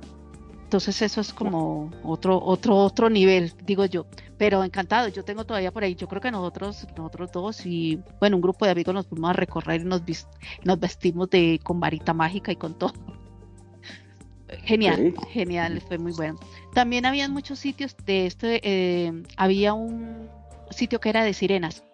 Entonces 0.72 1.02
eso 1.02 1.20
es 1.20 1.34
como 1.34 1.90
otro, 2.02 2.42
otro, 2.42 2.76
otro 2.76 3.10
nivel, 3.10 3.52
digo 3.66 3.84
yo. 3.84 4.06
Pero 4.38 4.64
encantado, 4.64 5.08
yo 5.08 5.22
tengo 5.22 5.44
todavía 5.44 5.70
por 5.70 5.84
ahí, 5.84 5.94
yo 5.94 6.08
creo 6.08 6.22
que 6.22 6.30
nosotros, 6.30 6.86
nosotros 6.96 7.30
dos 7.30 7.66
y 7.66 8.00
bueno, 8.18 8.36
un 8.36 8.40
grupo 8.40 8.64
de 8.64 8.70
amigos 8.70 8.94
nos 8.94 9.06
fuimos 9.06 9.28
a 9.28 9.32
recorrer 9.34 9.82
y 9.82 9.84
nos, 9.84 10.02
nos 10.64 10.80
vestimos 10.80 11.28
de 11.28 11.60
con 11.62 11.78
varita 11.78 12.14
mágica 12.14 12.52
y 12.52 12.56
con 12.56 12.72
todo. 12.78 12.94
Genial, 14.64 15.14
genial, 15.28 15.82
fue 15.86 15.98
muy 15.98 16.12
bueno. 16.12 16.38
También 16.72 17.04
había 17.04 17.28
muchos 17.28 17.58
sitios 17.58 17.94
de 18.06 18.24
este, 18.24 18.60
eh, 18.64 19.12
había 19.36 19.74
un 19.74 20.30
sitio 20.70 21.00
que 21.00 21.10
era 21.10 21.22
de 21.22 21.34
sirenas, 21.34 21.84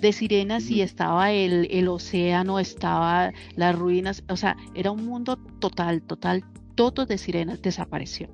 de 0.00 0.12
sirenas 0.12 0.68
y 0.68 0.82
estaba 0.82 1.30
el, 1.30 1.68
el 1.70 1.86
océano, 1.86 2.58
estaba 2.58 3.30
las 3.54 3.78
ruinas, 3.78 4.24
o 4.28 4.36
sea, 4.36 4.56
era 4.74 4.90
un 4.90 5.06
mundo 5.06 5.36
total, 5.60 6.02
total, 6.02 6.44
todo 6.74 7.06
de 7.06 7.18
sirenas 7.18 7.62
desapareció. 7.62 8.28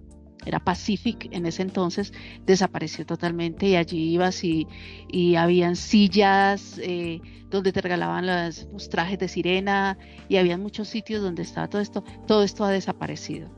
Era 0.46 0.58
Pacific 0.58 1.28
en 1.32 1.44
ese 1.44 1.62
entonces, 1.62 2.12
desapareció 2.46 3.04
totalmente 3.04 3.66
y 3.66 3.76
allí 3.76 4.12
ibas 4.14 4.42
y, 4.42 4.66
y 5.08 5.34
habían 5.34 5.76
sillas 5.76 6.78
eh, 6.82 7.20
donde 7.50 7.72
te 7.72 7.82
regalaban 7.82 8.26
los 8.26 8.88
trajes 8.88 9.18
de 9.18 9.28
sirena 9.28 9.98
y 10.28 10.36
había 10.36 10.56
muchos 10.56 10.88
sitios 10.88 11.22
donde 11.22 11.42
estaba 11.42 11.68
todo 11.68 11.82
esto. 11.82 12.04
Todo 12.26 12.42
esto 12.42 12.64
ha 12.64 12.70
desaparecido. 12.70 13.50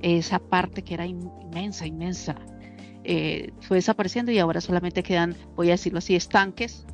Esa 0.00 0.38
parte 0.38 0.82
que 0.82 0.94
era 0.94 1.06
inmensa, 1.06 1.86
inmensa, 1.86 2.36
eh, 3.02 3.52
fue 3.60 3.78
desapareciendo 3.78 4.30
y 4.30 4.38
ahora 4.38 4.60
solamente 4.60 5.02
quedan, 5.02 5.34
voy 5.56 5.68
a 5.68 5.72
decirlo 5.72 5.98
así, 5.98 6.14
estanques 6.14 6.86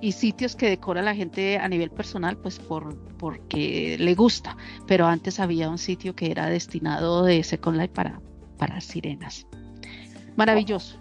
y 0.00 0.12
sitios 0.12 0.56
que 0.56 0.68
decora 0.68 1.02
la 1.02 1.14
gente 1.14 1.58
a 1.58 1.68
nivel 1.68 1.90
personal, 1.90 2.36
pues 2.36 2.58
por 2.58 2.96
porque 3.16 3.96
le 3.98 4.14
gusta. 4.14 4.56
Pero 4.86 5.06
antes 5.06 5.38
había 5.38 5.70
un 5.70 5.78
sitio 5.78 6.14
que 6.16 6.30
era 6.30 6.48
destinado 6.48 7.24
de 7.24 7.42
Second 7.44 7.76
Life 7.76 7.92
para, 7.94 8.20
para 8.58 8.80
sirenas. 8.80 9.46
Maravilloso. 10.36 10.98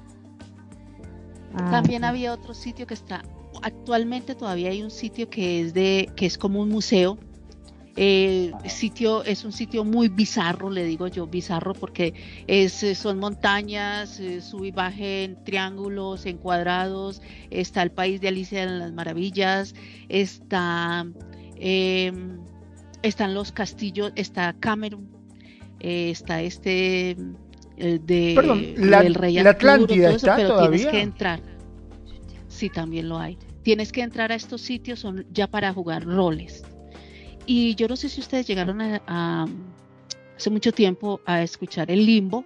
Ah, 1.56 1.72
También 1.72 2.04
había 2.04 2.34
otro 2.34 2.54
sitio 2.54 2.86
que 2.86 2.94
está, 2.94 3.24
actualmente 3.62 4.36
todavía 4.36 4.70
hay 4.70 4.84
un 4.84 4.92
sitio 4.92 5.30
que 5.30 5.62
es 5.62 5.74
de, 5.74 6.10
que 6.16 6.26
es 6.26 6.38
como 6.38 6.62
un 6.62 6.70
museo 6.70 7.18
Eh, 7.98 8.54
sitio 8.68 9.24
es 9.26 9.44
un 9.44 9.52
sitio 9.52 9.84
muy 9.84 10.08
bizarro, 10.08 10.70
le 10.70 10.86
digo 10.86 11.08
yo, 11.08 11.28
bizarro 11.28 11.74
porque 11.74 12.14
es, 12.48 12.84
eh, 12.84 12.96
son 12.96 13.20
montañas, 13.20 14.20
eh, 14.20 14.42
sub 14.42 14.64
y 14.64 14.72
baje 14.72 15.26
en 15.26 15.44
triángulos, 15.44 16.26
en 16.26 16.38
cuadrados, 16.38 17.22
está 17.50 17.84
el 17.84 17.92
país 17.92 18.22
de 18.22 18.30
Alicia 18.30 18.64
en 18.64 18.80
las 18.80 18.94
Maravillas, 18.94 19.76
está, 20.08 21.06
em, 21.58 22.40
están 23.04 23.34
los 23.34 23.52
castillos, 23.52 24.14
está 24.16 24.54
Cameron, 24.54 25.10
está 25.80 26.42
este 26.42 27.18
de 27.78 28.34
Perdón, 28.36 28.64
la, 28.78 29.02
del 29.02 29.16
Rey 29.16 29.34
la 29.34 29.50
Atlántida 29.50 30.12
está 30.12 30.36
pero 30.36 30.50
todavía. 30.50 30.78
tienes 30.78 30.92
que 30.92 31.02
entrar. 31.02 31.42
Sí, 32.48 32.70
también 32.70 33.10
lo 33.10 33.18
hay. 33.18 33.38
Tienes 33.64 33.92
que 33.92 34.02
entrar 34.02 34.32
a 34.32 34.36
estos 34.36 34.62
sitios 34.62 35.00
son 35.00 35.26
ya 35.32 35.48
para 35.48 35.74
jugar 35.74 36.04
roles. 36.04 36.64
Y 37.46 37.76
yo 37.76 37.88
no 37.88 37.96
sé 37.96 38.10
si 38.10 38.22
ustedes 38.22 38.48
llegaron 38.48 38.82
a, 38.82 39.02
a- 39.08 39.48
hace 40.38 40.50
mucho 40.50 40.72
tiempo 40.72 41.20
a 41.26 41.42
escuchar 41.44 41.92
el 41.92 42.06
limbo 42.06 42.46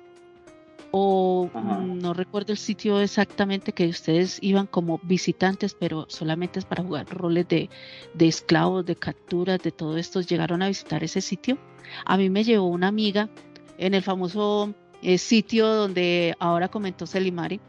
o 0.91 1.49
Ajá. 1.53 1.79
no 1.81 2.13
recuerdo 2.13 2.53
el 2.53 2.57
sitio 2.57 3.01
exactamente 3.01 3.73
que 3.73 3.87
ustedes 3.87 4.39
iban 4.41 4.65
como 4.67 4.99
visitantes, 5.03 5.75
pero 5.77 6.05
solamente 6.09 6.59
es 6.59 6.65
para 6.65 6.83
jugar 6.83 7.07
roles 7.09 7.47
de, 7.49 7.69
de 8.13 8.27
esclavos, 8.27 8.85
de 8.85 8.95
capturas, 8.95 9.59
de 9.61 9.71
todo 9.71 9.97
esto. 9.97 10.21
¿Llegaron 10.21 10.61
a 10.61 10.69
visitar 10.69 11.03
ese 11.03 11.19
sitio? 11.21 11.57
A 12.05 12.15
mí 12.17 12.29
me 12.29 12.43
llevó 12.45 12.67
una 12.67 12.87
amiga 12.87 13.29
en 13.77 13.93
el 13.93 14.01
famoso 14.03 14.73
eh, 15.01 15.17
sitio 15.17 15.67
donde 15.67 16.33
ahora 16.39 16.69
comentó 16.69 17.05
Selimari, 17.05 17.59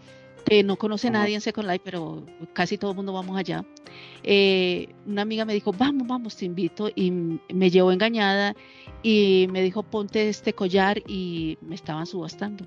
que 0.45 0.63
no 0.63 0.77
conoce 0.77 1.09
Ajá. 1.09 1.19
nadie 1.19 1.35
en 1.35 1.41
Second 1.41 1.67
Life, 1.69 1.83
pero 1.85 2.25
casi 2.53 2.79
todo 2.79 2.93
el 2.93 2.97
mundo 2.97 3.13
vamos 3.13 3.37
allá. 3.37 3.65
Eh, 4.29 4.89
una 5.07 5.23
amiga 5.23 5.45
me 5.45 5.55
dijo, 5.55 5.73
vamos, 5.73 6.09
vamos, 6.09 6.37
te 6.37 6.45
invito, 6.45 6.91
y 6.95 7.11
me 7.11 7.71
llevó 7.71 7.93
engañada 7.93 8.57
y 9.03 9.47
me 9.53 9.63
dijo, 9.63 9.85
ponte 9.85 10.29
este 10.29 10.53
collar 10.53 11.01
y 11.07 11.59
me 11.63 11.77
estaban 11.77 12.07
subastando. 12.07 12.67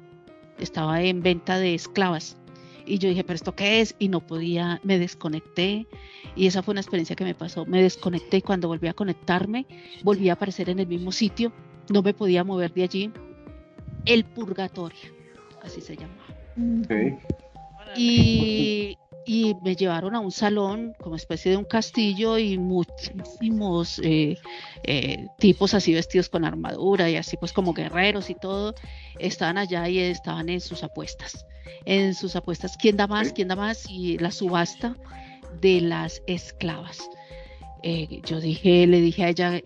Estaba 0.57 1.01
en 1.01 1.21
venta 1.21 1.59
de 1.59 1.75
esclavas. 1.75 2.37
Y 2.85 2.97
yo 2.97 3.09
dije, 3.09 3.23
pero 3.23 3.35
¿esto 3.35 3.55
qué 3.55 3.81
es? 3.81 3.93
Y 3.99 4.07
no 4.07 4.25
podía, 4.25 4.79
me 4.83 4.97
desconecté. 4.97 5.85
Y 6.35 6.47
esa 6.47 6.63
fue 6.63 6.71
una 6.71 6.81
experiencia 6.81 7.15
que 7.15 7.25
me 7.25 7.35
pasó. 7.35 7.65
Me 7.65 7.83
desconecté 7.83 8.37
y 8.37 8.41
cuando 8.41 8.67
volví 8.69 8.87
a 8.87 8.93
conectarme, 8.93 9.67
volví 10.03 10.29
a 10.29 10.33
aparecer 10.33 10.69
en 10.69 10.79
el 10.79 10.87
mismo 10.87 11.11
sitio. 11.11 11.51
No 11.93 12.01
me 12.01 12.13
podía 12.13 12.43
mover 12.43 12.73
de 12.73 12.83
allí. 12.83 13.11
El 14.05 14.23
purgatorio, 14.23 15.11
así 15.61 15.81
se 15.81 15.97
llama. 15.97 16.15
Ok. 16.83 17.19
Y, 17.97 18.97
y 19.31 19.55
me 19.61 19.75
llevaron 19.75 20.15
a 20.15 20.19
un 20.19 20.31
salón 20.31 20.95
como 20.99 21.15
especie 21.15 21.51
de 21.51 21.57
un 21.57 21.63
castillo 21.63 22.39
y 22.39 22.57
muchísimos 22.57 24.01
eh, 24.03 24.39
eh, 24.81 25.27
tipos 25.37 25.75
así 25.75 25.93
vestidos 25.93 26.29
con 26.29 26.45
armadura 26.45 27.11
y 27.11 27.15
así 27.15 27.37
pues 27.37 27.53
como 27.53 27.75
guerreros 27.75 28.31
y 28.31 28.33
todo 28.33 28.73
estaban 29.19 29.59
allá 29.59 29.87
y 29.87 29.99
estaban 29.99 30.49
en 30.49 30.59
sus 30.59 30.83
apuestas. 30.83 31.45
En 31.85 32.15
sus 32.15 32.35
apuestas, 32.35 32.75
¿quién 32.75 32.97
da 32.97 33.05
más? 33.05 33.31
¿Quién 33.31 33.49
da 33.49 33.55
más? 33.55 33.87
Y 33.87 34.17
la 34.17 34.31
subasta 34.31 34.95
de 35.61 35.81
las 35.81 36.23
esclavas. 36.25 37.07
Eh, 37.83 38.21
yo 38.25 38.41
dije, 38.41 38.87
le 38.87 38.99
dije 38.99 39.25
a 39.25 39.29
ella, 39.29 39.61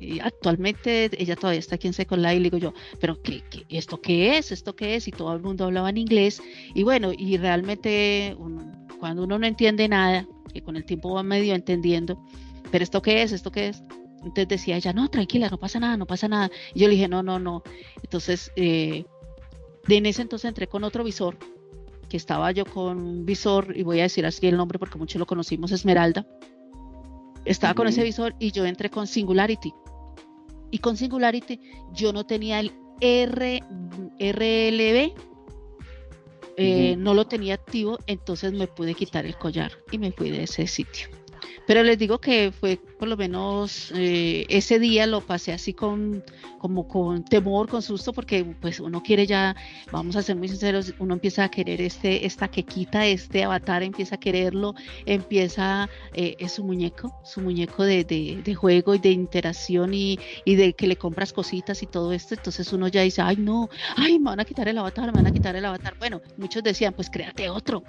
y 0.00 0.20
actualmente 0.20 1.10
ella 1.22 1.36
todavía 1.36 1.58
está 1.60 1.76
aquí 1.76 1.86
en 1.86 1.92
Second 1.94 2.22
Life, 2.22 2.36
y 2.36 2.38
le 2.40 2.44
digo 2.50 2.58
yo, 2.58 2.74
pero 3.00 3.20
¿qué, 3.22 3.42
qué- 3.50 3.64
esto 3.68 4.00
qué 4.00 4.38
es? 4.38 4.52
¿Esto 4.52 4.74
qué 4.76 4.94
es? 4.96 5.08
Y 5.08 5.10
todo 5.12 5.32
el 5.34 5.40
mundo 5.42 5.64
hablaba 5.64 5.90
en 5.90 5.98
inglés. 5.98 6.42
Y 6.74 6.82
bueno, 6.82 7.12
y 7.16 7.36
realmente 7.36 8.34
un- 8.38 8.86
cuando 8.98 9.24
uno 9.24 9.38
no 9.38 9.46
entiende 9.46 9.88
nada, 9.88 10.26
que 10.52 10.62
con 10.62 10.76
el 10.76 10.84
tiempo 10.84 11.14
va 11.14 11.22
medio 11.22 11.54
entendiendo, 11.54 12.18
pero 12.70 12.82
¿esto 12.84 13.02
qué 13.02 13.22
es? 13.22 13.32
¿Esto 13.32 13.50
qué 13.52 13.68
es? 13.68 13.82
Entonces 14.18 14.48
decía 14.48 14.76
ella, 14.76 14.92
no, 14.92 15.08
tranquila, 15.08 15.48
no 15.50 15.58
pasa 15.58 15.78
nada, 15.78 15.96
no 15.96 16.06
pasa 16.06 16.26
nada. 16.28 16.50
Y 16.74 16.80
yo 16.80 16.88
le 16.88 16.94
dije, 16.94 17.08
no, 17.08 17.22
no, 17.22 17.38
no. 17.38 17.62
Entonces, 18.02 18.50
eh, 18.56 19.04
de 19.86 19.96
en 19.96 20.06
ese 20.06 20.22
entonces 20.22 20.48
entré 20.48 20.66
con 20.66 20.82
otro 20.82 21.04
visor, 21.04 21.36
que 22.08 22.16
estaba 22.16 22.50
yo 22.52 22.64
con 22.64 22.98
un 22.98 23.26
visor, 23.26 23.72
y 23.76 23.82
voy 23.82 24.00
a 24.00 24.04
decir 24.04 24.24
así 24.26 24.46
el 24.46 24.56
nombre 24.56 24.78
porque 24.78 24.98
muchos 24.98 25.18
lo 25.20 25.26
conocimos, 25.26 25.70
Esmeralda. 25.72 26.26
Estaba 27.44 27.74
con 27.74 27.86
ese 27.86 28.02
visor 28.02 28.34
y 28.40 28.50
yo 28.50 28.64
entré 28.64 28.90
con 28.90 29.06
Singularity. 29.06 29.72
Y 30.70 30.78
con 30.78 30.96
Singularity 30.96 31.60
yo 31.92 32.12
no 32.12 32.26
tenía 32.26 32.60
el 32.60 32.72
R, 33.00 33.62
RLB, 34.18 35.14
eh, 36.56 36.96
no 36.96 37.14
lo 37.14 37.26
tenía 37.26 37.54
activo, 37.54 37.98
entonces 38.06 38.52
me 38.52 38.66
pude 38.66 38.94
quitar 38.94 39.26
el 39.26 39.36
collar 39.36 39.72
y 39.90 39.98
me 39.98 40.12
fui 40.12 40.30
de 40.30 40.44
ese 40.44 40.66
sitio. 40.66 41.08
Pero 41.66 41.82
les 41.82 41.98
digo 41.98 42.18
que 42.20 42.52
fue 42.52 42.78
por 42.98 43.08
lo 43.08 43.16
menos 43.16 43.92
eh, 43.94 44.46
ese 44.48 44.78
día 44.78 45.06
lo 45.06 45.20
pasé 45.20 45.52
así 45.52 45.72
con 45.72 46.22
como 46.58 46.88
con 46.88 47.24
temor, 47.24 47.68
con 47.68 47.82
susto, 47.82 48.12
porque 48.12 48.44
pues 48.60 48.80
uno 48.80 49.02
quiere 49.02 49.26
ya, 49.26 49.54
vamos 49.92 50.16
a 50.16 50.22
ser 50.22 50.36
muy 50.36 50.48
sinceros, 50.48 50.94
uno 50.98 51.14
empieza 51.14 51.44
a 51.44 51.48
querer 51.50 51.80
este, 51.80 52.26
esta 52.26 52.48
que 52.48 52.62
quita 52.64 53.06
este 53.06 53.44
avatar, 53.44 53.82
empieza 53.82 54.16
a 54.16 54.18
quererlo, 54.18 54.74
empieza, 55.04 55.88
eh, 56.14 56.34
es 56.38 56.52
su 56.52 56.64
muñeco, 56.64 57.12
su 57.24 57.40
muñeco 57.40 57.84
de, 57.84 58.04
de- 58.04 58.42
de 58.42 58.54
juego 58.54 58.94
y 58.94 58.98
de 58.98 59.10
interacción 59.10 59.94
y, 59.94 60.18
y 60.44 60.56
de 60.56 60.72
que 60.72 60.86
le 60.86 60.96
compras 60.96 61.32
cositas 61.32 61.82
y 61.82 61.86
todo 61.86 62.12
esto, 62.12 62.34
entonces 62.34 62.72
uno 62.72 62.88
ya 62.88 63.02
dice, 63.02 63.22
ay 63.22 63.36
no, 63.36 63.68
ay, 63.96 64.18
me 64.18 64.26
van 64.30 64.40
a 64.40 64.44
quitar 64.44 64.66
el 64.68 64.78
avatar, 64.78 65.06
me 65.06 65.12
van 65.12 65.26
a 65.26 65.32
quitar 65.32 65.54
el 65.56 65.64
avatar. 65.64 65.96
Bueno, 65.98 66.20
muchos 66.36 66.62
decían, 66.62 66.92
pues 66.94 67.10
créate 67.10 67.48
otro, 67.50 67.82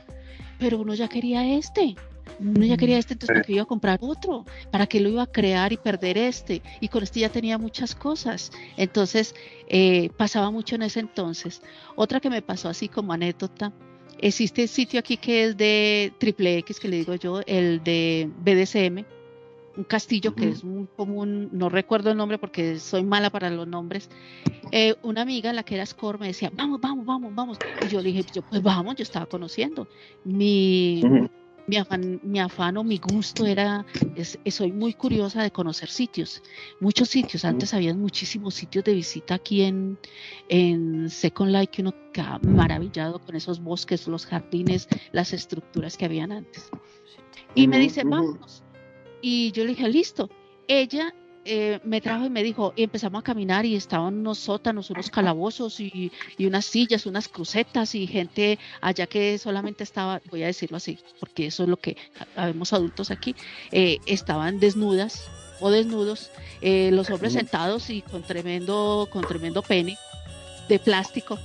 pero 0.60 0.80
uno 0.80 0.94
ya 0.94 1.08
quería 1.08 1.46
este. 1.58 1.96
Uno 2.40 2.66
ya 2.66 2.78
quería 2.78 2.98
este, 2.98 3.14
entonces 3.14 3.34
¿para 3.34 3.44
qué 3.44 3.54
iba 3.54 3.64
a 3.64 3.66
comprar 3.66 4.00
otro? 4.02 4.46
¿Para 4.72 4.88
qué 4.88 5.00
lo 5.00 5.10
iba 5.10 5.24
a 5.24 5.28
crear 5.28 5.74
y 5.74 5.78
perder 5.78 6.18
este? 6.18 6.62
Y 6.80 6.88
con 6.88 7.04
este 7.04 7.20
ya 7.20 7.30
tenía 7.30 7.58
muchas 7.58 7.96
cosas. 7.96 8.52
Entonces, 8.78 9.34
eh, 9.68 10.10
pasaba 10.18 10.52
mucho 10.52 10.76
en 10.76 10.84
ese 10.84 11.00
entonces. 11.00 11.62
Otra 11.96 12.20
que 12.20 12.30
me 12.30 12.42
pasó 12.42 12.70
así 12.70 12.88
como 12.88 13.14
anécdota, 13.14 13.74
existe 14.20 14.64
el 14.64 14.70
sitio 14.70 15.00
aquí 15.00 15.18
que 15.18 15.46
es 15.46 15.58
de 15.58 16.14
Triple 16.20 16.58
X, 16.60 16.80
que 16.80 16.88
le 16.88 16.98
digo 16.98 17.16
yo, 17.16 17.42
el 17.46 17.84
de 17.84 18.30
BDSM, 18.40 19.06
un 19.78 19.84
castillo 19.84 20.34
que 20.34 20.50
es 20.50 20.64
un 20.64 20.88
común, 20.88 21.50
no 21.52 21.70
recuerdo 21.70 22.10
el 22.10 22.18
nombre 22.18 22.40
porque 22.40 22.80
soy 22.80 23.04
mala 23.04 23.30
para 23.30 23.50
los 23.50 23.68
nombres. 23.68 24.10
Eh, 24.72 24.96
una 25.04 25.22
amiga, 25.22 25.54
la 25.54 25.64
que 25.64 25.76
era 25.76 25.86
Score, 25.86 26.20
me 26.20 26.28
decía, 26.28 26.52
vamos, 26.54 26.82
vamos, 26.82 27.06
vamos, 27.06 27.34
vamos. 27.34 27.60
Y 27.80 27.88
yo 27.88 28.02
le 28.02 28.10
dije, 28.10 28.26
yo, 28.34 28.42
pues 28.42 28.62
vamos, 28.62 28.96
yo 28.96 29.04
estaba 29.04 29.26
conociendo. 29.28 29.88
Mi, 30.26 31.02
Ujú. 31.04 31.30
Mi 31.68 31.76
afán, 31.76 32.20
mi 32.24 32.40
afán 32.40 32.78
o 32.78 32.84
mi 32.84 32.98
gusto 32.98 33.46
era, 33.46 33.86
es, 34.16 34.40
es- 34.46 34.56
soy 34.56 34.72
muy 34.72 34.94
curiosa 34.94 35.44
de 35.44 35.52
conocer 35.52 35.90
sitios, 35.90 36.42
muchos 36.80 37.10
sitios. 37.10 37.44
Antes 37.46 37.74
había 37.74 37.94
muchísimos 37.94 38.56
sitios 38.56 38.86
de 38.86 38.94
visita 38.94 39.36
aquí 39.36 39.64
en, 39.64 39.98
en 40.48 41.10
Second 41.10 41.52
Life 41.52 41.68
que 41.68 41.82
uno 41.82 41.94
quedaba 42.14 42.40
maravillado 42.40 43.20
con 43.20 43.36
esos 43.36 43.62
bosques, 43.62 44.08
los 44.08 44.26
jardines, 44.26 44.88
las 45.12 45.34
estructuras 45.34 45.98
que 45.98 46.06
habían 46.06 46.32
antes. 46.32 46.70
Y 47.54 47.68
me 47.68 47.80
dice, 47.80 48.04
vámonos. 48.06 48.64
Y 49.22 49.52
yo 49.52 49.64
le 49.64 49.70
dije, 49.72 49.90
listo. 49.90 50.30
Ella 50.70 51.14
eh, 51.48 51.80
me 51.84 52.02
trajo 52.02 52.26
y 52.26 52.30
me 52.30 52.44
dijo, 52.44 52.74
y 52.76 52.84
empezamos 52.84 53.22
a 53.22 53.24
caminar 53.24 53.66
y 53.66 53.76
estaban 53.76 54.16
unos 54.16 54.38
sótanos, 54.38 54.90
unos 54.90 55.10
calabozos 55.10 55.80
y, 55.80 56.12
y 56.38 56.46
unas 56.46 56.66
sillas, 56.66 57.06
unas 57.06 57.30
crucetas 57.30 57.96
y 57.96 58.06
gente 58.06 58.60
allá 58.82 59.08
que 59.08 59.38
solamente 59.38 59.84
estaba, 59.84 60.22
voy 60.30 60.44
a 60.44 60.48
decirlo 60.48 60.78
así, 60.78 61.00
porque 61.20 61.48
eso 61.48 61.64
es 61.64 61.70
lo 61.70 61.78
que 61.78 61.96
habemos 62.36 62.74
adultos 62.74 63.12
aquí, 63.12 63.36
eh, 63.72 63.98
estaban 64.06 64.60
desnudas 64.60 65.30
o 65.60 65.72
desnudos, 65.72 66.32
eh, 66.62 66.92
los 66.92 67.10
hombres 67.10 67.34
sentados 67.34 67.90
y 67.90 68.02
con 68.02 68.24
tremendo, 68.24 69.08
con 69.10 69.26
tremendo 69.26 69.62
pene 69.62 69.98
de 70.68 70.80
plástico. 70.80 71.40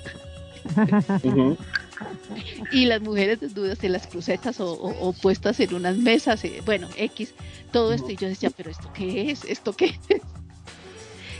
y 2.73 2.87
las 2.87 3.01
mujeres 3.01 3.41
desnudas 3.41 3.83
en 3.85 3.93
las 3.93 4.07
crucetas 4.07 4.61
o, 4.61 4.73
o- 4.73 5.09
o 5.09 5.12
puestas 5.12 5.59
en 5.61 5.74
unas 5.74 5.97
mesas, 5.97 6.45
eh, 6.45 6.61
bueno, 6.65 6.89
X, 6.97 7.35
todo 7.73 7.93
esto. 7.93 8.11
Y 8.11 8.16
yo 8.16 8.29
decía, 8.29 8.51
pero 8.57 8.70
¿esto 8.70 8.91
qué 8.93 9.31
es? 9.31 9.45
¿Esto 9.45 9.73
qué 9.74 9.87
es? 9.87 10.23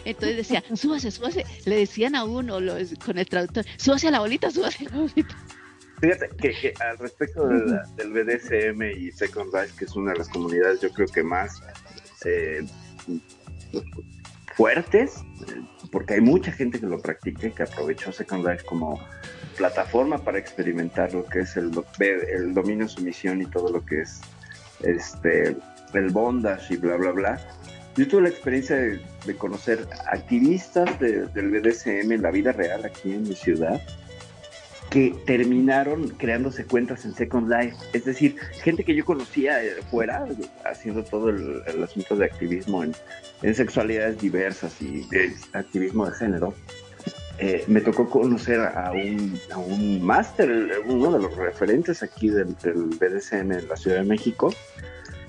Entonces 0.05 0.37
decía, 0.37 0.65
súbase, 0.75 1.11
súbase. 1.13 1.45
Le 1.65 1.77
decían 1.77 2.15
a 2.17 2.25
uno 2.25 2.59
los- 2.61 2.95
con 3.05 3.19
el 3.19 3.27
traductor, 3.27 3.65
súbase 3.77 4.09
a 4.09 4.11
la 4.11 4.21
bolita, 4.21 4.51
súbase 4.51 4.87
a 4.87 4.91
la 4.91 4.97
bolita. 5.03 5.37
Fíjate 6.01 6.31
que, 6.37 6.51
que 6.51 6.75
al 6.83 6.99
respecto 6.99 7.47
de 7.47 7.65
la- 7.71 7.85
del 7.97 8.11
BDSM 8.13 8.83
y 8.99 9.13
Second 9.13 9.55
Life, 9.55 9.75
que 9.79 9.85
es 9.85 9.95
una 9.95 10.13
de 10.13 10.19
las 10.19 10.29
comunidades 10.29 10.81
yo 10.81 10.91
creo 10.91 11.07
que 11.07 11.23
más 11.23 11.63
eh, 12.25 12.65
fuertes, 14.57 15.17
eh, 15.49 15.63
porque 15.91 16.15
hay 16.15 16.21
mucha 16.21 16.53
gente 16.53 16.81
que 16.81 16.87
lo 16.87 17.01
practica 17.01 17.47
y 17.47 17.53
que 17.53 17.63
aprovechó 17.63 18.13
Second 18.13 18.47
Life 18.47 18.65
como 18.65 19.01
plataforma 19.53 20.19
para 20.19 20.39
experimentar 20.39 21.13
lo 21.15 21.25
que 21.27 21.41
es 21.41 21.57
el, 21.57 21.71
el 22.01 22.55
dominio, 22.55 22.89
sumisión 22.89 23.43
y 23.43 23.47
todo 23.47 23.71
lo 23.71 23.85
que 23.85 24.03
es 24.03 24.21
este 24.81 25.57
el 25.95 26.09
bondage 26.11 26.75
y 26.75 26.77
bla 26.79 26.97
bla 26.97 27.11
bla. 27.13 27.41
Yo 27.97 28.09
tuve 28.09 28.23
la 28.23 28.29
experiencia 28.31 28.77
de, 28.77 29.01
de 29.27 29.37
conocer 29.37 29.87
activistas 30.11 30.99
de- 30.99 31.27
del 31.27 31.51
BDSM 31.51 32.11
en 32.13 32.23
la 32.23 32.31
vida 32.31 32.53
real 32.53 32.85
aquí 32.85 33.13
en 33.13 33.25
mi 33.25 33.35
ciudad 33.35 33.81
que 34.93 35.15
terminaron 35.25 36.11
creándose 36.11 36.67
cuentas 36.67 37.07
en 37.07 37.15
Second 37.15 37.51
Life. 37.51 37.75
Es 37.95 38.05
decir, 38.05 38.37
gente 38.63 38.85
que 38.85 38.95
yo 38.95 39.07
conocía 39.07 39.59
fuera, 39.91 40.27
haciendo 40.67 41.03
todo 41.03 41.31
el, 41.31 41.63
asunto 41.83 42.15
de 42.15 42.27
activismo 42.27 42.85
en, 42.85 42.95
sexualidades 43.55 44.21
diversas 44.21 44.83
y 44.83 45.09
de 45.09 45.35
activismo 45.55 46.05
de 46.05 46.13
género. 46.13 46.55
Eh, 47.45 47.65
me 47.67 47.81
tocó 47.81 48.09
conocer 48.09 48.61
a 48.61 48.93
un, 48.93 49.37
a 49.51 49.59
un 49.59 50.01
máster, 50.01 50.81
uno 50.87 51.11
de 51.11 51.19
los 51.19 51.37
referentes 51.37 52.01
aquí 52.05 52.29
del, 52.29 52.55
del 52.59 52.85
BDSM 52.85 53.51
en 53.51 53.69
la 53.69 53.77
Ciudad 53.77 53.97
de 53.97 54.05
México, 54.05 54.55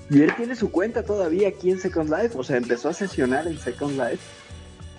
y 0.08 0.22
él 0.22 0.32
tiene 0.36 0.54
su 0.54 0.70
cuenta 0.70 1.02
todavía 1.02 1.48
aquí 1.48 1.72
en 1.72 1.80
Second 1.80 2.10
Life, 2.10 2.38
o 2.38 2.44
sea, 2.44 2.56
empezó 2.56 2.88
a 2.88 2.92
sesionar 2.92 3.48
en 3.48 3.58
Second 3.58 3.98
Life 3.98 4.22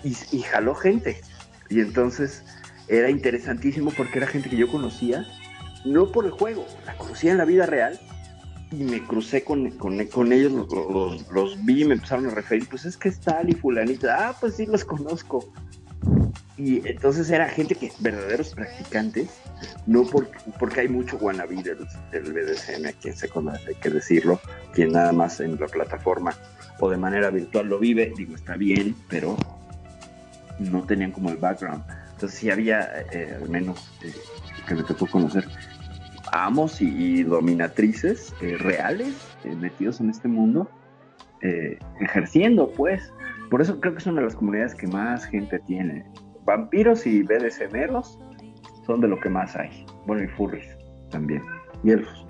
y, 0.04 0.42
jaló 0.42 0.74
gente. 0.74 1.22
Y 1.70 1.80
entonces 1.80 2.44
era 2.86 3.08
interesantísimo 3.08 3.92
porque 3.96 4.18
era 4.18 4.26
gente 4.26 4.50
que 4.50 4.58
yo 4.58 4.68
conocía, 4.68 5.26
no 5.86 6.12
por 6.12 6.26
el 6.26 6.32
juego, 6.32 6.66
la 6.84 6.98
conocía 6.98 7.32
en 7.32 7.38
la 7.38 7.46
vida 7.46 7.64
real 7.64 7.98
y 8.70 8.84
me 8.84 9.02
crucé 9.02 9.42
con, 9.42 9.70
con, 9.70 10.32
ellos, 10.32 10.52
los, 10.52 11.30
los, 11.30 11.64
vi 11.64 11.80
y 11.80 11.84
me 11.86 11.94
empezaron 11.94 12.26
a 12.26 12.30
referir, 12.34 12.68
pues 12.68 12.84
es 12.84 12.98
que 12.98 13.08
es 13.08 13.20
tal 13.20 13.48
y 13.48 13.54
fulanita, 13.54 14.28
ah, 14.28 14.36
pues 14.38 14.56
sí 14.56 14.66
los 14.66 14.84
conozco. 14.84 15.50
Y 16.58 16.86
entonces 16.88 17.28
era 17.30 17.48
gente 17.48 17.74
que, 17.74 17.92
verdaderos 17.98 18.54
practicantes, 18.54 19.28
no 19.86 20.04
porque, 20.04 20.38
porque 20.58 20.80
hay 20.80 20.88
mucho 20.88 21.18
wannabe 21.18 21.56
del, 21.56 21.86
del 22.10 22.32
BDSM 22.32 22.86
aquí 22.86 23.08
en 23.08 23.16
Second 23.16 23.52
Life, 23.52 23.64
hay 23.68 23.74
que 23.74 23.90
decirlo, 23.90 24.40
quien 24.72 24.92
nada 24.92 25.12
más 25.12 25.40
en 25.40 25.60
la 25.60 25.66
plataforma 25.66 26.34
o 26.80 26.90
de 26.90 26.96
manera 26.96 27.30
virtual 27.30 27.68
lo 27.68 27.78
vive, 27.78 28.12
digo, 28.16 28.34
está 28.34 28.56
bien, 28.56 28.94
pero 29.08 29.36
no 30.58 30.82
tenían 30.82 31.12
como 31.12 31.30
el 31.30 31.36
background. 31.36 31.82
Entonces 32.12 32.38
sí 32.38 32.50
había, 32.50 33.04
eh, 33.12 33.36
al 33.40 33.48
menos 33.48 33.92
eh, 34.02 34.12
que 34.66 34.74
me 34.74 34.82
tocó 34.82 35.06
conocer, 35.06 35.46
amos 36.32 36.80
y, 36.80 37.22
dominatrices 37.22 38.34
eh, 38.40 38.56
reales 38.58 39.14
metidos 39.44 40.00
en 40.00 40.10
este 40.10 40.28
mundo, 40.28 40.70
ejerciendo 42.00 42.70
pues. 42.70 43.12
Por 43.50 43.62
eso 43.62 43.78
creo 43.78 43.92
que 43.92 43.98
es 44.00 44.06
una 44.06 44.20
de 44.20 44.26
las 44.26 44.34
comunidades 44.34 44.74
que 44.74 44.88
más 44.88 45.24
gente 45.26 45.60
tiene. 45.60 46.04
Vampiros 46.46 47.06
y 47.06 47.22
BDSMeros 47.22 48.18
son 48.86 49.00
de 49.00 49.08
lo 49.08 49.18
que 49.18 49.28
más 49.28 49.54
hay. 49.56 49.84
Bueno, 50.06 50.22
y 50.22 50.28
furries 50.28 50.76
también. 51.10 51.42
Y 51.82 51.90
elfos. 51.90 52.26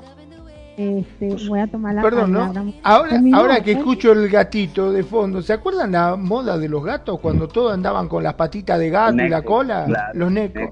Este, 0.76 1.28
pues, 1.28 1.48
voy 1.48 1.60
a 1.60 1.66
tomar 1.66 1.94
la 1.94 2.02
Perdón, 2.02 2.32
¿no? 2.32 2.74
Ahora, 2.82 3.20
ahora 3.32 3.62
que 3.62 3.72
escucho 3.72 4.12
el 4.12 4.28
gatito 4.28 4.92
de 4.92 5.02
fondo, 5.02 5.40
¿se 5.40 5.54
acuerdan 5.54 5.92
la 5.92 6.16
moda 6.16 6.58
de 6.58 6.68
los 6.68 6.84
gatos 6.84 7.18
cuando 7.20 7.48
todos 7.48 7.72
andaban 7.72 8.08
con 8.08 8.22
las 8.22 8.34
patitas 8.34 8.78
de 8.78 8.90
gato 8.90 9.22
y 9.22 9.28
la 9.28 9.42
cola? 9.42 10.12
los 10.12 10.30
necos. 10.30 10.70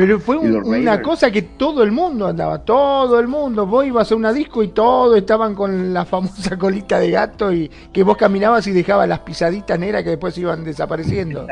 Pero 0.00 0.18
fue 0.18 0.38
una 0.38 1.02
cosa 1.02 1.30
que 1.30 1.42
todo 1.42 1.82
el 1.82 1.92
mundo 1.92 2.26
andaba, 2.26 2.64
todo 2.64 3.20
el 3.20 3.28
mundo. 3.28 3.66
Vos 3.66 3.84
ibas 3.84 4.10
a 4.10 4.16
una 4.16 4.32
disco 4.32 4.62
y 4.62 4.68
todos 4.68 5.18
estaban 5.18 5.54
con 5.54 5.92
la 5.92 6.06
famosa 6.06 6.56
colita 6.58 6.98
de 6.98 7.10
gato 7.10 7.52
y 7.52 7.70
que 7.92 8.02
vos 8.02 8.16
caminabas 8.16 8.66
y 8.66 8.72
dejabas 8.72 9.06
las 9.06 9.18
pisaditas 9.18 9.78
negras 9.78 10.02
que 10.02 10.08
después 10.08 10.38
iban 10.38 10.64
desapareciendo. 10.64 11.46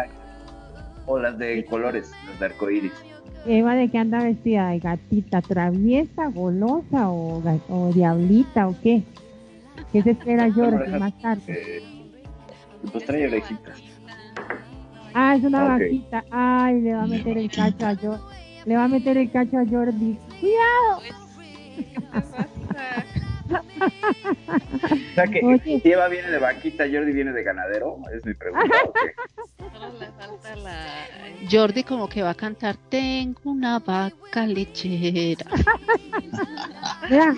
O 1.05 1.19
las 1.19 1.37
de 1.37 1.63
colores, 1.67 2.11
las 2.27 2.41
de 2.41 2.47
arcoíris. 2.47 2.93
Eva, 3.45 3.75
¿de 3.75 3.91
qué 3.91 3.99
anda 3.99 4.23
vestida? 4.23 4.71
¿De 4.71 4.79
gatita 4.79 5.43
traviesa, 5.43 6.29
golosa 6.29 7.11
o, 7.11 7.43
o 7.69 7.93
diablita 7.93 8.67
o 8.67 8.75
qué? 8.83 9.03
¿Qué 9.93 10.03
se 10.03 10.13
espera 10.13 10.51
Jordi 10.51 10.91
más 10.99 11.13
tarde? 11.21 11.43
Eh, 11.49 11.83
pues 12.91 13.05
trae 13.05 13.27
orejitas. 13.27 13.77
Ah, 15.13 15.37
es 15.37 15.45
una 15.45 15.65
vaquita. 15.65 16.25
Ay, 16.31 16.81
le 16.81 16.95
va 16.95 17.03
a 17.03 17.07
meter 17.07 17.37
el 17.37 17.51
cacho 17.51 17.87
a 17.87 17.95
Jordi. 17.95 18.38
Le 18.69 18.77
va 18.77 18.85
a 18.85 18.89
meter 18.89 19.17
el 19.17 19.31
cacho 19.31 19.57
a 19.57 19.65
Jordi. 19.65 20.19
¡Cuidado! 20.41 21.01
o 24.93 25.15
sea 25.15 25.27
que 25.27 25.41
Oye. 25.43 25.81
Eva 25.83 26.09
viene 26.09 26.29
de 26.29 26.39
vaquita, 26.39 26.85
Jordi 26.85 27.13
viene 27.13 27.33
de 27.33 27.43
ganadero, 27.45 27.97
es 28.15 28.27
mi 28.27 28.35
pregunta. 28.35 28.77
Jordi 31.51 31.83
como 31.83 32.11
que 32.11 32.21
va 32.21 32.29
a 32.31 32.35
cantar 32.35 32.77
Tengo 32.91 33.41
una 33.45 33.79
vaca 33.79 34.47
lechera. 34.47 35.47
Mira, 37.09 37.35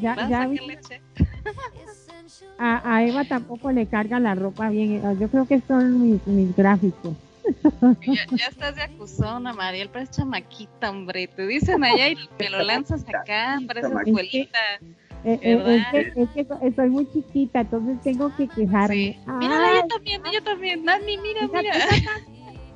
Ya, 0.00 0.28
ya 0.28 0.50
a, 2.58 2.96
a, 2.96 3.04
Eva 3.04 3.24
tampoco 3.24 3.70
le 3.72 3.86
carga 3.86 4.20
la 4.20 4.34
ropa 4.34 4.68
bien. 4.70 5.02
Yo 5.18 5.28
creo 5.28 5.46
que 5.46 5.60
son 5.66 6.00
mis, 6.02 6.26
mis 6.26 6.54
gráficos. 6.56 7.14
Ya, 8.02 8.46
estás 8.48 8.76
de 8.76 8.82
acusona, 8.82 9.52
Mariel, 9.52 9.88
parece 9.88 10.12
chamaquita, 10.12 10.90
hombre. 10.90 11.26
Te 11.26 11.46
dicen 11.46 11.82
allá 11.82 12.08
y 12.08 12.16
me 12.38 12.50
lo 12.50 12.62
lanzas 12.62 13.04
acá, 13.08 13.58
parece 13.66 13.88
escuelita. 13.88 14.58
Eh, 15.22 15.38
eh, 15.42 16.12
es, 16.16 16.28
que, 16.30 16.46
soy 16.74 16.88
muy 16.88 17.06
chiquita, 17.12 17.60
entonces 17.60 18.00
tengo 18.02 18.34
que 18.36 18.48
quejarme. 18.48 19.18
Mira, 19.38 19.74
yo 19.74 19.86
también, 19.86 20.22
yo 20.32 20.42
también. 20.42 20.84
Nani, 20.84 21.18
mira, 21.18 21.46
mira. 21.52 21.72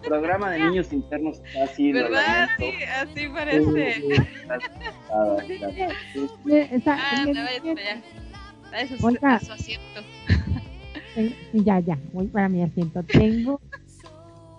El 0.02 0.10
programa 0.10 0.50
de 0.50 0.58
niños 0.58 0.92
internos 0.92 1.40
está 1.46 1.64
así. 1.64 1.92
¿Verdad? 1.92 2.50
Sí, 2.58 2.72
así 3.00 3.28
parece. 3.28 4.04
No 9.00 9.40
su 9.40 9.52
asiento. 9.52 10.00
Ya, 11.52 11.78
ya, 11.78 11.98
voy 12.12 12.26
para 12.26 12.48
mi 12.48 12.62
asiento. 12.62 13.02
Tengo 13.04 13.60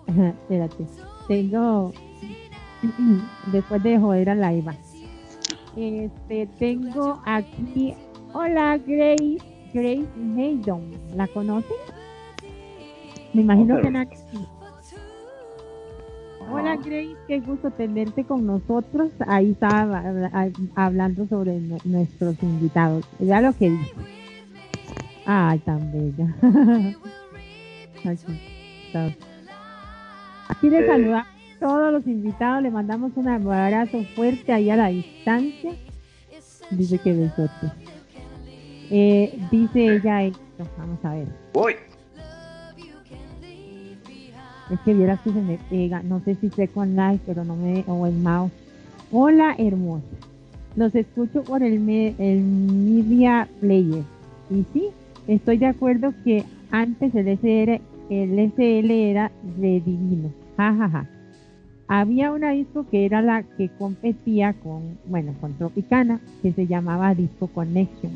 espérate. 0.06 0.86
Tengo. 1.28 1.92
Después 3.52 3.82
de 3.82 3.98
joder 3.98 4.30
a 4.30 4.34
la 4.34 4.52
Eva. 4.52 4.74
Este, 5.76 6.46
tengo 6.58 7.20
aquí. 7.24 7.94
Hola, 8.32 8.78
Grace. 8.78 9.38
Grace 9.72 10.06
Haydon. 10.36 10.92
¿La 11.14 11.26
conocen? 11.28 11.76
Me 13.34 13.42
imagino 13.42 13.80
que 13.80 13.90
nadie. 13.90 14.16
Hola 16.50 16.76
Grace, 16.76 17.16
qué 17.26 17.40
gusto 17.40 17.70
tenerte 17.72 18.24
con 18.24 18.46
nosotros. 18.46 19.10
Ahí 19.26 19.52
estaba 19.52 20.02
hablando 20.74 21.26
sobre 21.26 21.58
nuestros 21.84 22.40
invitados. 22.42 23.04
Ya 23.18 23.40
lo 23.40 23.52
que 23.52 23.70
dice. 23.70 23.92
Ay, 25.24 25.58
tan 25.60 25.92
bella. 25.92 26.34
Aquí 30.48 30.70
le 30.70 30.86
saludamos 30.86 31.26
a 31.26 31.58
todos 31.58 31.92
los 31.92 32.06
invitados, 32.06 32.62
le 32.62 32.70
mandamos 32.70 33.12
un 33.16 33.28
abrazo 33.28 34.04
fuerte 34.14 34.52
ahí 34.52 34.70
a 34.70 34.76
la 34.76 34.88
distancia. 34.88 35.72
Dice 36.70 36.98
que 36.98 37.12
besote. 37.12 37.72
Eh, 38.90 39.36
dice 39.50 39.96
ella 39.96 40.22
esto, 40.22 40.68
vamos 40.78 41.04
a 41.04 41.14
ver. 41.14 41.26
Voy. 41.52 41.74
Es 44.70 44.80
que 44.80 44.94
vieras 44.94 45.20
que 45.20 45.32
se 45.32 45.40
me 45.40 45.58
pega, 45.70 46.02
no 46.02 46.20
sé 46.20 46.34
si 46.36 46.50
sé 46.50 46.68
con 46.68 46.96
live, 46.96 47.20
pero 47.24 47.44
no 47.44 47.56
me, 47.56 47.84
o 47.86 48.06
el 48.06 48.16
mouse. 48.16 48.52
Hola, 49.12 49.54
hermosa. 49.58 50.04
Los 50.74 50.94
escucho 50.94 51.42
por 51.44 51.62
el, 51.62 51.88
el 51.88 52.42
Media 52.42 53.48
Player. 53.60 54.02
Y 54.50 54.64
sí, 54.72 54.88
estoy 55.28 55.58
de 55.58 55.66
acuerdo 55.66 56.12
que 56.24 56.44
antes 56.70 57.14
el 57.14 57.28
SR 57.28 57.80
el 58.10 58.38
SL 58.52 58.90
era 58.90 59.30
de 59.58 59.80
divino. 59.80 60.30
Ja, 60.56 61.06
Había 61.88 62.32
una 62.32 62.50
disco 62.50 62.86
que 62.88 63.04
era 63.04 63.22
la 63.22 63.42
que 63.42 63.68
competía 63.68 64.54
con, 64.54 64.98
bueno, 65.06 65.34
con 65.40 65.54
Tropicana, 65.54 66.20
que 66.42 66.52
se 66.52 66.66
llamaba 66.66 67.14
Disco 67.14 67.48
Connection. 67.48 68.12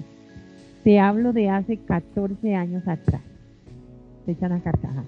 Te 0.85 0.99
hablo 0.99 1.33
de 1.33 1.51
hace 1.51 1.77
14 1.77 2.55
años 2.55 2.87
atrás. 2.89 3.23
Se 4.25 4.33
echan 4.33 4.53
a 4.53 4.61
carcaja. 4.61 5.05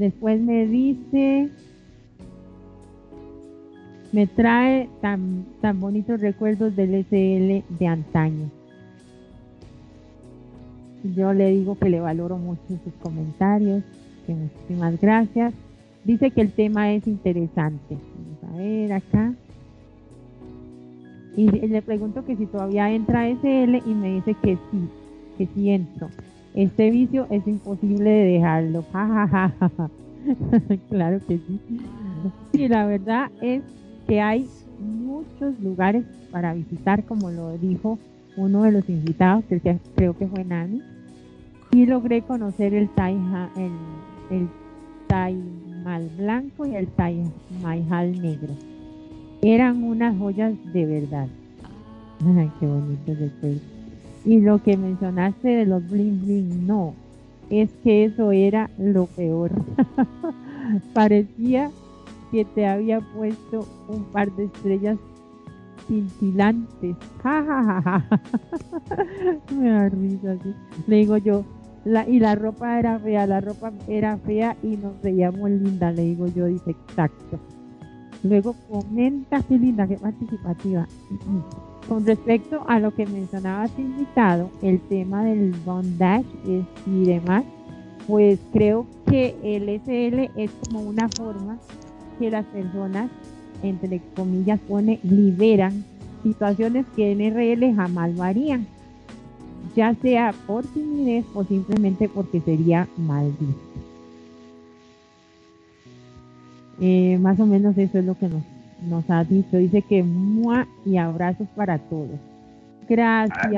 Después 0.00 0.40
me 0.40 0.66
dice, 0.66 1.50
me 4.12 4.26
trae 4.26 4.88
tan, 5.02 5.44
tan 5.60 5.78
bonitos 5.78 6.22
recuerdos 6.22 6.74
del 6.74 7.04
SL 7.04 7.62
de 7.78 7.86
antaño. 7.86 8.50
Yo 11.14 11.34
le 11.34 11.50
digo 11.50 11.78
que 11.78 11.90
le 11.90 12.00
valoro 12.00 12.38
mucho 12.38 12.62
sus 12.82 12.94
comentarios, 13.02 13.82
que 14.26 14.32
muchísimas 14.32 14.98
gracias. 14.98 15.52
Dice 16.04 16.30
que 16.30 16.40
el 16.40 16.52
tema 16.52 16.94
es 16.94 17.06
interesante. 17.06 17.98
Vamos 18.40 18.54
a 18.54 18.56
ver 18.56 18.92
acá. 18.94 19.34
Y 21.36 21.50
le 21.50 21.82
pregunto 21.82 22.24
que 22.24 22.36
si 22.36 22.46
todavía 22.46 22.90
entra 22.90 23.28
SL 23.28 23.82
y 23.84 23.94
me 23.94 24.14
dice 24.14 24.34
que 24.42 24.56
sí, 24.70 24.88
que 25.36 25.46
sí 25.54 25.68
entro. 25.68 26.08
Este 26.54 26.90
vicio 26.90 27.26
es 27.30 27.46
imposible 27.46 28.10
de 28.10 28.24
dejarlo. 28.32 28.84
claro 30.90 31.20
que 31.26 31.38
sí. 31.38 31.60
Y 32.52 32.68
la 32.68 32.86
verdad 32.86 33.30
es 33.40 33.62
que 34.06 34.20
hay 34.20 34.46
muchos 34.78 35.58
lugares 35.60 36.04
para 36.30 36.54
visitar, 36.54 37.04
como 37.04 37.30
lo 37.30 37.56
dijo 37.58 37.98
uno 38.36 38.62
de 38.62 38.72
los 38.72 38.88
invitados, 38.88 39.44
que 39.46 39.60
creo 39.94 40.16
que 40.16 40.26
fue 40.26 40.44
Nani, 40.44 40.82
y 41.72 41.86
logré 41.86 42.22
conocer 42.22 42.74
el 42.74 42.88
taija, 42.90 43.50
el, 43.56 44.36
el 44.36 44.48
taimal 45.06 46.08
blanco 46.16 46.66
y 46.66 46.74
el 46.74 46.88
taimajal 46.88 48.20
negro. 48.20 48.54
Eran 49.42 49.82
unas 49.82 50.16
joyas 50.18 50.54
de 50.72 50.86
verdad. 50.86 51.28
Ay, 52.36 52.50
qué 52.58 52.66
bonito 52.66 53.14
después. 53.14 53.60
Y 54.24 54.40
lo 54.40 54.62
que 54.62 54.76
mencionaste 54.76 55.48
de 55.48 55.66
los 55.66 55.88
bling 55.88 56.20
bling, 56.22 56.66
no, 56.66 56.94
es 57.48 57.70
que 57.82 58.04
eso 58.04 58.32
era 58.32 58.70
lo 58.78 59.06
peor. 59.06 59.50
Parecía 60.94 61.70
que 62.30 62.44
te 62.44 62.66
había 62.66 63.00
puesto 63.00 63.66
un 63.88 64.04
par 64.04 64.30
de 64.32 64.44
estrellas 64.44 64.98
cintilantes. 65.88 66.96
Me 69.56 69.70
da 69.70 69.88
risa 69.88 70.32
así. 70.32 70.54
Le 70.86 70.96
digo 70.96 71.16
yo, 71.16 71.44
y 72.06 72.20
la 72.20 72.34
ropa 72.34 72.78
era 72.78 72.98
fea, 72.98 73.26
la 73.26 73.40
ropa 73.40 73.72
era 73.88 74.18
fea 74.18 74.54
y 74.62 74.76
nos 74.76 75.00
veíamos 75.02 75.50
linda, 75.50 75.90
le 75.90 76.02
digo 76.02 76.26
yo, 76.28 76.44
dice 76.46 76.72
exacto. 76.72 77.40
Luego 78.22 78.54
comenta, 78.68 79.42
qué 79.42 79.58
linda, 79.58 79.88
qué 79.88 79.96
participativa. 79.96 80.86
Con 81.88 82.06
respecto 82.06 82.64
a 82.68 82.78
lo 82.78 82.94
que 82.94 83.06
mencionabas 83.06 83.70
invitado, 83.76 84.50
el 84.62 84.80
tema 84.80 85.24
del 85.24 85.52
bondage 85.64 86.24
y 86.86 87.04
demás, 87.04 87.44
pues 88.06 88.38
creo 88.52 88.86
que 89.06 89.34
el 89.42 89.68
SL 89.80 90.30
es 90.40 90.50
como 90.64 90.82
una 90.82 91.08
forma 91.08 91.58
que 92.18 92.30
las 92.30 92.44
personas, 92.46 93.10
entre 93.62 94.00
comillas, 94.14 94.60
pone, 94.68 95.00
liberan 95.02 95.84
situaciones 96.22 96.86
que 96.94 97.12
en 97.12 97.34
RL 97.34 97.74
jamás 97.74 98.14
lo 98.14 98.22
harían, 98.22 98.66
ya 99.74 99.94
sea 99.94 100.34
por 100.46 100.64
timidez 100.66 101.24
o 101.34 101.44
simplemente 101.44 102.08
porque 102.08 102.40
sería 102.40 102.88
mal 102.96 103.32
visto. 103.40 103.70
Eh, 106.80 107.18
más 107.20 107.38
o 107.40 107.46
menos 107.46 107.76
eso 107.76 107.98
es 107.98 108.04
lo 108.04 108.16
que 108.18 108.28
nos, 108.28 108.42
nos 108.82 109.08
ha 109.10 109.24
dicho. 109.24 109.56
Dice 109.56 109.82
que 109.82 110.02
mua 110.02 110.66
y 110.84 110.96
abrazos 110.96 111.48
para 111.54 111.78
todos. 111.78 112.18
Gracias. 112.88 113.38
Ah, 113.42 113.50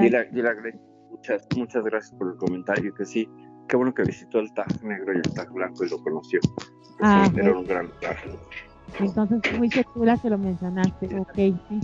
muchas, 1.11 1.47
muchas 1.57 1.85
gracias 1.85 2.13
por 2.19 2.33
el 2.33 2.37
comentario. 2.37 2.95
Que 2.95 3.05
sí, 3.05 3.29
qué 3.69 3.77
bueno 3.77 3.95
que 3.95 4.03
visitó 4.03 4.41
el 4.41 4.53
tag 4.53 4.83
negro 4.83 5.15
y 5.15 5.17
el 5.17 5.35
tag 5.35 5.51
blanco 5.53 5.85
y 5.85 5.89
lo 5.89 6.03
conoció. 6.03 6.41
Ah, 7.01 7.31
era 7.35 7.57
un 7.57 7.67
gran 7.67 7.87
lugar. 7.87 8.17
Entonces 8.99 9.41
fuiste 9.57 9.87
tú 9.95 10.05
la 10.05 10.17
que 10.19 10.31
lo 10.31 10.39
mencionaste. 10.39 11.19
Ok, 11.19 11.35
sí. 11.35 11.81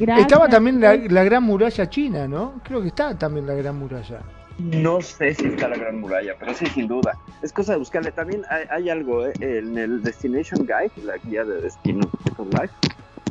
Estaba 0.00 0.48
también 0.48 0.80
la, 0.80 1.24
Gran 1.24 1.44
Muralla 1.44 1.88
China, 1.88 2.26
¿no? 2.26 2.54
Creo 2.64 2.82
que 2.82 2.88
está 2.88 3.16
también 3.16 3.46
la 3.46 3.54
Gran 3.54 3.78
Muralla. 3.78 4.20
No 4.58 5.00
sé 5.00 5.34
si 5.34 5.46
está 5.46 5.68
la 5.68 5.76
Gran 5.76 6.00
Muralla, 6.00 6.36
pero 6.38 6.54
sí, 6.54 6.66
sin 6.66 6.86
duda. 6.86 7.18
Es 7.42 7.52
cosa 7.52 7.72
de 7.72 7.78
buscarle. 7.78 8.12
También 8.12 8.42
hay, 8.70 8.88
algo 8.88 9.26
¿eh? 9.26 9.32
en 9.40 9.76
el 9.76 10.02
Destination 10.02 10.60
Guide, 10.60 10.92
la 11.04 11.16
guía 11.18 11.44
de 11.44 11.60
destino. 11.60 12.08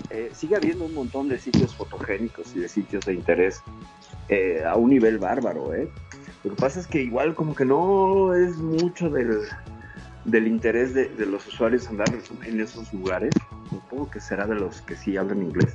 Eh, 0.09 0.29
sigue 0.33 0.55
habiendo 0.55 0.85
un 0.85 0.93
montón 0.93 1.27
de 1.27 1.39
sitios 1.39 1.73
fotogénicos 1.73 2.55
y 2.55 2.59
de 2.59 2.69
sitios 2.69 3.03
de 3.05 3.13
interés 3.13 3.63
eh, 4.29 4.61
a 4.65 4.75
un 4.75 4.89
nivel 4.89 5.17
bárbaro. 5.17 5.73
¿eh? 5.73 5.89
Lo 6.43 6.51
que 6.51 6.55
pasa 6.55 6.79
es 6.79 6.87
que 6.87 7.01
igual 7.01 7.33
como 7.33 7.55
que 7.55 7.65
no 7.65 8.35
es 8.35 8.57
mucho 8.57 9.09
del, 9.09 9.39
del 10.25 10.47
interés 10.47 10.93
de, 10.93 11.07
de 11.07 11.25
los 11.25 11.47
usuarios 11.47 11.87
andar 11.87 12.07
en 12.45 12.61
esos 12.61 12.93
lugares. 12.93 13.33
Supongo 13.69 14.11
que 14.11 14.19
será 14.19 14.45
de 14.45 14.55
los 14.55 14.81
que 14.81 14.95
sí 14.95 15.17
hablan 15.17 15.41
inglés 15.41 15.73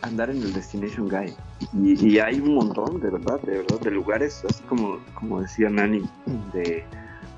andar 0.00 0.30
en 0.30 0.38
el 0.38 0.52
Destination 0.54 1.10
Guide. 1.10 1.34
Y, 1.74 2.18
hay 2.18 2.38
un 2.38 2.54
montón, 2.54 3.00
de 3.00 3.10
verdad, 3.10 3.40
de 3.42 3.58
verdad, 3.58 3.80
de 3.80 3.90
lugares, 3.90 4.44
así 4.48 4.62
como, 4.64 4.98
como 5.14 5.40
decía 5.40 5.70
Nani, 5.70 6.02
de 6.52 6.84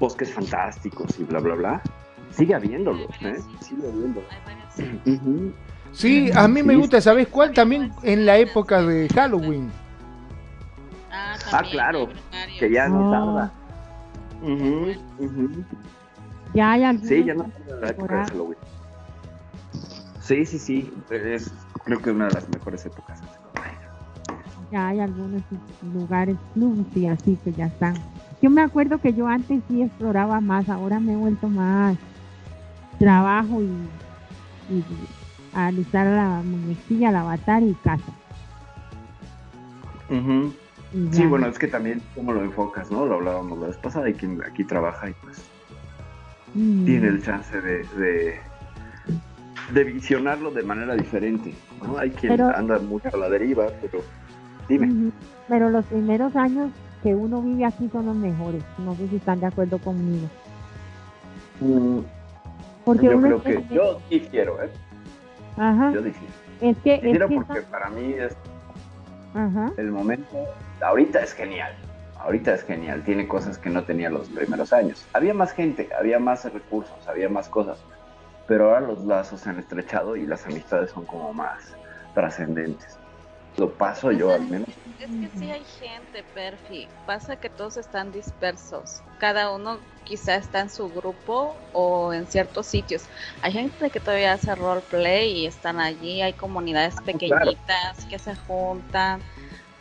bosques 0.00 0.32
fantásticos 0.32 1.18
y 1.20 1.24
bla, 1.24 1.38
bla, 1.38 1.54
bla. 1.54 1.82
Sigue 2.30 2.54
habiéndolos, 2.54 3.10
¿eh? 3.22 3.36
Sigue 3.60 3.86
habiéndolos. 3.86 4.28
Sí, 5.92 6.30
a 6.34 6.48
mí 6.48 6.64
me 6.64 6.74
gusta, 6.74 7.00
¿sabes 7.00 7.28
cuál? 7.28 7.52
También 7.52 7.92
en 8.02 8.26
la 8.26 8.36
época 8.38 8.82
de 8.82 9.08
Halloween. 9.10 9.70
Ah, 11.12 11.36
ah 11.52 11.62
claro, 11.70 12.08
que 12.58 12.72
ya 12.72 12.88
no 12.88 13.10
tarda. 13.10 13.52
Ya 16.54 16.72
hay 16.72 16.98
Sí, 16.98 17.24
ya 17.24 17.34
no 17.34 17.44
tarda 17.44 17.80
la 17.80 17.90
época 17.90 18.16
de 18.16 18.24
Halloween. 18.30 18.58
Sí, 20.20 20.44
sí, 20.44 20.58
sí, 20.58 20.92
es 21.10 21.52
creo 21.84 22.00
que 22.00 22.10
una 22.10 22.26
de 22.26 22.34
las 22.34 22.48
mejores 22.48 22.84
épocas. 22.86 23.22
Ya 24.74 24.88
hay 24.88 24.98
algunos 24.98 25.40
lugares 25.94 26.36
clubs 26.52 26.96
y 26.96 27.06
así 27.06 27.38
que 27.44 27.52
ya 27.52 27.66
están. 27.66 27.94
Yo 28.42 28.50
me 28.50 28.60
acuerdo 28.60 28.98
que 28.98 29.14
yo 29.14 29.28
antes 29.28 29.62
sí 29.68 29.82
exploraba 29.82 30.40
más, 30.40 30.68
ahora 30.68 30.98
me 30.98 31.12
he 31.12 31.16
vuelto 31.16 31.46
más 31.46 31.96
trabajo 32.98 33.62
y, 33.62 34.74
y 34.74 34.84
a 35.54 35.66
alistar 35.66 36.08
la 36.08 36.42
muñequilla, 36.42 37.12
la 37.12 37.20
avatar 37.20 37.62
y 37.62 37.72
casa. 37.84 38.12
sí, 41.12 41.24
bueno, 41.26 41.46
es 41.46 41.56
que 41.56 41.68
también 41.68 42.02
cómo 42.16 42.32
lo 42.32 42.42
enfocas, 42.42 42.90
¿no? 42.90 43.06
Lo 43.06 43.14
hablábamos 43.14 43.56
la 43.60 43.68
vez 43.68 43.76
pasada 43.76 44.10
y 44.10 44.14
quien 44.14 44.42
aquí 44.42 44.64
trabaja 44.64 45.08
y 45.08 45.12
pues 45.22 45.40
mm. 46.54 46.84
tiene 46.84 47.06
el 47.06 47.22
chance 47.22 47.60
de 47.60 48.40
de 49.72 49.84
visionarlo 49.84 50.50
de 50.50 50.62
manera 50.62 50.94
diferente. 50.94 51.54
¿no? 51.82 51.98
Hay 51.98 52.10
quien 52.10 52.40
anda 52.40 52.78
mucho 52.78 53.08
a 53.12 53.16
la 53.16 53.28
deriva, 53.28 53.66
pero 53.80 54.02
dime. 54.68 55.12
Pero 55.48 55.70
los 55.70 55.84
primeros 55.86 56.34
años 56.36 56.70
que 57.02 57.14
uno 57.14 57.42
vive 57.42 57.64
aquí 57.64 57.88
son 57.90 58.06
los 58.06 58.16
mejores. 58.16 58.62
No 58.78 58.94
sé 58.94 59.08
si 59.08 59.16
están 59.16 59.40
de 59.40 59.46
acuerdo 59.46 59.78
conmigo. 59.78 60.28
Mm, 61.60 61.98
porque 62.84 63.06
yo 63.06 63.20
creo 63.20 63.42
que 63.42 63.64
yo 63.70 64.00
difiero, 64.10 64.62
¿eh? 64.62 64.70
Ajá. 65.56 65.92
Yo 65.92 66.02
difiero. 66.02 66.34
Es 66.60 66.76
que, 66.78 67.18
porque 67.34 67.62
para 67.62 67.90
mí 67.90 68.14
es 68.14 68.36
Ajá. 69.34 69.72
el 69.76 69.90
momento. 69.90 70.36
Ahorita 70.80 71.20
es 71.20 71.32
genial. 71.32 71.72
Ahorita 72.18 72.54
es 72.54 72.64
genial. 72.64 73.02
Tiene 73.04 73.28
cosas 73.28 73.58
que 73.58 73.68
no 73.70 73.84
tenía 73.84 74.08
los 74.08 74.28
primeros 74.28 74.72
años. 74.72 75.06
Había 75.12 75.34
más 75.34 75.52
gente, 75.52 75.90
había 75.98 76.18
más 76.18 76.50
recursos, 76.50 76.96
había 77.06 77.28
más 77.28 77.48
cosas 77.48 77.78
pero 78.46 78.66
ahora 78.66 78.80
los 78.86 79.04
lazos 79.04 79.40
se 79.40 79.50
han 79.50 79.58
estrechado 79.58 80.16
y 80.16 80.26
las 80.26 80.44
amistades 80.46 80.90
son 80.90 81.06
como 81.06 81.32
más 81.32 81.74
trascendentes. 82.14 82.98
Lo 83.56 83.70
paso 83.72 84.10
yo 84.10 84.32
al 84.32 84.42
menos. 84.42 84.68
Es 85.00 85.10
que 85.10 85.38
sí 85.38 85.50
hay 85.50 85.62
gente, 85.80 86.24
Perfi. 86.34 86.88
Pasa 87.06 87.36
que 87.36 87.50
todos 87.50 87.76
están 87.76 88.10
dispersos. 88.10 89.02
Cada 89.18 89.52
uno 89.52 89.78
quizá 90.04 90.36
está 90.36 90.60
en 90.60 90.70
su 90.70 90.88
grupo 90.88 91.54
o 91.72 92.12
en 92.12 92.26
ciertos 92.26 92.66
sitios. 92.66 93.04
Hay 93.42 93.52
gente 93.52 93.90
que 93.90 94.00
todavía 94.00 94.32
hace 94.32 94.54
roleplay 94.54 95.30
y 95.30 95.46
están 95.46 95.78
allí. 95.78 96.22
Hay 96.22 96.32
comunidades 96.32 96.94
ah, 96.98 97.02
pequeñitas 97.04 98.04
que 98.08 98.18
se 98.18 98.34
juntan, 98.34 99.20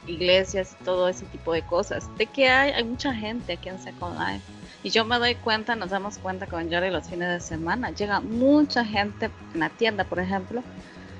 iglesias 0.07 0.75
y 0.79 0.83
todo 0.83 1.07
ese 1.07 1.25
tipo 1.25 1.53
de 1.53 1.61
cosas. 1.61 2.09
De 2.17 2.25
que 2.25 2.49
hay, 2.49 2.71
hay 2.71 2.83
mucha 2.83 3.13
gente 3.13 3.53
aquí 3.53 3.69
en 3.69 3.79
Second 3.79 4.19
Life 4.19 4.63
y 4.83 4.89
yo 4.89 5.05
me 5.05 5.17
doy 5.17 5.35
cuenta, 5.35 5.75
nos 5.77 5.91
damos 5.91 6.17
cuenta 6.17 6.45
con 6.45 6.69
Jordi 6.69 6.89
los 6.89 7.07
fines 7.07 7.29
de 7.29 7.39
semana, 7.39 7.91
llega 7.91 8.19
mucha 8.19 8.83
gente 8.83 9.31
en 9.53 9.59
la 9.61 9.69
tienda, 9.69 10.03
por 10.03 10.19
ejemplo, 10.19 10.61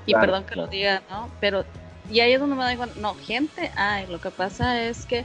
y 0.04 0.12
perdón 0.12 0.44
que 0.44 0.54
lo 0.54 0.66
diga, 0.66 1.02
¿no? 1.08 1.30
Pero, 1.40 1.64
y 2.10 2.20
ahí 2.20 2.32
es 2.32 2.40
donde 2.40 2.56
me 2.56 2.64
doy 2.64 2.76
cuenta, 2.76 2.98
no, 3.00 3.14
gente 3.14 3.70
hay, 3.76 4.06
lo 4.06 4.20
que 4.20 4.30
pasa 4.30 4.82
es 4.82 5.06
que 5.06 5.24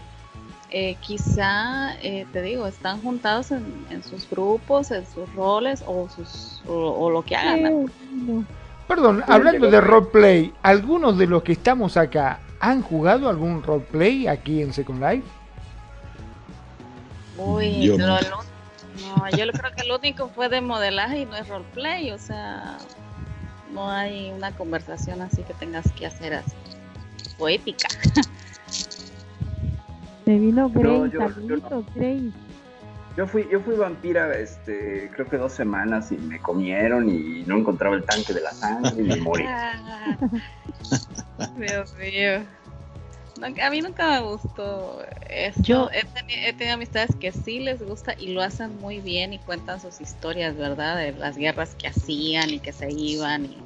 eh, 0.71 0.95
quizá, 1.01 1.95
eh, 2.01 2.27
te 2.31 2.41
digo, 2.43 2.67
están 2.67 3.01
juntados 3.01 3.51
en, 3.51 4.03
sus 4.03 4.29
grupos, 4.29 4.91
en 4.91 5.05
sus 5.07 5.33
roles 5.33 5.83
o, 5.87 6.07
sus, 6.09 6.61
o, 6.67 7.09
lo 7.09 7.23
que 7.23 7.35
hagan. 7.35 7.91
Perdón, 8.87 9.23
hablando 9.27 9.69
de 9.69 9.81
roleplay, 9.81 10.53
¿algunos 10.61 11.17
de 11.17 11.25
los 11.25 11.41
que 11.41 11.53
estamos 11.53 11.97
acá 11.97 12.39
han 12.59 12.83
jugado 12.83 13.29
algún 13.29 13.63
roleplay 13.63 14.27
aquí 14.27 14.61
en 14.61 14.71
Second 14.71 15.01
Life? 15.01 15.27
Uy, 17.37 17.81
yo 17.81 17.97
no. 17.97 18.19
yo 18.19 19.51
creo 19.51 19.71
que 19.75 19.81
el 19.81 19.91
único 19.91 20.29
fue 20.29 20.49
de 20.49 20.61
modelaje 20.61 21.21
y 21.21 21.25
no 21.25 21.35
es 21.35 21.47
roleplay, 21.47 22.11
o 22.11 22.17
sea, 22.19 22.77
no 23.73 23.89
hay 23.89 24.31
una 24.31 24.55
conversación 24.55 25.21
así 25.21 25.43
que 25.43 25.53
tengas 25.53 25.89
que 25.93 26.05
hacer 26.05 26.33
así, 26.33 26.55
poética. 27.37 27.87
Se 30.25 30.37
vino 30.37 30.69
Grace, 30.69 31.11
yo, 31.11 31.27
Yo 33.17 33.27
fui, 33.27 33.47
yo 33.51 33.59
fui 33.61 33.75
vampira, 33.75 34.37
este, 34.37 35.09
creo 35.13 35.27
que 35.27 35.37
dos 35.37 35.53
semanas 35.53 36.11
y 36.11 36.17
me 36.17 36.39
comieron 36.39 37.09
y 37.09 37.43
no 37.47 37.57
encontraba 37.57 37.95
el 37.95 38.03
tanque 38.03 38.33
de 38.33 38.41
la 38.41 38.51
sangre 38.51 38.93
y 38.97 39.07
me 39.07 39.15
morí. 39.17 39.45
Dios 41.57 41.95
mío 41.97 42.45
a 43.43 43.69
mí 43.69 43.81
nunca 43.81 44.09
me 44.11 44.27
gustó 44.27 45.01
eso. 45.29 45.61
Yo 45.61 45.89
he, 45.91 46.53
tenido 46.53 46.73
amistades 46.73 47.15
que 47.15 47.31
sí 47.31 47.59
les 47.59 47.81
gusta 47.81 48.13
y 48.17 48.33
lo 48.33 48.41
hacen 48.41 48.77
muy 48.79 48.99
bien 48.99 49.33
y 49.33 49.39
cuentan 49.39 49.79
sus 49.79 50.01
historias, 50.01 50.55
¿verdad? 50.57 50.97
De 50.97 51.13
las 51.13 51.37
guerras 51.37 51.75
que 51.75 51.87
hacían 51.87 52.49
y 52.49 52.59
que 52.59 52.71
se 52.71 52.91
iban 52.91 53.45
y 53.45 53.57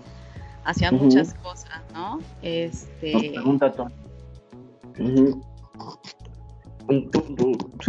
hacían 0.65 0.95
muchas 0.95 1.33
cosas, 1.35 1.81
¿no? 1.93 2.19
Este. 2.41 3.31
pregunta 3.33 3.73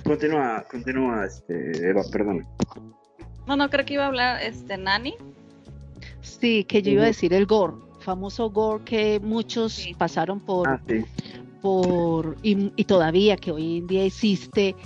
Continúa, 0.04 0.64
continúa, 0.70 1.26
este, 1.26 1.88
Eva, 1.88 2.02
perdón. 2.10 2.46
No, 3.46 3.56
no, 3.56 3.68
creo 3.68 3.84
que 3.84 3.94
iba 3.94 4.04
a 4.04 4.06
hablar 4.06 4.42
este 4.42 4.78
Nani. 4.78 5.14
Sí, 6.22 6.64
que 6.64 6.80
yo 6.80 6.92
iba 6.92 7.02
a 7.02 7.06
decir 7.06 7.34
el 7.34 7.46
gore, 7.46 7.74
famoso 8.00 8.50
gore 8.50 8.84
que 8.84 9.20
muchos 9.20 9.86
pasaron 9.98 10.40
por, 10.40 10.68
ah, 10.68 10.80
por 11.64 12.36
y, 12.42 12.84
todavía 12.84 13.38
que 13.38 13.50
hoy 13.50 13.78
en 13.78 13.86
día 13.86 14.04
existe 14.04 14.76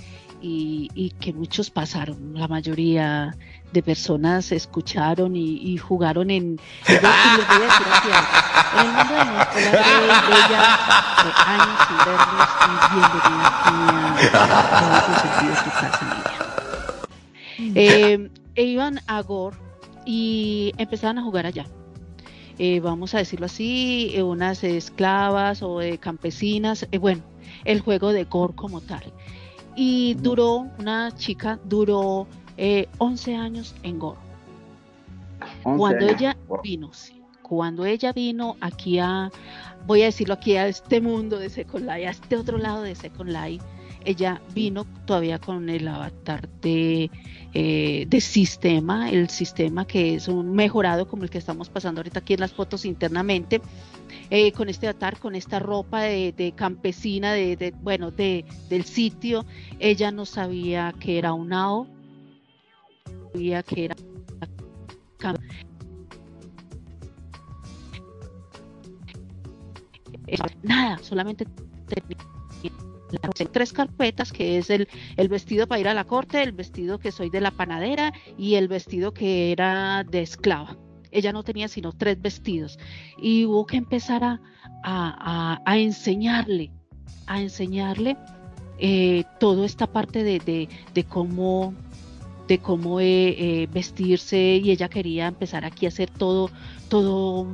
y, 0.41 1.13
que 1.19 1.33
muchos 1.33 1.69
pasaron, 1.69 2.31
la 2.35 2.47
mayoría 2.47 3.35
de 3.73 3.83
personas 3.83 4.53
escucharon 4.53 5.35
y, 5.35 5.75
jugaron 5.77 6.31
en, 6.31 6.57
en 6.87 6.95
el 6.95 7.01
mundo 8.93 9.13
de 9.13 9.27
nuestra 9.27 9.59
bella 10.29 10.61
de 11.25 11.31
años 11.51 11.77
sin 11.85 11.97
verlos 12.07 12.49
y 12.63 12.71
bienvenida 12.95 13.47
aquí 14.95 15.45
a 15.45 15.55
tu 15.63 15.69
casa 15.69 15.99
eh, 17.75 18.29
e 18.55 18.63
iban 18.63 19.01
a 19.05 19.21
Gore 19.21 19.57
y 20.05 20.71
empezaban 20.77 21.17
a 21.17 21.23
jugar 21.23 21.45
allá. 21.45 21.65
Eh, 22.59 22.79
vamos 22.81 23.15
a 23.15 23.19
decirlo 23.19 23.45
así, 23.45 24.11
eh, 24.13 24.21
unas 24.21 24.63
esclavas 24.63 25.63
o 25.63 25.79
campesinas, 25.99 26.87
bueno, 26.99 27.23
el 27.65 27.81
juego 27.81 28.11
de 28.13 28.25
Gore 28.25 28.53
como 28.53 28.81
tal. 28.81 29.13
Y 29.75 30.15
duró, 30.15 30.67
una 30.77 31.15
chica 31.15 31.59
duró 31.63 32.27
11 32.97 33.35
años 33.35 33.73
en 33.83 33.97
Gore. 33.97 34.19
Cuando 35.63 36.07
ella 36.07 36.35
vino, 36.61 36.93
sí, 36.93 37.19
cuando 37.49 37.85
ella 37.85 38.13
vino 38.13 38.57
aquí 38.61 38.99
a, 38.99 39.31
voy 39.87 40.03
a 40.03 40.05
decirlo 40.05 40.35
aquí 40.35 40.55
a 40.55 40.67
este 40.67 41.01
mundo 41.01 41.39
de 41.39 41.49
Second 41.49 41.85
Life, 41.85 42.07
a 42.07 42.11
este 42.11 42.35
otro 42.35 42.57
lado 42.57 42.83
de 42.83 42.93
Second 42.93 43.31
Life, 43.31 43.65
ella 44.05 44.41
vino 44.53 44.85
todavía 45.05 45.39
con 45.39 45.69
el 45.69 45.87
avatar 45.87 46.47
de, 46.61 47.09
eh, 47.53 48.05
de 48.07 48.21
sistema, 48.21 49.09
el 49.09 49.29
sistema 49.29 49.85
que 49.85 50.15
es 50.15 50.27
un 50.27 50.53
mejorado 50.53 51.07
como 51.07 51.23
el 51.23 51.29
que 51.29 51.37
estamos 51.37 51.69
pasando 51.69 51.99
ahorita 51.99 52.19
aquí 52.19 52.33
en 52.33 52.39
las 52.39 52.53
fotos 52.53 52.85
internamente, 52.85 53.61
eh, 54.29 54.51
con 54.51 54.69
este 54.69 54.87
avatar, 54.87 55.17
con 55.19 55.35
esta 55.35 55.59
ropa 55.59 56.01
de, 56.01 56.53
campesina, 56.55 57.33
de, 57.33 57.73
bueno, 57.81 58.11
de, 58.11 58.45
del 58.69 58.85
sitio. 58.85 59.45
Ella 59.79 60.11
no 60.11 60.25
sabía 60.25 60.93
que 60.99 61.17
era 61.17 61.33
un 61.33 61.51
AO, 61.53 61.87
sabía 63.33 63.63
que 63.63 63.85
era 63.85 63.95
nada, 70.63 70.97
solamente 70.99 71.45
tres 73.51 73.73
carpetas, 73.73 74.31
que 74.31 74.57
es 74.57 74.69
el, 74.69 74.87
el 75.17 75.29
vestido 75.29 75.67
para 75.67 75.81
ir 75.81 75.87
a 75.87 75.93
la 75.93 76.03
corte, 76.03 76.41
el 76.41 76.51
vestido 76.51 76.99
que 76.99 77.11
soy 77.11 77.29
de 77.29 77.41
la 77.41 77.51
panadera 77.51 78.13
y 78.37 78.55
el 78.55 78.67
vestido 78.67 79.13
que 79.13 79.51
era 79.51 80.03
de 80.03 80.21
esclava. 80.21 80.77
Ella 81.11 81.33
no 81.33 81.43
tenía 81.43 81.67
sino 81.67 81.91
tres 81.91 82.21
vestidos. 82.21 82.77
Y 83.17 83.45
hubo 83.45 83.65
que 83.65 83.77
empezar 83.77 84.23
a, 84.23 84.39
a, 84.83 85.77
enseñarle, 85.77 86.71
a 87.25 87.41
enseñarle 87.41 88.17
eh, 88.77 89.23
toda 89.39 89.65
esta 89.65 89.87
parte 89.87 90.23
de, 90.23 90.39
de, 90.93 91.03
cómo 91.05 91.73
de 92.47 92.59
cómo 92.59 92.99
eh, 92.99 93.35
eh, 93.37 93.67
vestirse. 93.71 94.61
Y 94.63 94.71
ella 94.71 94.89
quería 94.89 95.27
empezar 95.27 95.65
aquí 95.65 95.85
a 95.85 95.89
hacer 95.89 96.09
todo 96.11 96.49
todo 96.89 97.47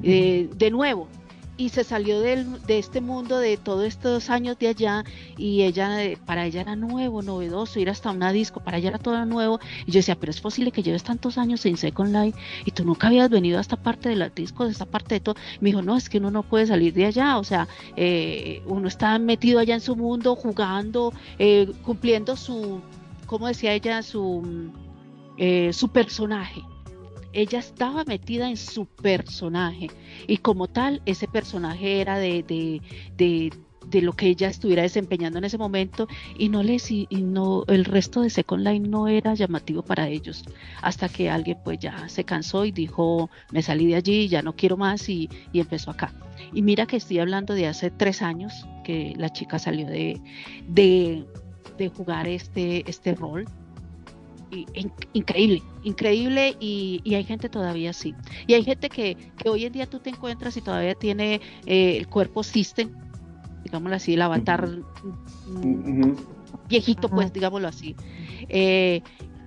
de 0.00 0.70
nuevo 0.70 1.08
y 1.56 1.68
se 1.68 1.84
salió 1.84 2.20
de 2.20 2.46
este 2.68 3.00
mundo 3.00 3.38
de 3.38 3.56
todos 3.56 3.84
estos 3.84 4.30
años 4.30 4.58
de 4.58 4.68
allá 4.68 5.04
y 5.36 5.62
ella 5.62 5.98
para 6.24 6.46
ella 6.46 6.62
era 6.62 6.76
nuevo, 6.76 7.22
novedoso, 7.22 7.78
ir 7.78 7.90
hasta 7.90 8.10
una 8.10 8.32
disco, 8.32 8.60
para 8.60 8.78
ella 8.78 8.90
era 8.90 8.98
todo 8.98 9.24
nuevo 9.26 9.60
y 9.86 9.92
yo 9.92 9.98
decía, 9.98 10.16
pero 10.18 10.30
es 10.30 10.40
posible 10.40 10.72
que 10.72 10.82
lleves 10.82 11.02
tantos 11.02 11.38
años 11.38 11.64
en 11.66 11.76
Second 11.76 12.14
Life 12.14 12.38
y 12.64 12.70
tú 12.70 12.84
nunca 12.84 13.08
habías 13.08 13.28
venido 13.28 13.58
a 13.58 13.60
esta 13.60 13.76
parte 13.76 14.08
de 14.08 14.16
los 14.16 14.34
discos, 14.34 14.70
esta 14.70 14.86
parte 14.86 15.16
de 15.16 15.20
todo. 15.20 15.34
Me 15.60 15.70
dijo, 15.70 15.82
no, 15.82 15.96
es 15.96 16.08
que 16.08 16.18
uno 16.18 16.30
no 16.30 16.42
puede 16.42 16.66
salir 16.66 16.94
de 16.94 17.06
allá, 17.06 17.38
o 17.38 17.44
sea, 17.44 17.68
eh, 17.96 18.62
uno 18.66 18.88
está 18.88 19.18
metido 19.18 19.58
allá 19.58 19.74
en 19.74 19.80
su 19.80 19.94
mundo, 19.96 20.34
jugando, 20.36 21.12
eh, 21.38 21.70
cumpliendo 21.84 22.36
su, 22.36 22.80
como 23.26 23.48
decía 23.48 23.74
ella, 23.74 24.02
su, 24.02 24.70
eh, 25.36 25.72
su 25.72 25.88
personaje 25.88 26.62
ella 27.32 27.58
estaba 27.58 28.04
metida 28.04 28.48
en 28.48 28.56
su 28.56 28.86
personaje 28.86 29.88
y 30.26 30.38
como 30.38 30.68
tal 30.68 31.02
ese 31.06 31.28
personaje 31.28 32.00
era 32.00 32.18
de, 32.18 32.42
de, 32.42 33.52
de, 33.90 34.02
lo 34.02 34.12
que 34.12 34.28
ella 34.28 34.48
estuviera 34.48 34.82
desempeñando 34.82 35.38
en 35.38 35.44
ese 35.44 35.58
momento 35.58 36.08
y 36.38 36.48
no 36.48 36.62
les 36.62 36.90
y 36.90 37.06
no 37.10 37.64
el 37.68 37.84
resto 37.84 38.22
de 38.22 38.30
Second 38.30 38.66
Line 38.66 38.88
no 38.88 39.08
era 39.08 39.34
llamativo 39.34 39.82
para 39.82 40.08
ellos 40.08 40.44
hasta 40.80 41.08
que 41.08 41.30
alguien 41.30 41.58
pues 41.64 41.78
ya 41.78 42.08
se 42.08 42.24
cansó 42.24 42.64
y 42.64 42.72
dijo 42.72 43.30
me 43.50 43.62
salí 43.62 43.86
de 43.86 43.96
allí 43.96 44.28
ya 44.28 44.42
no 44.42 44.54
quiero 44.54 44.76
más 44.76 45.08
y, 45.08 45.28
y 45.52 45.60
empezó 45.60 45.90
acá. 45.90 46.12
Y 46.52 46.62
mira 46.62 46.86
que 46.86 46.96
estoy 46.96 47.18
hablando 47.18 47.54
de 47.54 47.66
hace 47.66 47.90
tres 47.90 48.22
años 48.22 48.66
que 48.84 49.14
la 49.16 49.30
chica 49.30 49.58
salió 49.58 49.86
de, 49.86 50.20
de, 50.68 51.24
de 51.78 51.88
jugar 51.88 52.26
este, 52.26 52.88
este 52.90 53.14
rol 53.14 53.46
increíble, 55.12 55.62
increíble 55.82 56.56
y, 56.60 57.14
hay 57.14 57.24
gente 57.24 57.48
todavía 57.48 57.90
así. 57.90 58.14
Y 58.46 58.54
hay 58.54 58.64
gente 58.64 58.88
que, 58.88 59.16
hoy 59.46 59.64
en 59.64 59.72
día 59.72 59.86
tú 59.86 59.98
te 59.98 60.10
encuentras 60.10 60.56
y 60.56 60.60
todavía 60.60 60.94
tiene 60.94 61.40
eh, 61.66 61.96
el 61.96 62.08
cuerpo 62.08 62.42
system, 62.42 62.90
digámoslo 63.64 63.96
así, 63.96 64.14
el 64.14 64.22
avatar 64.22 64.68
viejito, 66.68 67.08
pues, 67.08 67.32
digámoslo 67.32 67.68
así. 67.68 67.96
Eh, 68.48 69.02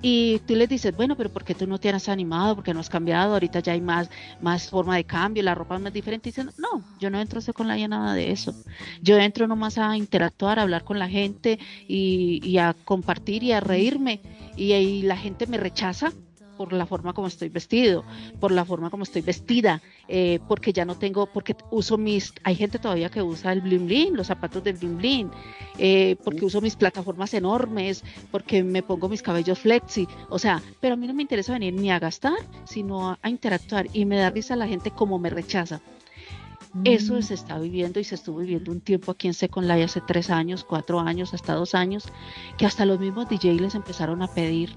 y 0.08 0.38
tú 0.46 0.56
les 0.56 0.70
dices, 0.70 0.96
bueno, 0.96 1.18
pero 1.18 1.32
¿por 1.32 1.44
qué 1.44 1.56
tú 1.56 1.66
no 1.66 1.80
te 1.80 1.90
has 1.90 2.10
animado? 2.10 2.54
¿Por 2.54 2.64
qué 2.64 2.76
no 2.76 2.80
has 2.80 2.90
cambiado? 2.90 3.34
Ahorita 3.34 3.60
ya 3.62 3.74
hay 3.74 3.82
más, 3.82 4.12
más 4.40 4.70
forma 4.70 4.96
de 4.98 5.04
cambio, 5.04 5.42
la 5.42 5.56
ropa 5.56 5.78
es 5.78 5.82
más 5.82 5.94
diferente. 5.94 6.30
Y 6.30 6.32
dicen, 6.32 6.52
no, 6.60 6.84
yo 7.00 7.10
no 7.10 7.20
entro 7.20 7.40
a 7.40 7.54
con 7.54 7.68
la 7.68 7.88
nada 7.88 8.14
de 8.14 8.32
eso. 8.32 8.54
Yo 9.02 9.18
entro 9.18 9.48
nomás 9.48 9.80
a 9.80 9.98
interactuar, 9.98 10.60
a 10.60 10.62
hablar 10.62 10.84
con 10.84 11.00
la 11.00 11.10
gente 11.10 11.58
y, 11.88 12.40
y 12.44 12.60
a 12.60 12.76
compartir 12.86 13.42
y 13.42 13.54
a 13.54 13.62
reírme. 13.62 14.22
Y 14.56 14.74
ahí 14.74 15.02
la 15.02 15.18
gente 15.18 15.48
me 15.48 15.58
rechaza 15.58 16.12
por 16.56 16.74
la 16.74 16.86
forma 16.86 17.14
como 17.14 17.28
estoy 17.28 17.50
vestido, 17.50 18.04
por 18.40 18.52
la 18.52 18.66
forma 18.66 18.90
como 18.90 19.04
estoy 19.04 19.22
vestida, 19.22 19.82
eh, 20.08 20.40
porque 20.48 20.74
ya 20.74 20.86
no 20.86 20.96
tengo, 20.96 21.28
porque 21.28 21.56
uso 21.72 21.98
mis, 21.98 22.34
hay 22.44 22.56
gente 22.56 22.80
todavía 22.80 23.10
que 23.10 23.22
usa 23.22 23.52
el 23.52 23.62
bling 23.62 23.86
bling, 23.86 24.16
los 24.16 24.28
zapatos 24.28 24.64
del 24.64 24.78
bling 24.78 24.98
bling, 24.98 25.32
eh, 25.78 26.16
porque 26.24 26.46
uso 26.46 26.62
mis 26.62 26.76
plataformas 26.76 27.34
enormes, 27.34 28.04
porque 28.32 28.64
me 28.64 28.84
pongo 28.84 29.10
mis 29.10 29.22
cabellos 29.22 29.60
flexi, 29.60 30.08
o 30.30 30.40
sea, 30.40 30.62
pero 30.80 30.94
a 30.94 30.98
mí 30.98 31.08
no 31.08 31.14
me 31.14 31.22
interesa 31.22 31.54
venir 31.54 31.74
ni 31.74 31.92
a 31.92 32.00
gastar, 32.00 32.38
sino 32.66 33.18
a, 33.22 33.30
interactuar 33.30 33.88
y 33.92 34.06
me 34.06 34.18
da 34.18 34.30
risa 34.30 34.56
la 34.56 34.68
gente 34.68 34.92
como 34.92 35.20
me 35.20 35.30
rechaza. 35.30 35.82
Eso 36.84 37.16
mm. 37.16 37.22
se 37.22 37.34
está 37.34 37.58
viviendo 37.58 38.00
y 38.00 38.04
se 38.04 38.16
estuvo 38.16 38.40
viviendo 38.40 38.72
un 38.72 38.82
tiempo 38.82 39.12
aquí 39.12 39.28
en 39.28 39.34
Second 39.34 39.68
Life 39.68 39.84
hace 39.84 40.02
tres 40.02 40.30
años, 40.30 40.64
cuatro 40.64 41.00
años, 41.00 41.34
hasta 41.34 41.54
dos 41.54 41.74
años, 41.74 42.06
que 42.58 42.66
hasta 42.66 42.86
los 42.86 43.00
mismos 43.00 43.30
DJs 43.30 43.62
les 43.62 43.76
empezaron 43.76 44.22
a 44.22 44.28
pedir 44.28 44.76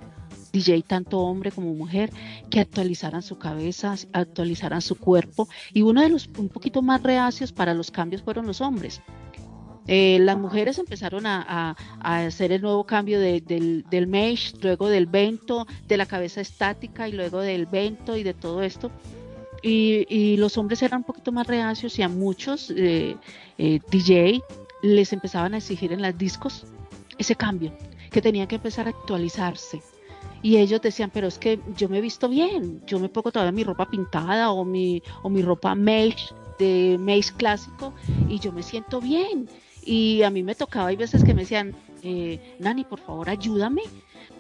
DJ, 0.53 0.83
tanto 0.83 1.19
hombre 1.19 1.51
como 1.51 1.75
mujer, 1.75 2.11
que 2.51 2.61
actualizaran 2.61 3.23
su 3.23 3.39
cabeza, 3.39 3.95
actualizaran 4.13 4.81
su 4.81 4.97
cuerpo. 4.97 5.49
Y 5.73 5.83
uno 5.83 6.01
de 6.03 6.09
los 6.09 6.29
un 6.39 6.49
poquito 6.49 6.83
más 6.83 7.03
reacios 7.03 7.53
para 7.53 7.75
los 7.75 7.91
cambios 7.91 8.23
fueron 8.23 8.47
los 8.47 8.61
hombres. 8.61 9.03
Eh, 9.91 10.19
las 10.21 10.37
mujeres 10.37 10.79
empezaron 10.79 11.27
a, 11.27 11.75
hacer 12.01 12.53
el 12.53 12.61
nuevo 12.61 12.85
cambio 12.85 13.19
del, 13.19 13.85
del 13.89 14.07
mesh, 14.07 14.55
luego 14.63 14.89
del 14.89 15.07
vento, 15.07 15.67
de 15.87 15.97
la 15.97 16.05
cabeza 16.07 16.43
estática 16.43 17.09
y 17.09 17.13
luego 17.13 17.41
del 17.41 17.67
vento 17.67 18.17
y 18.17 18.23
de 18.23 18.35
todo 18.35 18.63
esto. 18.63 18.91
Y, 19.63 20.37
los 20.37 20.57
hombres 20.57 20.83
eran 20.83 20.99
un 20.99 21.05
poquito 21.05 21.33
más 21.33 21.47
reacios 21.47 21.99
y 21.99 22.03
a 22.03 22.09
muchos 22.09 22.71
eh, 22.71 23.17
eh, 23.59 23.81
DJ 23.91 24.41
les 24.83 25.13
empezaban 25.13 25.55
a 25.55 25.57
exigir 25.59 25.93
en 25.93 26.01
las 26.01 26.17
discos 26.17 26.65
ese 27.19 27.35
cambio, 27.35 27.73
que 28.11 28.23
tenían 28.23 28.47
que 28.47 28.57
empezar 28.57 28.87
a 28.87 28.91
actualizarse 28.91 29.83
y 30.43 30.57
ellos 30.59 30.81
decían, 30.81 31.11
pero 31.13 31.27
es 31.27 31.39
que 31.39 31.61
yo 31.77 31.89
me 31.89 31.99
he 31.99 32.01
visto 32.01 32.29
bien, 32.29 32.83
yo 32.87 32.99
me 32.99 33.09
pongo 33.09 33.33
todavía 33.33 33.53
mi 33.53 33.65
ropa 33.65 33.91
pintada 33.91 34.51
o 34.51 34.65
mi, 34.65 35.03
o 35.23 35.29
mi 35.29 35.43
ropa 35.43 35.75
mesh 35.75 36.33
de 36.59 36.97
mesh 36.99 37.33
clásico 37.33 37.93
y 38.29 38.39
yo 38.39 38.53
me 38.53 38.63
siento 38.63 39.01
bien. 39.01 39.49
Y 39.85 40.23
a 40.23 40.31
mí 40.31 40.43
me 40.43 40.55
tocaba, 40.55 40.89
hay 40.89 40.97
veces 40.97 41.25
que 41.25 41.35
me 41.35 41.43
decían, 41.43 41.75
eh, 42.03 42.57
Nani, 42.61 42.85
por 42.85 43.01
favor, 43.01 43.31
ayúdame, 43.31 43.83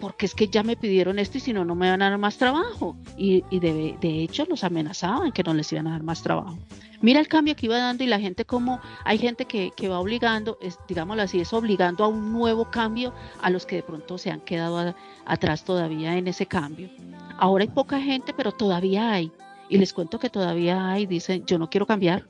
porque 0.01 0.27
es 0.27 0.35
que 0.35 0.49
ya 0.49 0.62
me 0.62 0.77
pidieron 0.77 1.19
esto 1.19 1.39
y 1.39 1.41
si 1.41 1.53
no, 1.53 1.65
no 1.65 1.75
me 1.75 1.91
van 1.91 2.03
a 2.03 2.11
dar 2.11 2.19
más 2.19 2.39
trabajo. 2.39 2.97
Y, 3.16 3.45
y 3.51 3.61
de, 3.61 3.97
de, 4.01 4.23
hecho 4.23 4.45
los 4.47 4.65
amenazaban 4.65 5.33
que 5.33 5.43
no 5.43 5.55
les 5.55 5.73
iban 5.73 5.87
a 5.87 5.93
dar 5.93 6.03
más 6.03 6.23
trabajo. 6.23 6.59
Mira 7.01 7.20
el 7.20 7.29
cambio 7.29 7.55
que 7.55 7.66
iba 7.66 7.79
dando 7.79 8.03
y 8.03 8.09
la 8.09 8.19
gente 8.19 8.45
como, 8.45 8.81
hay 9.05 9.19
gente 9.19 9.45
que, 9.45 9.89
va 9.89 10.01
obligando, 10.01 10.59
digámoslo 10.89 11.23
así, 11.23 11.41
es 11.41 11.53
obligando 11.53 12.03
a 12.03 12.09
un 12.09 12.33
nuevo 12.33 12.70
cambio 12.70 13.15
a 13.41 13.51
los 13.51 13.66
que 13.66 13.77
de 13.77 13.83
pronto 13.85 14.19
se 14.19 14.33
han 14.33 14.41
quedado 14.41 14.95
atrás 15.25 15.65
todavía 15.65 16.16
en 16.16 16.27
ese 16.27 16.47
cambio. 16.47 16.91
Ahora 17.39 17.62
hay 17.62 17.70
poca 17.70 18.01
gente, 18.01 18.35
pero 18.37 18.51
todavía 18.51 19.12
hay. 19.12 19.31
Y 19.69 19.79
les 19.79 19.93
cuento 19.93 20.19
que 20.19 20.29
todavía 20.29 20.91
hay, 20.91 21.07
dicen, 21.07 21.45
yo 21.47 21.59
no 21.59 21.70
quiero 21.70 21.87
cambiar, 21.87 22.27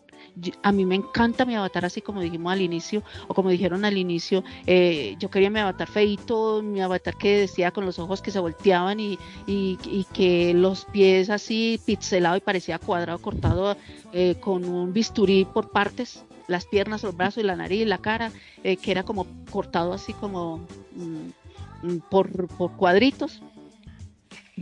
a 0.62 0.72
mí 0.72 0.84
me 0.84 0.94
encanta 0.94 1.44
mi 1.44 1.54
avatar 1.54 1.84
así 1.84 2.00
como 2.00 2.20
dijimos 2.20 2.52
al 2.52 2.60
inicio, 2.60 3.02
o 3.26 3.34
como 3.34 3.50
dijeron 3.50 3.84
al 3.84 3.96
inicio, 3.96 4.44
eh, 4.66 5.16
yo 5.18 5.30
quería 5.30 5.50
mi 5.50 5.60
avatar 5.60 5.88
feito, 5.88 6.62
mi 6.62 6.80
avatar 6.80 7.16
que 7.16 7.38
decía 7.38 7.70
con 7.70 7.84
los 7.84 7.98
ojos 7.98 8.22
que 8.22 8.30
se 8.30 8.38
volteaban 8.38 9.00
y, 9.00 9.18
y, 9.46 9.76
que 10.12 10.54
los 10.54 10.84
pies 10.86 11.30
así 11.30 11.80
pixelado 11.84 12.36
y 12.36 12.40
parecía 12.40 12.78
cuadrado, 12.78 13.18
cortado 13.18 13.76
eh, 14.12 14.36
con 14.40 14.64
un 14.64 14.92
bisturí 14.92 15.44
por 15.44 15.70
partes, 15.70 16.24
las 16.46 16.66
piernas, 16.66 17.02
los 17.02 17.16
brazos 17.16 17.42
y 17.44 17.46
la 17.46 17.56
nariz, 17.56 17.86
la 17.86 17.98
cara, 17.98 18.32
eh, 18.64 18.76
que 18.76 18.90
era 18.90 19.02
como 19.02 19.26
cortado 19.50 19.92
así 19.92 20.12
como 20.14 20.66
mm, 20.94 21.86
mm, 21.86 21.98
por, 22.10 22.48
por 22.48 22.72
cuadritos 22.72 23.42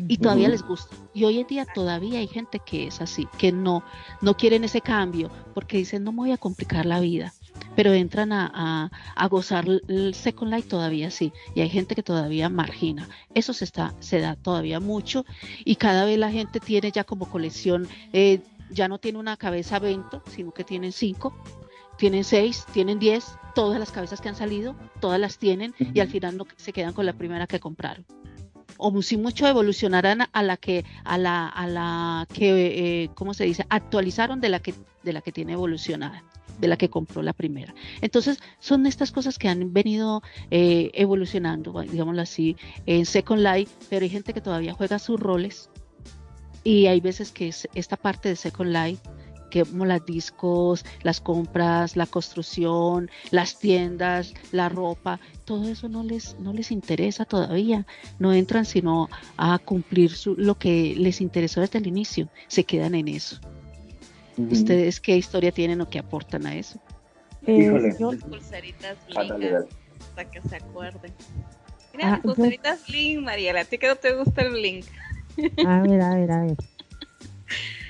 y 0.08 0.18
todavía 0.18 0.48
les 0.48 0.62
gusta. 0.62 0.94
Y 1.14 1.24
hoy 1.24 1.40
en 1.40 1.46
día 1.46 1.66
todavía 1.66 2.18
hay 2.18 2.26
gente 2.26 2.60
que 2.64 2.86
es 2.86 3.00
así, 3.00 3.28
que 3.38 3.52
no, 3.52 3.82
no 4.20 4.36
quieren 4.36 4.64
ese 4.64 4.80
cambio, 4.80 5.30
porque 5.54 5.78
dicen 5.78 6.04
no 6.04 6.12
me 6.12 6.18
voy 6.18 6.32
a 6.32 6.38
complicar 6.38 6.86
la 6.86 7.00
vida, 7.00 7.32
pero 7.74 7.92
entran 7.92 8.32
a, 8.32 8.90
a, 9.14 9.28
gozar 9.28 9.66
el 9.66 10.14
Second 10.14 10.52
Life 10.52 10.68
todavía 10.68 11.10
sí, 11.10 11.32
y 11.54 11.60
hay 11.60 11.68
gente 11.68 11.94
que 11.94 12.02
todavía 12.02 12.48
margina. 12.48 13.08
Eso 13.34 13.52
se, 13.52 13.64
está, 13.64 13.94
se 14.00 14.20
da 14.20 14.36
todavía 14.36 14.80
mucho. 14.80 15.24
Y 15.64 15.76
cada 15.76 16.04
vez 16.04 16.18
la 16.18 16.30
gente 16.30 16.60
tiene 16.60 16.90
ya 16.90 17.04
como 17.04 17.30
colección, 17.30 17.88
eh, 18.12 18.40
ya 18.70 18.88
no 18.88 18.98
tiene 18.98 19.18
una 19.18 19.36
cabeza 19.36 19.78
20, 19.78 20.20
sino 20.30 20.52
que 20.52 20.64
tienen 20.64 20.92
5, 20.92 21.34
tienen 21.96 22.24
6, 22.24 22.66
tienen 22.72 22.98
10, 22.98 23.24
todas 23.54 23.78
las 23.78 23.90
cabezas 23.90 24.20
que 24.20 24.28
han 24.28 24.36
salido, 24.36 24.74
todas 25.00 25.18
las 25.20 25.38
tienen 25.38 25.74
y 25.78 26.00
al 26.00 26.08
final 26.08 26.36
no 26.36 26.46
se 26.56 26.72
quedan 26.72 26.92
con 26.92 27.06
la 27.06 27.14
primera 27.14 27.46
que 27.46 27.60
compraron 27.60 28.04
o 28.78 29.02
si 29.02 29.16
mucho 29.16 29.46
evolucionarán 29.46 30.22
a 30.32 30.42
la 30.42 30.56
que 30.56 30.84
a 31.04 31.18
la 31.18 31.48
a 31.48 31.66
la 31.66 32.26
que 32.32 33.04
eh, 33.04 33.10
cómo 33.14 33.34
se 33.34 33.44
dice 33.44 33.66
actualizaron 33.68 34.40
de 34.40 34.48
la 34.48 34.60
que 34.60 34.74
de 35.02 35.12
la 35.12 35.20
que 35.20 35.32
tiene 35.32 35.52
evolucionada 35.52 36.24
de 36.58 36.68
la 36.68 36.78
que 36.78 36.88
compró 36.88 37.20
la 37.20 37.34
primera. 37.34 37.74
Entonces 38.00 38.38
son 38.60 38.86
estas 38.86 39.12
cosas 39.12 39.38
que 39.38 39.48
han 39.48 39.74
venido 39.74 40.22
eh, 40.50 40.90
evolucionando 40.94 41.80
digámoslo 41.82 42.22
así 42.22 42.56
en 42.86 43.06
Second 43.06 43.42
Life 43.42 43.72
pero 43.90 44.04
hay 44.04 44.10
gente 44.10 44.32
que 44.32 44.40
todavía 44.40 44.74
juega 44.74 44.98
sus 44.98 45.20
roles 45.20 45.70
y 46.64 46.86
hay 46.86 47.00
veces 47.00 47.30
que 47.30 47.54
esta 47.74 47.96
parte 47.96 48.28
de 48.28 48.36
Second 48.36 48.72
Life 48.72 49.02
como 49.50 49.84
las 49.84 50.04
discos, 50.04 50.84
las 51.02 51.20
compras, 51.20 51.96
la 51.96 52.06
construcción, 52.06 53.10
las 53.30 53.58
tiendas, 53.58 54.34
la 54.52 54.68
ropa, 54.68 55.20
todo 55.44 55.68
eso 55.68 55.88
no 55.88 56.02
les, 56.02 56.38
no 56.40 56.52
les 56.52 56.70
interesa 56.70 57.24
todavía, 57.24 57.86
no 58.18 58.32
entran 58.32 58.64
sino 58.64 59.08
a 59.36 59.58
cumplir 59.58 60.12
lo 60.36 60.56
que 60.56 60.94
les 60.96 61.20
interesó 61.20 61.60
desde 61.60 61.78
el 61.78 61.86
inicio, 61.86 62.28
se 62.48 62.64
quedan 62.64 62.94
en 62.94 63.08
eso. 63.08 63.40
¿Ustedes 64.36 65.00
qué 65.00 65.16
historia 65.16 65.50
tienen 65.50 65.80
o 65.80 65.88
qué 65.88 65.98
aportan 65.98 66.46
a 66.46 66.54
eso? 66.54 66.78
Eh, 67.46 67.64
Híjole. 67.64 67.94
Yo... 67.98 68.10
Pulseritas 68.18 68.98
hasta 69.08 70.30
que 70.30 70.42
se 70.42 70.56
acuerden. 70.56 71.12
Mira, 71.94 72.14
ah, 72.14 72.20
pulseritas 72.22 72.80
yo... 72.86 72.92
Blink, 72.92 73.24
Mariela, 73.24 73.60
¿a 73.60 73.64
ti 73.64 73.78
que 73.78 73.88
no 73.88 73.96
te 73.96 74.14
gusta 74.14 74.42
el 74.42 74.52
Blink? 74.52 74.84
A 75.66 75.80
ver, 75.80 76.00
a 76.00 76.14
ver, 76.14 76.30
a 76.30 76.40
ver. 76.42 76.56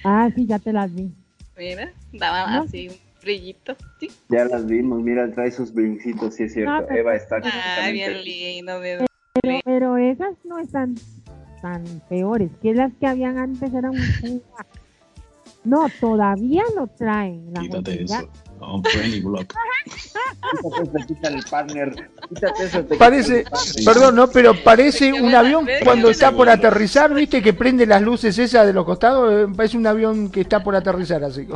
Ah, 0.09 0.31
sí, 0.33 0.47
ya 0.47 0.61
te 0.61 0.73
las 0.73 0.95
vi. 0.95 1.13
Mira, 1.57 1.93
daban 2.13 2.55
así 2.55 2.89
un 2.89 2.95
brillito. 3.23 3.77
¿sí? 3.99 4.11
Ya 4.29 4.45
las 4.45 4.67
vimos, 4.67 5.03
mira, 5.03 5.31
trae 5.33 5.51
sus 5.51 5.73
brincitos, 5.73 6.35
sí 6.35 6.45
es 6.45 6.53
cierto. 6.53 6.91
Eva 6.91 7.15
está 7.15 7.41
Ah, 7.43 7.89
bien 7.93 8.23
lindo, 8.23 8.81
bien 8.81 9.07
pero, 9.43 9.61
pero, 9.65 9.97
esas 9.97 10.35
no 10.45 10.59
están 10.59 10.95
tan 11.63 11.85
peores, 12.09 12.51
que 12.63 12.75
las 12.75 12.93
que 12.95 13.07
habían 13.07 13.39
antes 13.39 13.73
eran 13.73 13.93
un... 13.93 14.43
No, 15.67 15.87
todavía 16.01 16.63
lo 16.77 16.87
traen. 16.87 17.53
La 17.53 17.61
Quítate 17.61 18.05
eso. 18.05 18.29
No, 18.61 18.81
Block. 19.23 19.53
Parece, 22.99 23.45
perdón, 23.85 24.17
no, 24.17 24.29
pero 24.29 24.55
parece 24.65 25.13
un 25.13 25.35
avión 25.35 25.67
cuando 25.85 26.09
está 26.09 26.33
por 26.33 26.49
aterrizar, 26.49 27.13
viste 27.13 27.43
que 27.43 27.53
prende 27.53 27.85
las 27.85 28.01
luces 28.01 28.39
esas 28.39 28.67
de 28.67 28.73
los 28.73 28.87
costados, 28.87 29.33
eh, 29.33 29.53
parece 29.55 29.77
un 29.77 29.87
avión 29.87 30.31
que 30.31 30.41
está 30.43 30.63
por 30.63 30.75
aterrizar 30.75 31.23
así, 31.25 31.47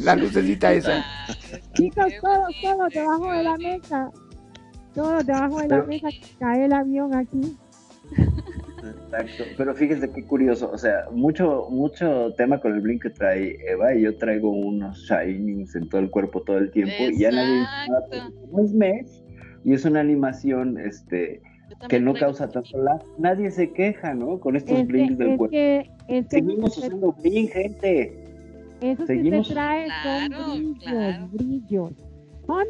la 0.00 0.16
lucecita 0.16 0.72
esa. 0.72 1.04
Chicos, 1.74 2.12
todos, 2.20 2.48
todos 2.60 2.92
debajo 2.92 3.32
de 3.32 3.42
la 3.44 3.56
mesa, 3.56 4.10
todos 4.94 5.26
debajo 5.26 5.60
de 5.60 5.68
la 5.68 5.82
mesa, 5.84 6.08
cae 6.40 6.64
el 6.64 6.72
avión 6.72 7.14
aquí. 7.14 7.56
Exacto, 8.90 9.44
pero 9.56 9.74
fíjese 9.74 10.10
qué 10.10 10.24
curioso, 10.24 10.70
o 10.72 10.78
sea, 10.78 11.06
mucho, 11.12 11.68
mucho 11.70 12.32
tema 12.36 12.60
con 12.60 12.74
el 12.74 12.80
blink 12.80 13.02
que 13.02 13.10
trae 13.10 13.56
Eva 13.66 13.94
y 13.94 14.02
yo 14.02 14.16
traigo 14.16 14.50
unos 14.50 14.98
shinings 15.08 15.74
en 15.76 15.88
todo 15.88 16.00
el 16.00 16.10
cuerpo 16.10 16.42
todo 16.42 16.58
el 16.58 16.70
tiempo 16.70 16.94
y 16.98 17.18
ya 17.18 17.30
nadie 17.30 17.64
no 18.52 18.62
es 18.62 18.72
mes 18.72 19.24
y 19.64 19.72
es 19.72 19.84
una 19.84 20.00
animación 20.00 20.78
este 20.78 21.40
que 21.88 22.00
no 22.00 22.14
causa 22.14 22.48
tanto 22.48 22.82
la 22.82 22.98
nadie 23.18 23.50
se 23.50 23.72
queja, 23.72 24.14
¿no? 24.14 24.40
Con 24.40 24.56
estos 24.56 24.86
blinks 24.86 25.18
del 25.18 25.36
cuerpo. 25.36 25.56
Seguimos 26.30 26.78
usando 26.78 27.12
blink, 27.12 27.50
gente. 27.50 28.24
Eso 28.80 29.06
Seguimos... 29.06 29.48
sí 29.48 29.54
trae 29.54 29.88
con 30.02 30.74
brillos, 30.74 31.32
brillos. 31.32 31.92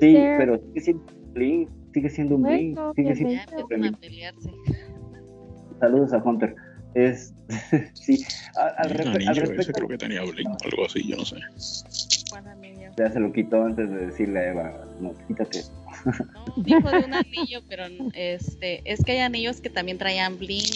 Sí, 0.00 0.16
pero 0.38 0.60
sigue 0.74 0.80
siendo 0.80 1.02
un 1.12 1.32
blink, 1.34 1.68
sigue 1.92 2.10
siendo 2.10 2.36
un 2.36 2.42
blink, 2.42 2.78
sigue 2.94 3.14
siendo 3.14 3.66
un 3.70 4.97
Saludos 5.80 6.12
a 6.12 6.18
Hunter. 6.18 6.54
Es, 6.94 7.32
sí, 7.94 8.24
al, 8.56 8.90
respecto. 8.90 9.72
creo 9.72 9.88
que 9.88 9.98
tenía 9.98 10.22
Blink, 10.22 10.48
algo 10.64 10.86
así, 10.86 11.06
yo 11.06 11.16
no 11.16 11.24
sé. 11.24 11.36
Ya 12.96 13.10
se 13.12 13.20
lo 13.20 13.32
quitó 13.32 13.62
antes 13.62 13.88
de 13.88 14.06
decirle 14.06 14.40
a 14.40 14.50
Eva, 14.50 14.84
no, 15.00 15.14
quítate. 15.28 15.62
No, 16.32 16.62
dijo 16.62 16.90
de 16.90 16.98
un 16.98 17.14
anillo, 17.14 17.60
pero 17.68 17.84
este, 18.14 18.82
es 18.84 19.04
que 19.04 19.12
hay 19.12 19.18
anillos 19.18 19.60
que 19.60 19.70
también 19.70 19.98
traían 19.98 20.38
Blink. 20.38 20.74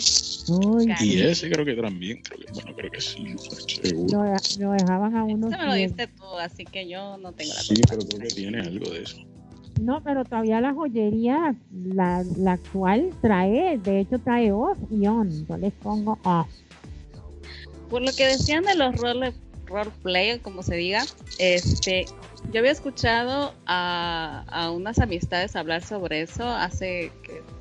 Y 1.01 1.21
ese 1.21 1.51
creo 1.51 1.65
que 1.65 1.75
también, 1.75 2.23
creo 2.23 2.41
que, 2.41 2.53
bueno, 2.53 2.77
creo 2.77 2.91
que 2.91 3.01
sí, 3.01 3.25
no 3.25 3.39
sé, 3.39 3.83
seguro. 3.83 4.35
Lo, 4.59 4.73
dejaban 4.73 5.17
a 5.17 5.25
uno. 5.25 5.49
Eso 5.49 5.59
me 5.59 5.67
lo 5.67 5.75
diste 5.75 6.07
tú, 6.07 6.39
así 6.39 6.65
que 6.65 6.89
yo 6.89 7.17
no 7.19 7.33
tengo 7.33 7.55
la 7.55 7.61
Sí, 7.61 7.75
pero 7.89 8.03
creo 8.07 8.21
que 8.21 8.35
tiene 8.35 8.61
algo 8.61 8.91
de 8.91 9.03
eso. 9.03 9.17
No, 9.83 10.01
pero 10.01 10.25
todavía 10.25 10.61
la 10.61 10.73
joyería, 10.73 11.57
la, 11.73 12.25
la 12.37 12.53
actual 12.53 13.11
trae, 13.21 13.79
de 13.79 13.99
hecho 13.99 14.21
trae 14.21 14.53
off 14.53 14.79
y 14.91 15.09
on. 15.09 15.29
Yo 15.47 15.57
les 15.57 15.73
pongo 15.73 16.19
off. 16.23 16.47
Por 17.91 18.03
lo 18.03 18.13
que 18.13 18.27
decían 18.27 18.63
de 18.63 18.77
los 18.77 18.95
role, 18.97 19.33
roleplay, 19.67 20.39
como 20.39 20.63
se 20.63 20.77
diga, 20.77 21.03
este, 21.39 22.07
yo 22.53 22.61
había 22.61 22.71
escuchado 22.71 23.55
a, 23.67 24.45
a 24.47 24.71
unas 24.71 25.01
amistades 25.01 25.57
hablar 25.57 25.83
sobre 25.83 26.23
eso 26.23 26.47
hace 26.47 27.11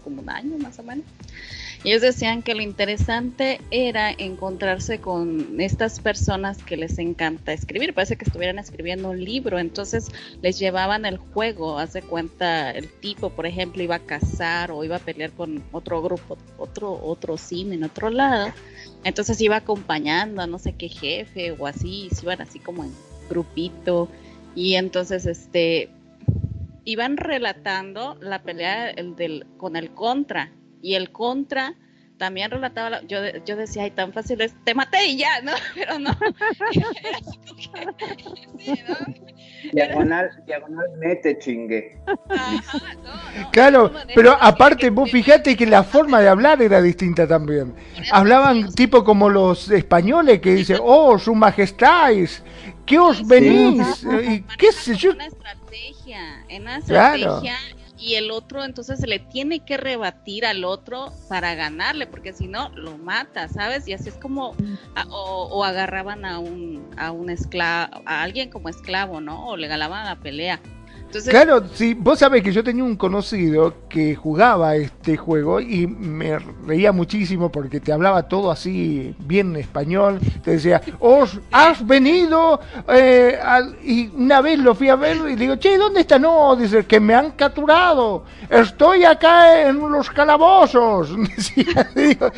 como 0.04 0.22
un 0.22 0.30
año 0.30 0.60
más 0.60 0.78
o 0.78 0.84
menos. 0.84 1.06
Ellos 1.84 2.04
decían 2.04 2.44
que 2.44 2.54
lo 2.54 2.62
interesante 2.62 3.60
era 3.72 4.12
encontrarse 4.12 5.00
con 5.00 5.60
estas 5.60 6.00
personas 6.00 6.62
que 6.62 6.78
les 6.78 7.00
encanta 7.00 7.54
escribir. 7.54 7.96
Parece 7.96 8.18
que 8.18 8.26
estuvieran 8.26 8.60
escribiendo 8.60 9.10
un 9.10 9.24
libro, 9.24 9.58
entonces 9.58 10.10
les 10.44 10.60
llevaban 10.60 11.08
el 11.08 11.18
juego. 11.18 11.80
Hace 11.80 12.04
cuenta, 12.04 12.70
el 12.70 12.88
tipo, 12.88 13.32
por 13.32 13.48
ejemplo, 13.48 13.82
iba 13.82 13.96
a 13.96 14.00
cazar 14.00 14.72
o 14.72 14.84
iba 14.84 14.98
a 14.98 15.00
pelear 15.00 15.32
con 15.32 15.64
otro 15.72 16.04
grupo, 16.04 16.38
otro, 16.60 17.04
otro 17.04 17.36
sim 17.36 17.74
en 17.74 17.84
otro 17.84 18.12
lado. 18.12 18.54
Entonces 19.04 19.42
iba 19.42 19.56
acompañando 19.56 20.44
a 20.44 20.48
no 20.48 20.60
sé 20.60 20.74
qué 20.74 20.88
jefe 20.88 21.52
o 21.54 21.66
así, 21.66 22.10
se 22.12 22.26
iban 22.26 22.42
así 22.42 22.60
como 22.60 22.84
en 22.84 22.92
grupito. 23.28 24.08
Y 24.54 24.76
entonces, 24.76 25.26
este, 25.26 25.90
iban 26.86 27.18
relatando 27.18 28.18
la 28.22 28.44
pelea 28.44 28.94
con 29.58 29.76
el 29.76 29.90
contra 29.92 30.52
y 30.82 30.96
el 30.96 31.12
contra 31.12 31.76
también 32.22 32.52
relataba, 32.52 33.02
yo, 33.08 33.18
yo 33.48 33.56
decía, 33.56 33.82
ay, 33.82 33.90
tan 33.90 34.14
fácil 34.14 34.40
es, 34.42 34.54
te 34.64 34.76
maté 34.76 35.08
y 35.08 35.18
ya, 35.18 35.42
¿no? 35.42 35.54
Pero 35.76 35.98
no. 35.98 36.12
Diagonal, 39.74 40.30
diagonal, 40.46 40.86
mete 40.98 41.40
chingue. 41.40 41.98
claro, 43.52 43.92
pero 44.14 44.36
aparte, 44.40 44.90
vos 44.90 45.10
fijate 45.10 45.56
que 45.56 45.66
la 45.66 45.84
forma 45.84 46.20
de 46.20 46.28
hablar 46.28 46.62
era 46.62 46.82
distinta 46.82 47.28
también. 47.28 47.74
Hablaban 48.12 48.74
tipo 48.74 49.04
como 49.04 49.30
los 49.30 49.70
españoles 49.70 50.42
que 50.42 50.56
dicen, 50.56 50.80
oh, 50.82 51.18
su 51.20 51.36
majestad, 51.36 52.10
¿qué 52.86 53.00
os 53.00 53.26
venís? 53.26 54.04
¿Y 54.04 54.42
qué 54.58 54.72
sé 54.72 54.96
yo? 54.96 55.12
Una 55.12 55.28
estrategia, 55.28 56.44
en 56.50 56.64
una 56.64 56.78
estrategia 56.78 57.56
y 58.02 58.16
el 58.16 58.32
otro 58.32 58.64
entonces 58.64 59.00
se 59.00 59.08
le 59.08 59.20
tiene 59.20 59.64
que 59.64 59.78
rebatir 59.78 60.46
al 60.46 60.66
otro 60.66 61.14
para 61.30 61.54
ganarle, 61.54 62.08
porque 62.08 62.34
si 62.34 62.48
no 62.48 62.70
lo 62.76 62.98
mata, 62.98 63.48
¿sabes? 63.48 63.88
Y 63.88 63.94
así 63.94 64.10
es 64.10 64.16
como 64.16 64.56
o, 65.10 65.64
agarraban 65.64 66.26
a 66.26 66.40
un 66.40 66.90
a 66.98 67.12
un 67.12 67.30
esclavo, 67.30 68.02
a 68.06 68.24
alguien 68.24 68.50
como 68.50 68.70
esclavo, 68.70 69.22
¿no? 69.22 69.48
O 69.48 69.58
le 69.58 69.68
ganaban 69.68 70.06
la 70.06 70.20
pelea. 70.20 70.60
Claro, 71.30 71.64
sí, 71.74 71.94
vos 71.94 72.20
sabés 72.20 72.44
que 72.44 72.52
yo 72.52 72.64
tenía 72.64 72.84
un 72.84 72.96
conocido 72.96 73.74
que 73.90 74.16
jugaba 74.16 74.76
este 74.76 75.18
juego 75.18 75.60
y 75.60 75.88
me 75.88 76.40
reía 76.66 76.92
muchísimo 76.92 77.52
porque 77.52 77.80
te 77.80 77.92
hablaba 77.92 78.24
todo 78.24 78.52
así 78.52 79.16
bien 79.20 79.56
español. 79.56 80.20
Te 80.44 80.52
decía, 80.52 80.82
os 81.00 81.40
has 81.52 81.86
venido 81.86 82.60
eh, 82.88 83.40
y 83.84 84.08
una 84.16 84.42
vez 84.42 84.60
lo 84.60 84.76
fui 84.76 84.90
a 84.90 84.96
ver 84.96 85.18
y 85.18 85.32
le 85.32 85.36
digo, 85.36 85.56
che, 85.58 85.78
¿dónde 85.78 86.02
está? 86.02 86.18
No, 86.20 86.56
dice 86.56 86.86
que 86.86 87.00
me 87.00 87.14
han 87.14 87.32
capturado. 87.32 88.26
Estoy 88.50 89.04
acá 89.04 89.68
en 89.70 89.80
los 89.92 90.10
calabozos. 90.10 91.16
Decía, 91.36 91.90
digo, 91.96 92.32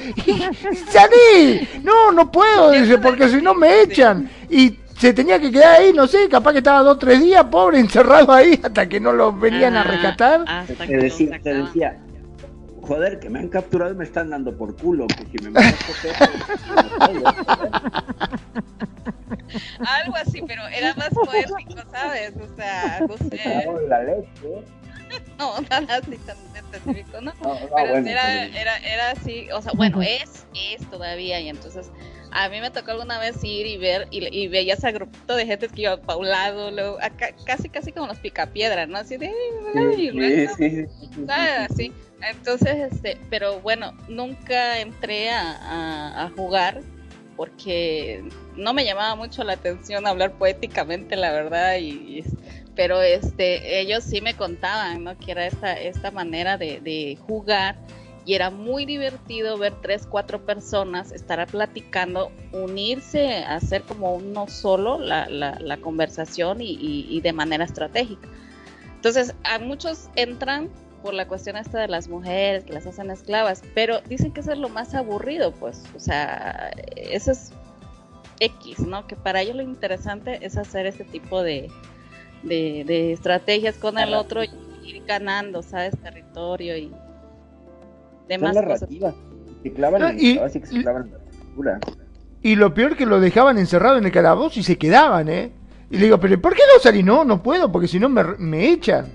salí. 0.90 1.68
No, 1.84 2.12
no 2.12 2.32
puedo, 2.32 2.72
dice, 2.72 2.98
porque 2.98 3.30
si 3.30 3.42
no 3.42 3.54
me 3.54 3.82
echan. 3.82 4.30
Y 4.50 4.83
se 5.04 5.14
tenía 5.14 5.38
que 5.38 5.52
quedar 5.52 5.82
ahí, 5.82 5.92
no 5.92 6.08
sé, 6.08 6.30
capaz 6.30 6.54
que 6.54 6.60
estaba 6.60 6.80
dos 6.80 6.96
o 6.96 6.98
tres 6.98 7.22
días, 7.22 7.44
pobre, 7.52 7.78
encerrado 7.82 8.32
ahí, 8.32 8.58
hasta 8.64 8.88
que 8.88 9.02
no 9.02 9.12
lo 9.12 9.34
venían 9.34 9.76
a 9.76 9.84
rescatar. 9.84 10.46
Te 10.66 10.96
decía, 10.96 11.38
te 11.44 11.56
decía, 11.56 12.00
joder, 12.82 13.20
que 13.20 13.30
me 13.30 13.40
han 13.40 13.50
capturado 13.50 13.92
y 13.92 13.98
me 13.98 14.06
están 14.06 14.30
dando 14.30 14.56
por 14.56 14.78
culo, 14.78 15.06
que 15.08 15.26
si 15.38 15.50
me 15.50 15.60
Algo 19.86 20.16
así, 20.16 20.42
pero 20.48 20.66
era 20.68 20.96
más 20.96 21.10
poético, 21.10 21.82
¿sabes? 21.92 22.32
O 22.38 22.56
sea, 22.56 23.02
no 23.08 23.18
sé. 23.18 23.68
La 23.90 24.04
leche. 24.04 24.30
No, 25.38 25.62
nada 25.70 25.98
así 25.98 26.18
tan 26.26 26.38
específico, 26.56 27.22
¿no? 27.22 27.34
pero 27.76 27.98
era, 27.98 28.46
era, 28.46 28.78
era 28.78 29.12
así, 29.12 29.48
o 29.52 29.62
sea, 29.62 29.72
bueno, 29.76 30.02
es, 30.02 30.48
es 30.56 30.90
todavía, 30.90 31.40
y 31.40 31.50
entonces 31.50 31.92
a 32.34 32.50
mí 32.50 32.60
me 32.60 32.72
tocó 32.72 32.92
alguna 32.92 33.20
vez 33.20 33.44
ir 33.44 33.68
y 33.68 33.78
ver, 33.78 34.08
y, 34.10 34.26
y 34.36 34.48
veías 34.48 34.84
a 34.84 34.92
grupito 34.92 35.36
de 35.36 35.46
gente 35.46 35.68
que 35.68 35.84
iba 35.84 35.98
para 35.98 36.18
un 36.18 36.28
lado, 36.28 36.72
luego, 36.72 36.98
casi, 37.46 37.70
casi 37.70 37.92
como 37.92 38.08
los 38.08 38.18
picapiedras, 38.18 38.90
¿no? 38.90 38.98
Así 38.98 39.18
de, 39.18 39.32
sí, 40.58 40.88
sí, 40.88 40.88
sí, 41.76 41.92
Entonces, 42.22 42.92
este, 42.92 43.18
pero 43.30 43.60
bueno, 43.60 43.94
nunca 44.08 44.80
entré 44.80 45.30
a, 45.30 46.26
a, 46.26 46.30
jugar 46.32 46.82
porque 47.36 48.24
no 48.56 48.74
me 48.74 48.84
llamaba 48.84 49.16
mucho 49.16 49.44
la 49.44 49.54
atención 49.54 50.08
hablar 50.08 50.32
poéticamente, 50.34 51.16
la 51.16 51.32
verdad, 51.32 51.78
y, 51.78 52.24
pero 52.76 53.02
este, 53.02 53.80
ellos 53.80 54.04
sí 54.04 54.22
me 54.22 54.34
contaban, 54.34 55.04
¿no? 55.04 55.18
Que 55.20 55.32
era 55.32 55.46
esta, 55.46 55.74
esta 55.74 56.10
manera 56.10 56.58
de, 56.58 56.80
de 56.80 57.18
jugar 57.28 57.76
y 58.26 58.36
era 58.36 58.50
muy 58.50 58.86
divertido 58.86 59.58
ver 59.58 59.74
tres, 59.82 60.08
cuatro 60.10 60.46
personas 60.46 61.12
estar 61.12 61.46
platicando, 61.48 62.32
unirse, 62.52 63.44
hacer 63.44 63.84
como 63.84 64.16
uno 64.16 64.48
solo 64.48 64.98
la, 64.98 65.28
la, 65.30 65.78
conversación 65.78 66.62
y, 66.62 66.78
y, 66.80 67.22
de 67.22 67.34
manera 67.34 67.66
estratégica. 67.66 68.28
Entonces, 68.96 69.36
a 69.44 69.60
muchos 69.60 70.10
entran 70.16 70.70
por 71.02 71.14
la 71.14 71.28
cuestión 71.28 71.58
esta 71.58 71.80
de 71.80 71.90
las 71.90 72.08
mujeres 72.08 72.64
que 72.64 72.72
las 72.72 72.88
hacen 72.88 73.12
esclavas, 73.12 73.62
pero 73.76 74.00
dicen 74.08 74.32
que 74.32 74.40
eso 74.40 74.54
es 74.54 74.58
lo 74.58 74.70
más 74.70 74.96
aburrido, 74.96 75.52
pues, 75.52 75.84
o 75.94 76.00
sea, 76.00 76.72
eso 76.96 77.32
es 77.32 77.52
X, 78.40 78.80
¿no? 78.80 79.06
Que 79.06 79.18
para 79.18 79.42
ellos 79.42 79.58
lo 79.58 79.64
interesante 79.64 80.46
es 80.46 80.56
hacer 80.56 80.86
este 80.86 81.04
tipo 81.04 81.44
de, 81.44 81.70
de, 82.44 82.86
de 82.86 83.12
estrategias 83.12 83.76
con 83.76 83.98
el 83.98 84.14
otro 84.14 84.46
y 84.46 84.50
ir 84.86 85.04
ganando, 85.06 85.62
¿sabes? 85.62 86.00
Territorio 86.02 86.78
y, 86.78 86.94
de 88.28 88.38
más 88.38 88.56
narrativas. 88.56 89.16
Se 89.64 89.72
clavan 89.72 90.04
en, 90.04 90.20
y, 90.20 90.40
se 90.50 90.62
clavan 90.62 91.12
en 91.58 91.66
la 91.66 91.80
Y 92.42 92.56
lo 92.56 92.74
peor 92.74 92.98
que 92.98 93.06
lo 93.06 93.20
dejaban 93.20 93.58
encerrado 93.58 93.98
en 93.98 94.06
el 94.06 94.12
calabozo 94.12 94.60
y 94.60 94.64
se 94.64 94.78
quedaban, 94.78 95.30
¿eh? 95.30 95.52
Y 95.90 95.98
le 95.98 96.06
digo, 96.06 96.20
pero 96.20 96.42
¿por 96.42 96.54
qué 96.54 96.62
no 96.74 96.82
salí? 96.82 97.04
No, 97.04 97.24
no 97.24 97.44
puedo, 97.44 97.72
porque 97.72 97.88
si 97.88 98.00
no 98.00 98.10
me, 98.10 98.24
me 98.40 98.72
echan. 98.72 99.06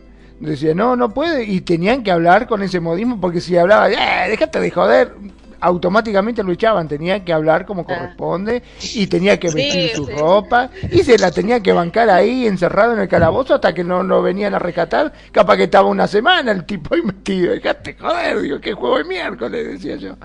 Decía, 0.41 0.75
no, 0.75 0.95
no 0.95 1.13
puede. 1.13 1.45
Y 1.45 1.61
tenían 1.61 2.03
que 2.03 2.13
hablar 2.13 2.47
con 2.47 2.63
ese 2.63 2.79
modismo, 2.79 3.21
porque 3.21 3.41
si 3.41 3.57
hablaba, 3.57 3.91
eh, 3.91 4.29
déjate 4.29 4.61
de 4.61 4.71
joder, 4.71 5.13
automáticamente 5.61 6.43
lo 6.43 6.53
echaban, 6.53 6.89
tenía 6.89 7.25
que 7.25 7.33
hablar 7.33 7.67
como 7.67 7.83
ah. 7.83 7.87
corresponde 7.87 8.63
y 8.95 9.07
tenía 9.07 9.39
que 9.39 9.51
vestir 9.51 9.91
su 9.95 10.07
ropa 10.07 10.71
y 10.91 11.03
se 11.03 11.19
la 11.19 11.31
tenía 11.31 11.61
que 11.61 11.73
bancar 11.73 12.11
ahí 12.11 12.47
encerrado 12.47 12.95
en 12.95 13.01
el 13.01 13.09
calabozo 13.09 13.55
hasta 13.55 13.75
que 13.75 13.85
no 13.85 14.03
lo 14.03 14.23
venían 14.23 14.55
a 14.55 14.59
rescatar, 14.59 15.13
capaz 15.33 15.57
que 15.57 15.65
estaba 15.65 15.89
una 15.89 16.07
semana 16.07 16.53
el 16.53 16.65
tipo 16.65 16.95
ahí 16.95 17.03
metido, 17.03 17.53
dejate 17.53 17.95
joder, 17.95 18.41
digo, 18.41 18.61
qué 18.61 18.73
juego 18.73 18.99
de 18.99 19.05
miércoles, 19.05 19.67
decía 19.67 19.97
yo. 19.97 20.17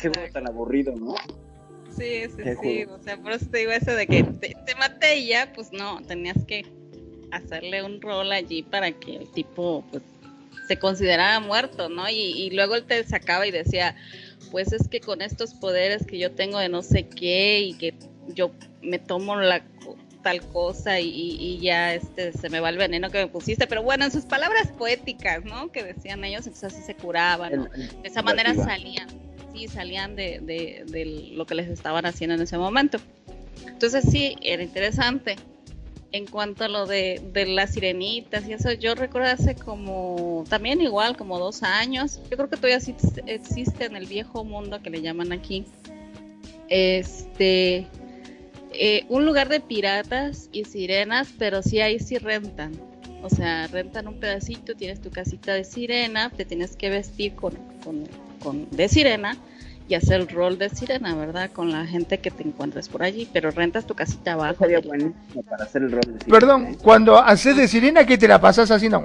qué 0.00 0.08
juego 0.08 0.32
tan 0.32 0.46
aburrido, 0.46 0.94
¿no? 0.96 1.14
Sí, 1.96 2.22
sí, 2.36 2.42
sí, 2.60 2.84
o 2.84 2.98
sea, 2.98 3.16
por 3.18 3.32
eso 3.32 3.46
te 3.46 3.58
digo 3.58 3.70
eso 3.70 3.92
de 3.92 4.06
que 4.08 4.24
te, 4.24 4.56
te 4.66 4.74
maté 4.74 5.18
y 5.18 5.28
ya, 5.28 5.52
pues 5.54 5.72
no, 5.72 6.00
tenías 6.02 6.36
que 6.46 6.64
hacerle 7.30 7.82
un 7.82 8.00
rol 8.00 8.32
allí 8.32 8.62
para 8.62 8.92
que 8.92 9.16
el 9.16 9.28
tipo, 9.30 9.84
pues, 9.90 10.02
se 10.66 10.78
consideraba 10.78 11.40
muerto, 11.40 11.88
¿no? 11.88 12.08
Y, 12.08 12.50
luego 12.50 12.74
él 12.74 12.84
te 12.84 13.02
sacaba 13.04 13.46
y 13.46 13.50
decía, 13.50 13.96
pues 14.50 14.72
es 14.72 14.88
que 14.88 15.00
con 15.00 15.22
estos 15.22 15.54
poderes 15.54 16.06
que 16.06 16.18
yo 16.18 16.32
tengo 16.32 16.58
de 16.58 16.68
no 16.68 16.82
sé 16.82 17.08
qué 17.08 17.60
y 17.60 17.74
que 17.74 17.94
yo 18.28 18.52
me 18.82 18.98
tomo 18.98 19.36
la 19.36 19.62
tal 20.22 20.40
cosa 20.40 21.00
y, 21.00 21.58
ya 21.60 21.94
este 21.94 22.32
se 22.32 22.48
me 22.48 22.60
va 22.60 22.70
el 22.70 22.78
veneno 22.78 23.10
que 23.10 23.18
me 23.18 23.26
pusiste, 23.26 23.66
pero 23.66 23.82
bueno, 23.82 24.06
en 24.06 24.10
sus 24.10 24.24
palabras 24.24 24.72
poéticas, 24.72 25.44
¿no? 25.44 25.70
Que 25.70 25.82
decían 25.82 26.24
ellos, 26.24 26.46
entonces 26.46 26.72
así 26.72 26.82
se 26.82 26.94
curaban, 26.94 27.68
De 28.02 28.08
esa 28.08 28.22
manera 28.22 28.54
salían, 28.54 29.08
sí, 29.52 29.68
salían 29.68 30.16
de, 30.16 30.40
de, 30.40 30.84
de 30.86 31.04
lo 31.34 31.44
que 31.46 31.54
les 31.54 31.68
estaban 31.68 32.06
haciendo 32.06 32.36
en 32.36 32.42
ese 32.42 32.56
momento. 32.56 32.98
Entonces 33.66 34.04
sí, 34.10 34.36
era 34.40 34.62
interesante 34.62 35.36
en 36.14 36.26
cuanto 36.28 36.62
a 36.62 36.68
lo 36.68 36.86
de, 36.86 37.20
las 37.48 37.72
sirenitas 37.72 38.48
y 38.48 38.52
eso, 38.52 38.70
yo 38.70 38.94
recuerdo 38.94 39.30
hace 39.30 39.56
como, 39.56 40.44
también 40.48 40.80
igual, 40.80 41.16
como 41.16 41.40
dos 41.40 41.64
años, 41.64 42.20
yo 42.30 42.36
creo 42.36 42.48
que 42.48 42.56
todavía 42.56 42.76
existe 42.76 43.84
en 43.84 43.96
el 43.96 44.06
viejo 44.06 44.44
mundo 44.44 44.80
que 44.80 44.90
le 44.90 45.02
llaman 45.02 45.32
aquí, 45.32 45.64
este, 46.68 47.88
eh, 48.70 49.04
un 49.08 49.26
lugar 49.26 49.48
de 49.48 49.58
piratas 49.58 50.50
y 50.52 50.66
sirenas, 50.66 51.30
pero 51.36 51.62
sí 51.62 51.80
ahí 51.80 51.98
sí 51.98 52.18
rentan. 52.18 52.80
O 53.24 53.28
sea, 53.28 53.66
rentan 53.66 54.06
un 54.06 54.20
pedacito, 54.20 54.76
tienes 54.76 55.00
tu 55.00 55.10
casita 55.10 55.52
de 55.54 55.64
sirena, 55.64 56.30
te 56.30 56.44
tienes 56.44 56.76
que 56.76 56.90
vestir 56.90 57.34
con, 57.34 57.54
con, 57.82 58.06
con 58.38 58.70
de 58.70 58.88
sirena 58.88 59.36
y 59.88 59.94
hacer 59.94 60.22
el 60.22 60.28
rol 60.28 60.58
de 60.58 60.70
sirena, 60.70 61.14
¿verdad? 61.14 61.50
Con 61.50 61.70
la 61.70 61.86
gente 61.86 62.18
que 62.18 62.30
te 62.30 62.42
encuentres 62.42 62.88
por 62.88 63.02
allí, 63.02 63.28
pero 63.32 63.50
rentas 63.50 63.86
tu 63.86 63.94
casita 63.94 64.32
abajo. 64.32 64.56
Sería 64.60 64.80
buenísimo 64.80 65.42
para 65.48 65.64
hacer 65.64 65.82
el 65.82 65.92
rol 65.92 66.00
de 66.00 66.12
sirena. 66.12 66.38
Perdón, 66.38 66.66
¿eh? 66.66 66.76
cuando 66.82 67.18
haces 67.18 67.56
de 67.56 67.68
sirena, 67.68 68.06
¿qué 68.06 68.16
te 68.16 68.26
la 68.26 68.40
pasas 68.40 68.70
haciendo? 68.70 69.02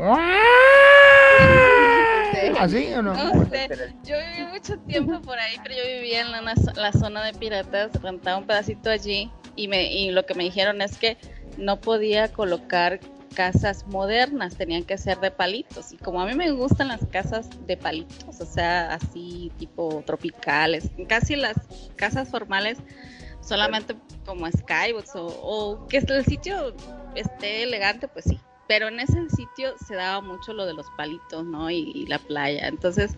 ¿Así 2.59 2.91
o 2.93 3.01
no? 3.01 3.13
no 3.13 3.49
sé. 3.49 3.69
Yo 4.03 4.15
viví 4.17 4.49
mucho 4.51 4.77
tiempo 4.79 5.21
por 5.21 5.37
ahí, 5.37 5.55
pero 5.63 5.75
yo 5.75 5.83
vivía 5.85 6.21
en 6.21 6.31
la, 6.31 6.53
la 6.75 6.91
zona 6.93 7.23
de 7.23 7.33
piratas, 7.33 7.91
rentaba 8.01 8.37
un 8.37 8.45
pedacito 8.45 8.89
allí 8.89 9.31
y, 9.55 9.67
me, 9.67 9.91
y 9.91 10.11
lo 10.11 10.25
que 10.25 10.33
me 10.33 10.43
dijeron 10.43 10.81
es 10.81 10.97
que 10.97 11.17
no 11.57 11.79
podía 11.79 12.31
colocar 12.31 12.99
casas 13.29 13.85
modernas, 13.87 14.55
tenían 14.55 14.83
que 14.83 14.97
ser 14.97 15.19
de 15.19 15.31
palitos. 15.31 15.91
Y 15.91 15.97
como 15.97 16.21
a 16.21 16.25
mí 16.25 16.33
me 16.33 16.51
gustan 16.51 16.89
las 16.89 17.05
casas 17.05 17.49
de 17.65 17.77
palitos, 17.77 18.39
o 18.39 18.45
sea, 18.45 18.93
así 18.93 19.51
tipo 19.57 20.03
tropicales, 20.05 20.89
casi 21.07 21.35
las 21.35 21.55
casas 21.95 22.29
formales 22.29 22.77
solamente 23.41 23.95
como 24.25 24.49
Skybox 24.49 25.11
o, 25.15 25.87
que 25.89 25.97
el 25.97 26.25
sitio 26.25 26.73
esté 27.15 27.63
elegante, 27.63 28.07
pues 28.07 28.25
sí. 28.25 28.39
Pero 28.67 28.87
en 28.87 28.99
ese 28.99 29.27
sitio 29.29 29.73
se 29.83 29.95
daba 29.95 30.21
mucho 30.21 30.53
lo 30.53 30.65
de 30.65 30.73
los 30.73 30.85
palitos, 30.95 31.43
¿no? 31.43 31.71
Y, 31.71 32.05
la 32.05 32.19
playa. 32.19 32.67
Entonces, 32.67 33.17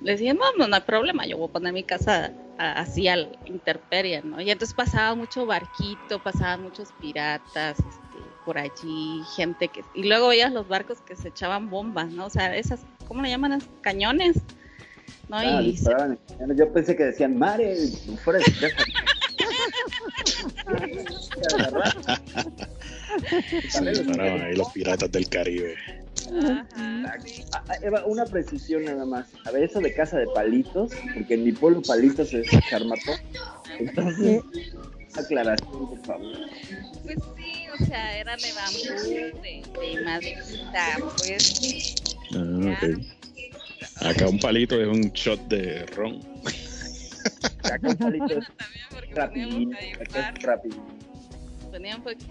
le 0.00 0.12
decían, 0.12 0.38
no, 0.38 0.66
no, 0.66 0.74
hay 0.74 0.82
problema, 0.82 1.26
yo 1.26 1.38
voy 1.38 1.48
a 1.48 1.52
poner 1.52 1.72
mi 1.72 1.82
casa 1.82 2.32
así 2.56 3.08
al 3.08 3.36
interperie, 3.46 4.22
¿no? 4.22 4.40
Y 4.40 4.50
entonces 4.50 4.74
pasaba 4.74 5.14
mucho 5.16 5.46
barquito, 5.46 6.20
pasaban 6.22 6.62
muchos 6.62 6.92
piratas, 6.92 7.78
por 8.44 8.58
allí, 8.58 9.22
gente 9.36 9.68
que... 9.68 9.82
Y 9.94 10.04
luego 10.04 10.28
veías 10.28 10.52
los 10.52 10.68
barcos 10.68 11.00
que 11.00 11.16
se 11.16 11.28
echaban 11.28 11.70
bombas, 11.70 12.12
¿no? 12.12 12.26
O 12.26 12.30
sea, 12.30 12.54
esas, 12.56 12.80
¿cómo 13.08 13.22
le 13.22 13.30
llaman? 13.30 13.60
Cañones. 13.80 14.36
¿no? 15.28 15.36
Ah, 15.38 15.62
y 15.62 15.76
Yo 16.56 16.72
pensé 16.72 16.96
que 16.96 17.04
decían, 17.04 17.38
Mare, 17.38 17.76
fuera 18.22 18.38
de 18.38 18.44
casa. 18.44 18.84
ahí 24.42 24.56
los 24.56 24.70
piratas 24.72 25.10
del 25.10 25.28
Caribe. 25.28 25.74
Ah, 26.32 27.16
Eva, 27.82 28.04
una 28.06 28.24
precisión 28.24 28.84
nada 28.84 29.04
más. 29.04 29.28
A 29.44 29.50
ver, 29.50 29.64
eso 29.64 29.80
de 29.80 29.94
casa 29.94 30.18
de 30.18 30.26
palitos, 30.34 30.92
porque 31.14 31.34
en 31.34 31.44
mi 31.44 31.52
pueblo 31.52 31.82
palitos 31.82 32.32
es 32.32 32.46
charmato. 32.68 33.12
Entonces, 33.78 34.42
aclaración, 35.14 35.88
por 35.88 36.06
favor. 36.06 36.32
Pues 37.04 37.18
o 37.80 37.84
sea, 37.84 38.18
era 38.18 38.36
de 38.36 38.52
bambú, 38.52 39.40
de, 39.42 39.62
de 39.80 40.00
maderita, 40.02 40.96
pues. 41.18 41.94
Ah, 44.00 44.10
Acá 44.10 44.28
un 44.28 44.38
palito 44.38 44.80
es 44.80 44.88
un 44.88 45.10
shot 45.12 45.40
de 45.48 45.86
ron. 45.86 46.20
Acá 47.62 47.88
un 47.88 47.96
palito 47.96 48.38
es 48.38 48.44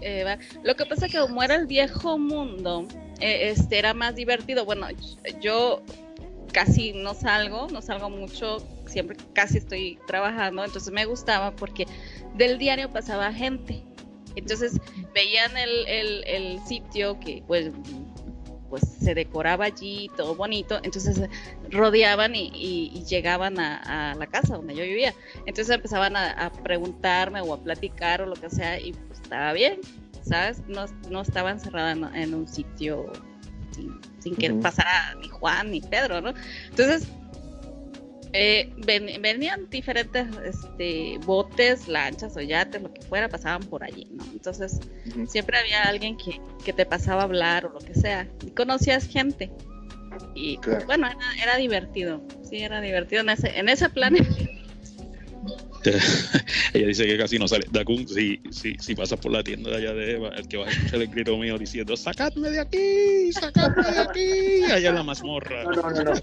eh, 0.00 0.38
lo 0.62 0.74
que 0.74 0.86
pasa 0.86 1.08
que 1.08 1.18
como 1.18 1.42
era 1.42 1.54
el 1.54 1.66
viejo 1.66 2.18
mundo, 2.18 2.86
eh, 3.20 3.50
este 3.50 3.78
era 3.78 3.94
más 3.94 4.14
divertido. 4.14 4.64
Bueno, 4.64 4.86
yo 5.40 5.82
casi 6.52 6.92
no 6.92 7.14
salgo, 7.14 7.68
no 7.68 7.82
salgo 7.82 8.10
mucho, 8.10 8.58
siempre 8.86 9.16
casi 9.32 9.58
estoy 9.58 9.98
trabajando, 10.06 10.64
entonces 10.64 10.92
me 10.92 11.04
gustaba 11.04 11.54
porque 11.56 11.86
del 12.34 12.58
diario 12.58 12.90
pasaba 12.90 13.32
gente. 13.32 13.82
Entonces 14.36 14.80
veían 15.14 15.56
el, 15.56 15.86
el, 15.86 16.24
el 16.26 16.66
sitio 16.66 17.18
que 17.20 17.42
pues 17.46 17.70
pues 18.74 18.88
se 18.88 19.14
decoraba 19.14 19.66
allí, 19.66 20.10
todo 20.16 20.34
bonito, 20.34 20.80
entonces 20.82 21.28
rodeaban 21.70 22.34
y, 22.34 23.04
llegaban 23.08 23.60
a, 23.60 24.16
la 24.18 24.26
casa 24.26 24.56
donde 24.56 24.74
yo 24.74 24.82
vivía. 24.82 25.14
Entonces 25.46 25.72
empezaban 25.72 26.16
a, 26.16 26.50
preguntarme 26.64 27.40
o 27.40 27.54
a 27.54 27.62
platicar 27.62 28.22
o 28.22 28.26
lo 28.26 28.34
que 28.34 28.50
sea 28.50 28.80
y 28.80 28.92
pues 28.92 29.20
estaba 29.20 29.52
bien, 29.52 29.78
¿sabes? 30.22 30.60
No, 30.66 30.86
no 31.08 31.20
estaba 31.22 31.52
encerrada 31.52 31.92
en, 31.92 32.34
un 32.34 32.48
sitio 32.48 33.12
sin, 34.18 34.34
que 34.34 34.50
pasara 34.54 35.14
ni 35.20 35.28
Juan 35.28 35.70
ni 35.70 35.80
Pedro, 35.80 36.20
¿no? 36.20 36.34
Entonces 36.68 37.06
eh, 38.36 38.72
venían 39.20 39.70
diferentes 39.70 40.26
este, 40.44 41.18
botes, 41.24 41.86
lanchas 41.86 42.36
o 42.36 42.40
yates, 42.40 42.82
lo 42.82 42.92
que 42.92 43.00
fuera, 43.02 43.28
pasaban 43.28 43.62
por 43.62 43.84
allí, 43.84 44.08
¿no? 44.10 44.24
Entonces, 44.32 44.80
siempre 45.28 45.56
había 45.56 45.84
alguien 45.84 46.16
que, 46.16 46.40
que, 46.64 46.72
te 46.72 46.84
pasaba 46.84 47.22
a 47.22 47.24
hablar 47.26 47.64
o 47.66 47.68
lo 47.70 47.78
que 47.78 47.94
sea. 47.94 48.26
Y 48.44 48.50
conocías 48.50 49.06
gente. 49.06 49.52
Y 50.34 50.58
bueno, 50.86 51.08
era, 51.40 51.56
divertido. 51.56 52.22
Sí, 52.42 52.58
era 52.58 52.80
divertido 52.80 53.22
en 53.22 53.30
ese, 53.30 53.56
en 53.56 53.68
ese 53.68 53.88
plan. 53.88 54.16
Ella 56.72 56.86
dice 56.86 57.06
que 57.06 57.18
casi 57.18 57.38
no 57.38 57.48
sale. 57.48 57.66
Dakun, 57.70 58.06
si, 58.08 58.40
si, 58.50 58.74
si 58.78 58.94
pasas 58.94 59.18
por 59.18 59.32
la 59.32 59.42
tienda 59.42 59.70
de 59.70 59.76
allá 59.76 59.92
de 59.92 60.12
Eva, 60.12 60.28
el 60.36 60.48
que 60.48 60.56
va 60.56 60.66
a 60.66 60.70
escuchar 60.70 61.00
el 61.00 61.08
grito 61.08 61.36
mío 61.36 61.58
diciendo: 61.58 61.96
¡Sacadme 61.96 62.50
de 62.50 62.60
aquí! 62.60 63.32
¡Sacadme 63.32 63.82
de 63.82 63.98
aquí! 64.00 64.72
Allá 64.72 64.88
en 64.90 64.94
la 64.94 65.02
mazmorra. 65.02 65.64
No, 65.64 65.72
no, 65.72 65.90
no. 65.90 66.02
No, 66.04 66.14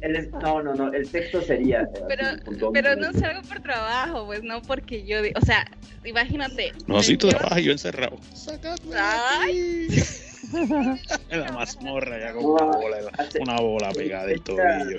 el, 0.00 0.30
no, 0.30 0.62
no, 0.62 0.74
no. 0.74 0.92
El 0.92 1.08
texto 1.08 1.42
sería. 1.42 1.88
Pero, 2.08 2.72
pero 2.72 2.96
no 2.96 3.12
salgo 3.12 3.42
por 3.42 3.60
trabajo, 3.60 4.26
pues 4.26 4.42
no 4.42 4.62
porque 4.62 5.04
yo. 5.04 5.18
O 5.36 5.44
sea, 5.44 5.66
imagínate. 6.04 6.72
No, 6.86 7.02
si 7.02 7.16
tú 7.16 7.28
trabajas 7.28 7.58
y 7.58 7.64
yo 7.64 7.72
encerrado. 7.72 8.18
¡Sacadme 8.34 8.94
de 8.94 9.00
aquí! 9.00 10.24
en 11.30 11.40
la 11.40 11.52
mazmorra, 11.52 12.18
ya 12.20 12.32
con 12.32 12.44
una 12.44 12.64
bola, 12.64 12.98
una 13.40 13.56
bola 13.56 13.90
pegada 13.92 14.26
del 14.26 14.40
tobillo. 14.42 14.98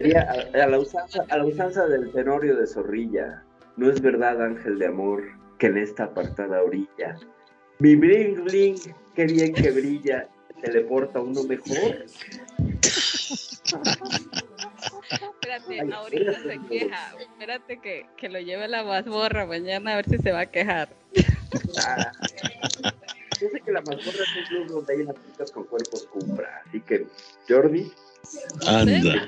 A, 0.00 0.66
la 0.66 0.78
usanza, 0.78 1.24
a 1.28 1.38
la 1.38 1.44
usanza 1.44 1.86
del 1.86 2.10
tenorio 2.10 2.56
de 2.56 2.66
Zorrilla, 2.66 3.44
no 3.76 3.90
es 3.90 4.00
verdad, 4.00 4.42
ángel 4.42 4.78
de 4.78 4.86
amor, 4.86 5.22
que 5.58 5.68
en 5.68 5.78
esta 5.78 6.04
apartada 6.04 6.62
orilla, 6.62 7.16
mi 7.78 7.94
bling 7.94 8.44
bling, 8.44 8.76
qué 9.14 9.26
bien 9.26 9.54
que 9.54 9.70
brilla, 9.70 10.28
teleporta 10.60 11.20
uno 11.20 11.44
mejor. 11.44 12.06
Espérate, 15.10 15.92
ahorita 15.92 16.42
se 16.42 16.60
queja. 16.68 17.14
Espérate 17.18 17.80
que, 17.80 18.06
que 18.16 18.28
lo 18.28 18.40
lleve 18.40 18.64
a 18.64 18.68
la 18.68 18.82
mazmorra 18.82 19.46
mañana 19.46 19.92
a 19.92 19.96
ver 19.96 20.08
si 20.08 20.18
se 20.18 20.32
va 20.32 20.40
a 20.40 20.46
quejar. 20.46 20.88
Ah, 21.86 22.10
yo 23.40 23.48
sé 23.48 23.60
que 23.60 23.72
la 23.72 23.80
mazmorra 23.82 24.22
es 24.22 24.36
un 24.36 24.44
club 24.48 24.66
donde 24.68 24.92
hay 24.92 25.00
unas 25.02 25.52
con 25.52 25.64
cuerpos 25.64 26.06
cumbra. 26.06 26.62
Así 26.66 26.80
que, 26.80 27.06
Jordi, 27.48 27.92
anda. 28.66 29.26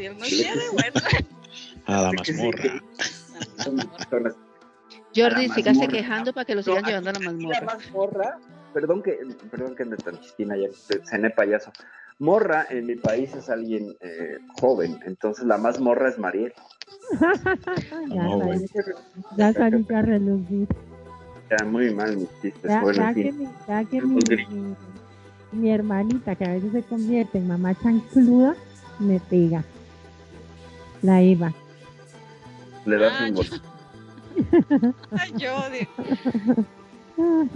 Si 0.00 0.06
él 0.06 0.16
no 0.18 0.24
quiere, 0.24 0.62
bueno. 0.72 0.94
A 1.86 2.02
la 2.02 2.12
mazmorra. 2.12 2.80
Jordi, 5.14 5.48
sígase 5.50 5.88
quejando 5.88 6.32
para 6.32 6.44
que 6.46 6.54
lo 6.54 6.62
sigan 6.62 6.84
llevando 6.84 7.10
a 7.10 7.12
la 7.12 7.18
mazmorra. 7.18 7.60
La 7.60 7.66
mazmorra, 7.66 8.38
perdón 8.72 9.02
que, 9.02 9.18
perdón 9.50 9.76
que 9.76 9.82
ande 9.82 9.98
tan 9.98 10.18
chistina 10.20 10.56
ya, 10.56 10.68
cené 11.04 11.28
payaso. 11.28 11.70
Morra 12.18 12.66
en 12.70 12.86
mi 12.86 12.96
país 12.96 13.34
es 13.34 13.50
alguien 13.50 13.94
eh, 14.00 14.38
joven, 14.58 14.98
entonces 15.04 15.44
la 15.44 15.58
más 15.58 15.80
morra 15.80 16.08
es 16.08 16.18
Mariel. 16.18 16.54
ya, 18.08 18.22
no, 18.22 18.52
ya 19.36 19.52
salí 19.52 19.86
a 19.94 20.00
relucir. 20.00 20.66
Era 21.50 21.66
muy 21.66 21.92
mal 21.92 22.16
mis 22.16 22.28
chistes. 22.40 22.70
Ya, 22.70 22.80
bueno, 22.80 23.14
que, 23.14 23.32
mi, 23.32 23.48
ya 23.68 23.84
que 23.84 24.00
mi, 24.00 24.18
mi, 24.48 24.76
mi, 25.52 25.70
hermanita, 25.70 26.36
que 26.36 26.44
a 26.46 26.52
veces 26.52 26.72
se 26.72 26.82
convierte 26.84 27.36
en 27.36 27.48
mamá 27.48 27.74
chancluda, 27.74 28.54
me 28.98 29.20
pega. 29.20 29.62
La 31.02 31.22
Eva. 31.22 31.52
Le 32.86 32.98
das 32.98 33.12
ah, 33.18 33.26
un 33.28 33.34
gol. 33.34 33.46
Ay, 35.12 35.32
yo 35.36 35.56
No, 37.16 37.46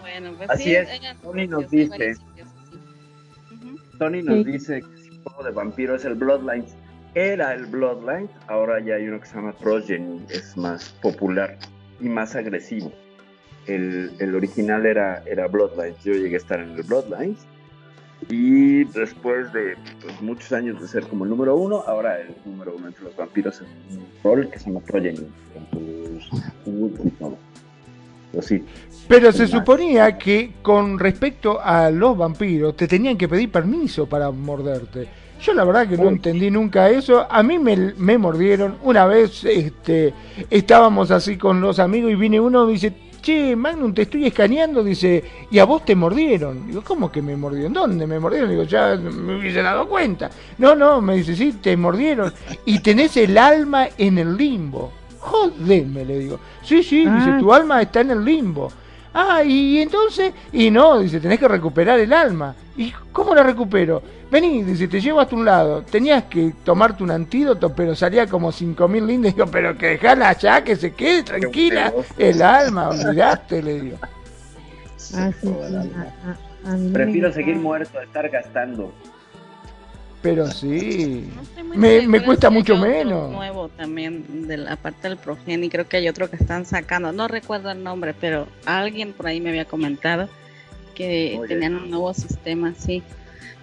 bueno, 0.00 0.32
pues 0.36 0.50
Así 0.50 0.74
es. 0.74 0.88
Tony 1.22 1.46
nos 1.46 1.70
dice. 1.70 2.14
Tony 3.98 4.22
nos 4.22 4.44
dice 4.44 4.80
que 4.80 5.08
el 5.08 5.22
juego 5.22 5.44
de 5.44 5.50
vampiro 5.50 5.94
es 5.96 6.04
el 6.04 6.14
Bloodlines. 6.14 6.74
Era 7.14 7.54
el 7.54 7.66
Bloodlines, 7.66 8.30
ahora 8.46 8.80
ya 8.80 8.94
hay 8.94 9.08
uno 9.08 9.20
que 9.20 9.26
se 9.26 9.34
llama 9.34 9.52
Progeny, 9.52 10.24
es 10.30 10.56
más 10.56 10.90
popular 11.02 11.58
y 12.00 12.08
más 12.08 12.36
agresivo. 12.36 12.92
El, 13.66 14.12
el 14.20 14.34
original 14.34 14.86
era, 14.86 15.22
era 15.26 15.48
Bloodlines. 15.48 16.02
Yo 16.04 16.12
llegué 16.12 16.36
a 16.36 16.38
estar 16.38 16.60
en 16.60 16.70
el 16.70 16.82
Bloodlines 16.84 17.46
y 18.28 18.84
después 18.84 19.52
de 19.52 19.76
pues, 20.02 20.20
muchos 20.20 20.52
años 20.52 20.80
de 20.80 20.86
ser 20.86 21.06
como 21.06 21.24
el 21.24 21.30
número 21.30 21.56
uno, 21.56 21.82
ahora 21.86 22.20
el 22.20 22.34
número 22.44 22.74
uno 22.76 22.88
entre 22.88 23.04
los 23.04 23.16
vampiros 23.16 23.56
es 23.56 23.66
un 23.96 24.04
rol 24.22 24.50
que 24.50 24.58
se 24.58 24.66
llama 24.66 24.80
Progeny. 24.80 25.26
Sí, 28.42 28.64
Pero 29.08 29.32
se 29.32 29.48
suponía 29.48 30.16
que 30.16 30.52
con 30.62 30.98
respecto 30.98 31.60
a 31.60 31.90
los 31.90 32.16
vampiros 32.16 32.76
te 32.76 32.86
tenían 32.86 33.18
que 33.18 33.28
pedir 33.28 33.50
permiso 33.50 34.06
para 34.06 34.30
morderte. 34.30 35.08
Yo 35.42 35.54
la 35.54 35.64
verdad 35.64 35.88
que 35.88 35.96
no 35.96 36.08
entendí 36.08 36.50
nunca 36.50 36.90
eso. 36.90 37.26
A 37.28 37.42
mí 37.42 37.58
me, 37.58 37.94
me 37.96 38.18
mordieron. 38.18 38.76
Una 38.82 39.06
vez 39.06 39.42
este, 39.44 40.12
estábamos 40.50 41.10
así 41.10 41.36
con 41.38 41.60
los 41.60 41.78
amigos 41.78 42.12
y 42.12 42.14
vine 42.14 42.38
uno 42.38 42.68
y 42.68 42.74
dice, 42.74 42.92
che, 43.20 43.54
Magnum, 43.56 43.92
te 43.92 44.02
estoy 44.02 44.26
escaneando, 44.26 44.82
dice, 44.82 45.22
y 45.50 45.58
a 45.58 45.64
vos 45.64 45.84
te 45.84 45.94
mordieron. 45.94 46.66
Digo, 46.66 46.82
¿cómo 46.82 47.10
que 47.10 47.22
me 47.22 47.36
mordieron? 47.36 47.72
¿Dónde 47.72 48.06
me 48.06 48.18
mordieron? 48.18 48.50
Digo, 48.50 48.64
ya 48.64 48.96
me 48.96 49.38
hubiese 49.38 49.62
dado 49.62 49.88
cuenta. 49.88 50.30
No, 50.58 50.74
no, 50.74 51.00
me 51.00 51.16
dice, 51.16 51.34
sí, 51.36 51.52
te 51.60 51.76
mordieron. 51.76 52.32
Y 52.64 52.80
tenés 52.80 53.16
el 53.16 53.36
alma 53.38 53.88
en 53.96 54.18
el 54.18 54.36
limbo. 54.36 54.92
Jodeme, 55.20 56.04
le 56.04 56.18
digo. 56.18 56.40
Sí, 56.62 56.82
sí, 56.82 57.00
dice, 57.00 57.30
ah. 57.30 57.38
tu 57.38 57.52
alma 57.52 57.82
está 57.82 58.00
en 58.00 58.10
el 58.10 58.24
limbo. 58.24 58.72
Ah, 59.12 59.42
y 59.42 59.78
entonces, 59.78 60.32
y 60.52 60.70
no, 60.70 61.00
dice, 61.00 61.20
tenés 61.20 61.38
que 61.38 61.48
recuperar 61.48 61.98
el 61.98 62.12
alma. 62.12 62.54
¿Y 62.76 62.92
cómo 63.12 63.34
la 63.34 63.42
recupero? 63.42 64.02
Vení, 64.30 64.62
dice, 64.62 64.86
te 64.86 65.00
llevo 65.00 65.20
hasta 65.20 65.34
un 65.34 65.44
lado. 65.44 65.82
Tenías 65.82 66.24
que 66.24 66.54
tomarte 66.64 67.02
un 67.02 67.10
antídoto, 67.10 67.74
pero 67.74 67.96
salía 67.96 68.26
como 68.28 68.52
cinco 68.52 68.86
mil 68.86 69.06
lindes. 69.06 69.34
Digo, 69.34 69.48
pero 69.48 69.76
que 69.76 69.88
dejala 69.88 70.32
ya, 70.34 70.62
que 70.62 70.76
se 70.76 70.94
quede 70.94 71.24
tranquila. 71.24 71.92
El 72.16 72.40
alma, 72.40 72.90
olvidaste, 72.90 73.62
le 73.62 73.80
digo. 73.80 73.98
Ah, 75.14 75.30
Prefiero 76.92 77.32
seguir 77.32 77.56
muerto 77.56 77.98
a 77.98 78.04
estar 78.04 78.28
gastando. 78.28 78.92
Pero 80.22 80.46
sí, 80.50 81.30
me, 81.74 82.06
me 82.06 82.22
cuesta 82.22 82.50
mucho 82.50 82.76
menos. 82.76 83.30
nuevo 83.30 83.68
también, 83.70 84.46
de 84.46 84.58
la 84.58 84.76
parte 84.76 85.08
del 85.08 85.16
Progeny, 85.16 85.70
creo 85.70 85.88
que 85.88 85.96
hay 85.96 86.08
otro 86.08 86.28
que 86.28 86.36
están 86.36 86.66
sacando, 86.66 87.10
no 87.12 87.26
recuerdo 87.26 87.70
el 87.70 87.82
nombre, 87.82 88.12
pero 88.12 88.46
alguien 88.66 89.14
por 89.14 89.26
ahí 89.26 89.40
me 89.40 89.48
había 89.48 89.64
comentado 89.64 90.28
que 90.94 91.40
tenían 91.48 91.76
un 91.76 91.90
nuevo 91.90 92.12
sistema, 92.12 92.74
sí. 92.76 93.02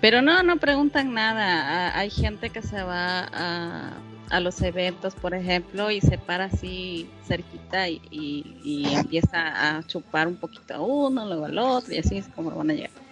Pero 0.01 0.21
no, 0.21 0.41
no 0.43 0.57
preguntan 0.57 1.13
nada. 1.13 1.97
Hay 1.97 2.09
gente 2.09 2.49
que 2.49 2.61
se 2.61 2.81
va 2.81 3.27
a, 3.31 3.93
a 4.29 4.39
los 4.39 4.61
eventos, 4.61 5.13
por 5.15 5.33
ejemplo, 5.35 5.91
y 5.91 6.01
se 6.01 6.17
para 6.17 6.45
así 6.45 7.07
cerquita 7.27 7.89
y, 7.89 8.01
y, 8.11 8.93
empieza 8.93 9.77
a 9.77 9.83
chupar 9.85 10.27
un 10.27 10.35
poquito 10.35 10.75
a 10.75 10.81
uno, 10.81 11.25
luego 11.25 11.45
al 11.45 11.57
otro, 11.57 11.93
y 11.93 11.99
así 11.99 12.17
es 12.17 12.27
como 12.29 12.51
van 12.51 12.71
a 12.71 12.73
llegar 12.73 13.06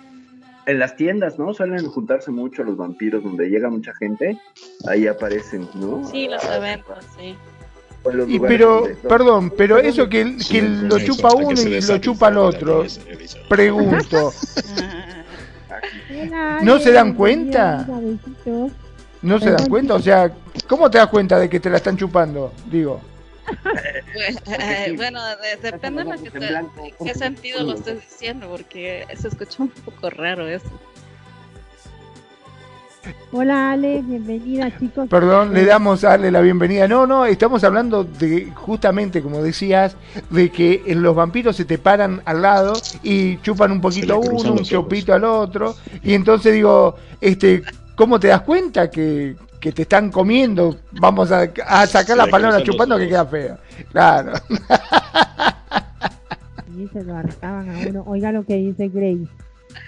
en 0.66 0.80
las 0.80 0.96
tiendas, 0.96 1.38
¿no? 1.38 1.54
Suelen 1.54 1.86
juntarse 1.88 2.32
mucho 2.32 2.64
los 2.64 2.78
vampiros 2.78 3.24
donde 3.24 3.50
llega 3.50 3.70
mucha 3.70 3.94
gente, 3.96 4.38
ahí 4.88 5.08
aparecen, 5.08 5.68
¿no? 5.76 6.06
Sí, 6.06 6.28
los 6.28 6.44
eventos, 6.46 7.06
sí. 7.18 7.36
Y 8.28 8.40
pero, 8.40 8.84
perdón, 9.08 9.52
pero 9.58 9.80
eso 9.80 10.08
que, 10.08 10.38
que 10.50 10.62
lo 10.62 11.00
chupa 11.00 11.34
uno 11.34 11.60
y 11.60 11.82
lo 11.82 11.98
chupa 11.98 12.28
el 12.30 12.38
otro, 12.38 12.86
pregunto, 13.50 14.32
¿no 16.62 16.80
se 16.80 16.92
dan 16.92 17.16
cuenta? 17.16 17.88
¿No 19.24 19.40
se 19.40 19.50
dan 19.50 19.68
cuenta? 19.68 19.96
O 19.96 20.00
sea, 20.00 20.32
¿cómo 20.68 20.92
te 20.92 21.00
das 21.00 21.08
cuenta 21.08 21.40
de 21.40 21.50
que 21.50 21.60
te 21.60 21.70
la 21.70 21.78
están 21.78 21.98
chupando? 21.98 22.54
Digo. 22.70 23.02
Bueno, 24.96 25.22
depende 25.62 26.04
de 26.04 26.92
que 26.92 26.94
qué 27.04 27.14
sentido 27.14 27.64
lo 27.64 27.74
estés 27.74 28.02
diciendo, 28.02 28.48
porque 28.50 29.06
se 29.16 29.28
escucha 29.28 29.64
un 29.64 29.70
poco 29.70 30.10
raro 30.10 30.48
eso. 30.48 30.70
Hola 33.32 33.72
Ale, 33.72 34.02
bienvenida 34.02 34.76
chicos. 34.80 35.08
Perdón, 35.10 35.54
le 35.54 35.66
damos 35.66 36.04
a 36.04 36.14
Ale 36.14 36.32
la 36.32 36.42
bienvenida. 36.42 36.88
No, 36.88 37.06
no, 37.06 37.26
estamos 37.26 37.64
hablando 37.64 38.04
de 38.04 38.52
justamente, 38.56 39.22
como 39.22 39.44
decías, 39.44 39.96
de 40.30 40.50
que 40.50 40.82
los 40.96 41.16
vampiros 41.16 41.56
se 41.56 41.66
te 41.66 41.78
paran 41.78 42.22
al 42.26 42.42
lado 42.42 42.74
y 43.04 43.38
chupan 43.42 43.72
un 43.72 43.82
poquito 43.82 44.16
a 44.16 44.18
uno, 44.18 44.54
un 44.54 44.64
chopito 44.64 45.14
al 45.14 45.24
otro. 45.24 45.76
Y 46.04 46.14
entonces 46.14 46.54
digo, 46.54 46.96
este, 47.22 47.64
¿cómo 47.96 48.20
te 48.20 48.30
das 48.30 48.42
cuenta 48.42 48.90
que, 48.90 49.36
que 49.66 49.72
te 49.72 49.82
están 49.82 50.12
comiendo? 50.12 50.78
Vamos 50.92 51.32
a, 51.32 51.52
a 51.66 51.88
sacar 51.88 52.16
la 52.16 52.28
palabra 52.28 52.62
chupando 52.62 53.00
que 53.00 53.08
queda 53.08 53.26
fea. 53.26 53.60
Claro. 53.92 54.34
Y 56.78 56.88
se 56.90 57.06
lo 57.06 57.16
hartaban 57.16 57.70
a 57.70 57.88
uno. 57.88 58.04
Oiga 58.06 58.34
lo 58.34 58.46
que 58.46 58.58
dice 58.58 58.90
Grace. 58.90 59.30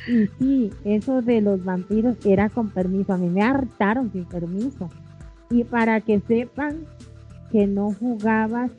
Y 0.08 0.28
sí, 0.40 0.72
eso 0.86 1.22
de 1.22 1.42
los 1.42 1.62
vampiros 1.66 2.16
era 2.26 2.48
con 2.48 2.70
permiso. 2.70 3.12
A 3.12 3.18
mí 3.18 3.28
me 3.28 3.44
hartaron 3.44 4.10
sin 4.14 4.24
permiso. 4.24 4.90
Y 5.50 5.66
para 5.66 6.00
que 6.00 6.22
sepan 6.22 6.86
que 7.52 7.68
no 7.68 7.92
jugabas, 7.92 8.72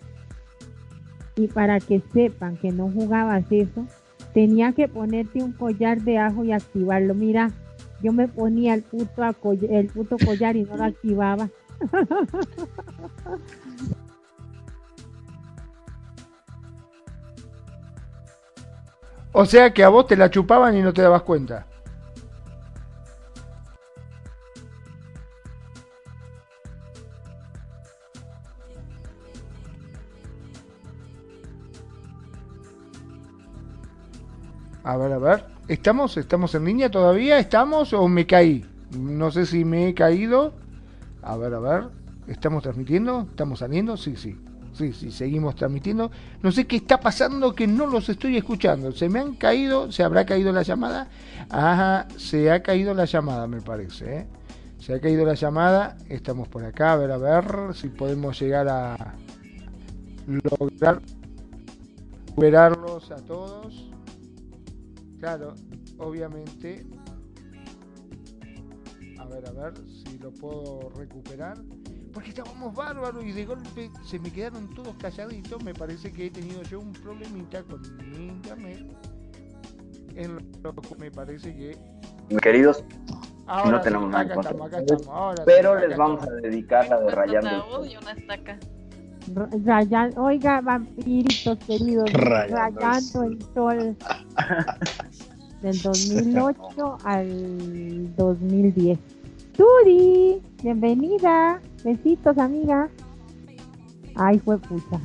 y 1.37 1.49
para 1.49 1.81
que 1.81 2.01
sepan 2.15 2.57
que 2.57 2.73
no 2.73 2.91
jugabas 2.91 3.45
eso, 3.51 3.87
tenía 4.33 4.73
que 4.73 4.89
ponerte 4.89 5.43
un 5.43 5.53
collar 5.53 6.01
de 6.01 6.17
ajo 6.17 6.45
y 6.45 6.53
activarlo. 6.53 7.15
Mira, 7.15 7.51
yo 8.03 8.13
me 8.13 8.29
ponía 8.29 8.75
el 8.75 8.83
puto, 8.83 9.23
el 9.71 9.87
puto 9.89 10.17
collar 10.25 10.57
y 10.57 10.63
no 10.63 10.77
lo 10.77 10.85
activaba. 10.85 11.49
O 19.33 19.45
sea 19.45 19.73
que 19.73 19.85
a 19.85 19.89
vos 19.89 20.07
te 20.07 20.17
la 20.17 20.31
chupaban 20.31 20.77
y 20.77 20.83
no 20.83 20.93
te 20.93 21.03
dabas 21.03 21.23
cuenta. 21.23 21.67
A 34.83 34.97
ver, 34.97 35.13
a 35.13 35.19
ver. 35.19 35.58
¿Estamos? 35.69 36.17
¿Estamos 36.17 36.55
en 36.55 36.65
línea 36.65 36.91
todavía? 36.91 37.39
¿Estamos 37.39 37.93
o 37.93 38.09
me 38.09 38.27
caí? 38.27 38.65
No 38.99 39.31
sé 39.31 39.45
si 39.45 39.67
me 39.67 39.89
he 39.89 39.95
caído. 39.95 40.55
A 41.23 41.37
ver, 41.37 41.53
a 41.53 41.61
ver. 41.61 41.85
¿Estamos 42.27 42.63
transmitiendo? 42.63 43.27
¿Estamos 43.29 43.59
saliendo? 43.59 43.99
Sí, 43.99 44.17
sí. 44.17 44.35
Sí, 44.73 44.95
sí, 44.95 45.11
seguimos 45.11 45.57
transmitiendo. 45.57 46.11
No 46.43 46.53
sé 46.53 46.67
qué 46.67 46.77
está 46.77 47.01
pasando 47.01 47.55
que 47.55 47.67
no 47.67 47.87
los 47.87 48.09
estoy 48.09 48.39
escuchando. 48.39 48.93
Se 48.93 49.11
me 49.11 49.19
han 49.19 49.35
caído, 49.35 49.93
se 49.93 50.03
habrá 50.03 50.25
caído 50.25 50.53
la 50.53 50.63
llamada. 50.63 51.09
Ajá, 51.51 52.07
se 52.17 52.51
ha 52.51 52.63
caído 52.63 52.95
la 52.95 53.05
llamada, 53.05 53.47
me 53.47 53.61
parece. 53.61 54.21
¿eh? 54.21 54.27
Se 54.79 54.95
ha 54.95 55.01
caído 55.01 55.27
la 55.27 55.35
llamada. 55.35 55.99
Estamos 56.09 56.49
por 56.49 56.65
acá, 56.65 56.93
a 56.93 56.97
ver, 56.97 57.11
a 57.11 57.19
ver 57.19 57.75
si 57.75 57.89
podemos 57.89 58.41
llegar 58.41 58.69
a 58.69 59.17
lograr 60.27 61.03
recuperarlos 62.27 63.11
a 63.11 63.17
todos. 63.17 63.91
Claro, 65.19 65.55
obviamente. 65.99 66.87
A 69.19 69.25
ver, 69.27 69.49
a 69.49 69.53
ver 69.53 69.75
si 69.89 70.19
lo 70.19 70.33
puedo 70.33 70.91
recuperar 70.97 71.59
porque 72.13 72.31
estábamos 72.31 72.75
bárbaros 72.75 73.25
y 73.25 73.31
de 73.33 73.45
golpe 73.45 73.91
se 74.05 74.19
me 74.19 74.33
quedaron 74.33 74.69
todos 74.75 74.97
calladitos. 74.97 75.63
Me 75.63 75.73
parece 75.73 76.13
que 76.13 76.27
he 76.27 76.31
tenido 76.31 76.63
yo 76.63 76.81
un 76.81 76.93
problemita 76.93 77.63
con 77.63 77.81
mi 78.11 78.27
internet. 78.27 78.85
En 80.15 80.37
lo 80.63 80.75
que 80.75 80.95
me 80.97 81.11
parece 81.11 81.55
que. 81.55 81.79
Queridos, 82.43 82.83
no 83.47 83.81
tenemos 83.81 84.11
nada 84.11 84.35
en 84.35 85.35
pero 85.47 85.79
les 85.79 85.97
vamos 85.97 86.27
a 86.27 86.31
dedicar 86.33 86.89
la 86.89 87.01
de 87.01 87.11
Rayando. 87.11 87.85
Rayando, 89.35 90.23
oiga, 90.23 90.61
vampiritos 90.61 91.59
queridos, 91.67 92.13
Rayando, 92.13 93.23
el 93.25 93.43
Sol. 93.55 93.97
Del 95.63 95.83
2008 95.83 96.99
al 97.05 98.17
2010. 98.17 98.99
Tudi, 99.57 100.41
bienvenida. 100.63 101.61
Besitos, 101.85 102.39
amiga. 102.39 102.89
Ay, 104.15 104.39
fue 104.39 104.57
puta. 104.59 105.01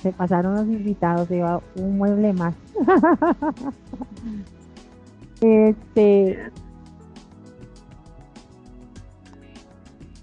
Se 0.00 0.12
pasaron 0.12 0.54
los 0.54 0.66
invitados, 0.66 1.26
se 1.26 1.40
va 1.40 1.60
un 1.74 1.98
mueble 1.98 2.32
más. 2.32 2.54
este. 5.40 6.50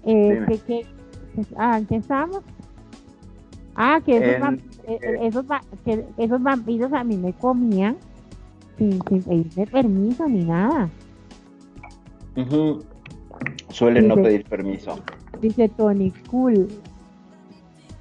Este, 0.02 0.58
que, 0.60 0.86
ah, 1.58 1.78
¿en 1.78 1.86
qué 1.86 1.96
estamos? 1.96 2.42
Ah, 3.76 4.00
que 4.04 4.16
esos, 4.16 4.54
eh, 4.86 4.98
eh, 5.02 5.18
esos, 5.20 5.44
que 5.84 6.04
esos 6.16 6.42
vampiros 6.42 6.92
a 6.94 7.04
mí 7.04 7.16
me 7.16 7.34
comían 7.34 7.96
sin, 8.78 9.02
sin 9.08 9.22
pedirme 9.22 9.66
permiso 9.66 10.26
ni 10.26 10.44
nada. 10.44 10.88
Suelen 13.68 14.08
no 14.08 14.16
pedir 14.16 14.44
permiso. 14.46 14.98
Dice 15.40 15.68
Tony, 15.68 16.10
cool. 16.30 16.68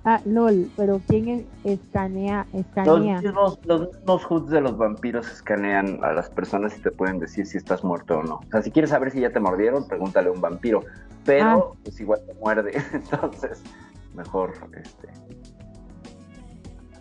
Ah, 0.07 0.21
lol, 0.23 0.69
pero 0.77 1.01
¿quién 1.07 1.47
escanea? 1.63 2.45
escanea? 2.53 3.21
Los, 3.21 3.59
los, 4.05 4.23
hoods 4.25 4.49
de 4.51 4.61
los 4.61 4.77
vampiros 4.77 5.27
escanean 5.31 5.99
a 6.03 6.13
las 6.13 6.29
personas 6.29 6.77
y 6.77 6.81
te 6.81 6.91
pueden 6.91 7.17
decir 7.17 7.47
si 7.47 7.57
estás 7.57 7.83
muerto 7.83 8.19
o 8.19 8.23
no. 8.23 8.35
O 8.35 8.51
sea, 8.51 8.61
si 8.61 8.69
quieres 8.69 8.91
saber 8.91 9.09
si 9.09 9.21
ya 9.21 9.31
te 9.31 9.39
mordieron, 9.39 9.87
pregúntale 9.87 10.29
a 10.29 10.31
un 10.31 10.41
vampiro. 10.41 10.81
Pero, 11.25 11.71
ah. 11.73 11.77
pues 11.83 11.99
igual 11.99 12.21
te 12.27 12.35
muerde. 12.35 12.73
Entonces, 12.93 13.63
mejor, 14.13 14.53
este... 14.73 15.09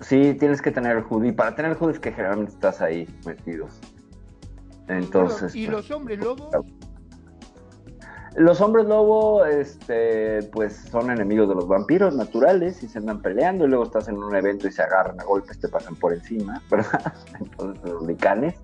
Sí, 0.06 0.34
tienes 0.34 0.60
que 0.60 0.70
tener 0.70 0.96
el 0.96 1.02
hood. 1.04 1.24
Y 1.24 1.32
para 1.32 1.54
tener 1.54 1.72
el 1.72 1.76
hood 1.78 1.90
es 1.90 1.98
que 1.98 2.12
generalmente 2.12 2.52
estás 2.52 2.80
ahí 2.80 3.08
metidos. 3.24 3.80
Entonces... 4.88 5.54
¿Y 5.54 5.66
pues, 5.66 5.76
los 5.76 5.90
hombres 5.90 6.18
lobos? 6.18 6.50
Los 8.36 8.60
hombres 8.60 8.86
lobo, 8.86 9.44
este, 9.44 10.42
pues 10.52 10.74
son 10.90 11.08
enemigos 11.10 11.48
de 11.48 11.54
los 11.54 11.68
vampiros 11.68 12.16
naturales 12.16 12.82
y 12.82 12.88
se 12.88 12.98
andan 12.98 13.22
peleando 13.22 13.64
y 13.64 13.68
luego 13.68 13.84
estás 13.84 14.08
en 14.08 14.18
un 14.18 14.34
evento 14.34 14.66
y 14.66 14.72
se 14.72 14.82
agarran 14.82 15.20
a 15.20 15.24
golpes, 15.24 15.60
te 15.60 15.68
pasan 15.68 15.94
por 15.94 16.12
encima, 16.12 16.60
¿verdad? 16.70 17.14
Entonces 17.38 17.84
los 17.88 18.04
licanes, 18.04 18.56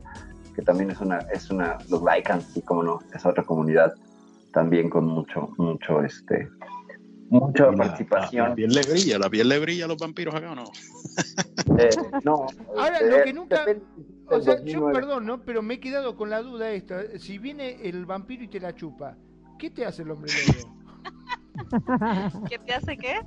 que 0.56 0.62
también 0.62 0.90
es 0.90 1.00
una, 1.00 1.18
es 1.32 1.50
una, 1.50 1.78
los 1.88 2.02
lycans, 2.02 2.46
sí, 2.52 2.62
como 2.62 2.82
no, 2.82 2.98
es 3.14 3.24
otra 3.24 3.44
comunidad 3.44 3.94
también 4.52 4.90
con 4.90 5.06
mucho, 5.06 5.50
mucho, 5.56 6.02
este, 6.02 6.48
mucha 7.31 7.70
participación. 7.73 8.51
La, 8.51 8.55
piel 8.55 8.73
le 8.73 8.82
brilla, 8.82 9.19
la 9.19 9.31
piel 9.31 9.48
le 9.48 9.59
brilla 9.59 9.85
a 9.86 9.89
los 9.89 9.97
vampiros 9.97 10.35
acá 10.35 10.52
o 10.52 10.55
no? 10.55 10.65
Eh, 11.78 11.90
no. 12.24 12.47
Ahora, 12.77 13.01
lo 13.01 13.16
eh, 13.16 13.23
que 13.24 13.32
nunca. 13.32 13.65
O 14.27 14.40
sea, 14.40 14.62
yo 14.62 14.93
perdón, 14.93 15.27
¿no? 15.27 15.43
Pero 15.43 15.62
me 15.62 15.74
he 15.74 15.81
quedado 15.81 16.16
con 16.16 16.31
la 16.31 16.43
duda 16.43 16.70
esta. 16.70 17.19
Si 17.19 17.39
viene 17.39 17.81
el 17.82 18.07
vampiro 18.07 18.44
y 18.44 18.48
te 18.48 18.61
la 18.61 18.74
chupa, 18.74 19.16
¿Qué 19.61 19.69
te 19.69 19.85
hace 19.85 20.02
el 20.02 20.11
hombre 20.11 20.32
lobo? 20.47 20.74
¿Qué 22.48 22.59
te 22.59 22.73
hace 22.73 22.97
qué? 22.97 23.20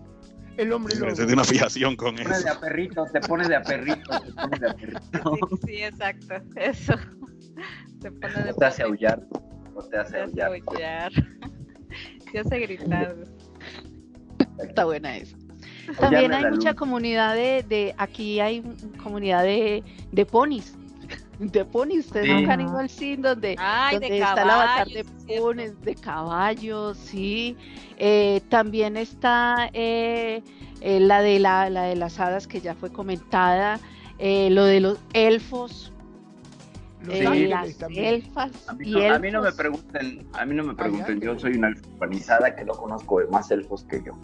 El 0.58 0.74
hombre 0.74 0.96
lobo. 0.96 1.14
Tiene 1.14 1.34
una 1.34 1.44
fijación 1.44 1.96
con 1.96 2.16
te 2.16 2.24
eso. 2.24 2.44
de 2.44 2.50
a 2.50 2.60
perrito, 2.60 3.06
te 3.14 3.20
pones 3.22 3.50
de 3.50 3.56
a 3.56 3.62
perrito, 3.62 4.20
te 4.20 4.34
pones 4.34 4.60
de 4.60 4.70
a 4.70 4.74
perrito. 4.74 5.50
Sí, 5.64 5.84
exacto, 5.84 6.34
eso. 6.56 6.96
Te 8.02 8.12
pone 8.12 8.46
de 8.46 8.54
te 8.54 8.66
hace 8.66 8.82
aullar, 8.82 9.22
no 9.76 9.82
te 9.84 9.98
hace 9.98 10.22
aullar. 10.42 11.12
Te 12.32 12.40
hace 12.40 12.60
gritar. 12.62 13.16
Está 14.60 14.86
buena 14.86 15.18
eso. 15.18 15.36
También 16.00 16.34
hay 16.34 16.46
mucha 16.46 16.74
comunidad 16.74 17.36
de, 17.36 17.64
de, 17.64 17.96
aquí 17.98 18.40
hay 18.40 18.62
comunidad 19.02 19.44
de, 19.44 19.84
de 20.12 20.26
ponis 20.26 20.76
de 21.40 21.66
ponis, 21.66 22.06
ustedes 22.06 22.28
nunca 22.28 22.54
han 22.54 22.62
ido 22.62 22.78
al 22.78 22.90
cine 22.90 23.30
donde, 23.30 23.52
está 23.54 24.46
la 24.46 24.58
bazar 24.58 24.88
de 24.88 25.06
ponis, 25.38 25.80
de 25.82 25.96
caballos, 25.96 26.98
sí. 26.98 27.58
Eh, 27.98 28.42
también 28.50 28.98
está 28.98 29.70
eh, 29.74 30.42
eh, 30.82 31.00
la, 31.00 31.22
de 31.22 31.40
la, 31.40 31.70
la, 31.70 31.84
de 31.84 31.96
las 31.96 32.20
hadas 32.20 32.48
que 32.48 32.62
ya 32.62 32.76
fue 32.76 32.92
comentada, 32.92 33.80
lo 34.20 34.66
de 34.66 34.80
los 34.80 35.00
elfos. 35.14 35.92
las 37.06 37.76
elfas 37.90 38.70
a 38.70 38.74
mí, 38.74 38.90
no, 38.90 39.14
a 39.14 39.20
mí, 39.20 39.32
no, 39.32 39.42
me 39.42 39.52
pregunten, 39.52 40.28
a 40.34 40.46
mí 40.46 40.56
no 40.56 40.64
me 40.64 40.74
pregunten, 40.74 41.20
yo 41.20 41.38
soy 41.38 41.58
una 41.58 41.70
elfa 41.70 42.56
que 42.56 42.64
no 42.64 42.74
conozco 42.74 43.20
más 43.30 43.52
elfos 43.52 43.84
que 43.84 44.02
yo. 44.04 44.18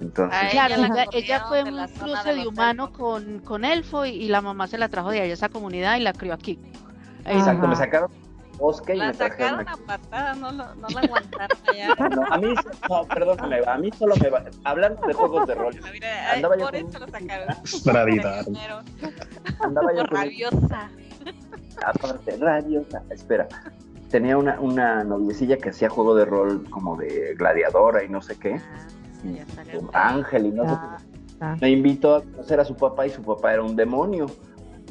Entonces, 0.00 0.50
claro, 0.50 0.74
ella, 1.12 1.44
fue 1.48 1.62
un 1.62 1.86
cruce 1.88 2.34
de, 2.34 2.46
humano 2.46 2.92
con, 2.92 3.40
con, 3.40 3.64
elfo 3.64 4.04
y, 4.04 4.28
la 4.28 4.42
mamá 4.42 4.66
se 4.66 4.78
la 4.78 4.88
trajo 4.88 5.10
de 5.10 5.20
allá 5.20 5.30
a 5.30 5.34
esa 5.34 5.48
comunidad 5.48 5.96
y 5.96 6.00
la 6.00 6.12
crió 6.12 6.34
aquí. 6.34 6.58
Exacto, 7.24 7.66
me 7.66 7.76
sacaron 7.76 8.10
bosque 8.58 8.94
y 8.94 8.98
la 8.98 9.08
me 9.08 9.14
sacaron 9.14 9.68
a 9.68 9.76
patada, 9.76 10.34
no, 10.34 10.52
no, 10.52 10.74
no 10.74 10.88
la 10.88 11.00
aguantaron 11.00 11.58
allá. 11.68 11.94
No, 12.16 12.24
a 12.24 12.38
mí, 12.38 12.54
no, 12.88 13.04
perdóname, 13.04 13.60
a 13.66 13.78
mí 13.78 13.90
solo 13.98 14.14
me 14.20 14.30
va, 14.30 14.44
hablando 14.64 15.06
de 15.06 15.14
juegos 15.14 15.46
de 15.46 15.54
rol, 15.54 15.74
andaba 16.34 16.56
yo 16.56 16.64
por 16.64 16.76
eso 16.76 16.98
lo 16.98 17.08
sacaron. 17.08 17.48
Andaba 19.60 19.94
yo 19.94 20.04
rabiosa. 20.04 20.90
Aparte, 21.84 22.36
rabiosa, 22.38 23.02
espera. 23.10 23.48
tenía 24.10 24.36
una, 24.36 24.58
una 24.60 25.04
noviecilla 25.04 25.56
que 25.56 25.70
hacía 25.70 25.88
juego 25.88 26.14
de 26.14 26.24
rol 26.24 26.68
como 26.70 26.96
de 26.96 27.34
gladiadora 27.36 28.04
y 28.04 28.08
no 28.08 28.22
sé 28.22 28.38
qué. 28.38 28.60
Ah, 29.92 30.14
ángel 30.14 30.46
y 30.46 30.52
no 30.52 30.68
sé 30.68 30.74
qué. 30.74 31.46
Me 31.60 31.70
invitó 31.70 32.16
a 32.16 32.22
conocer 32.22 32.60
a 32.60 32.64
su 32.64 32.74
papá 32.74 33.06
y 33.06 33.10
su 33.10 33.22
papá 33.22 33.52
era 33.52 33.62
un 33.62 33.76
demonio. 33.76 34.26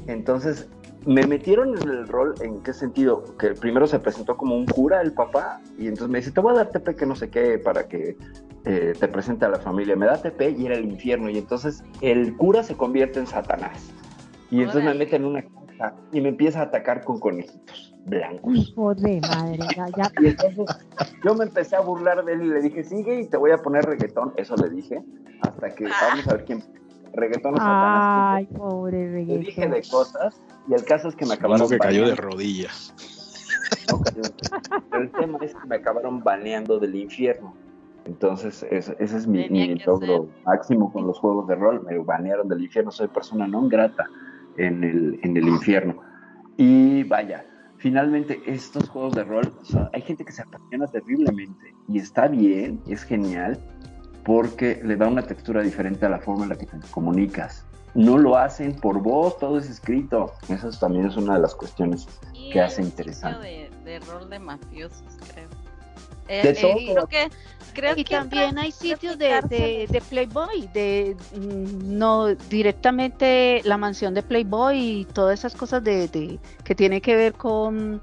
Entonces 0.07 0.69
me 1.05 1.25
metieron 1.25 1.77
en 1.81 1.89
el 1.89 2.07
rol, 2.07 2.33
¿en 2.41 2.61
qué 2.61 2.73
sentido? 2.73 3.23
Que 3.37 3.51
primero 3.51 3.87
se 3.87 3.99
presentó 3.99 4.37
como 4.37 4.55
un 4.55 4.65
cura 4.65 5.01
el 5.01 5.13
papá 5.13 5.61
y 5.77 5.87
entonces 5.87 6.09
me 6.09 6.19
dice, 6.19 6.31
te 6.31 6.39
voy 6.39 6.53
a 6.53 6.57
dar 6.57 6.69
TP 6.69 6.95
que 6.95 7.05
no 7.05 7.15
sé 7.15 7.29
qué 7.29 7.59
para 7.59 7.87
que 7.87 8.17
eh, 8.65 8.93
te 8.99 9.07
presente 9.07 9.45
a 9.45 9.49
la 9.49 9.59
familia. 9.59 9.95
Me 9.95 10.07
da 10.07 10.21
TP 10.21 10.55
y 10.57 10.65
era 10.65 10.75
el 10.75 10.85
infierno 10.85 11.29
y 11.29 11.37
entonces 11.37 11.83
el 12.01 12.35
cura 12.35 12.63
se 12.63 12.75
convierte 12.75 13.19
en 13.19 13.27
Satanás. 13.27 13.91
Y 14.49 14.61
entonces 14.61 14.83
me 14.83 14.93
mete 14.93 15.15
en 15.15 15.25
una 15.25 15.43
y 16.11 16.21
me 16.21 16.29
empieza 16.29 16.59
a 16.59 16.63
atacar 16.63 17.03
con 17.03 17.19
conejitos 17.19 17.93
blancos. 18.05 18.55
Hijo 18.55 18.95
de 18.95 19.21
madre, 19.21 19.59
ya, 19.75 20.11
Y 20.21 20.27
entonces 20.27 20.65
yo 21.23 21.35
me 21.35 21.45
empecé 21.45 21.75
a 21.75 21.81
burlar 21.81 22.23
de 22.23 22.33
él 22.33 22.43
y 22.43 22.47
le 22.47 22.61
dije, 22.61 22.83
sigue 22.83 23.21
y 23.21 23.27
te 23.27 23.37
voy 23.37 23.51
a 23.51 23.57
poner 23.57 23.85
reggaetón. 23.85 24.33
Eso 24.37 24.55
le 24.55 24.69
dije, 24.69 25.03
hasta 25.41 25.73
que 25.73 25.85
vamos 25.85 26.27
a 26.27 26.33
ver 26.33 26.45
quién 26.45 26.63
reggaetón 27.13 27.55
o 27.55 27.57
Satanás. 27.57 28.35
Ay, 28.35 28.45
pobre 28.45 29.11
reggaetón. 29.11 29.39
Le 29.39 29.45
dije 29.45 29.67
de 29.67 29.81
cosas 29.89 30.41
y 30.67 30.73
el 30.73 30.83
caso 30.85 31.09
es 31.09 31.15
que 31.15 31.25
me 31.25 31.33
acabaron. 31.33 31.67
que 31.67 31.77
cayó 31.77 32.07
de 32.07 32.15
rodillas. 32.15 32.93
pero 34.89 35.03
el 35.03 35.11
tema 35.11 35.39
es 35.41 35.53
que 35.55 35.67
me 35.67 35.75
acabaron 35.75 36.23
baneando 36.23 36.79
del 36.79 36.95
infierno. 36.95 37.53
Entonces, 38.05 38.61
ese, 38.69 38.95
es 38.99 39.25
mi, 39.25 39.75
logro 39.79 40.29
máximo 40.45 40.93
con 40.93 41.07
los 41.07 41.17
juegos 41.17 41.47
de 41.47 41.55
rol. 41.55 41.83
Me 41.83 41.97
banearon 41.97 42.47
del 42.47 42.61
infierno. 42.61 42.91
Soy 42.91 43.07
persona 43.07 43.47
no 43.47 43.67
grata 43.67 44.07
en 44.57 44.83
el, 44.83 45.19
en 45.23 45.37
el 45.37 45.47
infierno. 45.47 46.01
Y 46.57 47.03
vaya, 47.03 47.45
finalmente 47.77 48.41
estos 48.45 48.89
juegos 48.89 49.15
de 49.15 49.23
rol, 49.23 49.53
hay 49.93 50.01
gente 50.01 50.23
que 50.23 50.31
se 50.31 50.41
apasiona 50.41 50.87
terriblemente 50.87 51.73
y 51.87 51.99
está 51.99 52.27
bien, 52.27 52.81
es 52.87 53.03
genial, 53.03 53.59
porque 54.23 54.81
le 54.83 54.95
da 54.95 55.07
una 55.07 55.21
textura 55.21 55.61
diferente 55.61 56.05
a 56.05 56.09
la 56.09 56.19
forma 56.19 56.43
en 56.43 56.49
la 56.49 56.57
que 56.57 56.65
te 56.65 56.77
comunicas. 56.91 57.65
No 57.93 58.17
lo 58.17 58.35
hacen 58.37 58.75
por 58.75 59.01
voz, 59.01 59.37
todo 59.37 59.57
es 59.57 59.69
escrito. 59.69 60.33
Eso 60.49 60.69
también 60.71 61.05
es 61.05 61.15
una 61.15 61.35
de 61.35 61.41
las 61.41 61.55
cuestiones 61.55 62.07
que 62.51 62.59
hace 62.59 62.81
interesante. 62.81 63.47
De, 63.47 63.69
de 63.85 63.99
rol 63.99 64.29
de 64.29 64.39
mafiosos, 64.39 65.17
creo. 65.31 65.44
Eh, 66.27 66.41
de 66.41 66.51
eh, 66.51 67.29
creo 67.75 67.95
que 67.95 68.01
y 68.01 68.03
también 68.03 68.57
hay 68.57 68.71
sitios 68.71 69.17
de, 69.19 69.87
de, 69.89 70.01
Playboy, 70.09 70.67
de 70.73 71.15
mm, 71.35 71.97
no 71.97 72.33
directamente 72.33 73.61
la 73.63 73.77
mansión 73.77 74.13
de 74.15 74.23
Playboy 74.23 74.77
y 74.77 75.05
todas 75.05 75.39
esas 75.39 75.55
cosas 75.55 75.83
de, 75.83 76.39
que 76.63 76.75
tiene 76.75 77.01
que 77.01 77.15
ver 77.15 77.33
con 77.33 78.01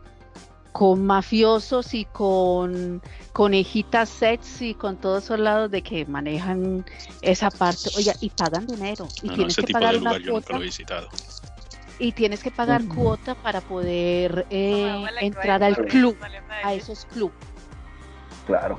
con 0.71 1.05
mafiosos 1.05 1.93
y 1.93 2.07
con 2.07 3.03
conejitas 3.35 4.09
sets 4.09 4.63
y 4.63 4.73
con 4.73 4.97
todos 4.97 5.25
esos 5.25 5.39
lados 5.39 5.71
de 5.71 5.83
que 5.83 6.07
manejan 6.07 6.87
esa 7.21 7.51
parte. 7.51 7.91
Oye, 7.99 8.15
y 8.23 8.31
pagan 8.31 8.67
dinero. 8.67 9.07
Y 9.23 9.29
tienes 9.29 9.55
que 9.55 9.71
pagar 9.71 9.97
una 9.99 10.19
cuota. 10.19 10.59
Y 11.99 12.13
tienes 12.13 12.43
que 12.43 12.51
pagar 12.51 12.87
cuota 12.87 13.35
para 13.35 13.61
poder 13.61 14.47
eh, 14.49 15.05
entrar 15.21 15.63
al 15.63 15.77
club, 15.77 16.17
a 16.65 16.73
esos 16.73 17.05
clubes. 17.05 17.52
Claro. 18.47 18.79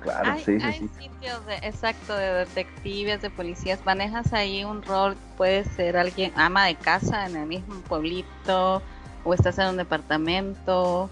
Claro, 0.00 0.30
hay, 0.30 0.44
sí, 0.44 0.58
hay 0.62 0.88
sitios 0.96 1.44
de, 1.46 1.56
exacto 1.56 2.14
de 2.14 2.32
detectives, 2.32 3.20
de 3.20 3.30
policías. 3.30 3.84
Manejas 3.84 4.32
ahí 4.32 4.62
un 4.64 4.82
rol, 4.82 5.16
puede 5.36 5.64
ser 5.64 5.96
alguien 5.96 6.32
ama 6.36 6.66
de 6.66 6.76
casa 6.76 7.26
en 7.26 7.36
el 7.36 7.46
mismo 7.46 7.80
pueblito, 7.80 8.80
o 9.24 9.34
estás 9.34 9.58
en 9.58 9.70
un 9.70 9.76
departamento, 9.76 11.10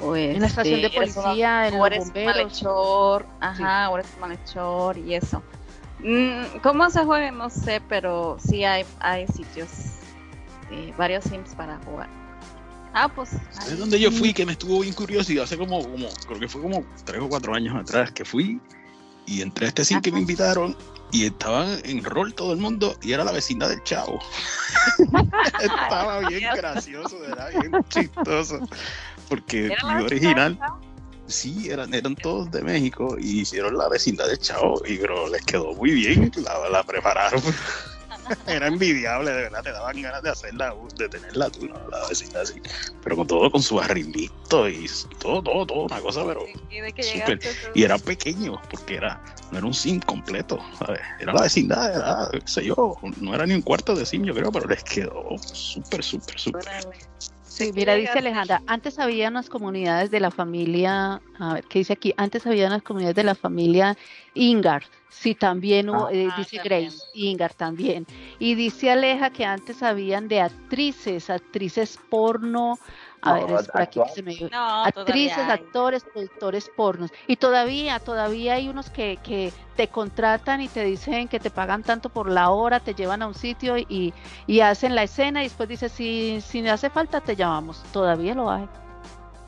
o 0.00 0.16
en 0.16 0.40
la 0.40 0.46
estación 0.46 0.80
de 0.80 0.86
este, 0.86 0.98
policía, 0.98 1.66
en 1.66 1.74
o 1.74 1.86
eres 1.86 2.12
malhechor, 2.14 3.26
ajá, 3.40 3.90
o 3.90 3.98
eres 3.98 4.16
malhechor 4.20 4.96
y 4.98 5.14
eso. 5.14 5.42
Mm, 5.98 6.60
¿Cómo 6.62 6.88
se 6.90 7.04
juega? 7.04 7.32
No 7.32 7.50
sé, 7.50 7.82
pero 7.88 8.36
sí 8.38 8.64
hay, 8.64 8.84
hay 9.00 9.26
sitios, 9.26 9.70
eh, 10.70 10.94
varios 10.96 11.24
sims 11.24 11.56
para 11.56 11.78
jugar. 11.84 12.08
Ah, 12.94 13.08
pues. 13.08 13.30
Es 13.66 13.78
donde 13.78 14.00
yo 14.00 14.10
fui 14.10 14.32
que 14.32 14.46
me 14.46 14.52
estuvo 14.52 14.80
bien 14.80 14.94
curioso 14.94 15.32
y 15.32 15.38
hace 15.38 15.56
como, 15.56 15.82
como, 15.82 16.08
creo 16.26 16.40
que 16.40 16.48
fue 16.48 16.62
como 16.62 16.84
tres 17.04 17.20
o 17.20 17.28
cuatro 17.28 17.54
años 17.54 17.76
atrás 17.76 18.10
que 18.12 18.24
fui 18.24 18.60
y 19.26 19.42
entré 19.42 19.66
a 19.66 19.68
este 19.68 19.84
sim 19.84 20.00
que 20.00 20.10
me 20.10 20.20
invitaron 20.20 20.76
y 21.12 21.26
estaban 21.26 21.78
en 21.84 22.02
rol 22.04 22.34
todo 22.34 22.52
el 22.52 22.58
mundo 22.58 22.96
y 23.02 23.12
era 23.12 23.24
la 23.24 23.32
vecina 23.32 23.68
del 23.68 23.82
chavo. 23.82 24.18
Estaba 25.62 26.20
bien 26.28 26.54
gracioso, 26.54 27.22
era 27.24 27.48
bien 27.48 27.72
chistoso. 27.88 28.60
Porque 29.28 29.70
mi 29.84 30.02
original, 30.02 30.58
sí, 31.26 31.68
eran, 31.70 31.92
eran 31.92 32.16
todos 32.16 32.50
de 32.50 32.62
México 32.62 33.16
y 33.18 33.40
hicieron 33.40 33.76
la 33.76 33.88
vecindad 33.88 34.26
del 34.26 34.38
chavo 34.38 34.80
y 34.86 34.98
bro, 34.98 35.28
les 35.28 35.44
quedó 35.44 35.74
muy 35.74 35.92
bien, 35.92 36.32
la, 36.36 36.68
la 36.70 36.82
prepararon. 36.82 37.42
Era 38.46 38.66
envidiable, 38.66 39.30
de 39.30 39.42
verdad, 39.42 39.62
te 39.62 39.72
daban 39.72 40.00
ganas 40.00 40.22
de 40.22 40.30
hacerla, 40.30 40.74
de 40.96 41.08
tenerla 41.08 41.50
tú, 41.50 41.66
¿no? 41.66 41.88
la 41.88 42.08
vecina 42.08 42.40
así. 42.40 42.60
Pero 43.02 43.16
con 43.16 43.26
todo, 43.26 43.50
con 43.50 43.62
su 43.62 43.80
arrimito 43.80 44.68
y 44.68 44.86
todo, 45.18 45.42
todo, 45.42 45.66
todo, 45.66 45.82
una 45.84 46.00
cosa, 46.00 46.24
pero. 46.26 46.44
¿Y, 47.74 47.82
era 47.82 47.98
pequeño, 47.98 48.60
porque 48.70 48.96
era, 48.96 49.20
no 49.50 49.58
era 49.58 49.66
un 49.66 49.74
sim 49.74 50.00
completo, 50.00 50.58
¿sabes? 50.78 51.00
Era 51.20 51.32
la 51.32 51.42
vecindad, 51.42 51.94
era, 51.94 52.28
qué 52.32 52.48
sé 52.50 52.64
yo, 52.64 52.96
no 53.18 53.34
era 53.34 53.46
ni 53.46 53.54
un 53.54 53.62
cuarto 53.62 53.94
de 53.94 54.04
sim, 54.04 54.24
yo 54.24 54.34
creo, 54.34 54.50
pero 54.52 54.66
les 54.66 54.82
quedó 54.84 55.36
súper, 55.38 56.02
súper, 56.02 56.38
súper. 56.38 56.64
Sí, 57.58 57.72
mira, 57.72 57.96
dice 57.96 58.16
Alejandra, 58.16 58.62
antes 58.68 59.00
había 59.00 59.28
unas 59.28 59.48
comunidades 59.48 60.12
de 60.12 60.20
la 60.20 60.30
familia, 60.30 61.20
a 61.40 61.54
ver, 61.54 61.64
¿qué 61.64 61.80
dice 61.80 61.94
aquí? 61.94 62.14
Antes 62.16 62.46
había 62.46 62.68
unas 62.68 62.84
comunidades 62.84 63.16
de 63.16 63.24
la 63.24 63.34
familia 63.34 63.96
Ingar, 64.34 64.84
sí, 65.08 65.34
también, 65.34 65.90
hubo, 65.90 66.08
eh, 66.08 66.30
dice 66.38 66.58
Grace, 66.62 66.98
Ingar 67.14 67.54
también. 67.54 68.06
Y 68.38 68.54
dice 68.54 68.92
Aleja 68.92 69.30
que 69.30 69.44
antes 69.44 69.82
habían 69.82 70.28
de 70.28 70.40
actrices, 70.40 71.30
actrices 71.30 71.98
porno, 72.08 72.78
a 73.28 73.34
ver, 73.34 73.50
es 73.50 73.68
por 73.68 73.80
aquí 73.80 74.00
que 74.02 74.10
se 74.10 74.22
me 74.22 74.36
Actrices, 74.52 75.48
actores, 75.48 76.04
productores 76.04 76.70
pornos. 76.76 77.10
Y 77.26 77.36
todavía, 77.36 77.98
todavía 78.00 78.54
hay 78.54 78.68
unos 78.68 78.90
que, 78.90 79.18
que 79.22 79.52
te 79.76 79.88
contratan 79.88 80.60
y 80.60 80.68
te 80.68 80.84
dicen 80.84 81.28
que 81.28 81.40
te 81.40 81.50
pagan 81.50 81.82
tanto 81.82 82.08
por 82.08 82.30
la 82.30 82.50
hora, 82.50 82.80
te 82.80 82.94
llevan 82.94 83.22
a 83.22 83.26
un 83.26 83.34
sitio 83.34 83.78
y, 83.78 84.12
y 84.46 84.60
hacen 84.60 84.94
la 84.94 85.04
escena 85.04 85.40
y 85.42 85.44
después 85.44 85.68
dice 85.68 85.88
si, 85.88 86.40
si 86.40 86.62
me 86.62 86.70
hace 86.70 86.90
falta 86.90 87.20
te 87.20 87.36
llamamos. 87.36 87.82
Todavía 87.92 88.34
lo 88.34 88.50
hay. 88.50 88.68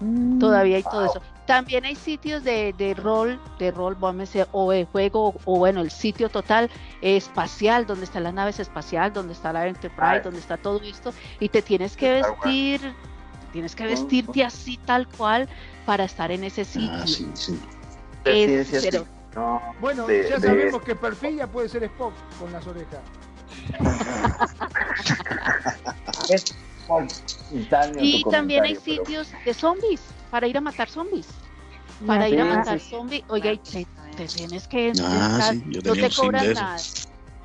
Mm, 0.00 0.38
todavía 0.38 0.76
hay 0.76 0.82
todo 0.82 1.04
eso. 1.04 1.20
También 1.46 1.84
hay 1.84 1.96
sitios 1.96 2.44
de, 2.44 2.72
de 2.78 2.94
rol, 2.94 3.40
de 3.58 3.72
rol, 3.72 3.96
vamos 3.96 4.14
a 4.14 4.18
decir, 4.20 4.46
o 4.52 4.70
de 4.70 4.84
juego, 4.84 5.34
o 5.44 5.58
bueno, 5.58 5.80
el 5.80 5.90
sitio 5.90 6.28
total 6.28 6.70
espacial, 7.02 7.86
donde 7.86 8.04
están 8.04 8.22
las 8.22 8.34
naves 8.34 8.60
espacial, 8.60 9.12
donde 9.12 9.32
está 9.32 9.52
la 9.52 9.66
Enterprise, 9.66 10.20
donde 10.20 10.38
está 10.38 10.56
todo 10.56 10.80
esto, 10.80 11.12
y 11.40 11.48
te 11.48 11.60
tienes 11.60 11.96
que 11.96 12.22
vestir 12.22 12.94
tienes 13.52 13.74
que 13.74 13.84
vestirte 13.84 14.44
así 14.44 14.78
tal 14.86 15.08
cual 15.08 15.48
para 15.86 16.04
estar 16.04 16.30
en 16.30 16.44
ese 16.44 16.62
ah, 16.62 17.06
sitio. 17.06 17.34
sí, 17.34 17.58
bueno, 19.80 20.06
ya 20.08 20.40
sabemos 20.40 20.82
que 20.82 20.94
Perfilla 20.94 21.46
puede 21.46 21.68
ser 21.68 21.84
Spock 21.84 22.12
con 22.38 22.52
las 22.52 22.66
orejas. 22.66 23.00
y 28.00 28.24
también 28.24 28.64
hay 28.64 28.76
sitios 28.76 29.32
de 29.44 29.54
zombies 29.54 30.00
para 30.30 30.46
ir 30.46 30.56
a 30.56 30.60
matar 30.60 30.88
zombies. 30.88 31.28
Para 32.06 32.28
ir 32.28 32.40
a 32.40 32.44
matar 32.44 32.80
zombies, 32.80 33.22
oiga, 33.28 33.52
te, 33.56 33.86
te 34.16 34.26
tienes 34.26 34.66
que 34.66 34.92
ah, 35.02 35.52
no 35.84 35.92
te 35.92 36.10
cobran 36.10 36.52
nada, 36.54 36.76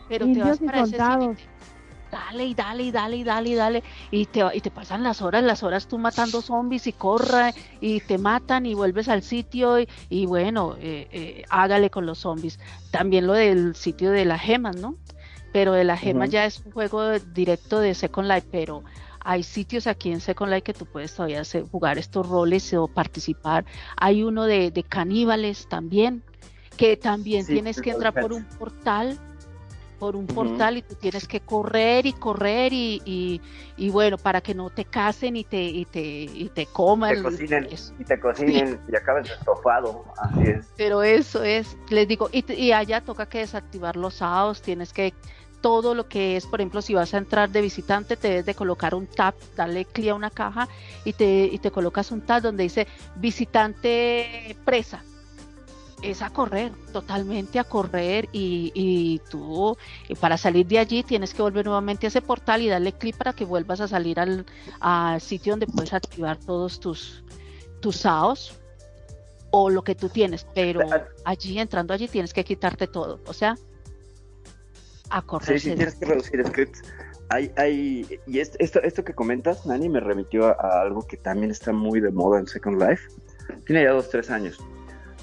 pero 0.08 0.26
te 0.26 0.40
vas 0.40 0.60
para 0.60 0.82
ese 0.82 0.92
sitio 0.92 1.36
dale 2.16 2.46
y 2.46 2.54
dale 2.54 2.84
y 2.84 2.92
dale 2.92 3.18
y 3.18 3.24
dale 3.24 3.50
y 3.50 3.56
dale 3.56 3.84
y 4.12 4.26
te, 4.26 4.42
y 4.54 4.62
te 4.62 4.72
pasan 4.72 5.04
las 5.04 5.22
horas, 5.22 5.44
las 5.44 5.64
horas 5.64 5.88
tú 5.88 5.98
matando 5.98 6.42
zombies 6.42 6.88
y 6.88 6.94
corre 6.94 7.54
y 7.82 8.00
te 8.00 8.18
matan 8.18 8.66
y 8.66 8.74
vuelves 8.74 9.10
al 9.10 9.22
sitio 9.22 9.78
y, 10.10 10.26
bueno, 10.26 10.76
eh, 10.80 11.08
eh, 11.12 11.44
hágale 11.50 11.90
con 11.90 12.06
los 12.06 12.20
zombies. 12.20 12.60
También 12.92 13.28
lo 13.28 13.34
del 13.34 13.76
sitio 13.76 14.12
de 14.12 14.26
las 14.26 14.42
gemas, 14.42 14.78
¿no? 14.78 14.96
Pero 15.52 15.74
de 15.74 15.84
las 15.84 16.00
gemas 16.00 16.30
ya 16.30 16.46
es 16.46 16.62
un 16.66 16.72
juego 16.72 17.20
directo 17.20 17.80
de 17.80 17.94
Second 17.94 18.28
Life, 18.28 18.48
pero 18.52 18.84
hay 19.20 19.44
sitios 19.44 19.88
aquí 19.88 20.12
en 20.12 20.22
Second 20.22 20.52
Life 20.52 20.64
que 20.64 20.74
tú 20.74 20.86
puedes 20.86 21.14
todavía 21.14 21.42
jugar 21.72 21.98
estos 21.98 22.28
roles 22.28 22.74
o 22.74 22.88
participar. 22.88 23.66
Hay 23.98 24.24
uno 24.24 24.46
de, 24.46 24.86
caníbales 24.88 25.68
también, 25.68 26.24
que 26.78 26.98
también 26.98 27.46
tienes 27.46 27.82
que 27.82 27.92
entrar 27.92 28.14
por 28.14 28.34
un 28.34 28.46
portal 28.46 29.18
por 29.98 30.16
un 30.16 30.28
portal 30.28 30.78
y 30.78 30.82
tú 30.82 30.96
tienes 30.96 31.28
que 31.28 31.40
correr 31.40 32.06
y 32.06 32.14
correr 32.14 32.74
y, 32.74 33.42
y, 33.78 33.90
bueno, 33.90 34.18
para 34.18 34.42
que 34.42 34.54
no 34.54 34.70
te 34.70 34.86
casen 34.86 35.36
y 35.36 35.44
te, 35.44 35.62
y 35.64 35.86
te, 35.86 36.02
y 36.02 36.52
te 36.54 36.66
coman. 36.66 37.16
Te 37.16 37.24
cocinen, 37.24 37.68
y 38.00 38.04
te 38.04 38.20
cocinen 38.20 38.80
y 38.92 38.96
acabes 38.96 39.30
estofado, 39.30 40.04
así 40.18 40.44
es. 40.44 40.68
Pero 40.78 41.04
eso 41.04 41.44
es, 41.44 41.78
les 41.90 42.08
digo, 42.08 42.30
y, 42.32 42.52
y 42.54 42.72
allá 42.72 43.02
toca 43.02 43.26
que 43.28 43.40
desactivar 43.40 43.96
los 43.96 44.16
SAOS, 44.16 44.62
tienes 44.62 44.94
que 44.94 45.14
todo 45.66 45.96
lo 45.96 46.08
que 46.08 46.38
es, 46.38 46.46
por 46.46 46.62
ejemplo, 46.62 46.80
si 46.82 46.94
vas 46.94 47.16
a 47.16 47.18
entrar 47.18 47.50
de 47.50 47.60
visitante, 47.60 48.18
te 48.18 48.28
debes 48.28 48.46
de 48.46 48.54
colocar 48.54 48.94
un 48.94 49.08
tab, 49.08 49.34
darle 49.56 49.86
clic 49.86 50.12
a 50.12 50.14
una 50.14 50.30
caja 50.30 50.68
y 51.04 51.14
te, 51.14 51.50
y 51.52 51.58
te 51.58 51.72
colocas 51.72 52.12
un 52.12 52.22
tab 52.22 52.44
donde 52.44 52.62
dice 52.62 52.88
visitante 53.16 54.56
presa. 54.64 55.02
Es 56.02 56.22
a 56.22 56.30
correr, 56.30 56.72
totalmente 56.92 57.58
a 57.58 57.64
correr 57.64 58.28
y, 58.32 58.72
y 58.76 59.22
tú 59.30 59.78
para 60.20 60.38
salir 60.38 60.68
de 60.68 60.80
allí 60.80 61.04
tienes 61.04 61.34
que 61.34 61.42
volver 61.42 61.66
nuevamente 61.66 62.06
a 62.06 62.10
ese 62.10 62.22
portal 62.22 62.62
y 62.62 62.68
darle 62.68 62.92
clic 62.92 63.18
para 63.18 63.34
que 63.34 63.46
vuelvas 63.46 63.82
a 63.82 63.88
salir 63.88 64.20
al, 64.20 64.46
al 64.82 65.22
sitio 65.22 65.54
donde 65.54 65.68
puedes 65.68 65.94
activar 65.94 66.38
todos 66.38 66.80
tus, 66.80 67.24
tus 67.80 67.96
SAOs 67.98 68.60
o 69.52 69.70
lo 69.70 69.84
que 69.84 69.96
tú 69.96 70.10
tienes, 70.10 70.46
pero 70.54 70.82
allí 71.24 71.60
entrando 71.60 71.94
allí 71.94 72.10
tienes 72.10 72.34
que 72.34 72.44
quitarte 72.44 72.88
todo, 72.88 73.22
o 73.26 73.32
sea, 73.32 73.56
a 75.10 75.22
correr. 75.22 75.60
Sí, 75.60 75.70
si 75.70 75.76
tienes 75.76 75.96
que 75.96 76.06
reducir 76.06 76.46
scripts. 76.46 76.82
Hay, 77.30 77.52
hay, 77.56 78.20
y 78.28 78.40
esto, 78.40 78.82
esto 78.82 79.04
que 79.04 79.14
comentas, 79.14 79.66
Nani, 79.66 79.88
me 79.88 80.00
remitió 80.00 80.48
a, 80.48 80.82
algo 80.82 81.08
que 81.08 81.18
también 81.18 81.52
está 81.52 81.72
muy 81.72 82.02
de 82.02 82.12
moda 82.12 82.40
en 82.40 82.48
Second 82.48 82.82
Life. 82.82 83.08
Tiene 83.66 83.84
ya 83.84 83.92
dos, 83.92 84.10
tres 84.10 84.30
años. 84.30 84.60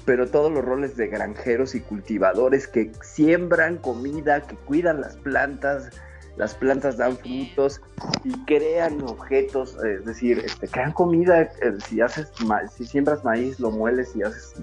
Pero 0.05 0.27
todos 0.27 0.51
los 0.51 0.63
roles 0.63 0.97
de 0.97 1.07
granjeros 1.07 1.75
y 1.75 1.79
cultivadores 1.79 2.67
que 2.67 2.91
siembran 3.01 3.77
comida, 3.77 4.41
que 4.41 4.55
cuidan 4.55 5.01
las 5.01 5.15
plantas, 5.15 5.89
las 6.35 6.55
plantas 6.55 6.97
dan 6.97 7.17
frutos 7.17 7.81
y 8.23 8.33
crean 8.45 9.01
objetos, 9.01 9.77
es 9.83 10.03
decir, 10.03 10.39
este, 10.39 10.67
crean 10.67 10.91
comida, 10.91 11.41
eh, 11.41 11.51
si 11.87 12.01
haces 12.01 12.31
si 12.75 12.85
siembras 12.85 13.23
maíz, 13.23 13.59
lo 13.59 13.71
mueles 13.71 14.15
y 14.15 14.23
haces, 14.23 14.55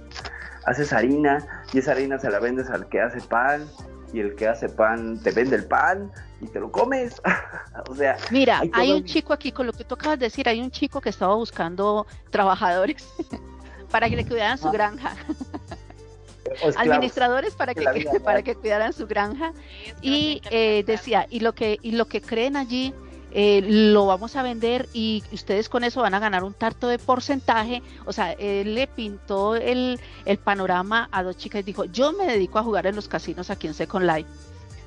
haces 0.66 0.92
harina, 0.92 1.46
y 1.72 1.78
esa 1.78 1.92
harina 1.92 2.18
se 2.18 2.28
la 2.28 2.40
vendes 2.40 2.68
al 2.70 2.88
que 2.88 3.00
hace 3.00 3.20
pan, 3.20 3.66
y 4.12 4.20
el 4.20 4.34
que 4.34 4.48
hace 4.48 4.68
pan 4.68 5.20
te 5.22 5.30
vende 5.30 5.56
el 5.56 5.64
pan 5.64 6.10
y 6.40 6.46
te 6.46 6.60
lo 6.60 6.70
comes. 6.70 7.20
o 7.88 7.94
sea, 7.94 8.16
mira, 8.30 8.62
hay, 8.72 8.92
un 8.92 9.04
chico 9.04 9.32
aquí 9.32 9.52
con 9.52 9.66
lo 9.66 9.72
que 9.72 9.84
tú 9.84 9.94
acabas 9.94 10.18
de 10.18 10.26
decir, 10.26 10.48
hay 10.48 10.60
un 10.60 10.70
chico 10.70 11.00
que 11.00 11.10
estaba 11.10 11.34
buscando 11.34 12.06
trabajadores 12.30 13.06
para 13.90 14.08
que 14.08 14.16
le 14.16 14.26
cuidaran 14.26 14.58
su 14.58 14.68
ah. 14.68 14.72
granja. 14.72 15.16
administradores 16.76 17.54
para 17.54 17.74
que, 17.74 17.84
para 18.24 18.42
que 18.42 18.54
cuidaran 18.54 18.92
su 18.92 19.06
granja 19.06 19.52
y 20.02 20.40
eh, 20.50 20.82
decía 20.86 21.26
y 21.30 21.40
lo 21.40 21.54
que 21.54 21.78
y 21.82 21.92
lo 21.92 22.06
que 22.06 22.20
creen 22.20 22.56
allí 22.56 22.92
eh, 23.32 23.62
lo 23.64 24.06
vamos 24.06 24.34
a 24.34 24.42
vender 24.42 24.88
y 24.92 25.22
ustedes 25.32 25.68
con 25.68 25.84
eso 25.84 26.02
van 26.02 26.14
a 26.14 26.18
ganar 26.18 26.42
un 26.42 26.52
tarto 26.52 26.88
de 26.88 26.98
porcentaje. 26.98 27.80
O 28.04 28.12
sea, 28.12 28.32
él 28.32 28.74
le 28.74 28.88
pintó 28.88 29.54
el, 29.54 30.00
el 30.24 30.38
panorama 30.38 31.08
a 31.12 31.22
dos 31.22 31.36
chicas 31.36 31.60
y 31.60 31.62
dijo, 31.62 31.84
yo 31.84 32.12
me 32.12 32.26
dedico 32.26 32.58
a 32.58 32.64
jugar 32.64 32.88
en 32.88 32.96
los 32.96 33.06
casinos 33.06 33.48
aquí 33.50 33.68
en 33.68 33.74
Second 33.74 34.04
Life 34.04 34.28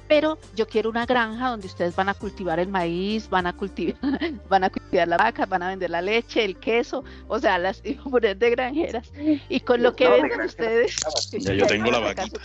pero 0.07 0.37
yo 0.55 0.67
quiero 0.67 0.89
una 0.89 1.05
granja 1.05 1.49
donde 1.49 1.67
ustedes 1.67 1.95
van 1.95 2.09
a 2.09 2.13
cultivar 2.13 2.59
el 2.59 2.67
maíz, 2.67 3.29
van 3.29 3.47
a 3.47 3.53
cultivar, 3.53 3.97
van 4.49 4.63
a 4.63 4.69
cultivar 4.69 5.07
la 5.07 5.17
vaca, 5.17 5.45
van 5.45 5.63
a 5.63 5.69
vender 5.69 5.89
la 5.89 6.01
leche, 6.01 6.43
el 6.43 6.57
queso, 6.57 7.03
o 7.27 7.39
sea, 7.39 7.57
las 7.57 7.81
poner 8.09 8.37
de 8.37 8.49
granjeras. 8.51 9.11
Y 9.49 9.59
con 9.61 9.81
lo 9.81 9.95
que 9.95 10.07
venden 10.07 10.41
ustedes. 10.41 10.97
Ya 11.31 11.53
yo 11.53 11.65
tengo 11.67 11.91
la 11.91 11.99
vaquita. 11.99 12.39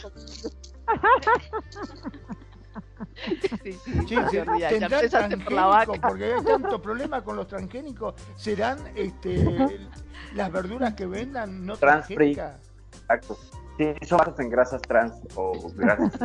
Sí, 3.62 3.72
sí, 3.72 3.92
sí, 4.08 4.16
tendrán 4.68 5.40
por 5.40 5.52
la 5.52 5.66
vaca. 5.66 5.92
porque 6.08 6.32
hay 6.32 6.44
tanto 6.44 6.80
problema 6.80 7.22
con 7.22 7.36
los 7.36 7.46
transgénicos. 7.46 8.14
¿Serán 8.36 8.78
este, 8.94 9.88
las 10.34 10.52
verduras 10.52 10.94
que 10.94 11.06
vendan 11.06 11.66
no 11.66 11.76
transgénicas? 11.76 12.60
Exacto. 12.92 13.38
Sí, 13.78 13.94
son 14.06 14.18
bajos 14.18 14.40
en 14.40 14.50
grasas 14.50 14.82
trans 14.82 15.14
o 15.36 15.52
grasas 15.76 16.18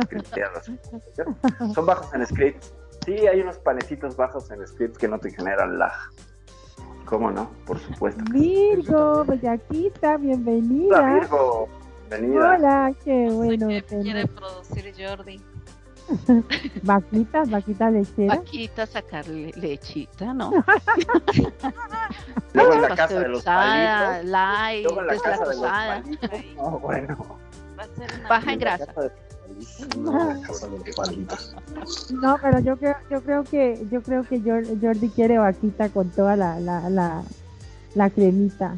Son 1.72 1.86
bajos 1.86 2.12
en 2.12 2.26
scripts. 2.26 2.74
Sí, 3.04 3.12
hay 3.28 3.40
unos 3.40 3.58
panecitos 3.58 4.16
bajos 4.16 4.50
en 4.50 4.66
scripts 4.66 4.98
que 4.98 5.06
no 5.06 5.18
te 5.18 5.30
generan 5.30 5.78
lag. 5.78 5.92
¿Cómo 7.04 7.30
no? 7.30 7.50
Por 7.64 7.78
supuesto. 7.78 8.24
Virgo, 8.32 9.24
Bellaquita, 9.24 10.16
bienvenida. 10.16 10.98
Hola, 10.98 11.14
Virgo. 11.14 11.68
Bienvenida. 12.10 12.56
Hola, 12.56 12.92
qué 13.04 13.28
bueno. 13.30 13.68
¿Qué 13.68 13.82
quiere 13.82 14.26
producir 14.26 14.92
Jordi? 14.98 15.40
vaquitas, 16.82 17.50
vaquitas 17.50 17.92
lecheras. 17.92 18.38
Vaquitas, 18.38 18.90
sacarle 18.90 19.52
lechita, 19.56 20.34
¿no? 20.34 20.52
Luego 22.52 22.72
en 22.74 22.82
la 22.82 22.96
casa 22.96 23.20
de 23.20 23.28
los 23.28 23.42
palitos. 23.42 24.24
Light, 24.30 24.84
Luego 24.84 25.00
en 25.00 25.06
la 25.06 25.16
casa 25.16 25.44
de 25.44 25.56
los 25.56 25.66
palitos. 25.66 26.30
No, 26.56 26.78
bueno. 26.78 27.38
Baja 28.28 28.52
en 28.52 28.58
grasa. 28.58 28.86
No, 32.10 32.38
pero 32.40 32.58
yo 32.60 32.76
creo, 32.76 32.96
yo 33.10 33.22
creo 33.22 33.44
que, 33.44 33.86
yo 33.90 34.02
creo 34.02 34.24
que 34.24 34.40
Jordi 34.40 35.08
quiere 35.10 35.38
vaquita 35.38 35.88
con 35.90 36.10
toda 36.10 36.34
la, 36.34 36.58
la, 36.60 36.88
la, 36.88 37.22
la 37.94 38.10
cremita. 38.10 38.74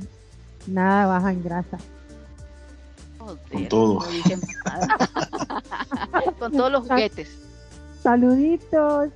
Nada 0.67 1.07
baja 1.07 1.33
en 1.33 1.43
grasa. 1.43 1.79
Con 3.27 3.69
todo. 3.69 3.99
con 6.39 6.53
todos 6.53 6.73
los 6.73 6.87
juguetes. 6.87 7.29
Saluditos. 8.03 9.09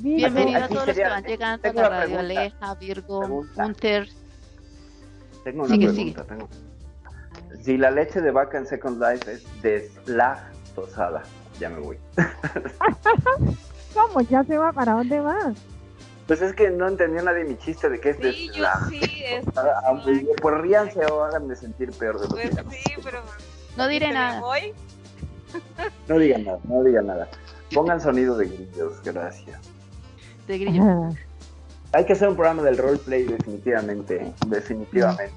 Bienvenidos 0.00 0.64
a 0.64 0.68
todos 0.68 0.88
los 0.88 0.96
que 0.96 1.04
van 1.04 1.24
llegando 1.24 1.68
a 1.68 1.72
la 1.72 1.88
radio 1.88 2.18
Aleja, 2.18 2.74
Virgo, 2.74 3.44
Hunter. 3.56 4.08
Tengo 5.44 5.64
una 5.64 5.76
pregunta. 5.76 6.24
Tengo 6.24 6.48
si 7.62 7.76
la 7.76 7.90
leche 7.90 8.20
de 8.20 8.30
vaca 8.30 8.58
en 8.58 8.66
Second 8.66 9.02
Life 9.02 9.32
es 9.32 9.44
deslactosada, 9.60 11.24
ya 11.58 11.68
me 11.68 11.80
voy. 11.80 11.98
¿Cómo? 13.94 14.20
¿Ya 14.20 14.44
se 14.44 14.56
va? 14.56 14.72
¿Para 14.72 14.92
dónde 14.92 15.18
va? 15.18 15.52
Pues 16.26 16.42
es 16.42 16.54
que 16.54 16.70
no 16.70 16.88
entendió 16.88 17.22
nadie 17.22 17.44
mi 17.44 17.56
chiste 17.56 17.88
de 17.88 18.00
qué 18.00 18.10
es 18.10 18.16
sí, 18.16 18.50
Yo 18.52 18.64
sí, 18.90 19.00
es 19.24 19.44
pues 20.42 20.58
ríanse 20.58 21.04
o 21.06 21.24
háganme 21.24 21.54
sentir 21.54 21.92
peor 21.92 22.20
de 22.20 22.26
lo 22.26 22.34
pues 22.34 22.50
sí, 22.70 22.94
pero... 23.02 23.22
No 23.76 23.86
diré 23.86 24.12
nada. 24.12 24.40
Voy? 24.40 24.72
no 26.08 26.18
digan 26.18 26.44
nada, 26.44 26.58
no 26.64 26.82
digan 26.82 27.06
nada. 27.06 27.28
Pongan 27.72 28.00
sonido 28.00 28.36
de 28.36 28.46
grillos, 28.46 29.02
gracias. 29.04 29.60
De 30.48 30.58
grillos. 30.58 31.14
Hay 31.92 32.04
que 32.04 32.14
hacer 32.14 32.28
un 32.28 32.36
programa 32.36 32.62
del 32.62 32.76
roleplay 32.78 33.24
definitivamente, 33.24 34.32
definitivamente. 34.48 35.32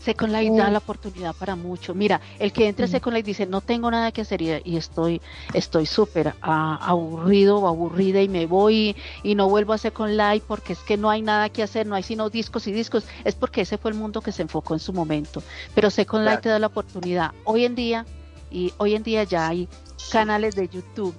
Second 0.00 0.32
Life 0.32 0.56
da 0.56 0.70
la 0.70 0.78
oportunidad 0.78 1.34
para 1.34 1.56
mucho. 1.56 1.94
Mira, 1.94 2.20
el 2.38 2.52
que 2.52 2.66
entre 2.66 2.86
a 2.86 2.88
Second 2.88 3.16
Life 3.16 3.26
dice, 3.26 3.46
no 3.46 3.60
tengo 3.60 3.90
nada 3.90 4.10
que 4.12 4.22
hacer 4.22 4.40
y 4.40 4.76
estoy 4.76 5.20
estoy 5.52 5.86
súper 5.86 6.34
aburrido 6.40 7.58
o 7.58 7.68
aburrida 7.68 8.22
y 8.22 8.28
me 8.28 8.46
voy 8.46 8.96
y, 9.22 9.34
no 9.34 9.48
vuelvo 9.48 9.72
a 9.74 9.78
Second 9.78 10.16
Life 10.16 10.44
porque 10.48 10.72
es 10.72 10.78
que 10.80 10.96
no 10.96 11.10
hay 11.10 11.22
nada 11.22 11.48
que 11.50 11.62
hacer, 11.62 11.86
no 11.86 11.94
hay 11.94 12.02
sino 12.02 12.30
discos 12.30 12.66
y 12.66 12.72
discos. 12.72 13.04
Es 13.24 13.34
porque 13.34 13.60
ese 13.62 13.76
fue 13.78 13.90
el 13.90 13.96
mundo 13.96 14.22
que 14.22 14.32
se 14.32 14.42
enfocó 14.42 14.74
en 14.74 14.80
su 14.80 14.92
momento. 14.92 15.42
Pero 15.74 15.90
Second 15.90 16.24
Life 16.24 16.38
te 16.38 16.48
da 16.48 16.58
la 16.58 16.68
oportunidad. 16.68 17.32
Hoy 17.44 17.64
en 17.64 17.74
día, 17.74 18.06
y 18.50 18.72
hoy 18.78 18.94
en 18.94 19.02
día 19.02 19.24
ya 19.24 19.48
hay 19.48 19.68
canales 20.10 20.56
de 20.56 20.68
YouTube, 20.68 21.14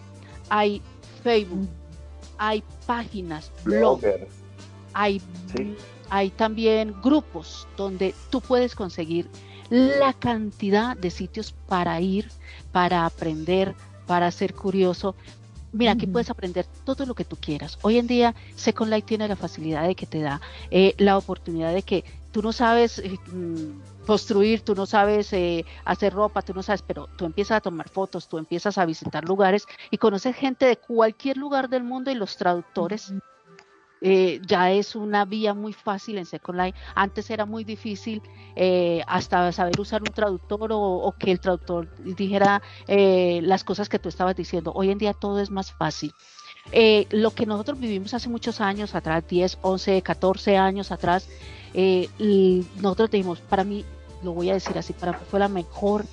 hay 0.49 0.81
Facebook, 1.23 1.69
hay 2.37 2.63
páginas, 2.85 3.51
blogs, 3.63 4.05
hay 4.93 5.21
hay 6.11 6.29
también 6.29 6.93
grupos 7.01 7.67
donde 7.77 8.13
tú 8.29 8.41
puedes 8.41 8.75
conseguir 8.75 9.29
la 9.69 10.11
cantidad 10.11 10.97
de 10.97 11.09
sitios 11.09 11.53
para 11.69 12.01
ir, 12.01 12.29
para 12.73 13.05
aprender, 13.05 13.73
para 14.05 14.29
ser 14.29 14.53
curioso. 14.53 15.15
Mira, 15.71 15.93
aquí 15.93 16.07
puedes 16.07 16.29
aprender 16.29 16.65
todo 16.83 17.05
lo 17.05 17.15
que 17.15 17.23
tú 17.23 17.37
quieras. 17.37 17.79
Hoy 17.81 17.97
en 17.97 18.07
día, 18.07 18.35
Second 18.55 18.91
Life 18.91 19.07
tiene 19.07 19.29
la 19.29 19.37
facilidad 19.37 19.87
de 19.87 19.95
que 19.95 20.05
te 20.05 20.19
da 20.19 20.41
eh, 20.69 20.93
la 20.97 21.17
oportunidad 21.17 21.73
de 21.73 21.81
que 21.81 22.03
tú 22.33 22.41
no 22.41 22.51
sabes 22.51 22.99
eh, 22.99 23.17
mm, 23.31 24.05
construir, 24.05 24.63
tú 24.63 24.75
no 24.75 24.85
sabes 24.85 25.31
eh, 25.31 25.63
hacer 25.85 26.13
ropa, 26.13 26.41
tú 26.41 26.53
no 26.53 26.61
sabes, 26.61 26.81
pero 26.81 27.07
tú 27.15 27.23
empiezas 27.23 27.55
a 27.55 27.61
tomar 27.61 27.87
fotos, 27.87 28.27
tú 28.27 28.37
empiezas 28.37 28.77
a 28.77 28.85
visitar 28.85 29.23
lugares 29.23 29.65
y 29.89 29.97
conoces 29.97 30.35
gente 30.35 30.65
de 30.65 30.75
cualquier 30.75 31.37
lugar 31.37 31.69
del 31.69 31.83
mundo 31.83 32.11
y 32.11 32.15
los 32.15 32.35
traductores 32.35 33.13
eh, 34.03 34.41
ya 34.47 34.71
es 34.71 34.95
una 34.95 35.25
vía 35.25 35.53
muy 35.53 35.73
fácil 35.73 36.17
en 36.17 36.25
Second 36.25 36.59
Life. 36.59 36.77
Antes 36.95 37.29
era 37.29 37.45
muy 37.45 37.63
difícil 37.63 38.23
eh, 38.55 39.03
hasta 39.07 39.51
saber 39.51 39.79
usar 39.79 40.01
un 40.01 40.11
traductor 40.11 40.71
o, 40.73 41.13
que 41.19 41.31
el 41.31 41.39
traductor 41.39 41.87
dijera 42.03 42.63
eh, 42.87 43.41
las 43.43 43.63
cosas 43.63 43.89
que 43.89 43.99
tú 43.99 44.09
estabas 44.09 44.35
diciendo. 44.35 44.71
Hoy 44.73 44.89
en 44.89 44.97
día 44.97 45.13
todo 45.13 45.39
es 45.39 45.51
más 45.51 45.71
fácil. 45.71 46.13
lo 47.11 47.31
que 47.31 47.45
nosotros 47.45 47.79
vivimos 47.79 48.13
hace 48.13 48.29
muchos 48.29 48.59
años 48.59 48.95
atrás, 48.95 49.23
10, 49.27 49.59
11, 49.61 50.01
14 50.01 50.57
años 50.57 50.91
atrás, 50.91 51.29
nosotros 52.79 53.11
dijimos, 53.11 53.39
para 53.41 53.63
mí, 53.63 53.85
lo 54.23 54.33
voy 54.33 54.49
a 54.49 54.53
decir 54.53 54.77
así, 54.77 54.93
para 54.93 55.13
mí 55.13 55.19
fue 55.29 55.39
la 55.39 55.47
mejor, 55.47 56.05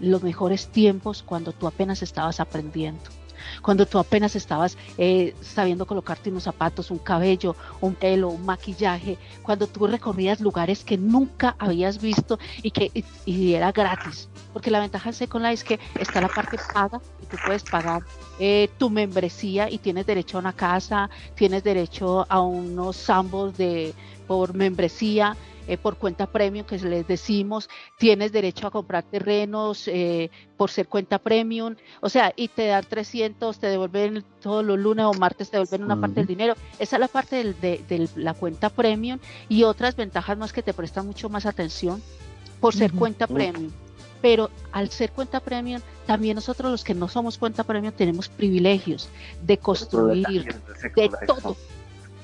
los 0.00 0.22
mejores 0.22 0.68
tiempos 0.68 1.22
cuando 1.22 1.52
tú 1.52 1.66
apenas 1.66 2.02
estabas 2.02 2.40
aprendiendo 2.40 3.17
cuando 3.62 3.86
tú 3.86 3.98
apenas 3.98 4.36
estabas 4.36 4.76
eh, 4.96 5.34
sabiendo 5.40 5.86
colocarte 5.86 6.30
unos 6.30 6.44
zapatos, 6.44 6.90
un 6.90 6.98
cabello, 6.98 7.56
un 7.80 7.94
pelo, 7.94 8.28
un 8.28 8.44
maquillaje, 8.44 9.18
cuando 9.42 9.66
tú 9.66 9.86
recorrías 9.86 10.40
lugares 10.40 10.84
que 10.84 10.96
nunca 10.96 11.56
habías 11.58 12.00
visto 12.00 12.38
y 12.62 12.70
que 12.70 13.04
era 13.26 13.72
gratis. 13.72 14.28
Porque 14.52 14.70
la 14.70 14.80
ventaja 14.80 15.10
de 15.10 15.16
Second 15.16 15.44
Life 15.44 15.54
es 15.54 15.64
que 15.64 15.80
está 16.00 16.20
la 16.20 16.28
parte 16.28 16.58
paga 16.72 17.00
y 17.22 17.26
tú 17.26 17.36
puedes 17.44 17.62
pagar 17.62 18.02
eh, 18.38 18.68
tu 18.78 18.90
membresía 18.90 19.70
y 19.70 19.78
tienes 19.78 20.06
derecho 20.06 20.38
a 20.38 20.40
una 20.40 20.52
casa, 20.52 21.10
tienes 21.34 21.64
derecho 21.64 22.26
a 22.28 22.40
unos 22.40 22.96
zambos 22.96 23.56
de 23.56 23.94
por 24.26 24.54
membresía, 24.54 25.36
eh, 25.68 25.76
por 25.76 25.98
cuenta 25.98 26.26
premium 26.26 26.64
que 26.64 26.78
les 26.78 27.06
decimos, 27.06 27.68
tienes 27.98 28.32
derecho 28.32 28.66
a 28.66 28.70
comprar 28.70 29.04
terrenos 29.04 29.86
eh, 29.86 30.30
por 30.56 30.70
ser 30.70 30.88
cuenta 30.88 31.18
premium, 31.18 31.76
o 32.00 32.08
sea, 32.08 32.32
y 32.34 32.48
te 32.48 32.68
dan 32.68 32.84
300, 32.88 33.58
te 33.58 33.66
devuelven 33.66 34.24
todos 34.40 34.64
los 34.64 34.78
lunes 34.78 35.04
o 35.04 35.12
martes, 35.12 35.50
te 35.50 35.58
devuelven 35.58 35.84
una 35.84 36.00
parte 36.00 36.16
del 36.16 36.26
dinero. 36.26 36.54
Esa 36.78 36.96
es 36.96 37.00
la 37.00 37.08
parte 37.08 37.52
de, 37.52 38.08
la 38.16 38.32
cuenta 38.32 38.70
premium 38.70 39.18
y 39.50 39.64
otras 39.64 39.94
ventajas 39.94 40.38
más 40.38 40.54
que 40.54 40.62
te 40.62 40.72
prestan 40.72 41.06
mucho 41.06 41.28
más 41.28 41.44
atención 41.44 42.02
por 42.60 42.74
ser 42.74 42.90
cuenta 42.92 43.26
premium. 43.26 43.70
Pero 44.22 44.50
al 44.72 44.88
ser 44.88 45.12
cuenta 45.12 45.38
premium, 45.38 45.82
también 46.06 46.34
nosotros 46.34 46.72
los 46.72 46.82
que 46.82 46.94
no 46.94 47.08
somos 47.08 47.36
cuenta 47.36 47.62
premium 47.62 47.92
tenemos 47.92 48.30
privilegios 48.30 49.10
de 49.42 49.58
construir, 49.58 50.56
de 50.96 51.10
todo 51.26 51.56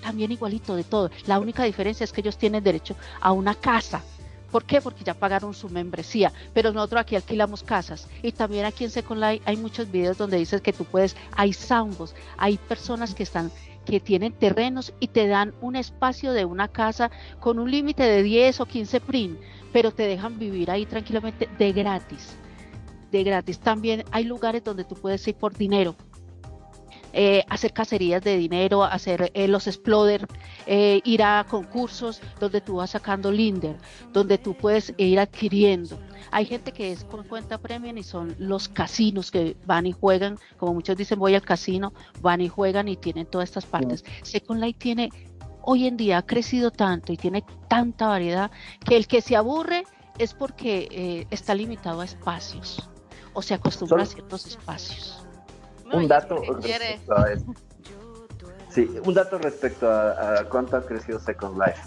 también 0.04 0.30
igualito 0.32 0.76
de 0.76 0.84
todo. 0.84 1.10
La 1.26 1.38
única 1.40 1.64
diferencia 1.64 2.04
es 2.04 2.12
que 2.12 2.20
ellos 2.20 2.36
tienen 2.36 2.62
derecho 2.62 2.94
a 3.20 3.32
una 3.32 3.54
casa. 3.54 4.02
¿Por 4.50 4.64
qué? 4.64 4.80
Porque 4.80 5.02
ya 5.02 5.14
pagaron 5.14 5.54
su 5.54 5.68
membresía, 5.68 6.30
pero 6.52 6.72
nosotros 6.72 7.00
aquí 7.00 7.16
alquilamos 7.16 7.62
casas. 7.64 8.06
Y 8.22 8.30
también 8.30 8.66
aquí 8.66 8.84
en 8.84 8.90
Second 8.90 9.20
Life 9.20 9.42
hay 9.46 9.56
muchos 9.56 9.90
videos 9.90 10.18
donde 10.18 10.36
dices 10.36 10.60
que 10.60 10.72
tú 10.72 10.84
puedes, 10.84 11.16
hay 11.34 11.52
zambos, 11.52 12.14
hay 12.36 12.58
personas 12.58 13.14
que 13.14 13.24
están 13.24 13.50
que 13.84 14.00
tienen 14.00 14.32
terrenos 14.32 14.94
y 14.98 15.08
te 15.08 15.26
dan 15.26 15.54
un 15.60 15.76
espacio 15.76 16.32
de 16.32 16.46
una 16.46 16.68
casa 16.68 17.10
con 17.40 17.58
un 17.58 17.70
límite 17.70 18.02
de 18.02 18.22
10 18.22 18.60
o 18.60 18.66
15 18.66 19.00
prim, 19.00 19.36
pero 19.74 19.90
te 19.90 20.06
dejan 20.06 20.38
vivir 20.38 20.70
ahí 20.70 20.86
tranquilamente 20.86 21.48
de 21.58 21.72
gratis. 21.72 22.36
De 23.10 23.24
gratis. 23.24 23.58
También 23.58 24.04
hay 24.10 24.24
lugares 24.24 24.64
donde 24.64 24.84
tú 24.84 24.94
puedes 24.94 25.26
ir 25.28 25.34
por 25.34 25.54
dinero 25.54 25.94
eh, 27.16 27.44
hacer 27.48 27.72
cacerías 27.72 28.24
de 28.24 28.36
dinero, 28.36 28.82
hacer 28.82 29.30
eh, 29.34 29.46
los 29.46 29.68
exploder, 29.68 30.26
eh, 30.66 31.00
ir 31.04 31.22
a 31.22 31.46
concursos 31.48 32.20
donde 32.40 32.60
tú 32.60 32.76
vas 32.76 32.90
sacando 32.90 33.30
Linder, 33.30 33.76
donde 34.12 34.36
tú 34.36 34.56
puedes 34.56 34.92
ir 34.96 35.20
adquiriendo. 35.20 35.96
Hay 36.32 36.44
gente 36.44 36.72
que 36.72 36.90
es 36.90 37.04
con 37.04 37.22
cuenta 37.22 37.58
premium 37.58 37.98
y 37.98 38.02
son 38.02 38.34
los 38.40 38.68
casinos 38.68 39.30
que 39.30 39.56
van 39.64 39.86
y 39.86 39.92
juegan, 39.92 40.38
como 40.56 40.74
muchos 40.74 40.96
dicen 40.96 41.20
voy 41.20 41.36
al 41.36 41.42
casino, 41.42 41.92
van 42.20 42.40
y 42.40 42.48
juegan 42.48 42.88
y 42.88 42.96
tienen 42.96 43.26
todas 43.26 43.48
estas 43.48 43.66
partes. 43.66 44.04
Second 44.24 44.60
Life 44.60 44.80
tiene 44.80 45.10
hoy 45.62 45.86
en 45.86 45.96
día 45.96 46.18
ha 46.18 46.26
crecido 46.26 46.72
tanto 46.72 47.12
y 47.12 47.16
tiene 47.16 47.44
tanta 47.68 48.08
variedad 48.08 48.50
que 48.84 48.96
el 48.96 49.06
que 49.06 49.20
se 49.20 49.36
aburre 49.36 49.84
es 50.18 50.34
porque 50.34 51.28
está 51.30 51.54
limitado 51.54 52.00
a 52.00 52.06
espacios 52.06 52.90
o 53.34 53.40
se 53.40 53.54
acostumbra 53.54 54.02
a 54.02 54.06
ciertos 54.06 54.46
espacios 54.46 55.23
un 55.94 56.08
dato 56.08 56.36
respecto 56.36 57.14
a. 57.14 57.26
Sí, 58.70 58.98
un 59.04 59.14
dato 59.14 59.38
respecto 59.38 59.88
a, 59.88 60.44
cuánto 60.50 60.76
ha 60.76 60.82
crecido 60.84 61.20
Second 61.20 61.58
Life. 61.58 61.80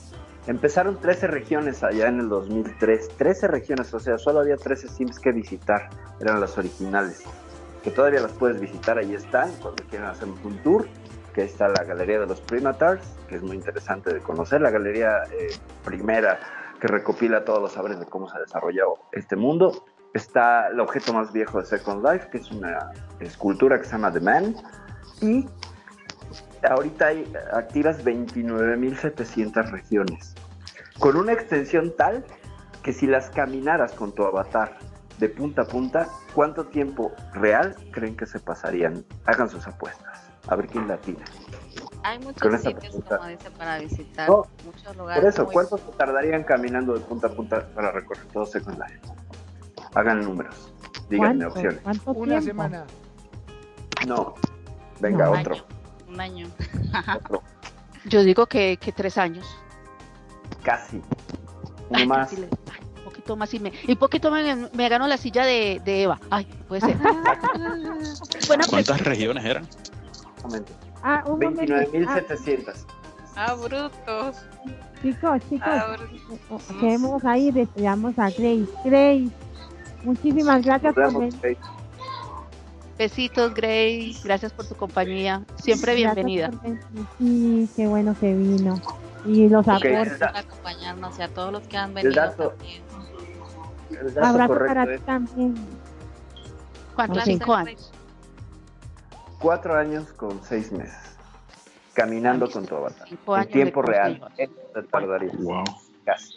Empezaron 0.48 0.98
13 1.02 1.28
regiones 1.28 1.84
allá 1.84 2.08
en 2.08 2.22
el 2.22 2.30
2003. 2.30 3.10
13 3.18 3.48
regiones, 3.48 3.94
o 3.94 4.00
sea, 4.00 4.18
solo 4.18 4.40
había 4.40 4.56
13 4.56 4.88
Sims 4.88 5.20
que 5.20 5.34
visitar. 5.34 5.90
Eran 6.22 6.40
las 6.40 6.58
originales. 6.58 7.24
Que 7.84 7.92
todavía 7.92 8.22
las 8.22 8.32
puedes 8.32 8.60
visitar, 8.60 8.98
ahí 8.98 9.14
están. 9.14 9.52
Cuando 9.62 9.84
quieran 9.90 10.12
hacer 10.12 10.30
un 10.30 10.58
tour. 10.64 10.88
Que 11.34 11.44
está 11.44 11.68
la 11.68 11.84
Galería 11.84 12.20
de 12.22 12.26
los 12.26 12.40
Primatars, 12.42 13.06
que 13.28 13.36
es 13.36 13.44
muy 13.44 13.58
interesante 13.58 14.14
de 14.14 14.22
conocer. 14.22 14.62
La 14.62 14.72
galería 14.72 15.24
eh, 15.26 15.50
primera 15.84 16.40
que 16.80 16.88
recopila 16.88 17.44
todos 17.44 17.62
los 17.62 17.74
saberes 17.74 18.00
de 18.00 18.06
cómo 18.06 18.30
se 18.30 18.38
ha 18.38 18.42
desarrollado 18.42 18.96
este 19.12 19.36
mundo 19.36 19.86
está 20.18 20.68
el 20.68 20.80
objeto 20.80 21.14
más 21.14 21.31
viejo 21.31 21.60
de 21.60 21.65
Second 21.65 22.06
Life, 22.06 22.30
que 22.31 22.38
es 22.39 22.52
una 22.52 22.91
escultura 23.19 23.80
que 23.80 23.85
se 23.85 23.91
llama 23.91 24.11
The 24.11 24.19
Man. 24.19 24.56
Y 25.22 25.45
ahorita 26.68 27.07
hay 27.07 27.31
activas 27.53 28.03
29.700 28.03 29.72
regiones, 29.72 30.35
con 30.99 31.15
una 31.15 31.34
extensión 31.34 31.95
tal 31.95 32.26
que 32.84 32.94
si 32.94 33.07
las 33.07 33.30
caminaras 33.30 33.91
con 33.94 34.14
tu 34.14 34.23
avatar 34.23 34.77
de 35.19 35.30
punta 35.30 35.64
a 35.64 35.65
punta, 35.65 36.07
¿cuánto 36.34 36.65
tiempo 36.68 37.11
real 37.34 37.76
creen 37.91 38.15
que 38.15 38.26
se 38.26 38.39
pasarían? 38.39 39.03
Hagan 39.26 39.49
sus 39.49 39.65
apuestas, 39.68 40.30
a 40.48 40.56
ver 40.56 40.68
quién 40.68 40.88
la 40.88 40.98
tiene. 40.98 41.23
Hay 42.03 42.19
muchos 42.19 42.61
sitios, 42.61 42.95
como 43.07 43.27
dice, 43.27 43.52
para 43.52 43.80
visitar, 43.80 44.30
muchos 44.64 44.95
lugares. 44.95 45.22
Por 45.22 45.30
eso, 45.30 45.45
¿cuánto 45.48 45.77
se 45.77 45.91
tardarían 45.98 46.44
caminando 46.44 46.94
de 46.94 47.02
punta 47.02 47.27
a 47.27 47.31
punta 47.31 47.68
para 47.73 47.91
recorrer 47.91 48.26
todo 48.27 48.45
Second 48.45 48.77
Life? 48.80 49.02
Hagan 49.98 50.24
números. 50.24 50.72
Díganme 51.10 51.48
opciones. 51.48 51.82
Una 52.06 52.40
semana. 52.40 52.86
No. 54.06 54.36
Venga, 54.99 55.32
otro. 55.32 55.56
Un 56.07 56.22
año. 56.22 56.48
Yo 58.06 58.24
digo 58.24 58.45
que, 58.45 58.78
que, 58.78 58.91
tres 58.91 59.18
años. 59.18 59.48
Casi. 60.61 61.02
Uno 61.90 62.06
más. 62.06 62.32
un 62.32 63.03
poquito 63.06 63.36
más 63.36 63.52
y 63.56 63.60
me, 63.60 63.74
y 63.88 63.95
poquito 63.95 64.30
me, 64.30 64.69
me 64.72 64.88
ganó 64.88 65.07
la 65.07 65.18
silla 65.18 65.44
de, 65.45 65.82
de, 65.84 66.03
Eva. 66.03 66.19
Ay, 66.30 66.45
puede 66.68 66.82
ser. 66.82 66.98
¿Cuántas 68.69 69.02
regiones 69.02 69.45
eran? 69.45 69.68
Ah, 71.02 71.24
29.700. 71.26 72.86
Ah, 73.36 73.56
brutos. 73.56 74.36
Chicos, 75.02 75.41
chicos, 75.49 75.68
ah, 75.68 75.95
queremos 76.80 77.24
ahí, 77.26 77.52
deseamos 77.52 78.18
a 78.19 78.30
Grace. 78.30 78.68
Grace, 78.84 79.32
Muchísimas 80.08 80.64
gracias 80.64 80.94
por 80.94 81.20
venir. 81.20 81.58
Besitos, 82.98 83.54
Grace. 83.54 84.22
Gracias 84.24 84.54
por 84.54 84.66
tu 84.66 84.74
compañía. 84.74 85.44
Siempre 85.58 85.96
bienvenida. 85.96 86.50
Sí, 87.18 87.70
qué 87.76 87.88
bueno 87.88 88.16
que 88.18 88.34
vino. 88.34 88.80
Y 89.26 89.50
los 89.50 89.68
okay, 89.68 89.96
aportes. 89.96 90.18
Por 90.20 90.38
acompañarnos 90.38 91.20
y 91.20 91.22
a 91.24 91.28
todos 91.28 91.52
los 91.52 91.64
que 91.64 91.76
han 91.76 91.94
venido. 91.94 92.10
El 92.10 92.16
dato, 92.16 92.54
el 93.90 94.24
Abrazo 94.24 94.58
para 94.66 94.86
ti 94.86 95.04
también. 95.06 95.56
¿Cuántos? 96.96 97.24
Cinco 97.26 97.54
años. 97.54 97.92
Cuatro 99.40 99.78
años 99.78 100.14
con 100.14 100.42
seis 100.42 100.72
meses. 100.72 101.18
Caminando 101.94 102.50
con 102.50 102.66
tu 102.66 102.78
avatar. 102.78 103.10
En 103.10 103.50
tiempo 103.50 103.82
real. 103.82 104.26
te 104.38 104.48
tardaría. 104.84 105.34
Wow. 105.38 105.66
Casi. 106.06 106.34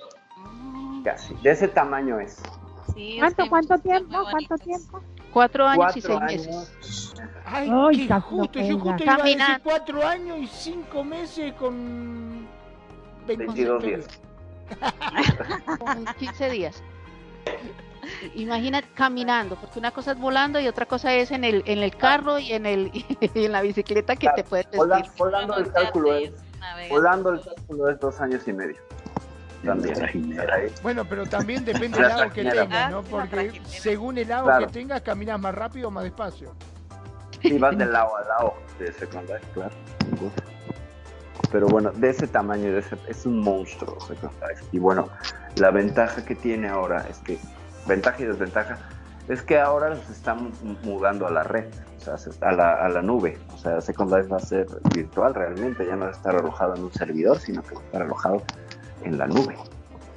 Casi. 1.04 1.34
De 1.36 1.52
ese 1.52 1.68
tamaño 1.68 2.18
es. 2.18 2.42
¿Cuánto, 3.18 3.48
cuánto 3.48 3.78
tiempo? 3.78 4.18
¿Cuánto 4.30 4.58
tiempo? 4.58 5.00
Cuatro 5.32 5.66
años 5.66 5.96
y 5.96 6.00
seis 6.00 6.20
meses. 6.20 7.14
Ay, 7.44 8.06
qué 8.06 8.20
justo, 8.20 8.60
yo 8.60 8.78
justo 8.78 9.02
iba 9.02 9.14
a 9.14 9.22
decir 9.22 9.60
cuatro 9.62 10.06
años 10.06 10.38
y 10.40 10.46
cinco 10.46 11.04
meses 11.04 11.52
con 11.54 12.46
22 13.26 13.82
días. 13.82 14.20
con 15.78 16.04
15 16.18 16.50
días. 16.50 16.82
Imagina 18.34 18.82
caminando, 18.94 19.56
porque 19.56 19.78
una 19.78 19.90
cosa 19.90 20.12
es 20.12 20.18
volando 20.18 20.58
y 20.58 20.66
otra 20.68 20.86
cosa 20.86 21.14
es 21.14 21.30
en 21.30 21.44
el, 21.44 21.62
en 21.66 21.78
el 21.78 21.96
carro 21.96 22.38
y 22.38 22.52
en 22.52 22.66
el 22.66 22.90
y 23.34 23.44
en 23.44 23.52
la 23.52 23.62
bicicleta 23.62 24.16
que 24.16 24.28
te 24.34 24.44
puedes 24.44 24.66
vestir. 24.70 25.10
Volando, 25.18 25.56
el 25.56 25.72
cálculo 25.72 26.14
es, 26.14 26.32
volando 26.88 27.30
el 27.30 27.40
cálculo 27.40 27.88
es 27.88 28.00
dos 28.00 28.20
años 28.20 28.46
y 28.48 28.52
medio. 28.52 28.80
Bueno, 30.82 31.04
pero 31.04 31.26
también 31.26 31.64
depende 31.64 31.98
del 31.98 32.08
lado 32.08 32.30
que 32.30 32.44
tengas, 32.44 32.90
¿no? 32.90 33.02
Porque 33.02 33.60
según 33.66 34.18
el 34.18 34.28
lado 34.28 34.66
que 34.66 34.72
tengas, 34.72 35.02
caminas 35.02 35.38
más 35.40 35.54
rápido 35.54 35.88
o 35.88 35.90
más 35.90 36.04
despacio. 36.04 36.54
Sí, 37.42 37.58
vas 37.58 37.76
de 37.76 37.86
lado 37.86 38.16
a 38.16 38.24
lado 38.24 38.54
de 38.78 38.92
secundaria, 38.92 39.46
claro. 39.54 39.74
Pero 41.50 41.66
bueno, 41.68 41.90
de 41.90 42.10
ese 42.10 42.26
tamaño, 42.26 42.72
de 42.72 42.80
ese, 42.80 42.96
es 43.08 43.26
un 43.26 43.40
monstruo 43.40 43.96
Y 44.72 44.78
bueno, 44.78 45.08
la 45.56 45.70
ventaja 45.70 46.24
que 46.24 46.34
tiene 46.34 46.68
ahora 46.68 47.06
es 47.08 47.18
que, 47.18 47.38
ventaja 47.86 48.22
y 48.22 48.26
desventaja, 48.26 48.78
es 49.28 49.42
que 49.42 49.58
ahora 49.58 49.96
se 49.96 50.12
están 50.12 50.52
mudando 50.82 51.26
a 51.26 51.30
la 51.30 51.42
red, 51.42 51.66
o 51.98 52.00
sea, 52.00 52.16
a 52.42 52.52
la, 52.52 52.74
a 52.74 52.88
la 52.88 53.02
nube. 53.02 53.38
O 53.54 53.58
sea, 53.58 53.80
Second 53.80 54.12
Life 54.12 54.28
va 54.28 54.36
a 54.36 54.40
ser 54.40 54.66
virtual 54.94 55.34
realmente, 55.34 55.86
ya 55.86 55.96
no 55.96 56.04
va 56.04 56.08
a 56.08 56.12
estar 56.12 56.36
alojado 56.36 56.74
en 56.76 56.84
un 56.84 56.92
servidor, 56.92 57.38
sino 57.38 57.62
que 57.62 57.74
va 57.74 57.80
a 57.80 57.84
estar 57.84 58.02
alojado 58.02 58.42
en 59.04 59.18
la 59.18 59.26
nube. 59.26 59.56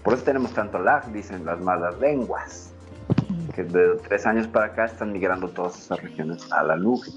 Por 0.04 0.14
eso 0.14 0.24
tenemos 0.24 0.54
tanto 0.54 0.80
lag, 0.80 1.12
dicen 1.12 1.46
las 1.46 1.62
malas 1.62 2.00
lenguas, 2.00 2.74
que 3.56 3.64
de 3.64 3.96
tres 4.08 4.26
años 4.26 4.48
para 4.48 4.68
acá 4.68 4.86
están 4.86 5.12
migrando 5.12 5.50
todas 5.50 5.80
esas 5.80 6.02
regiones 6.02 6.52
a 6.52 6.64
la 6.64 6.76
nube. 6.76 7.08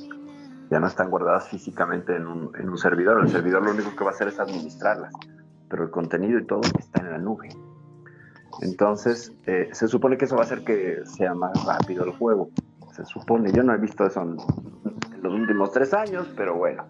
Ya 0.70 0.80
no 0.80 0.86
están 0.86 1.10
guardadas 1.10 1.48
físicamente 1.48 2.16
en 2.16 2.26
un, 2.26 2.52
en 2.58 2.68
un 2.68 2.78
servidor. 2.78 3.22
El 3.22 3.30
servidor 3.30 3.62
lo 3.62 3.70
único 3.70 3.94
que 3.96 4.04
va 4.04 4.10
a 4.10 4.14
hacer 4.14 4.28
es 4.28 4.38
administrarlas, 4.38 5.12
pero 5.68 5.84
el 5.84 5.90
contenido 5.90 6.38
y 6.38 6.44
todo 6.44 6.62
está 6.78 7.00
en 7.00 7.10
la 7.10 7.18
nube. 7.18 7.48
Entonces, 8.62 9.32
eh, 9.46 9.68
se 9.72 9.88
supone 9.88 10.16
que 10.16 10.24
eso 10.24 10.36
va 10.36 10.42
a 10.42 10.44
hacer 10.44 10.64
que 10.64 11.00
sea 11.04 11.34
más 11.34 11.64
rápido 11.64 12.04
el 12.04 12.12
juego. 12.12 12.50
Se 12.92 13.04
supone, 13.04 13.52
yo 13.52 13.62
no 13.62 13.74
he 13.74 13.78
visto 13.78 14.06
eso 14.06 14.22
en, 14.22 14.36
los 15.22 15.34
últimos 15.34 15.72
tres 15.72 15.92
años, 15.92 16.32
pero 16.36 16.54
bueno, 16.54 16.86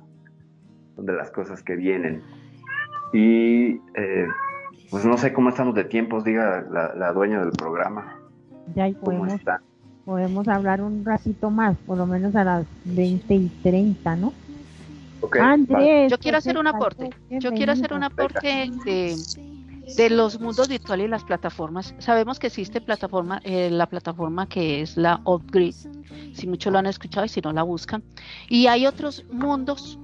son 0.95 1.07
de 1.07 1.15
las 1.15 1.31
cosas 1.31 1.63
que 1.63 1.75
vienen. 1.75 2.23
Y 3.13 3.81
eh, 3.95 4.29
pues 4.91 5.05
no 5.05 5.19
sé 5.19 5.33
cómo 5.33 5.51
estamos 5.51 5.75
de 5.75 5.85
tiempos, 5.85 6.25
diga 6.25 6.65
la, 6.71 7.13
dueña 7.13 7.41
del 7.41 7.53
programa. 7.53 8.17
Ya 8.75 8.91
podemos, 9.01 9.41
podemos 10.05 10.49
hablar 10.49 10.81
un 10.83 11.05
ratito 11.05 11.51
más, 11.51 11.77
por 11.87 11.99
lo 11.99 12.07
menos 12.07 12.35
a 12.37 12.45
las 12.45 12.67
20 12.85 13.35
y 13.35 13.49
30, 13.63 14.17
¿no? 14.17 14.33
yo 16.09 16.19
quiero 16.19 16.39
hacer 16.39 16.59
un 16.59 16.67
aporte. 16.67 17.11
Yo 17.31 17.53
quiero 17.53 17.73
hacer 17.73 17.93
un 17.93 18.05
aporte 18.05 18.71
de, 18.85 19.17
de 19.97 20.11
los 20.11 20.41
mundos 20.41 20.69
virtuales 20.69 21.07
y 21.07 21.09
las 21.09 21.25
plataformas. 21.25 21.95
Sabemos 21.99 22.39
que 22.39 22.49
existe 22.49 22.81
plataforma, 22.81 23.41
eh, 23.45 23.71
la 23.71 23.87
plataforma 23.87 24.49
que 24.49 24.83
es 24.83 24.97
la 24.97 25.21
Upgrade, 25.25 25.75
si 26.35 26.47
muchos 26.47 26.73
lo 26.73 26.79
han 26.79 26.87
escuchado 26.87 27.27
y 27.27 27.29
si 27.29 27.41
no 27.41 27.53
la 27.53 27.63
buscan. 27.63 28.03
Y 28.49 28.67
hay 28.67 28.87
otros 28.87 29.25
mundos 29.31 29.99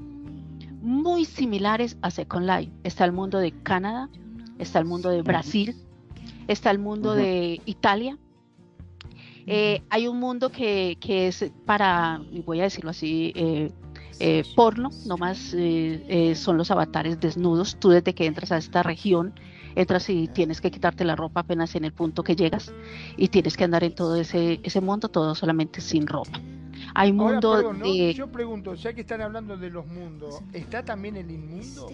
muy 0.80 1.24
similares 1.24 1.96
a 2.02 2.10
Second 2.10 2.46
Life. 2.46 2.72
Está 2.84 3.04
el 3.04 3.12
mundo 3.12 3.38
de 3.38 3.52
Canadá, 3.62 4.08
está 4.58 4.78
el 4.78 4.84
mundo 4.84 5.10
de 5.10 5.22
Brasil, 5.22 5.76
está 6.48 6.70
el 6.70 6.78
mundo 6.78 7.14
de 7.14 7.60
Italia. 7.66 8.18
Eh, 9.46 9.82
hay 9.90 10.06
un 10.06 10.20
mundo 10.20 10.50
que, 10.50 10.96
que, 11.00 11.26
es 11.26 11.50
para, 11.66 12.22
voy 12.44 12.60
a 12.60 12.64
decirlo 12.64 12.90
así, 12.90 13.32
eh, 13.34 13.72
eh, 14.24 14.44
porno, 14.54 14.90
nomás 15.04 15.52
eh, 15.52 16.04
eh, 16.08 16.34
son 16.36 16.56
los 16.56 16.70
avatares 16.70 17.18
desnudos. 17.18 17.76
Tú 17.80 17.88
desde 17.88 18.14
que 18.14 18.26
entras 18.26 18.52
a 18.52 18.56
esta 18.56 18.84
región, 18.84 19.34
entras 19.74 20.08
y 20.10 20.28
tienes 20.28 20.60
que 20.60 20.70
quitarte 20.70 21.04
la 21.04 21.16
ropa 21.16 21.40
apenas 21.40 21.74
en 21.74 21.84
el 21.84 21.92
punto 21.92 22.22
que 22.22 22.36
llegas 22.36 22.72
y 23.16 23.28
tienes 23.28 23.56
que 23.56 23.64
andar 23.64 23.82
en 23.82 23.96
todo 23.96 24.14
ese, 24.14 24.60
ese 24.62 24.80
mundo, 24.80 25.08
todo 25.08 25.34
solamente 25.34 25.80
sin 25.80 26.06
ropa. 26.06 26.40
Hay 26.94 27.12
mundo 27.12 27.74
Yo 28.14 28.30
pregunto, 28.30 28.74
ya 28.74 28.92
que 28.92 29.00
están 29.00 29.22
hablando 29.22 29.56
de 29.56 29.70
los 29.70 29.88
mundos, 29.88 30.40
¿está 30.52 30.84
también 30.84 31.16
el 31.16 31.28
inmundo? 31.28 31.88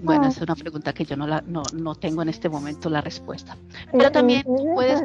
Bueno, 0.00 0.28
es 0.28 0.40
una 0.40 0.54
pregunta 0.54 0.92
que 0.92 1.04
yo 1.04 1.16
no, 1.16 1.26
la, 1.26 1.42
no, 1.44 1.64
no 1.74 1.96
tengo 1.96 2.22
en 2.22 2.28
este 2.28 2.48
momento 2.48 2.88
la 2.88 3.00
respuesta. 3.00 3.56
Pero 3.90 4.12
también 4.12 4.44
puedes, 4.44 5.02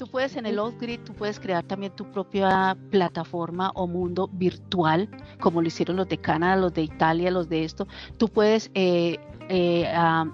Tú 0.00 0.06
puedes 0.06 0.34
en 0.36 0.46
el 0.46 0.58
Off-Grid, 0.58 1.00
tú 1.00 1.12
puedes 1.12 1.38
crear 1.38 1.62
también 1.62 1.94
tu 1.94 2.10
propia 2.10 2.74
plataforma 2.90 3.70
o 3.74 3.86
mundo 3.86 4.30
virtual, 4.32 5.10
como 5.40 5.60
lo 5.60 5.68
hicieron 5.68 5.96
los 5.96 6.08
de 6.08 6.16
Canadá, 6.16 6.56
los 6.56 6.72
de 6.72 6.84
Italia, 6.84 7.30
los 7.30 7.50
de 7.50 7.64
esto. 7.64 7.86
Tú 8.16 8.28
puedes 8.28 8.70
eh, 8.72 9.18
eh, 9.50 9.86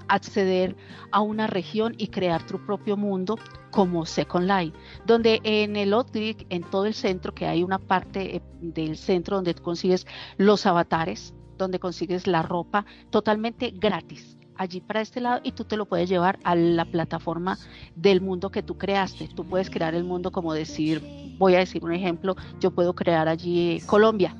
acceder 0.09 0.76
a 1.10 1.22
una 1.22 1.47
región 1.47 1.94
y 1.97 2.09
crear 2.09 2.47
tu 2.47 2.64
propio 2.66 2.97
mundo 2.97 3.38
como 3.70 4.05
Second 4.05 4.47
Life, 4.47 4.76
donde 5.06 5.40
en 5.43 5.76
el 5.76 5.94
Off-Grid, 5.94 6.43
en 6.51 6.62
todo 6.64 6.84
el 6.84 6.94
centro, 6.94 7.34
que 7.34 7.47
hay 7.47 7.62
una 7.62 7.78
parte 7.78 8.36
eh, 8.36 8.43
del 8.60 8.97
centro 8.98 9.36
donde 9.36 9.55
consigues 9.55 10.06
los 10.36 10.66
avatares, 10.66 11.34
donde 11.56 11.78
consigues 11.78 12.26
la 12.26 12.43
ropa 12.43 12.84
totalmente 13.10 13.72
gratis 13.74 14.36
allí 14.59 14.80
para 14.80 15.01
este 15.01 15.20
lado 15.20 15.40
y 15.43 15.52
tú 15.52 15.64
te 15.64 15.76
lo 15.76 15.86
puedes 15.86 16.09
llevar 16.09 16.38
a 16.44 16.55
la 16.55 16.84
plataforma 16.84 17.59
del 17.94 18.20
mundo 18.20 18.51
que 18.51 18.62
tú 18.62 18.76
creaste. 18.78 19.28
Tú 19.28 19.44
puedes 19.44 19.70
crear 19.70 19.94
el 19.94 20.05
mundo 20.05 20.30
como 20.32 20.52
decir, 20.55 21.02
voy 21.38 21.55
a 21.55 21.59
decir 21.59 21.84
un 21.84 21.93
ejemplo, 21.93 22.36
yo 22.60 22.70
puedo 22.70 22.94
crear 22.94 23.28
allí 23.28 23.80
Colombia. 23.86 24.34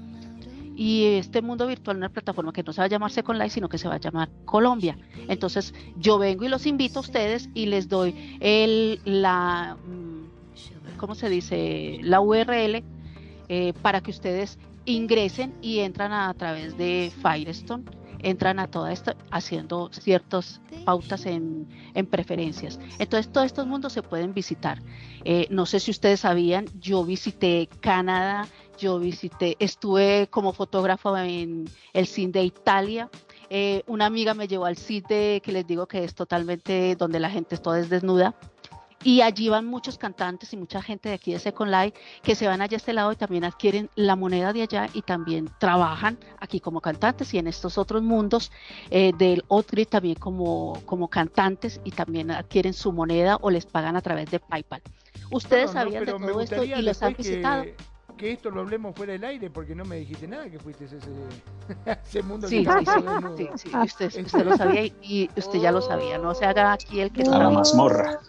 Y 0.77 1.05
este 1.15 1.40
mundo 1.40 1.66
virtual, 1.66 1.97
una 1.97 2.11
plataforma 2.11 2.53
que 2.53 2.62
no 2.62 2.73
se 2.73 2.82
va 2.82 2.85
a 2.85 2.89
llamar 2.89 3.11
Second 3.11 3.39
Life, 3.40 3.55
sino 3.55 3.69
que 3.69 3.78
se 3.78 3.89
va 3.89 3.94
a 3.94 4.01
llamar 4.01 4.28
Colombia. 4.44 4.98
Entonces, 5.27 5.73
yo 5.97 6.19
vengo 6.19 6.44
y 6.44 6.48
los 6.48 6.66
invito 6.66 6.98
a 6.98 7.03
ustedes 7.03 7.48
y 7.55 7.66
les 7.66 7.89
doy 7.89 8.36
el, 8.40 9.01
la, 9.07 9.78
mm, 9.86 10.97
¿cómo 10.98 11.15
se 11.15 11.31
dice? 11.31 11.98
La 12.03 12.20
URL 12.20 12.85
eh, 13.48 13.73
para 13.81 14.03
que 14.03 14.11
ustedes 14.11 14.59
ingresen 14.85 15.55
y 15.62 15.78
entran 15.78 16.12
a 16.12 16.32
través 16.35 16.77
de 16.77 17.11
Firestone 17.23 17.85
entran 18.21 18.59
a 18.59 18.69
todo 18.69 18.89
esto 18.89 19.15
haciendo 19.31 19.91
ciertas 19.93 20.61
pautas 20.85 21.27
en, 21.27 21.69
preferencias. 22.11 22.79
Entonces, 22.99 23.33
todos 23.33 23.47
estos 23.47 23.67
mundos 23.67 23.93
se 23.93 24.03
pueden 24.03 24.35
visitar. 24.35 24.83
Eh, 25.25 25.47
no 25.51 25.67
sé 25.67 25.81
si 25.81 25.91
ustedes 25.91 26.21
sabían, 26.21 26.67
yo 26.79 27.05
visité 27.05 27.69
Canadá, 27.81 28.47
yo 28.79 28.99
visité, 28.99 29.57
estuve 29.59 30.29
como 30.31 30.53
fotógrafo 30.53 31.17
en 31.17 31.69
el 31.93 32.07
cine 32.07 32.33
de 32.33 32.45
Italia. 32.45 33.11
Eh, 33.49 33.83
una 33.87 34.07
amiga 34.07 34.35
me 34.35 34.49
llevó 34.49 34.67
al 34.67 34.77
cine 34.77 35.41
que 35.43 35.53
les 35.53 35.67
digo 35.67 35.87
que 35.87 36.05
es 36.05 36.15
totalmente 36.15 36.97
donde 36.97 37.21
la 37.21 37.31
gente 37.31 37.55
es 37.55 37.63
toda 37.63 37.81
desnuda 37.81 38.35
y 39.07 39.20
allí 39.20 39.49
van 39.49 39.66
muchos 39.66 39.99
cantantes 39.99 40.53
y 40.53 40.57
mucha 40.57 40.83
gente 40.83 41.11
de 41.11 41.15
aquí 41.15 41.33
de 41.33 41.39
Second 41.39 41.70
Life 41.70 41.97
que 42.24 42.35
se 42.35 42.49
van 42.49 42.61
allá 42.61 42.74
a 42.74 42.78
este 42.78 42.93
lado 42.93 43.12
y 43.12 43.16
también 43.16 43.45
adquieren 43.45 43.89
la 43.95 44.16
moneda 44.16 44.53
de 44.53 44.62
allá 44.62 44.89
y 44.95 45.03
también 45.03 45.49
trabajan 45.61 46.19
aquí 46.41 46.59
como 46.59 46.81
cantantes 46.81 47.33
y 47.33 47.39
en 47.39 47.47
estos 47.47 47.78
otros 47.78 48.03
mundos 48.03 48.51
eh, 48.91 49.12
del 49.16 49.45
Outgrid 49.49 49.87
también 49.87 50.16
como, 50.16 50.83
como 50.87 51.07
cantantes 51.07 51.81
y 51.85 51.93
también 51.93 52.33
adquieren 52.33 52.73
su 52.73 52.91
moneda 52.91 53.39
o 53.43 53.51
les 53.51 53.65
pagan 53.65 53.95
a 53.95 54.01
través 54.01 54.28
de 54.28 54.41
PayPal. 54.41 54.83
Ustedes 55.31 55.70
sabían 55.70 56.05
de 56.05 56.11
todo 56.11 56.41
esto 56.41 56.65
y 56.65 56.83
los 56.83 57.01
han 57.01 57.15
visitado 57.15 57.62
que 57.62 57.77
esto 58.23 58.51
lo 58.51 58.61
hablemos 58.63 58.95
fuera 58.95 59.13
del 59.13 59.25
aire 59.25 59.51
porque 59.51 59.75
no 59.75 59.85
me 59.85 59.97
dijiste 59.97 60.27
nada 60.27 60.49
que 60.49 60.59
fuiste 60.59 60.87
ese, 60.87 60.97
ese 62.05 62.23
mundo 62.23 62.49
sí, 62.49 62.65
sí, 62.65 62.85
sí, 63.37 63.49
sí, 63.57 63.71
Usted, 63.77 64.25
usted, 64.25 64.45
lo 64.45 64.57
sabía 64.57 64.87
y 65.03 65.31
usted 65.37 65.59
ya 65.61 65.71
lo 65.71 65.81
sabía, 65.81 66.19
no 66.19 66.35
se 66.35 66.45
haga 66.45 66.73
aquí 66.73 67.01
el 67.01 67.13
que 67.13 67.25
no. 67.25 67.35
A 67.35 67.39
la 67.39 67.51
mazmorra. 67.51 68.21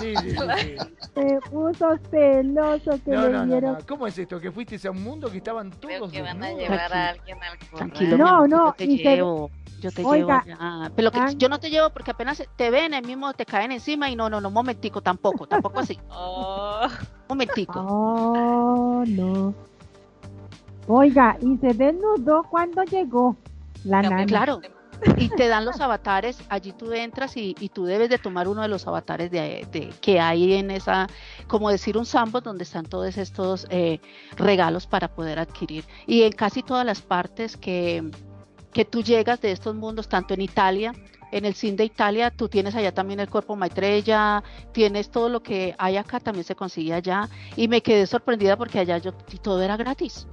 Sí, 0.00 0.14
sí, 0.16 0.30
sí. 0.30 0.76
Se 1.14 1.38
puso 1.50 1.98
celoso 2.10 2.92
que 3.04 3.10
no, 3.10 3.28
no, 3.28 3.46
no, 3.46 3.60
no, 3.60 3.78
¿Cómo 3.86 4.06
es 4.06 4.16
esto? 4.16 4.40
¿Que 4.40 4.50
fuiste 4.50 4.78
a 4.86 4.90
un 4.90 5.02
mundo 5.02 5.30
que 5.30 5.38
estaban 5.38 5.70
todos 5.70 5.82
Creo 5.86 6.10
que 6.10 6.22
van 6.22 6.42
a 6.42 6.52
llevar 6.52 6.92
a 6.92 7.08
alguien 7.10 7.38
al 7.42 7.58
Tranquilo, 7.58 8.16
no, 8.16 8.46
no, 8.46 8.72
te 8.72 8.86
llevo. 8.86 9.50
Yo 9.80 9.90
te 9.90 10.02
llevo 10.02 10.26
ya. 10.46 10.90
Pero 10.94 11.10
que, 11.10 11.20
yo 11.36 11.48
no 11.48 11.58
te 11.58 11.70
llevo 11.70 11.90
porque 11.90 12.10
apenas 12.10 12.42
te 12.56 12.70
ven, 12.70 12.94
el 12.94 13.06
mismo 13.06 13.32
te 13.32 13.46
caen 13.46 13.72
encima 13.72 14.10
y 14.10 14.16
no, 14.16 14.28
no, 14.28 14.40
no, 14.40 14.50
momentico, 14.50 15.00
tampoco, 15.00 15.46
tampoco 15.46 15.80
así. 15.80 15.98
Oh. 16.12 16.86
Momentico. 17.28 17.80
Oh, 17.80 19.04
no. 19.06 19.54
Oiga, 20.86 21.36
¿y 21.40 21.56
se 21.58 21.72
desnudó 21.74 22.42
cuando 22.44 22.82
llegó? 22.82 23.36
La 23.84 24.02
nana. 24.02 24.26
Claro, 24.26 24.60
y 25.16 25.28
te 25.28 25.48
dan 25.48 25.64
los 25.64 25.80
avatares, 25.80 26.38
allí 26.48 26.72
tú 26.72 26.92
entras 26.92 27.36
y, 27.36 27.54
tú 27.72 27.84
debes 27.84 28.10
de 28.10 28.18
tomar 28.18 28.48
uno 28.48 28.62
de 28.62 28.68
los 28.68 28.86
avatares 28.86 29.30
de, 29.30 29.94
que 30.00 30.20
hay 30.20 30.54
en 30.54 30.70
esa, 30.70 31.06
como 31.46 31.70
decir 31.70 31.96
un 31.96 32.06
sambo 32.06 32.40
donde 32.40 32.64
están 32.64 32.86
todos 32.86 33.16
estos 33.16 33.66
eh, 33.70 34.00
regalos 34.36 34.86
para 34.86 35.08
poder 35.08 35.38
adquirir. 35.38 35.84
Y 36.06 36.22
en 36.22 36.32
casi 36.32 36.62
todas 36.62 36.84
las 36.84 37.00
partes 37.00 37.56
que, 37.56 38.10
que 38.72 38.84
tú 38.84 39.02
llegas 39.02 39.40
de 39.40 39.52
estos 39.52 39.74
mundos, 39.74 40.08
tanto 40.08 40.34
en 40.34 40.42
Italia, 40.42 40.92
en 41.32 41.44
el 41.44 41.54
cine 41.54 41.76
de 41.76 41.84
Italia, 41.84 42.30
tú 42.30 42.48
tienes 42.48 42.74
allá 42.74 42.92
también 42.92 43.20
el 43.20 43.28
cuerpo 43.28 43.56
Maitreya, 43.56 44.42
tienes 44.72 45.10
todo 45.10 45.28
lo 45.28 45.42
que 45.42 45.74
hay 45.78 45.96
acá, 45.96 46.20
también 46.20 46.44
se 46.44 46.54
consigue 46.54 46.92
allá. 46.92 47.28
Y 47.56 47.68
me 47.68 47.82
quedé 47.82 48.06
sorprendida 48.06 48.56
porque 48.56 48.78
allá 48.78 48.98
yo, 48.98 49.12
todo 49.12 49.62
era 49.62 49.76
gratis. 49.76 50.26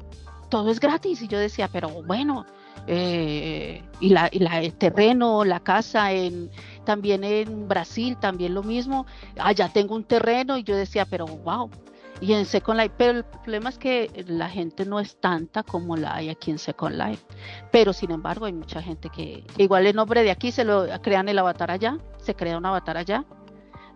Todo 0.50 0.72
es 0.72 0.80
gratis. 0.80 1.22
Y 1.22 1.28
yo 1.28 1.38
decía, 1.38 1.70
pero 1.72 1.90
bueno, 1.90 2.46
eh, 2.88 3.84
y, 4.00 4.10
la, 4.10 4.28
el 4.28 4.74
terreno, 4.74 5.44
la 5.44 5.60
casa, 5.60 6.12
en, 6.14 6.50
también 6.86 7.24
en 7.24 7.68
Brasil, 7.68 8.18
también 8.20 8.54
lo 8.54 8.64
mismo. 8.64 9.06
Allá 9.38 9.70
tengo 9.70 9.96
un 9.96 10.04
terreno 10.04 10.58
y 10.58 10.64
yo 10.64 10.76
decía, 10.76 11.06
pero 11.06 11.26
wow. 11.26 11.70
Y 12.20 12.34
en 12.34 12.46
Second 12.46 12.80
Life, 12.80 12.96
pero 12.98 13.20
el 13.20 13.24
problema 13.24 13.70
es 13.70 13.78
que 13.78 14.26
la 14.28 14.50
gente 14.50 14.86
no 14.86 15.00
es 15.00 15.20
tanta 15.20 15.62
como 15.64 15.96
la 15.96 16.16
hay 16.16 16.30
aquí 16.30 16.50
en 16.50 16.58
Second 16.58 16.96
Life. 16.96 17.24
Pero 17.72 17.94
sin 17.94 18.12
embargo, 18.12 18.46
hay 18.46 18.54
mucha 18.54 18.82
gente 18.82 19.10
que, 19.10 19.44
igual 19.58 19.86
el 19.86 19.96
nombre 19.96 20.24
de 20.24 20.32
aquí 20.32 20.52
se 20.52 20.64
lo 20.64 20.88
crean 21.02 21.30
el 21.30 21.38
avatar 21.38 21.70
allá, 21.70 21.98
se 22.18 22.36
crea 22.36 22.58
un 22.58 22.66
avatar 22.66 22.98
allá 22.98 23.24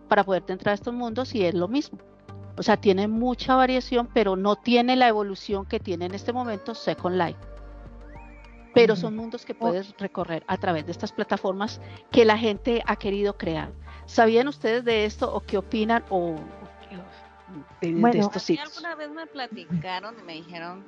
para 0.08 0.24
poderte 0.24 0.54
entrar 0.54 0.74
a 0.74 0.76
estos 0.76 0.94
mundos 0.94 1.34
y 1.34 1.46
es 1.46 1.56
lo 1.56 1.68
mismo. 1.68 1.98
O 2.58 2.64
sea, 2.64 2.78
tiene 2.78 3.08
mucha 3.08 3.56
variación, 3.56 4.08
pero 4.14 4.36
no 4.36 4.56
tiene 4.56 4.96
la 4.96 5.08
evolución 5.08 5.66
que 5.66 5.80
tiene 5.80 6.06
en 6.06 6.14
este 6.14 6.32
momento 6.32 6.76
Second 6.76 7.18
Life 7.18 7.52
pero 8.74 8.96
son 8.96 9.16
mundos 9.16 9.46
que 9.46 9.54
puedes 9.54 9.94
recorrer 9.98 10.44
a 10.48 10.58
través 10.58 10.86
de 10.86 10.92
estas 10.92 11.12
plataformas 11.12 11.82
que 12.12 12.26
la 12.26 12.38
gente 12.38 12.82
ha 12.86 12.96
querido 12.96 13.38
crear. 13.38 13.72
¿Sabían 14.06 14.48
ustedes 14.48 14.84
de 14.84 15.06
esto 15.06 15.34
o 15.34 15.42
qué 15.42 15.58
opinan 15.58 16.04
o 16.10 16.36
de, 17.82 18.20
estos 18.20 18.44
sitios? 18.44 18.78
Alguna 18.78 18.96
vez 18.96 19.10
me 19.12 19.28
platicaron 19.28 20.16
y 20.20 20.24
me 20.24 20.34
dijeron 20.34 20.84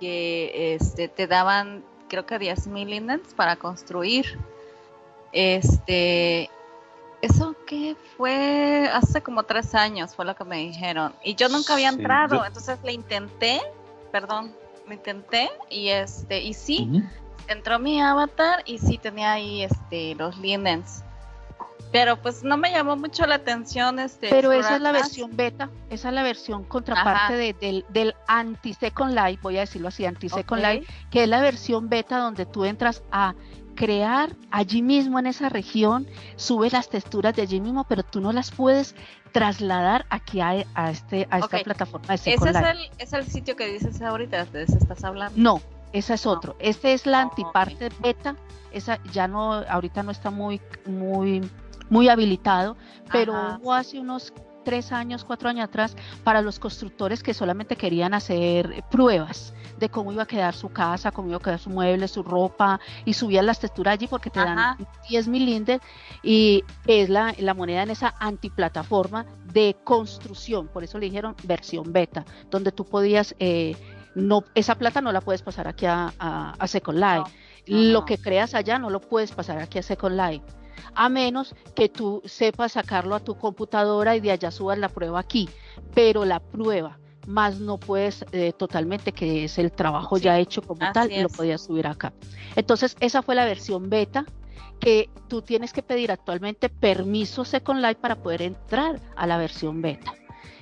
que 0.00 0.74
este 0.74 1.08
te 1.08 1.26
daban 1.26 1.84
creo 2.08 2.26
que 2.26 2.38
10 2.38 2.66
mil 2.68 2.90
lindens 2.90 3.34
para 3.34 3.56
construir. 3.56 4.38
Este, 5.32 6.48
eso 7.22 7.56
que 7.66 7.96
fue 8.16 8.88
hace 8.92 9.22
como 9.22 9.42
tres 9.42 9.74
años, 9.74 10.14
fue 10.14 10.24
lo 10.24 10.36
que 10.36 10.44
me 10.44 10.58
dijeron. 10.58 11.12
Y 11.24 11.34
yo 11.34 11.48
nunca 11.48 11.72
había 11.72 11.88
entrado, 11.88 12.44
entonces 12.44 12.78
le 12.84 12.92
intenté, 12.92 13.60
perdón, 14.12 14.54
me 14.86 14.94
intenté 14.94 15.50
y 15.70 15.88
este 15.88 16.42
y 16.42 16.54
sí 16.54 17.02
entró 17.48 17.78
mi 17.78 18.00
avatar 18.00 18.62
y 18.66 18.78
sí 18.78 18.98
tenía 18.98 19.32
ahí 19.32 19.62
este 19.62 20.14
los 20.14 20.36
linens 20.38 21.02
Pero 21.94 22.20
pues 22.20 22.42
no 22.42 22.56
me 22.56 22.72
llamó 22.72 22.96
mucho 22.96 23.24
la 23.24 23.36
atención 23.36 24.00
este. 24.00 24.28
Pero 24.28 24.50
esa 24.50 24.74
es 24.74 24.82
la 24.82 24.90
versión 24.90 25.36
beta, 25.36 25.70
esa 25.90 26.08
es 26.08 26.14
la 26.14 26.24
versión 26.24 26.64
contraparte 26.64 27.54
del, 27.54 27.86
del 27.88 28.16
anti 28.26 28.74
Second 28.74 29.14
Life, 29.14 29.38
voy 29.40 29.58
a 29.58 29.60
decirlo 29.60 29.86
así, 29.86 30.04
anti 30.04 30.28
Second 30.28 30.60
Life, 30.60 30.92
que 31.12 31.22
es 31.22 31.28
la 31.28 31.40
versión 31.40 31.88
beta 31.88 32.18
donde 32.18 32.46
tú 32.46 32.64
entras 32.64 33.04
a 33.12 33.36
crear 33.76 34.34
allí 34.50 34.82
mismo 34.82 35.20
en 35.20 35.28
esa 35.28 35.48
región, 35.48 36.08
sube 36.34 36.68
las 36.68 36.88
texturas 36.88 37.32
de 37.36 37.42
allí 37.42 37.60
mismo, 37.60 37.84
pero 37.84 38.02
tú 38.02 38.20
no 38.20 38.32
las 38.32 38.50
puedes 38.50 38.96
trasladar 39.30 40.04
aquí 40.10 40.40
a, 40.40 40.64
este, 40.90 41.28
a 41.30 41.38
esta 41.38 41.58
plataforma 41.60 42.08
de 42.08 42.18
Second 42.18 42.56
¿Ese 42.56 42.58
Es 42.58 42.66
el, 42.66 42.90
es 42.98 43.12
el 43.12 43.24
sitio 43.28 43.54
que 43.54 43.68
dices 43.68 44.02
ahorita, 44.02 44.46
de 44.46 44.64
ese 44.64 44.78
estás 44.78 45.04
hablando? 45.04 45.40
No, 45.40 45.60
ese 45.92 46.14
es 46.14 46.26
otro. 46.26 46.56
Este 46.58 46.92
es 46.92 47.06
la 47.06 47.20
antiparte 47.20 47.90
beta, 48.00 48.34
esa 48.72 49.00
ya 49.12 49.28
no, 49.28 49.52
ahorita 49.52 50.02
no 50.02 50.10
está 50.10 50.30
muy, 50.30 50.60
muy 50.86 51.40
muy 51.90 52.08
habilitado, 52.08 52.76
pero 53.10 53.34
hubo 53.60 53.72
hace 53.72 53.98
unos 53.98 54.32
tres 54.64 54.90
años, 54.90 55.24
cuatro 55.24 55.48
años 55.48 55.64
atrás, 55.64 55.96
para 56.24 56.40
los 56.40 56.58
constructores 56.58 57.22
que 57.22 57.34
solamente 57.34 57.76
querían 57.76 58.14
hacer 58.14 58.82
pruebas 58.90 59.54
de 59.78 59.88
cómo 59.88 60.12
iba 60.12 60.22
a 60.22 60.26
quedar 60.26 60.54
su 60.54 60.70
casa, 60.70 61.12
cómo 61.12 61.28
iba 61.28 61.36
a 61.36 61.40
quedar 61.40 61.58
su 61.58 61.70
mueble, 61.70 62.08
su 62.08 62.22
ropa, 62.22 62.80
y 63.04 63.12
subían 63.12 63.46
las 63.46 63.60
texturas 63.60 63.94
allí 63.94 64.06
porque 64.06 64.30
te 64.30 64.40
dan 64.40 64.76
10 65.08 65.28
mil 65.28 65.44
y 66.22 66.64
es 66.86 67.08
la, 67.08 67.34
la 67.38 67.54
moneda 67.54 67.82
en 67.82 67.90
esa 67.90 68.14
antiplataforma 68.18 69.26
de 69.52 69.76
construcción, 69.84 70.68
por 70.68 70.82
eso 70.82 70.98
le 70.98 71.06
dijeron 71.06 71.36
versión 71.44 71.92
beta, 71.92 72.24
donde 72.50 72.72
tú 72.72 72.84
podías, 72.84 73.34
eh, 73.38 73.76
no, 74.14 74.44
esa 74.54 74.76
plata 74.76 75.00
no 75.00 75.12
la 75.12 75.20
puedes 75.20 75.42
pasar 75.42 75.68
aquí 75.68 75.86
a, 75.86 76.12
a, 76.18 76.66
Second 76.66 76.98
Life. 76.98 77.30
Lo 77.66 78.04
que 78.04 78.18
creas 78.18 78.54
allá 78.54 78.78
no 78.78 78.90
lo 78.90 79.00
puedes 79.00 79.32
pasar 79.32 79.58
aquí 79.58 79.78
a 79.78 79.82
Second 79.82 80.16
Life 80.16 80.44
a 80.94 81.08
menos 81.08 81.54
que 81.74 81.88
tú 81.88 82.22
sepas 82.24 82.72
sacarlo 82.72 83.14
a 83.14 83.20
tu 83.20 83.36
computadora 83.36 84.16
y 84.16 84.20
de 84.20 84.32
allá 84.32 84.50
subas 84.50 84.78
la 84.78 84.88
prueba 84.88 85.20
aquí, 85.20 85.48
pero 85.94 86.24
la 86.24 86.40
prueba 86.40 86.98
más 87.26 87.58
no 87.58 87.78
puedes 87.78 88.24
eh, 88.32 88.52
totalmente, 88.52 89.12
que 89.12 89.44
es 89.44 89.58
el 89.58 89.72
trabajo 89.72 90.18
ya 90.18 90.38
hecho 90.38 90.62
como 90.62 90.92
tal, 90.92 91.10
y 91.10 91.22
lo 91.22 91.28
podías 91.28 91.62
subir 91.62 91.86
acá. 91.86 92.12
Entonces, 92.56 92.96
esa 93.00 93.22
fue 93.22 93.34
la 93.34 93.44
versión 93.44 93.88
beta 93.88 94.24
que 94.80 95.08
tú 95.28 95.42
tienes 95.42 95.72
que 95.72 95.82
pedir 95.82 96.12
actualmente 96.12 96.68
permiso 96.68 97.44
Second 97.44 97.80
Life 97.80 97.96
para 97.96 98.16
poder 98.16 98.42
entrar 98.42 99.00
a 99.16 99.26
la 99.26 99.38
versión 99.38 99.80
beta. 99.80 100.14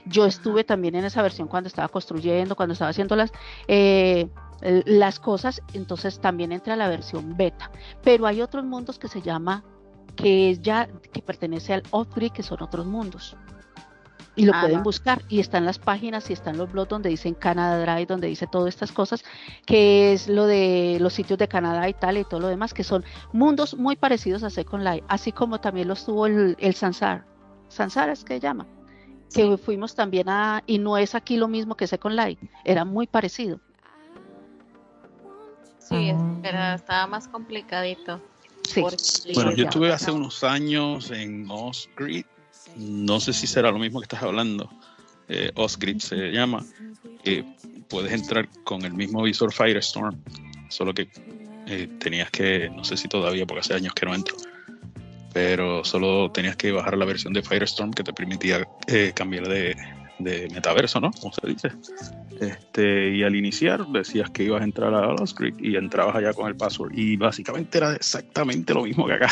Yo 0.05 0.27
estuve 0.27 0.65
también 0.65 0.95
en 0.97 1.05
esa 1.05 1.23
versión 1.23 1.49
cuando 1.49 1.69
estaba 1.69 1.89
construyendo, 1.89 2.57
cuando 2.57 2.73
estaba 2.73 2.91
haciendo 2.91 3.15
las, 3.15 3.33
eh, 3.69 4.29
las 4.61 5.21
cosas, 5.21 5.63
entonces 5.75 6.21
también 6.21 6.53
entra 6.53 6.75
a 6.75 6.77
la 6.77 6.89
versión 6.89 7.37
beta. 7.37 7.71
Pero 8.03 8.27
hay 8.27 8.43
otros 8.43 8.65
mundos 8.65 8.99
que 8.99 9.09
se 9.09 9.23
llama 9.23 9.65
que 10.17 10.59
ya 10.61 10.89
que 11.13 11.23
pertenece 11.23 11.75
al 11.75 11.83
off-grid, 11.91 12.33
que 12.33 12.43
son 12.43 12.63
otros 12.63 12.87
mundos. 12.87 13.37
Y 14.35 14.47
lo 14.47 14.53
pueden 14.59 14.83
buscar 14.83 15.21
y 15.29 15.41
están 15.41 15.67
las 15.67 15.79
páginas 15.79 16.31
y 16.31 16.33
están 16.33 16.57
los 16.57 16.73
blogs 16.73 16.89
donde 16.89 17.11
dicen 17.11 17.35
Canada 17.35 17.83
Drive, 17.83 18.07
donde 18.07 18.29
dice 18.29 18.47
todas 18.47 18.69
estas 18.69 18.91
cosas, 18.91 19.23
que 19.67 20.15
es 20.15 20.27
lo 20.27 20.47
de 20.47 20.97
los 21.01 21.13
sitios 21.13 21.39
de 21.39 21.49
Canadá 21.49 21.87
y 21.87 21.93
tal 21.93 22.17
y 22.17 22.25
todo 22.25 22.41
lo 22.41 22.49
demás, 22.49 22.73
que 22.73 22.83
son 22.83 23.05
mundos 23.35 23.77
muy 23.77 23.95
parecidos 23.95 24.43
a 24.43 24.49
Second 24.49 24.85
Life, 24.85 25.05
así 25.09 25.33
como 25.33 25.61
también 25.61 25.87
lo 25.87 25.95
estuvo 25.95 26.27
el, 26.27 26.57
el 26.59 26.75
Sansar. 26.75 27.27
Sansar 27.69 28.09
es 28.09 28.25
que 28.25 28.41
llama. 28.41 28.67
Que 29.35 29.59
fuimos 29.59 29.95
también 29.95 30.31
a, 30.31 30.63
y 30.67 30.79
no 30.79 30.97
es 30.97 31.15
aquí 31.15 31.37
lo 31.37 31.49
mismo 31.49 31.75
que 31.75 31.87
Second 31.87 32.17
Life, 32.19 32.49
era 32.65 32.87
muy 32.87 33.07
parecido. 33.07 33.61
Sí, 35.79 36.15
pero 36.41 36.59
estaba 36.75 37.07
más 37.07 37.29
complicadito. 37.29 38.19
Bueno, 39.35 39.55
yo 39.55 39.65
estuve 39.65 39.93
hace 39.93 40.11
unos 40.11 40.45
años 40.45 41.11
en 41.11 41.47
Osgrid. 41.51 42.25
No 42.77 43.21
sé 43.21 43.33
si 43.33 43.47
será 43.47 43.71
lo 43.71 43.79
mismo 43.79 44.01
que 44.01 44.05
estás 44.05 44.23
hablando. 44.23 44.71
Eh, 45.29 45.51
Osgrid 45.55 45.99
se 45.99 46.31
llama. 46.31 46.65
puedes 47.89 48.13
entrar 48.13 48.49
con 48.65 48.85
el 48.85 48.95
mismo 48.95 49.23
visor 49.23 49.53
Firestorm, 49.53 50.19
solo 50.69 50.95
que 50.95 51.09
eh, 51.67 51.89
tenías 51.99 52.31
que, 52.31 52.71
no 52.71 52.85
sé 52.85 52.97
si 52.97 53.09
todavía, 53.09 53.47
porque 53.47 53.61
hace 53.61 53.75
años 53.75 53.95
que 53.95 54.07
no 54.07 54.15
entro, 54.15 54.37
pero 55.33 55.85
solo 55.85 56.31
tenías 56.33 56.57
que 56.57 56.73
bajar 56.73 56.97
la 56.97 57.05
versión 57.05 57.33
de 57.33 57.43
Firestorm 57.43 57.93
que 57.93 58.03
te 58.03 58.13
permitía 58.13 58.67
eh, 58.89 59.13
cambiar 59.15 59.49
de, 59.49 59.77
de 60.23 60.49
metaverso, 60.53 61.01
¿no? 61.01 61.11
Como 61.13 61.33
se 61.33 61.47
dice. 61.47 61.73
Este, 62.41 63.11
y 63.11 63.23
al 63.23 63.37
iniciar 63.37 63.87
decías 63.87 64.31
que 64.31 64.45
ibas 64.45 64.63
a 64.63 64.65
entrar 64.65 64.93
a 64.95 65.07
Lost 65.13 65.37
Creek 65.37 65.57
y 65.61 65.77
entrabas 65.77 66.17
allá 66.17 66.33
con 66.33 66.49
el 66.49 66.57
password. 66.57 66.93
Y 66.95 67.17
básicamente 67.17 67.79
era 67.79 67.95
exactamente 67.95 68.75
lo 68.75 68.85
mismo 68.85 69.07
que 69.07 69.15
acá. 69.15 69.31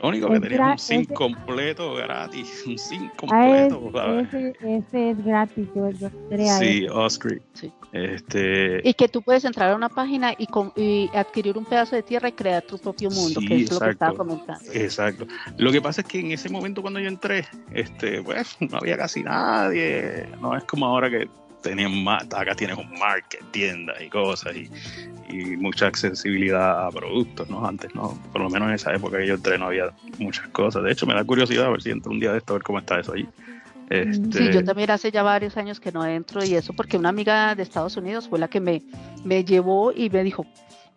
Lo 0.00 0.08
único 0.08 0.30
que 0.30 0.40
tenías 0.40 0.70
un 0.70 0.78
SIM 0.78 1.04
completo 1.06 1.94
gratis. 1.94 2.64
Un 2.66 2.78
SIM 2.78 3.08
completo. 3.16 3.90
ese, 4.20 4.54
ese, 4.62 5.10
es 5.10 5.24
gratis. 5.24 5.68
Yo, 5.74 5.90
yo 5.90 6.10
sí, 6.58 6.86
Oscreek. 6.88 7.42
Sí. 7.54 7.72
Este... 7.92 8.80
Y 8.84 8.94
que 8.94 9.08
tú 9.08 9.22
puedes 9.22 9.44
entrar 9.44 9.72
a 9.72 9.76
una 9.76 9.88
página 9.88 10.32
y, 10.38 10.46
y, 10.76 11.10
adquirir 11.14 11.56
un 11.56 11.64
pedazo 11.64 11.96
de 11.96 12.02
tierra 12.02 12.28
y 12.28 12.32
crear 12.32 12.62
tu 12.62 12.78
propio 12.78 13.10
mundo, 13.10 13.40
que 13.40 13.62
es 13.62 13.72
lo 13.72 13.80
que 13.80 13.90
estaba 13.90 14.14
comentando. 14.14 14.72
Exacto. 14.72 15.26
Lo 15.56 15.72
que 15.72 15.80
pasa 15.80 16.02
es 16.02 16.06
que 16.06 16.20
en 16.20 16.32
ese 16.32 16.48
momento 16.48 16.82
cuando 16.82 17.00
yo 17.00 17.08
entré, 17.08 17.46
este, 17.72 18.22
pues 18.22 18.56
no 18.60 18.78
había 18.78 18.96
casi 18.96 19.22
nadie. 19.22 20.28
No 20.40 20.56
es 20.56 20.64
como 20.64 20.86
ahora 20.86 21.10
que 21.10 21.28
tenían 21.62 22.02
más, 22.04 22.22
acá 22.24 22.54
tienes 22.54 22.76
un 22.76 22.90
market, 22.98 23.42
tiendas 23.50 24.00
y 24.00 24.08
cosas 24.08 24.54
y, 24.56 24.70
y, 25.28 25.56
mucha 25.56 25.86
accesibilidad 25.86 26.86
a 26.86 26.90
productos, 26.90 27.48
¿no? 27.48 27.66
Antes, 27.66 27.94
¿no? 27.94 28.18
Por 28.32 28.42
lo 28.42 28.50
menos 28.50 28.68
en 28.68 28.74
esa 28.74 28.94
época 28.94 29.18
que 29.18 29.26
yo 29.26 29.34
entré 29.34 29.58
no 29.58 29.66
había 29.66 29.92
muchas 30.18 30.48
cosas. 30.48 30.82
De 30.82 30.92
hecho, 30.92 31.06
me 31.06 31.14
da 31.14 31.24
curiosidad 31.24 31.66
a 31.66 31.70
ver 31.70 31.82
si 31.82 31.90
entro 31.90 32.12
un 32.12 32.20
día 32.20 32.32
de 32.32 32.38
esto 32.38 32.54
a 32.54 32.56
ver 32.56 32.62
cómo 32.62 32.78
está 32.78 33.00
eso 33.00 33.12
ahí. 33.12 33.28
Este... 33.90 34.38
Sí, 34.38 34.52
yo 34.52 34.62
también 34.64 34.90
hace 34.90 35.10
ya 35.10 35.22
varios 35.22 35.56
años 35.56 35.80
que 35.80 35.92
no 35.92 36.04
entro 36.04 36.44
y 36.44 36.54
eso 36.54 36.74
porque 36.74 36.98
una 36.98 37.08
amiga 37.08 37.54
de 37.54 37.62
Estados 37.62 37.96
Unidos 37.96 38.28
fue 38.28 38.38
la 38.38 38.48
que 38.48 38.60
me, 38.60 38.82
me 39.24 39.44
llevó 39.44 39.92
y 39.92 40.10
me 40.10 40.22
dijo, 40.22 40.46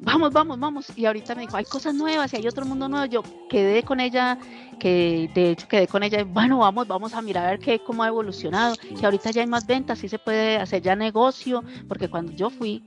vamos, 0.02 0.34
vamos, 0.34 0.60
vamos. 0.60 0.98
Y 0.98 1.06
ahorita 1.06 1.36
me 1.36 1.42
dijo, 1.42 1.56
hay 1.56 1.66
cosas 1.66 1.94
nuevas 1.94 2.34
y 2.34 2.38
hay 2.38 2.48
otro 2.48 2.66
mundo 2.66 2.90
nuevo. 2.90 3.06
Yo 3.06 3.24
quedé 3.50 3.84
con 3.84 4.00
ella, 4.00 4.38
que 4.80 5.30
de 5.34 5.52
hecho 5.52 5.68
quedé 5.68 5.88
con 5.88 6.04
ella, 6.04 6.24
bueno, 6.24 6.60
vamos, 6.60 6.88
vamos 6.88 7.14
a 7.14 7.22
mirar 7.22 7.46
a 7.46 7.52
ver 7.52 7.60
qué, 7.60 7.80
cómo 7.80 8.04
ha 8.04 8.08
evolucionado, 8.08 8.76
que 8.76 9.06
ahorita 9.06 9.32
ya 9.32 9.42
hay 9.42 9.48
más 9.48 9.66
ventas, 9.66 10.00
sí 10.00 10.10
se 10.10 10.20
puede 10.20 10.58
hacer 10.58 10.82
ya 10.82 10.96
negocio, 10.96 11.64
porque 11.88 12.10
cuando 12.10 12.32
yo 12.34 12.50
fui, 12.50 12.84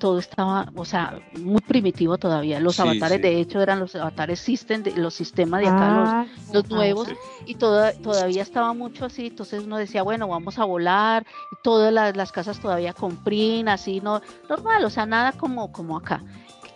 todo 0.00 0.18
estaba, 0.18 0.66
o 0.74 0.84
sea, 0.84 1.20
muy 1.38 1.60
primitivo 1.60 2.18
todavía. 2.18 2.58
Los 2.58 2.80
avatares, 2.80 3.22
de 3.22 3.40
hecho, 3.40 3.60
eran 3.60 3.78
los 3.78 3.94
avatares 3.94 4.40
System, 4.40 4.82
de, 4.82 4.96
los 4.96 5.14
sistemas 5.14 5.60
de 5.60 5.68
acá, 5.68 6.26
los, 6.52 6.64
ah, 6.64 6.68
nuevos, 6.68 7.08
y 7.46 7.54
toda, 7.54 7.92
todavía 7.92 8.42
estaba 8.42 8.72
mucho 8.72 9.04
así. 9.04 9.28
Entonces 9.28 9.62
uno 9.62 9.76
decía, 9.76 10.02
bueno, 10.02 10.26
vamos 10.26 10.58
a 10.58 10.64
volar, 10.64 11.24
todas 11.62 11.92
las, 11.92 12.32
casas 12.32 12.58
todavía 12.58 12.92
con 12.92 13.16
print, 13.16 13.68
así, 13.68 14.00
no, 14.00 14.20
normal, 14.48 14.84
o 14.84 14.90
sea, 14.90 15.06
nada 15.06 15.30
como, 15.32 15.70
como 15.70 15.96
acá. 15.96 16.24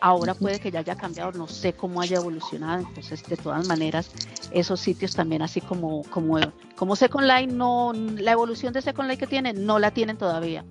Ahora 0.00 0.34
puede 0.34 0.60
que 0.60 0.70
ya 0.70 0.80
haya 0.80 0.96
cambiado, 0.96 1.32
no 1.32 1.48
sé 1.48 1.72
cómo 1.72 2.02
haya 2.02 2.18
evolucionado, 2.18 2.86
entonces 2.86 3.24
de 3.26 3.38
todas 3.38 3.66
maneras 3.66 4.10
esos 4.50 4.78
sitios 4.78 5.14
también 5.14 5.40
así 5.40 5.62
como 5.62 6.02
como 6.10 6.38
como 6.76 6.94
Second 6.94 7.26
Life 7.26 7.46
no 7.46 7.92
la 7.94 8.32
evolución 8.32 8.74
de 8.74 8.82
Second 8.82 9.08
Life 9.08 9.20
que 9.20 9.26
tienen 9.26 9.64
no 9.64 9.78
la 9.78 9.92
tienen 9.92 10.18
todavía 10.18 10.62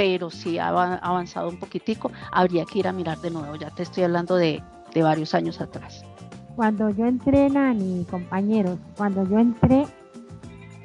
pero 0.00 0.30
si 0.30 0.58
ha 0.58 0.68
avanzado 0.68 1.50
un 1.50 1.58
poquitico, 1.58 2.10
habría 2.32 2.64
que 2.64 2.78
ir 2.78 2.88
a 2.88 2.92
mirar 2.92 3.18
de 3.18 3.30
nuevo. 3.30 3.54
Ya 3.56 3.68
te 3.68 3.82
estoy 3.82 4.04
hablando 4.04 4.36
de, 4.36 4.62
varios 4.96 5.34
años 5.34 5.60
atrás. 5.60 6.02
Cuando 6.56 6.88
yo 6.88 7.04
entré, 7.04 7.50
Nani, 7.50 8.06
compañeros, 8.10 8.78
cuando 8.96 9.28
yo 9.28 9.38
entré, 9.38 9.84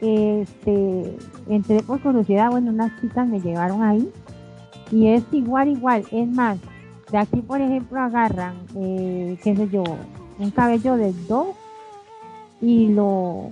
este, 0.01 1.17
entré 1.47 1.81
por 1.83 2.01
curiosidad, 2.01 2.51
bueno, 2.51 2.71
unas 2.71 2.91
chicas 2.99 3.25
me 3.25 3.39
llevaron 3.39 3.83
ahí 3.83 4.11
y 4.91 5.07
es 5.07 5.23
igual, 5.31 5.69
igual, 5.69 6.03
es 6.11 6.27
más, 6.27 6.57
de 7.09 7.17
aquí 7.17 7.37
por 7.37 7.61
ejemplo 7.61 8.01
agarran, 8.01 8.57
eh, 8.75 9.39
qué 9.41 9.55
sé 9.55 9.69
yo, 9.69 9.85
un 10.39 10.51
cabello 10.51 10.97
de 10.97 11.13
dos 11.29 11.55
y 12.59 12.89
lo, 12.89 13.51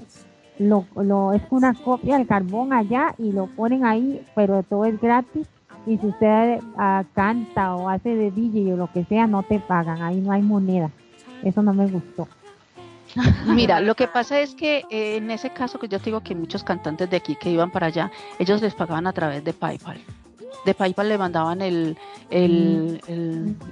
lo, 0.59 0.85
lo, 0.95 1.33
es 1.33 1.41
una 1.49 1.73
copia 1.73 2.17
del 2.17 2.27
carbón 2.27 2.73
allá 2.73 3.15
y 3.17 3.31
lo 3.31 3.47
ponen 3.47 3.85
ahí, 3.85 4.21
pero 4.35 4.63
todo 4.63 4.85
es 4.85 4.99
gratis 4.99 5.47
y 5.85 5.97
si 5.97 6.07
usted 6.07 6.59
uh, 6.75 7.03
canta 7.13 7.75
o 7.75 7.89
hace 7.89 8.15
de 8.15 8.31
DJ 8.31 8.73
o 8.73 8.77
lo 8.77 8.91
que 8.91 9.03
sea, 9.05 9.27
no 9.27 9.43
te 9.43 9.59
pagan, 9.59 10.01
ahí 10.01 10.21
no 10.21 10.31
hay 10.31 10.41
moneda. 10.41 10.89
Eso 11.43 11.61
no 11.61 11.73
me 11.73 11.87
gustó. 11.87 12.27
Mira, 13.47 13.79
lo 13.81 13.95
que 13.95 14.07
pasa 14.07 14.39
es 14.39 14.55
que 14.55 14.85
eh, 14.89 15.17
en 15.17 15.29
ese 15.29 15.49
caso 15.49 15.77
que 15.79 15.87
yo 15.87 15.99
te 15.99 16.05
digo 16.05 16.21
que 16.21 16.35
muchos 16.35 16.63
cantantes 16.63 17.09
de 17.09 17.17
aquí 17.17 17.35
que 17.35 17.51
iban 17.51 17.69
para 17.69 17.87
allá, 17.87 18.11
ellos 18.39 18.61
les 18.61 18.73
pagaban 18.73 19.07
a 19.07 19.13
través 19.13 19.43
de 19.43 19.53
PayPal 19.53 19.99
de 20.65 20.73
PayPal 20.73 21.09
le 21.09 21.17
mandaban 21.17 21.61
el, 21.61 21.97
el, 22.29 23.01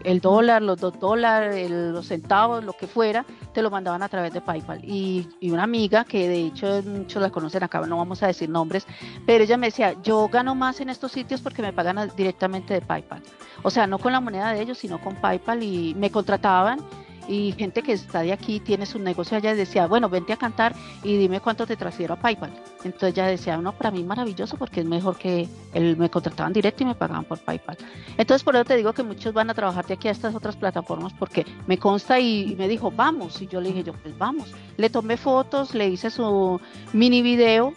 el, 0.04 0.22
dólar, 0.22 0.62
los 0.62 0.80
dos 0.80 1.00
dólares, 1.00 1.70
los 1.70 2.08
centavos, 2.08 2.64
lo 2.64 2.74
que 2.74 2.88
fuera, 2.88 3.26
te 3.54 3.62
lo 3.62 3.70
mandaban 3.70 4.04
a 4.04 4.10
través 4.10 4.34
de 4.34 4.42
PayPal. 4.42 4.84
Y, 4.84 5.28
y, 5.40 5.52
una 5.52 5.64
amiga, 5.64 6.04
que 6.04 6.28
de 6.28 6.48
hecho 6.48 6.82
muchos 6.84 7.22
la 7.22 7.30
conocen 7.30 7.64
acá, 7.64 7.80
no 7.82 7.98
vamos 7.98 8.22
a 8.24 8.28
decir 8.28 8.50
nombres, 8.50 8.86
pero 9.26 9.44
ella 9.44 9.58
me 9.58 9.68
decía, 9.68 9.96
yo 10.04 10.28
gano 10.28 10.56
más 10.56 10.82
en 10.82 10.90
estos 10.90 11.12
sitios 11.12 11.42
porque 11.42 11.62
me 11.62 11.74
pagan 11.74 12.12
directamente 12.16 12.74
de 12.74 12.82
PayPal. 12.82 13.22
O 13.64 13.70
sea, 13.70 13.88
no 13.88 14.00
con 14.00 14.12
la 14.12 14.20
moneda 14.20 14.52
de 14.52 14.62
ellos, 14.62 14.78
sino 14.78 15.00
con 15.00 15.16
PayPal 15.16 15.64
y 15.64 15.94
me 15.96 16.12
contrataban 16.12 16.80
y 17.28 17.54
gente 17.54 17.82
que 17.84 17.94
está 17.94 18.22
de 18.22 18.34
aquí, 18.34 18.60
tiene 18.60 18.86
su 18.86 19.00
negocio 19.00 19.38
allá, 19.38 19.56
decía, 19.56 19.88
bueno, 19.88 20.10
vente 20.10 20.34
a 20.34 20.38
cantar 20.38 20.76
y 21.04 21.18
dime 21.18 21.40
cuánto 21.40 21.66
te 21.66 21.76
transfiero 21.76 22.16
a 22.16 22.18
PayPal. 22.20 22.52
Entonces 22.84 23.14
ya 23.14 23.26
decía, 23.28 23.58
no, 23.58 23.74
para 23.74 23.92
mí 23.92 24.04
maravilloso 24.04 24.58
porque 24.58 24.82
es 24.82 24.86
mejor 24.86 25.18
que 25.18 25.48
él 25.74 25.98
me 25.98 26.10
contrataban 26.10 26.54
directo 26.54 26.84
y 26.84 26.88
me 26.88 26.96
pagaban 26.96 27.26
por 27.26 27.40
PayPal. 27.40 27.78
Entonces 28.18 28.44
por 28.44 28.56
eso 28.56 28.66
te 28.66 28.76
digo 28.76 28.94
que 28.94 29.04
muchos 29.04 29.34
van 29.34 29.50
a 29.50 29.54
trabajar 29.54 29.86
de 29.86 29.94
aquí 29.94 30.08
a 30.08 30.12
estas 30.12 30.36
otras 30.36 30.56
plataformas 30.56 31.14
porque 31.14 31.46
me 31.68 31.78
consta 31.78 32.20
y, 32.20 32.56
me 32.58 32.68
dijo, 32.68 32.92
vamos, 32.92 33.42
y 33.42 33.48
yo 33.48 33.62
le 33.62 33.70
dije, 33.70 33.84
yo, 33.84 33.94
pues 33.94 34.18
vamos. 34.18 34.52
Le 34.78 34.90
tomé 34.90 35.18
fotos, 35.18 35.74
le 35.74 35.88
hice 35.88 36.10
su 36.10 36.60
mini 36.94 37.22
video 37.22 37.74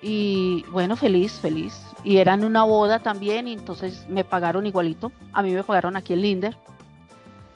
y 0.00 0.64
bueno, 0.70 0.96
feliz, 0.96 1.32
feliz. 1.32 1.80
Y 2.04 2.16
eran 2.16 2.44
una 2.44 2.64
boda 2.64 2.98
también 2.98 3.46
y 3.46 3.52
entonces 3.52 4.06
me 4.08 4.24
pagaron 4.24 4.66
igualito. 4.66 5.12
A 5.32 5.42
mí 5.42 5.52
me 5.52 5.62
pagaron 5.62 5.96
aquí 5.96 6.12
en 6.12 6.22
Linder, 6.22 6.56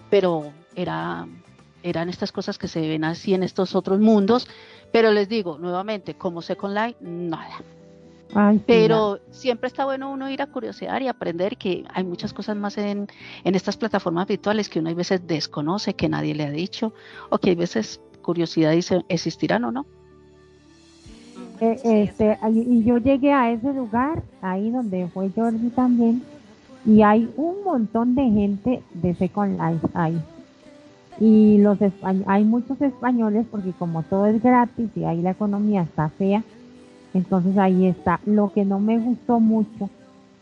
pero 0.09 0.53
era, 0.77 1.27
eran 1.83 2.09
estas 2.09 2.31
cosas 2.31 2.59
que 2.59 2.69
se 2.69 2.81
ven 2.81 3.03
así 3.05 3.35
en 3.35 3.43
estos 3.43 3.75
otros 3.75 3.99
mundos. 3.99 4.47
Pero 4.93 5.11
les 5.11 5.29
digo, 5.29 5.59
nuevamente, 5.59 6.15
como 6.15 6.43
Second 6.43 6.75
Life, 6.75 6.97
nada. 7.01 7.63
pero 8.67 9.19
siempre 9.31 9.69
está 9.69 9.85
bueno 9.85 10.13
uno 10.13 10.31
ir 10.31 10.43
a 10.43 10.47
curiosear 10.47 11.03
y 11.03 11.09
aprender 11.09 11.57
que 11.57 11.85
hay 11.93 12.05
muchas 12.05 12.33
cosas 12.33 12.57
más 12.57 12.77
en, 12.79 13.09
en 13.45 13.55
estas 13.55 13.77
plataformas 13.77 14.27
virtuales 14.27 14.69
que 14.69 14.79
uno 14.79 14.91
a 14.91 14.95
veces 14.95 15.27
desconoce, 15.27 15.95
que 15.95 16.09
nadie 16.09 16.35
le 16.35 16.45
ha 16.45 16.51
dicho, 16.51 16.93
o 17.31 17.39
que 17.39 17.51
hay 17.51 17.57
veces 17.57 18.01
curiosidad 18.23 18.73
dice, 18.73 19.05
¿existirán 19.09 19.65
o 19.65 19.73
no? 19.73 19.87
Eh, 21.61 21.81
este, 21.85 22.39
y 22.53 22.85
yo 22.85 22.99
llegué 22.99 23.33
a 23.33 23.51
ese 23.51 23.73
lugar, 23.73 24.23
ahí 24.43 24.71
donde 24.71 25.09
fue 25.09 25.31
Jordi 25.35 25.71
también, 25.71 26.23
y 26.85 27.03
hay 27.03 27.31
un 27.37 27.65
montón 27.65 28.15
de 28.15 28.25
gente 28.25 28.83
de 28.93 29.15
Second 29.15 29.59
Life 29.59 29.87
ahí. 29.95 30.21
Y 31.19 31.59
los 31.59 31.79
hay 32.27 32.45
muchos 32.45 32.81
españoles 32.83 33.47
porque 33.51 33.73
como 33.73 34.03
todo 34.03 34.27
es 34.27 34.43
gratis 34.43 34.91
y 34.95 35.05
ahí 35.05 35.23
la 35.23 35.31
economía 35.31 35.83
está 35.83 36.11
fea, 36.11 36.43
entonces 37.15 37.57
ahí 37.57 37.87
está. 37.87 38.21
Lo 38.27 38.53
que 38.53 38.65
no 38.65 38.81
me 38.81 38.99
gustó 38.99 39.41
mucho 39.41 39.89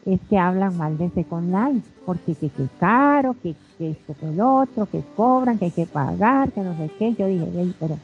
es 0.05 0.20
que 0.28 0.36
hablan 0.39 0.77
mal 0.77 0.99
de 0.99 1.11
Second 1.11 1.55
Life, 1.55 1.89
porque 2.05 2.35
que, 2.35 2.47
es 2.47 2.53
caro, 2.78 3.36
que, 3.43 3.55
que 3.78 3.93
esto 3.93 4.15
que 4.19 4.28
el 4.28 4.41
otro, 4.41 4.86
que 4.86 5.03
cobran, 5.17 5.59
que 5.59 5.67
hay 5.67 5.70
que 5.70 5.86
pagar, 5.86 6.51
que 6.53 6.61
no 6.61 6.77
sé 6.77 6.91
qué. 6.99 7.15
Yo 7.15 7.27
dije, 7.27 7.47
pero 7.78 7.97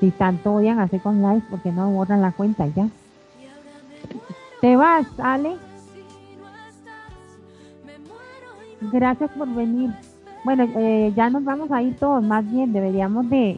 si 0.00 0.10
tanto 0.10 0.54
odian 0.54 0.80
a 0.80 0.88
Second 0.88 1.24
Life, 1.24 1.46
¿por 1.48 1.60
qué 1.62 1.72
no 1.72 1.90
borran 1.90 2.20
la 2.20 2.32
cuenta 2.32 2.66
ya? 2.66 2.88
Te 4.60 4.76
vas, 4.76 5.06
Ale. 5.18 5.56
Gracias 8.92 9.30
por 9.30 9.48
venir. 9.54 9.90
Bueno, 10.46 10.68
eh, 10.76 11.12
ya 11.16 11.28
nos 11.28 11.42
vamos 11.42 11.72
a 11.72 11.82
ir 11.82 11.96
todos, 11.96 12.22
más 12.22 12.48
bien 12.48 12.72
deberíamos 12.72 13.28
de, 13.28 13.56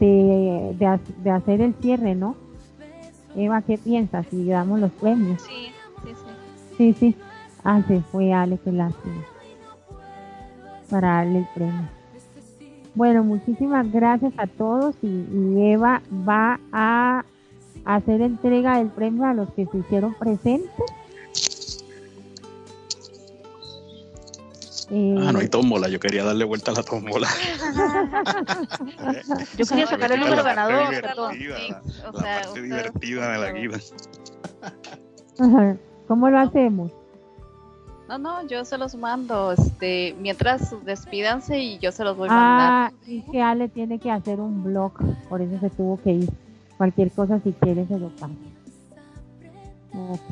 de, 0.00 0.74
de, 1.22 1.30
hacer 1.30 1.60
el 1.60 1.72
cierre, 1.74 2.16
¿no? 2.16 2.34
Eva, 3.36 3.62
¿qué 3.62 3.78
piensas 3.78 4.26
si 4.26 4.44
damos 4.44 4.80
los 4.80 4.90
premios? 4.90 5.40
Sí, 5.42 5.72
sí, 6.02 6.14
sí. 6.14 6.74
Sí, 6.76 6.92
sí. 6.94 7.16
Ah, 7.62 7.80
se 7.86 8.00
fue 8.00 8.32
Ale, 8.32 8.58
qué 8.58 8.72
lástima. 8.72 9.22
Para 10.90 11.18
darle 11.18 11.38
el 11.38 11.46
premio. 11.54 11.88
Bueno, 12.96 13.22
muchísimas 13.22 13.88
gracias 13.92 14.32
a 14.38 14.48
todos 14.48 14.96
y, 15.00 15.60
Eva 15.60 16.02
va 16.28 16.58
a 16.72 17.24
hacer 17.84 18.20
entrega 18.20 18.78
del 18.78 18.88
premio 18.88 19.26
a 19.26 19.32
los 19.32 19.48
que 19.50 19.66
se 19.66 19.78
hicieron 19.78 20.12
presentes 20.14 20.72
ah, 24.92 25.32
no 25.32 25.38
hay 25.38 25.48
tómbola, 25.48 25.88
yo 25.88 25.98
quería 25.98 26.24
darle 26.24 26.44
vuelta 26.44 26.70
a 26.70 26.74
la 26.74 26.82
tómbola. 26.82 27.26
yo 29.56 29.64
quería 29.64 29.86
sacar 29.86 30.12
el 30.12 30.20
número 30.20 30.44
ganador. 30.44 30.92
O 32.12 32.18
sea, 32.18 32.20
la 32.38 32.42
parte 32.42 32.62
divertida 32.62 33.32
de 33.32 33.38
la 33.38 33.52
guía. 33.52 33.80
¿Cómo 36.06 36.28
lo 36.28 36.38
hacemos? 36.38 36.92
No, 38.08 38.18
no, 38.18 38.46
yo 38.46 38.66
se 38.66 38.76
los 38.76 38.94
mando, 38.94 39.52
este, 39.52 40.14
mientras 40.20 40.74
despídanse 40.84 41.58
y 41.58 41.78
yo 41.78 41.92
se 41.92 42.04
los 42.04 42.14
voy 42.14 42.28
a 42.28 42.32
mandar. 42.32 42.70
Ah, 42.70 42.92
y 43.06 43.22
que 43.22 43.40
Ale 43.40 43.68
tiene 43.68 43.98
que 43.98 44.10
hacer 44.10 44.40
un 44.40 44.62
blog, 44.62 44.92
por 45.30 45.40
eso 45.40 45.58
se 45.58 45.70
tuvo 45.70 45.98
que 46.02 46.10
ir. 46.10 46.30
Cualquier 46.76 47.10
cosa 47.12 47.40
si 47.40 47.52
quiere 47.52 47.86
se 47.86 47.98
lo 47.98 48.10
pasa. 48.10 48.34
Ok, 49.94 50.30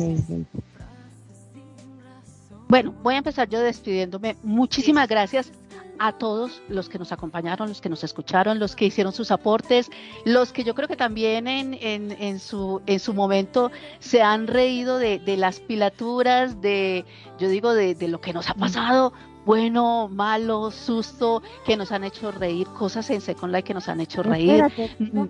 bueno, 2.70 2.94
voy 3.02 3.15
a 3.15 3.18
empezar 3.18 3.49
yo 3.49 3.58
despidiéndome. 3.60 4.36
Muchísimas 4.44 5.08
gracias 5.08 5.50
a 5.99 6.12
todos 6.12 6.62
los 6.68 6.89
que 6.89 7.00
nos 7.00 7.10
acompañaron, 7.10 7.68
los 7.68 7.81
que 7.81 7.89
nos 7.89 8.05
escucharon, 8.05 8.60
los 8.60 8.76
que 8.76 8.86
hicieron 8.86 9.12
sus 9.12 9.32
aportes, 9.32 9.90
los 10.24 10.52
que 10.52 10.62
yo 10.62 10.74
creo 10.76 10.86
que 10.86 10.97
también 10.97 11.49
en, 11.49 11.74
en, 11.74 12.39
su, 12.39 12.81
en 12.86 13.00
su 13.00 13.12
momento 13.12 13.73
se 13.99 14.23
han 14.23 14.47
reído 14.47 14.99
de, 14.99 15.20
las 15.36 15.58
pilaturas, 15.58 16.60
de, 16.60 17.05
yo 17.40 17.49
digo, 17.49 17.74
de, 17.74 17.97
lo 18.07 18.20
que 18.20 18.32
nos 18.32 18.49
ha 18.49 18.55
pasado, 18.55 19.12
bueno, 19.44 20.08
malo, 20.08 20.70
susto, 20.70 21.42
que 21.66 21.76
nos 21.76 21.90
han 21.90 22.05
hecho 22.05 22.31
reír, 22.31 22.68
cosas 22.68 23.10
en 23.10 23.20
Second 23.20 23.52
Life 23.52 23.65
que 23.65 23.74
nos 23.74 23.89
han 23.89 24.00
hecho 24.00 24.23
reír. 24.23 24.62
Mm, 25.00 25.24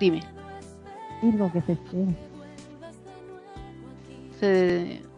dime. 0.00 0.20
Lo 1.22 1.50
que 1.52 1.62
se 1.62 1.78
Se, 4.40 5.11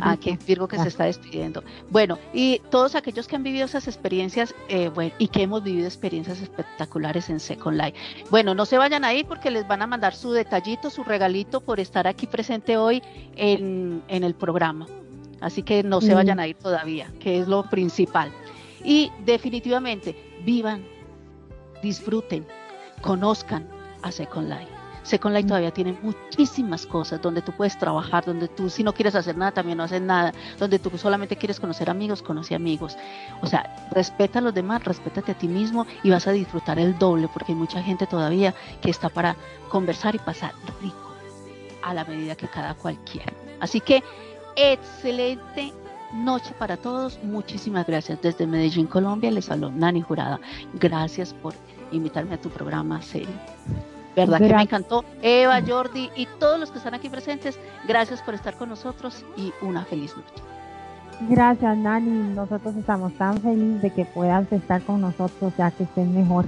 Ah, 0.00 0.16
que 0.16 0.38
Virgo 0.46 0.66
que 0.68 0.78
se 0.78 0.88
está 0.88 1.04
despidiendo. 1.04 1.62
Bueno, 1.90 2.18
y 2.32 2.60
todos 2.70 2.94
aquellos 2.94 3.26
que 3.28 3.36
han 3.36 3.42
vivido 3.42 3.64
esas 3.64 3.86
experiencias 3.86 4.54
eh, 4.68 4.88
bueno, 4.88 5.12
y 5.18 5.28
que 5.28 5.42
hemos 5.42 5.62
vivido 5.62 5.86
experiencias 5.86 6.40
espectaculares 6.40 7.28
en 7.30 7.40
Second 7.40 7.80
Life. 7.80 7.98
Bueno, 8.30 8.54
no 8.54 8.66
se 8.66 8.78
vayan 8.78 9.04
ahí 9.04 9.24
porque 9.24 9.50
les 9.50 9.66
van 9.66 9.82
a 9.82 9.86
mandar 9.86 10.14
su 10.14 10.32
detallito, 10.32 10.90
su 10.90 11.04
regalito 11.04 11.60
por 11.60 11.80
estar 11.80 12.06
aquí 12.06 12.26
presente 12.26 12.76
hoy 12.76 13.02
en, 13.36 14.02
el 14.08 14.34
programa. 14.34 14.86
Así 15.40 15.62
que 15.62 15.82
no 15.82 16.00
se 16.00 16.14
vayan 16.14 16.38
a 16.38 16.46
ir 16.46 16.56
todavía, 16.56 17.12
que 17.18 17.40
es 17.40 17.48
lo 17.48 17.64
principal. 17.64 18.30
Y 18.84 19.10
definitivamente, 19.24 20.16
vivan, 20.44 20.84
disfruten, 21.82 22.46
conozcan 23.00 23.68
a 24.02 24.12
Second 24.12 24.48
Life. 24.48 24.81
Second 25.02 25.34
Life 25.34 25.48
todavía 25.48 25.70
tiene 25.70 25.98
muchísimas 26.02 26.86
cosas 26.86 27.20
donde 27.20 27.42
tú 27.42 27.52
puedes 27.52 27.78
trabajar, 27.78 28.24
donde 28.24 28.48
tú 28.48 28.70
si 28.70 28.82
no 28.82 28.92
quieres 28.92 29.14
hacer 29.14 29.36
nada 29.36 29.52
también 29.52 29.78
no 29.78 29.84
haces 29.84 30.00
nada, 30.00 30.32
donde 30.58 30.78
tú 30.78 30.96
solamente 30.96 31.36
quieres 31.36 31.60
conocer 31.60 31.90
amigos, 31.90 32.22
conoce 32.22 32.54
amigos. 32.54 32.96
O 33.40 33.46
sea, 33.46 33.88
respeta 33.90 34.38
a 34.38 34.42
los 34.42 34.54
demás, 34.54 34.84
respétate 34.84 35.32
a 35.32 35.38
ti 35.38 35.48
mismo 35.48 35.86
y 36.02 36.10
vas 36.10 36.26
a 36.26 36.32
disfrutar 36.32 36.78
el 36.78 36.98
doble 36.98 37.28
porque 37.32 37.52
hay 37.52 37.58
mucha 37.58 37.82
gente 37.82 38.06
todavía 38.06 38.54
que 38.80 38.90
está 38.90 39.08
para 39.08 39.36
conversar 39.68 40.14
y 40.14 40.18
pasar 40.18 40.52
rico 40.80 41.12
a 41.82 41.94
la 41.94 42.04
medida 42.04 42.36
que 42.36 42.48
cada 42.48 42.74
cual 42.74 42.98
quiera. 43.04 43.32
Así 43.60 43.80
que 43.80 44.02
excelente 44.56 45.72
noche 46.12 46.54
para 46.58 46.76
todos. 46.76 47.18
Muchísimas 47.22 47.86
gracias. 47.86 48.20
Desde 48.20 48.46
Medellín, 48.46 48.86
Colombia, 48.86 49.30
les 49.30 49.50
habló 49.50 49.70
Nani 49.70 50.02
Jurada. 50.02 50.40
Gracias 50.74 51.34
por 51.34 51.54
invitarme 51.90 52.34
a 52.34 52.40
tu 52.40 52.50
programa 52.50 53.02
serio. 53.02 53.34
¿Verdad 54.14 54.38
que 54.38 54.54
me 54.54 54.62
encantó? 54.62 55.04
Eva, 55.22 55.60
Jordi 55.66 56.10
y 56.16 56.26
todos 56.38 56.60
los 56.60 56.70
que 56.70 56.78
están 56.78 56.94
aquí 56.94 57.08
presentes, 57.08 57.58
gracias 57.88 58.20
por 58.22 58.34
estar 58.34 58.54
con 58.56 58.68
nosotros 58.68 59.24
y 59.36 59.52
una 59.62 59.84
feliz 59.84 60.14
noche. 60.16 60.42
Gracias, 61.28 61.76
Nani. 61.76 62.34
Nosotros 62.34 62.76
estamos 62.76 63.12
tan 63.14 63.40
felices 63.40 63.82
de 63.82 63.90
que 63.90 64.04
puedas 64.04 64.50
estar 64.52 64.82
con 64.82 65.00
nosotros, 65.00 65.52
ya 65.56 65.70
que 65.70 65.84
estén 65.84 66.14
mejor. 66.14 66.44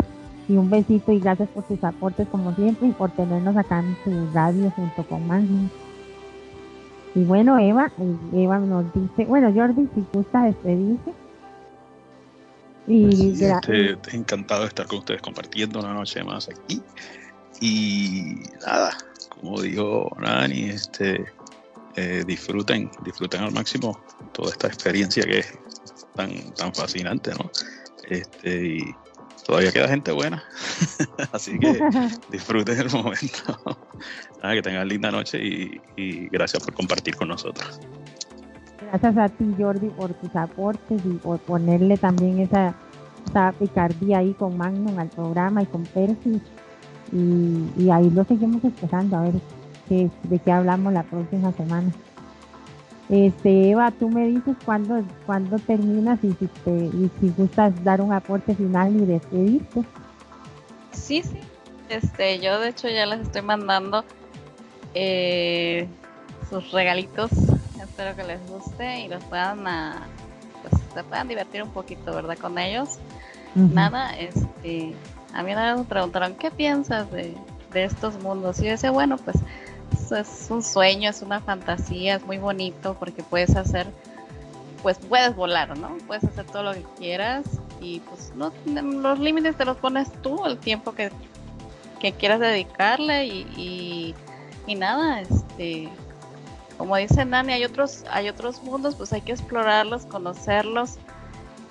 Y 0.48 0.56
un 0.56 0.68
besito 0.68 1.12
y 1.12 1.20
gracias 1.20 1.48
por 1.48 1.62
tus 1.62 1.82
aportes 1.84 2.28
como 2.28 2.54
siempre 2.54 2.88
y 2.88 2.92
por 2.92 3.10
tenernos 3.12 3.56
acá 3.56 3.80
en 3.80 3.96
tu 4.04 4.32
radio 4.34 4.70
junto 4.70 5.02
con 5.04 5.26
Magni. 5.26 5.70
Y 7.14 7.24
bueno, 7.24 7.58
Eva, 7.58 7.90
Eva 8.32 8.58
nos 8.58 8.92
dice, 8.92 9.24
bueno, 9.24 9.52
Jordi, 9.54 9.88
si 9.94 10.04
gusta 10.12 10.44
despedirse. 10.44 11.14
Y 12.86 13.06
pues 13.06 14.14
encantado 14.14 14.62
de 14.62 14.68
estar 14.68 14.86
con 14.86 14.98
ustedes 14.98 15.22
compartiendo 15.22 15.78
una 15.78 15.94
noche 15.94 16.22
más 16.22 16.48
aquí. 16.50 16.82
Y 17.64 18.42
nada, 18.60 18.90
como 19.30 19.62
dijo 19.62 20.14
Nani, 20.20 20.64
este, 20.64 21.24
eh, 21.96 22.22
disfruten, 22.26 22.90
disfruten 23.02 23.40
al 23.42 23.52
máximo 23.52 23.98
toda 24.34 24.50
esta 24.50 24.66
experiencia 24.66 25.24
que 25.24 25.38
es 25.38 25.58
tan, 26.14 26.30
tan 26.56 26.74
fascinante, 26.74 27.30
¿no? 27.30 27.50
Este, 28.10 28.66
y 28.66 28.94
todavía 29.46 29.72
queda 29.72 29.88
gente 29.88 30.12
buena, 30.12 30.44
así 31.32 31.58
que 31.58 31.80
disfruten 32.30 32.80
el 32.80 32.90
momento. 32.90 33.58
nada, 34.42 34.54
que 34.56 34.60
tengan 34.60 34.86
linda 34.86 35.10
noche 35.10 35.42
y, 35.42 35.80
y 35.96 36.28
gracias 36.28 36.62
por 36.62 36.74
compartir 36.74 37.16
con 37.16 37.28
nosotros. 37.28 37.80
Gracias 38.90 39.16
a 39.16 39.30
ti, 39.30 39.54
Jordi, 39.58 39.88
por 39.88 40.12
tus 40.12 40.36
aportes 40.36 41.00
y 41.02 41.14
por 41.14 41.38
ponerle 41.38 41.96
también 41.96 42.40
esa, 42.40 42.74
esa 43.26 43.52
picardía 43.52 44.18
ahí 44.18 44.34
con 44.34 44.54
Magnum 44.58 44.98
al 44.98 45.08
programa 45.08 45.62
y 45.62 45.66
con 45.66 45.84
Percy 45.84 46.42
y, 47.14 47.90
ahí 47.90 48.10
lo 48.10 48.24
seguimos 48.24 48.64
esperando 48.64 49.16
a 49.16 49.22
ver 49.22 49.34
qué, 49.88 50.10
de 50.24 50.38
qué 50.40 50.52
hablamos 50.52 50.92
la 50.92 51.04
próxima 51.04 51.52
semana. 51.52 51.92
Este, 53.08 53.70
Eva, 53.70 53.90
tú 53.92 54.08
me 54.08 54.26
dices 54.26 54.56
cuándo, 54.64 55.04
cuándo 55.26 55.58
terminas 55.58 56.18
y 56.24 56.32
si, 56.32 56.46
te, 56.64 56.70
y 56.70 57.10
si 57.20 57.28
gustas 57.36 57.72
dar 57.84 58.00
un 58.00 58.12
aporte 58.12 58.54
final 58.54 58.96
y 58.96 59.04
despedirte. 59.04 59.84
Sí, 60.92 61.22
sí. 61.22 61.38
Este, 61.88 62.40
yo 62.40 62.58
de 62.58 62.70
hecho 62.70 62.88
ya 62.88 63.06
les 63.06 63.20
estoy 63.20 63.42
mandando 63.42 64.04
eh, 64.94 65.86
sus 66.48 66.72
regalitos. 66.72 67.30
Espero 67.80 68.16
que 68.16 68.24
les 68.24 68.40
guste 68.48 69.00
y 69.00 69.08
los 69.08 69.22
puedan, 69.24 69.66
a, 69.68 70.06
pues, 70.62 70.82
se 70.94 71.04
puedan 71.04 71.28
divertir 71.28 71.62
un 71.62 71.70
poquito, 71.70 72.14
¿verdad? 72.14 72.38
Con 72.38 72.58
ellos. 72.58 72.98
Nada, 73.54 74.18
este, 74.18 74.96
a 75.34 75.42
mí 75.42 75.52
una 75.52 75.72
vez 75.72 75.82
me 75.82 75.84
preguntaron, 75.84 76.34
¿qué 76.36 76.50
piensas 76.50 77.10
de, 77.10 77.34
estos 77.74 78.14
mundos? 78.22 78.60
Y 78.60 78.64
yo 78.64 78.70
decía, 78.70 78.92
bueno, 78.92 79.16
pues 79.16 79.36
es 80.12 80.46
un 80.48 80.62
sueño, 80.62 81.10
es 81.10 81.22
una 81.22 81.40
fantasía, 81.40 82.16
es 82.16 82.24
muy 82.24 82.38
bonito 82.38 82.94
porque 83.00 83.24
puedes 83.24 83.56
hacer, 83.56 83.88
pues 84.82 84.96
puedes 84.98 85.34
volar, 85.34 85.76
¿no? 85.76 85.96
Puedes 86.06 86.22
hacer 86.22 86.46
todo 86.46 86.62
lo 86.62 86.72
que 86.72 86.84
quieras 86.98 87.44
y 87.80 87.98
pues 88.00 88.32
no, 88.36 88.52
los 88.64 89.18
límites 89.18 89.56
te 89.56 89.64
los 89.64 89.76
pones 89.76 90.10
tú, 90.22 90.44
el 90.44 90.56
tiempo 90.58 90.92
que, 90.92 91.10
que 91.98 92.12
quieras 92.12 92.38
dedicarle 92.38 93.26
y, 93.26 94.14
y, 94.66 94.74
nada, 94.76 95.20
este, 95.20 95.88
como 96.78 96.96
dice 96.96 97.24
Nani, 97.24 97.54
hay 97.54 97.64
otros, 97.64 98.04
hay 98.08 98.28
otros 98.28 98.62
mundos, 98.62 98.94
pues 98.94 99.12
hay 99.12 99.20
que 99.20 99.32
explorarlos, 99.32 100.06
conocerlos 100.06 100.98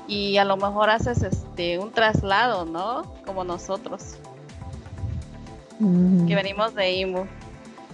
y 0.07 0.37
a 0.37 0.45
lo 0.45 0.57
mejor 0.57 0.89
haces 0.89 1.23
este 1.23 1.79
un 1.79 1.91
traslado, 1.91 2.65
¿no? 2.65 3.03
Como 3.25 3.43
nosotros. 3.43 4.17
Que 5.79 6.35
venimos 6.35 6.75
de 6.75 6.91
Imu. 6.91 7.25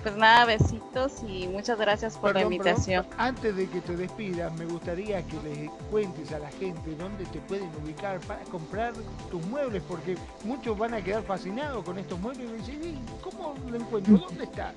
Pues 0.04 0.16
nada, 0.16 0.46
besitos 0.46 1.24
y 1.28 1.48
muchas 1.50 1.78
gracias 1.78 2.18
por 2.18 2.34
la 2.34 2.44
invitación. 2.44 3.06
antes 3.18 3.54
de 3.54 3.68
que 3.68 3.82
te 3.82 3.98
despidas, 3.98 4.54
me 4.58 4.66
gustaría 4.66 5.22
que 5.24 5.36
le 5.42 5.70
cuentes 5.92 6.32
a 6.32 6.40
la 6.40 6.50
gente 6.52 6.96
dónde 6.98 7.26
te 7.26 7.40
pueden 7.40 7.70
ubicar 7.84 8.20
para 8.22 8.42
comprar 8.46 8.94
tus 9.30 9.46
muebles, 9.48 9.84
porque 9.86 10.16
muchos 10.46 10.78
van 10.78 10.94
a 10.94 11.02
quedar 11.04 11.24
fascinados 11.24 11.84
con 11.84 12.00
estos 12.00 12.18
muebles 12.20 12.48
y 12.70 12.72
dicen, 12.78 13.00
¿cómo 13.22 13.56
lo 13.70 13.76
encuentro? 13.76 14.18
¿Dónde 14.18 14.46
está? 14.46 14.74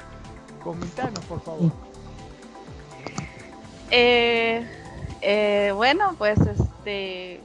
Comentanos, 0.64 1.24
por 1.26 1.40
favor. 1.42 1.70
Eh, 3.92 4.66
eh, 5.23 5.73
bueno, 5.75 6.15
pues 6.18 6.39
este 6.41 7.41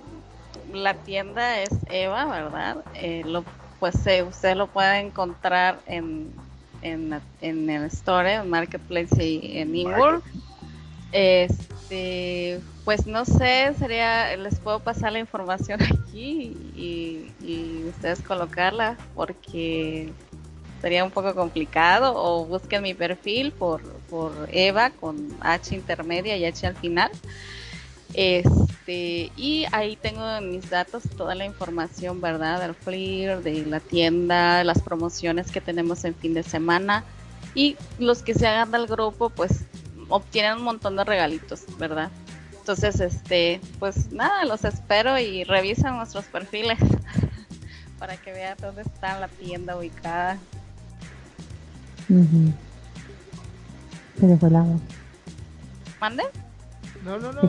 la 0.74 0.94
tienda 0.96 1.62
es 1.62 1.70
Eva, 1.90 2.26
¿verdad? 2.26 2.84
Eh, 2.96 3.24
lo, 3.26 3.46
pues 3.80 3.96
usted 4.28 4.56
lo 4.56 4.68
puede 4.68 5.00
encontrar 5.00 5.80
en 5.86 6.34
en, 6.82 7.20
en 7.42 7.70
el 7.70 7.86
store, 7.86 8.36
en 8.36 8.50
Marketplace 8.50 9.24
y 9.24 9.58
en 9.58 9.76
eWorld. 9.76 10.24
Este, 11.12 12.60
pues 12.84 13.08
no 13.08 13.26
sé, 13.26 13.74
sería, 13.80 14.36
les 14.38 14.60
puedo 14.60 14.80
pasar 14.80 15.14
la 15.14 15.20
información 15.20 15.80
aquí 15.84 16.56
y, 16.76 17.34
ustedes 17.88 18.22
colocarla 18.22 18.98
porque 19.16 20.12
sería 20.82 21.04
un 21.06 21.10
poco 21.10 21.34
complicado 21.34 22.14
o 22.16 22.46
busquen 22.46 22.84
mi 22.84 22.94
perfil 22.94 23.54
por, 23.54 23.82
por 24.10 24.34
Eva 24.52 24.90
con 24.90 25.36
H 25.40 25.74
intermedia 25.74 26.36
y 26.36 26.46
H 26.46 26.68
al 26.68 26.76
final. 26.76 27.10
Este, 28.18 29.32
y 29.38 29.68
ahí 29.72 29.96
tengo 29.96 30.42
mis 30.42 30.72
datos 30.72 31.04
toda 31.16 31.36
la 31.36 31.46
información, 31.46 32.20
¿verdad? 32.20 32.60
Del 32.60 32.74
FLIR, 32.74 33.44
de 33.44 33.64
la 33.68 33.80
tienda, 33.80 34.64
las 34.64 34.82
promociones 34.82 35.52
que 35.52 35.62
tenemos 35.62 36.04
en 36.04 36.16
fin 36.16 36.34
de 36.34 36.42
semana. 36.42 37.04
Y 37.54 37.78
los 38.00 38.24
que 38.24 38.34
se 38.34 38.48
hagan 38.48 38.72
del 38.72 38.88
grupo, 38.88 39.30
pues 39.30 39.66
obtienen 40.10 40.54
un 40.58 40.64
montón 40.64 40.96
de 40.96 41.04
regalitos, 41.04 41.66
¿verdad? 41.78 42.10
Entonces, 42.60 43.00
este, 43.00 43.62
pues 43.78 44.12
nada, 44.12 44.46
los 44.46 44.66
espero 44.66 45.20
y 45.20 45.44
revisan 45.44 45.96
nuestros 45.96 46.26
perfiles 46.26 46.80
para 48.00 48.18
que 48.18 48.32
vean 48.32 48.58
dónde 48.60 48.82
está 48.82 49.20
la 49.20 49.28
tienda 49.28 49.78
ubicada. 49.78 50.40
Se 54.20 54.28
le 54.28 54.38
fue 54.38 54.50
la 54.50 54.66
¿Mande? 56.02 56.24
No, 57.08 57.18
no, 57.18 57.32
no, 57.32 57.42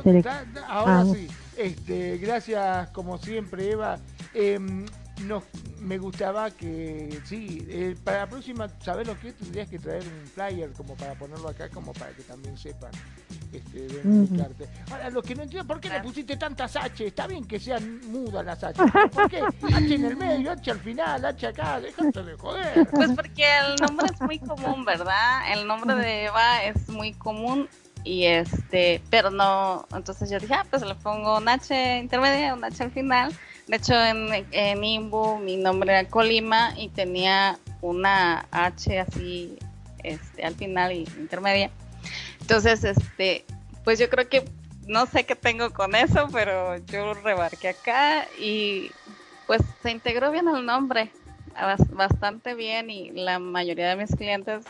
ahora 0.68 1.00
ah, 1.00 1.04
sí. 1.12 1.26
Este, 1.56 2.16
gracias 2.18 2.90
como 2.90 3.18
siempre, 3.18 3.72
Eva. 3.72 3.98
Em, 4.32 4.86
no, 5.24 5.42
me 5.80 5.98
gustaba 5.98 6.52
que, 6.52 7.20
sí, 7.24 7.66
eh, 7.68 7.96
para 8.04 8.18
la 8.18 8.28
próxima, 8.28 8.68
¿sabes 8.80 9.04
lo 9.04 9.18
que 9.18 9.32
Tendrías 9.32 9.68
que 9.68 9.80
traer 9.80 10.04
un 10.04 10.28
flyer 10.28 10.72
como 10.74 10.94
para 10.94 11.14
ponerlo 11.16 11.48
acá, 11.48 11.68
como 11.70 11.92
para 11.92 12.12
que 12.12 12.22
también 12.22 12.56
sepan 12.56 12.92
este, 13.52 13.88
de 13.88 14.68
Ahora, 14.92 15.10
lo 15.10 15.22
que 15.22 15.34
no 15.34 15.42
entiendo, 15.42 15.66
¿por 15.66 15.80
qué 15.80 15.88
le 15.88 16.00
pusiste 16.02 16.36
tantas 16.36 16.76
H? 16.76 17.08
Está 17.08 17.26
bien 17.26 17.44
que 17.44 17.58
sean 17.58 18.00
mudas 18.12 18.44
las 18.44 18.62
H. 18.62 18.80
¿Por 19.12 19.28
qué? 19.28 19.40
H 19.40 19.94
en 19.94 20.04
el 20.04 20.16
medio, 20.16 20.52
H 20.52 20.70
al 20.70 20.78
final, 20.78 21.24
H 21.24 21.46
acá, 21.48 21.80
déjate 21.80 22.22
de 22.22 22.36
joder. 22.36 22.88
Pues 22.92 23.10
porque 23.10 23.44
el 23.66 23.74
nombre 23.80 24.06
es 24.14 24.20
muy 24.20 24.38
común, 24.38 24.84
¿verdad? 24.84 25.52
El 25.52 25.66
nombre 25.66 25.96
de 25.96 26.26
Eva 26.26 26.62
es 26.62 26.88
muy 26.88 27.12
común 27.14 27.68
y 28.08 28.24
este, 28.24 29.02
pero 29.10 29.30
no, 29.30 29.86
entonces 29.94 30.30
yo 30.30 30.38
dije, 30.38 30.54
ah, 30.54 30.64
pues 30.70 30.82
le 30.82 30.94
pongo 30.94 31.36
un 31.36 31.46
H 31.46 31.98
intermedia, 31.98 32.54
un 32.54 32.64
H 32.64 32.82
al 32.82 32.90
final. 32.90 33.36
De 33.66 33.76
hecho, 33.76 33.92
en, 33.92 34.46
en 34.50 34.82
Imbu 34.82 35.36
mi 35.36 35.58
nombre 35.58 35.92
era 35.92 36.08
Colima 36.08 36.72
y 36.78 36.88
tenía 36.88 37.58
una 37.82 38.46
H 38.50 38.98
así 38.98 39.58
este, 40.02 40.42
al 40.42 40.54
final 40.54 40.92
y 40.92 41.06
intermedia. 41.18 41.70
Entonces, 42.40 42.82
este, 42.82 43.44
pues 43.84 43.98
yo 43.98 44.08
creo 44.08 44.26
que 44.26 44.42
no 44.86 45.04
sé 45.04 45.24
qué 45.24 45.34
tengo 45.34 45.70
con 45.74 45.94
eso, 45.94 46.28
pero 46.32 46.78
yo 46.86 47.12
rebarqué 47.12 47.68
acá 47.68 48.26
y 48.40 48.90
pues 49.46 49.60
se 49.82 49.90
integró 49.90 50.30
bien 50.30 50.48
el 50.48 50.64
nombre, 50.64 51.12
bastante 51.90 52.54
bien 52.54 52.88
y 52.88 53.10
la 53.10 53.38
mayoría 53.38 53.90
de 53.90 53.96
mis 53.96 54.16
clientes 54.16 54.64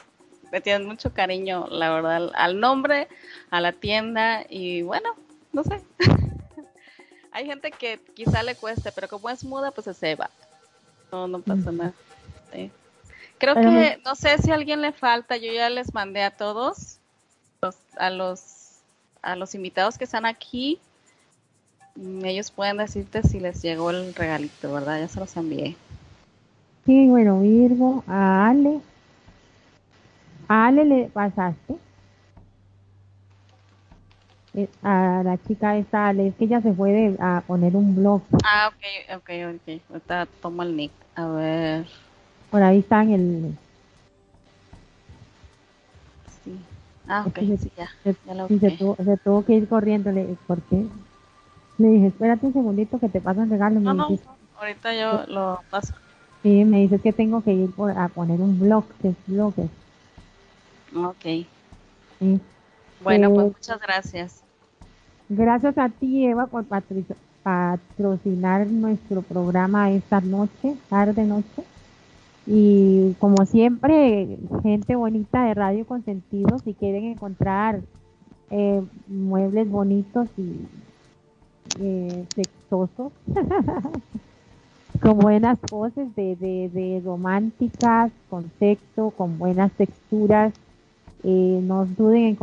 me 0.52 0.60
tienen 0.60 0.86
mucho 0.86 1.12
cariño, 1.12 1.66
la 1.70 1.90
verdad, 1.90 2.30
al 2.34 2.60
nombre, 2.60 3.08
a 3.50 3.60
la 3.60 3.72
tienda 3.72 4.44
y 4.48 4.82
bueno, 4.82 5.10
no 5.52 5.64
sé. 5.64 5.80
Hay 7.32 7.46
gente 7.46 7.70
que 7.70 8.00
quizá 8.14 8.42
le 8.42 8.54
cueste, 8.54 8.90
pero 8.92 9.08
como 9.08 9.30
es 9.30 9.44
muda, 9.44 9.70
pues 9.70 9.96
se 9.96 10.14
va. 10.14 10.30
No, 11.12 11.28
no 11.28 11.40
pasa 11.40 11.70
nada. 11.72 11.92
Creo 13.38 13.54
que, 13.54 14.00
no 14.04 14.14
sé 14.16 14.38
si 14.38 14.50
a 14.50 14.54
alguien 14.54 14.82
le 14.82 14.92
falta, 14.92 15.36
yo 15.36 15.52
ya 15.52 15.70
les 15.70 15.94
mandé 15.94 16.22
a 16.22 16.32
todos, 16.32 16.98
a 17.96 18.10
los, 18.10 18.80
a 19.22 19.36
los 19.36 19.54
invitados 19.54 19.96
que 19.96 20.04
están 20.04 20.26
aquí, 20.26 20.80
mm, 21.94 22.24
ellos 22.24 22.50
pueden 22.50 22.78
decirte 22.78 23.22
si 23.22 23.38
les 23.38 23.62
llegó 23.62 23.90
el 23.90 24.12
regalito, 24.14 24.72
¿verdad? 24.72 24.98
Ya 24.98 25.08
se 25.08 25.20
los 25.20 25.36
envié. 25.36 25.76
Sí, 26.84 27.06
bueno, 27.06 27.40
Virgo, 27.40 28.02
a 28.08 28.48
Ale, 28.48 28.80
a 30.48 30.66
Ale 30.66 30.84
le 30.84 31.04
pasaste. 31.12 31.76
Eh, 34.54 34.68
a 34.82 35.22
la 35.22 35.38
chica 35.46 35.76
esta 35.76 36.08
Ale, 36.08 36.28
es 36.28 36.34
que 36.34 36.46
ella 36.46 36.60
se 36.62 36.72
fue 36.72 37.14
a 37.20 37.42
poner 37.46 37.76
un 37.76 37.94
blog. 37.94 38.22
Ah, 38.44 38.70
ok, 38.72 39.18
ok, 39.18 39.30
ok. 39.54 39.82
Ahorita 39.90 40.26
toma 40.40 40.64
el 40.64 40.76
nick. 40.76 40.92
A 41.14 41.26
ver. 41.26 41.86
Por 42.50 42.62
ahí 42.62 42.78
está 42.78 43.02
en 43.02 43.12
el. 43.12 43.58
Sí. 46.44 46.58
Ah, 47.06 47.24
ok, 47.26 47.38
sí, 47.58 47.70
ya. 47.76 47.88
Se, 48.02 48.16
ya 48.26 48.34
lo 48.34 48.48
se, 48.48 48.70
tuvo, 48.70 48.96
se, 48.96 49.16
tuvo, 49.18 49.44
que 49.44 49.54
ir 49.54 49.68
corriendo. 49.68 50.10
Le, 50.10 50.36
¿Por 50.46 50.62
qué? 50.62 50.86
Le 51.76 51.88
dije, 51.88 52.06
espérate 52.06 52.46
un 52.46 52.52
segundito 52.54 52.98
que 52.98 53.08
te 53.08 53.20
pasan 53.20 53.44
el 53.44 53.50
regalo. 53.50 53.80
No, 53.80 53.94
no, 53.94 54.08
ahorita 54.58 54.94
yo 54.94 55.26
lo 55.32 55.60
paso. 55.70 55.94
Sí, 56.42 56.64
me 56.64 56.78
dices 56.78 57.02
que 57.02 57.12
tengo 57.12 57.42
que 57.42 57.52
ir 57.52 57.70
por, 57.72 57.90
a 57.90 58.08
poner 58.08 58.40
un 58.40 58.58
blog, 58.58 58.84
que 59.02 59.08
es. 59.10 59.16
Ok. 60.94 61.46
Bueno, 63.02 63.32
pues 63.32 63.46
muchas 63.46 63.80
gracias. 63.80 64.42
Gracias 65.28 65.76
a 65.78 65.88
ti, 65.88 66.26
Eva, 66.26 66.46
por 66.46 66.64
patrocinar 67.42 68.66
nuestro 68.66 69.22
programa 69.22 69.90
esta 69.90 70.20
noche, 70.20 70.74
tarde 70.88 71.24
noche. 71.24 71.64
Y 72.46 73.12
como 73.18 73.44
siempre, 73.44 74.38
gente 74.62 74.96
bonita 74.96 75.44
de 75.44 75.54
Radio 75.54 75.84
Consentido, 75.86 76.58
si 76.60 76.72
quieren 76.72 77.04
encontrar 77.04 77.80
eh, 78.50 78.82
muebles 79.06 79.68
bonitos 79.68 80.28
y 80.38 80.66
eh, 81.78 82.24
sexosos, 82.34 83.12
con 85.02 85.18
buenas 85.18 85.58
poses 85.58 86.16
de, 86.16 86.36
de, 86.36 86.70
de 86.70 87.02
románticas, 87.04 88.10
con 88.30 88.50
sexo, 88.58 89.10
con 89.10 89.38
buenas 89.38 89.70
texturas, 89.72 90.54
eh, 91.24 91.60
no 91.62 91.86
duden 91.86 92.24
en 92.24 92.36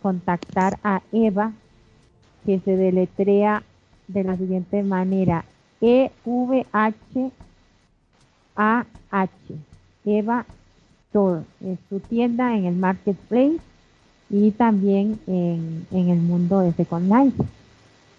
contactar 0.00 0.78
a 0.82 1.02
Eva, 1.12 1.52
que 2.44 2.60
se 2.60 2.76
deletrea 2.76 3.62
de 4.08 4.24
la 4.24 4.36
siguiente 4.36 4.82
manera, 4.82 5.44
E-V-H-A-H, 5.80 7.34
Eva 10.04 10.46
Store, 11.08 11.42
es 11.64 11.78
su 11.88 12.00
tienda 12.00 12.56
en 12.56 12.66
el 12.66 12.76
Marketplace 12.76 13.58
y 14.30 14.50
también 14.52 15.18
en, 15.26 15.86
el 15.92 16.18
mundo 16.18 16.60
de 16.60 16.72
Second 16.72 17.12
Life. 17.12 17.42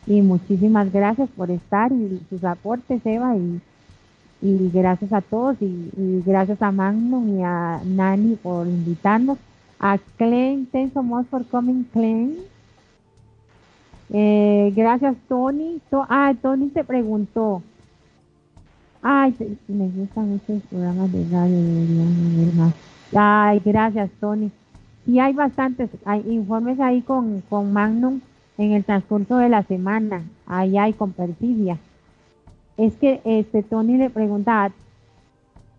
Y 0.07 0.21
muchísimas 0.21 0.91
gracias 0.93 1.29
por 1.35 1.49
estar 1.51 1.91
y 1.91 2.21
sus 2.29 2.43
aportes, 2.43 3.01
Eva, 3.05 3.35
y, 3.35 3.59
y 4.41 4.69
gracias 4.69 5.11
a 5.13 5.21
todos 5.21 5.57
y, 5.61 6.21
gracias 6.25 6.61
a 6.61 6.71
Magnum 6.71 7.39
y 7.39 7.43
a 7.43 7.81
Nani 7.83 8.35
por 8.35 8.67
invitarnos. 8.67 9.37
A 9.79 9.97
Clen, 10.17 10.67
thanks 10.71 10.93
so 10.93 11.03
much 11.03 11.27
for 11.27 11.43
coming, 11.43 11.83
Clen. 11.91 12.37
Eh, 14.09 14.71
gracias, 14.75 15.15
Tony. 15.27 15.81
ah, 16.09 16.33
Tony 16.41 16.69
te 16.69 16.83
preguntó. 16.83 17.61
Ay, 19.01 19.35
me 19.67 19.87
gustan 19.89 20.33
estos 20.33 20.63
programas 20.69 21.11
de 21.11 21.23
radio, 21.29 21.55
deberían 21.55 22.57
más. 22.57 22.73
Ay, 23.15 23.61
gracias, 23.63 24.09
Tony. 24.19 24.51
Y 25.05 25.19
hay 25.19 25.33
bastantes 25.33 25.89
hay 26.05 26.23
informes 26.27 26.79
ahí 26.79 27.01
con, 27.01 27.41
con 27.41 27.71
Magnum 27.71 28.21
en 28.57 28.71
el 28.71 28.83
transcurso 28.83 29.37
de 29.37 29.49
la 29.49 29.63
semana. 29.63 30.23
Ahí 30.47 30.77
hay 30.77 30.93
con 30.93 31.11
Perfidia. 31.11 31.77
Es 32.77 32.95
que 32.95 33.21
este 33.23 33.61
Tony 33.63 33.97
le 33.97 34.09
pregunta, 34.09 34.71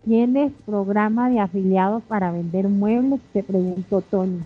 ¿tienes 0.07 0.53
programa 0.65 1.29
de 1.29 1.41
afiliados 1.41 2.01
para 2.03 2.31
vender 2.31 2.69
muebles? 2.69 3.19
Se 3.33 3.43
preguntó 3.43 3.99
Tony. 3.99 4.39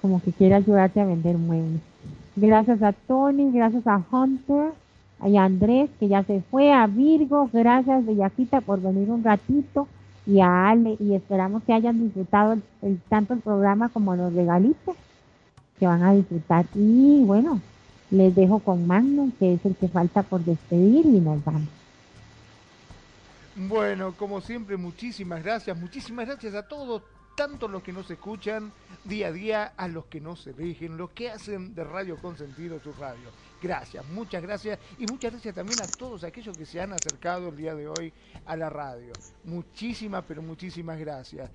Como 0.00 0.22
que 0.22 0.32
quiere 0.32 0.54
ayudarte 0.54 1.00
a 1.00 1.04
vender 1.04 1.36
muebles. 1.36 1.82
Gracias 2.34 2.82
a 2.82 2.92
Tony, 2.92 3.52
gracias 3.52 3.86
a 3.86 4.02
Hunter, 4.10 4.72
a 5.20 5.44
Andrés 5.44 5.90
que 6.00 6.08
ya 6.08 6.22
se 6.24 6.40
fue, 6.50 6.72
a 6.72 6.86
Virgo, 6.86 7.50
gracias 7.52 8.06
Bellaquita 8.06 8.62
por 8.62 8.80
venir 8.80 9.10
un 9.10 9.22
ratito 9.22 9.86
y 10.26 10.40
a 10.40 10.70
Ale 10.70 10.96
y 10.98 11.14
esperamos 11.14 11.62
que 11.64 11.74
hayan 11.74 12.00
disfrutado 12.00 12.56
tanto 13.10 13.34
el 13.34 13.40
programa 13.40 13.90
como 13.90 14.16
los 14.16 14.32
regalitos 14.32 14.96
que 15.78 15.86
van 15.86 16.02
a 16.02 16.14
disfrutar 16.14 16.64
y 16.74 17.22
bueno, 17.24 17.60
les 18.10 18.34
dejo 18.34 18.60
con 18.60 18.86
Magnum 18.86 19.30
que 19.32 19.54
es 19.54 19.66
el 19.66 19.76
que 19.76 19.88
falta 19.88 20.22
por 20.22 20.42
despedir 20.42 21.04
y 21.04 21.20
nos 21.20 21.44
vamos. 21.44 21.83
Bueno, 23.56 24.16
como 24.16 24.40
siempre, 24.40 24.76
muchísimas 24.76 25.44
gracias, 25.44 25.78
muchísimas 25.78 26.26
gracias 26.26 26.54
a 26.54 26.66
todos 26.66 27.02
tanto 27.36 27.68
los 27.68 27.84
que 27.84 27.92
nos 27.92 28.10
escuchan 28.10 28.72
día 29.04 29.28
a 29.28 29.32
día, 29.32 29.72
a 29.76 29.86
los 29.86 30.06
que 30.06 30.20
no 30.20 30.34
se 30.34 30.52
dejen, 30.52 30.96
los 30.96 31.10
que 31.10 31.30
hacen 31.30 31.72
de 31.72 31.84
Radio 31.84 32.16
Consentido 32.16 32.80
su 32.80 32.92
radio. 32.94 33.30
Gracias, 33.62 34.04
muchas 34.08 34.42
gracias 34.42 34.80
y 34.98 35.06
muchas 35.06 35.32
gracias 35.32 35.54
también 35.54 35.80
a 35.80 35.86
todos 35.86 36.24
aquellos 36.24 36.56
que 36.56 36.66
se 36.66 36.80
han 36.80 36.92
acercado 36.94 37.50
el 37.50 37.56
día 37.56 37.76
de 37.76 37.86
hoy 37.86 38.12
a 38.44 38.56
la 38.56 38.70
radio. 38.70 39.12
Muchísimas, 39.44 40.24
pero 40.26 40.42
muchísimas 40.42 40.98
gracias. 40.98 41.48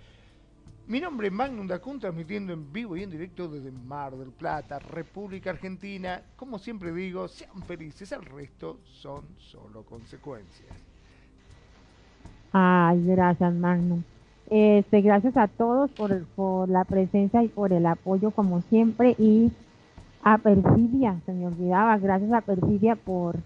Mi 0.87 1.01
nombre 1.01 1.27
es 1.27 1.33
Magnum 1.33 1.67
Dacun, 1.67 1.99
transmitiendo 1.99 2.53
en 2.53 2.71
vivo 2.71 2.95
y 2.95 3.03
en 3.03 3.11
directo 3.11 3.49
desde 3.49 3.71
Mar 3.71 4.15
del 4.15 4.31
Plata, 4.31 4.79
República 4.79 5.49
Argentina. 5.49 6.23
Como 6.37 6.59
siempre 6.59 6.93
digo, 6.93 7.27
sean 7.27 7.61
felices, 7.63 8.11
el 8.13 8.23
resto 8.23 8.79
son 8.85 9.35
solo 9.37 9.83
consecuencias. 9.83 10.88
Ay, 12.51 13.05
gracias 13.05 13.53
Magnum. 13.53 14.03
Este, 14.49 15.01
gracias 15.01 15.37
a 15.37 15.47
todos 15.47 15.91
por, 15.91 16.25
por 16.35 16.69
la 16.69 16.83
presencia 16.83 17.43
y 17.43 17.47
por 17.49 17.71
el 17.71 17.85
apoyo 17.85 18.31
como 18.31 18.61
siempre 18.63 19.15
y 19.19 19.51
a 20.23 20.37
Perfidia, 20.37 21.15
se 21.25 21.33
me 21.33 21.47
olvidaba, 21.47 21.97
gracias 21.97 22.31
a 22.33 22.41
Perfidia 22.41 22.95
por 22.95 23.37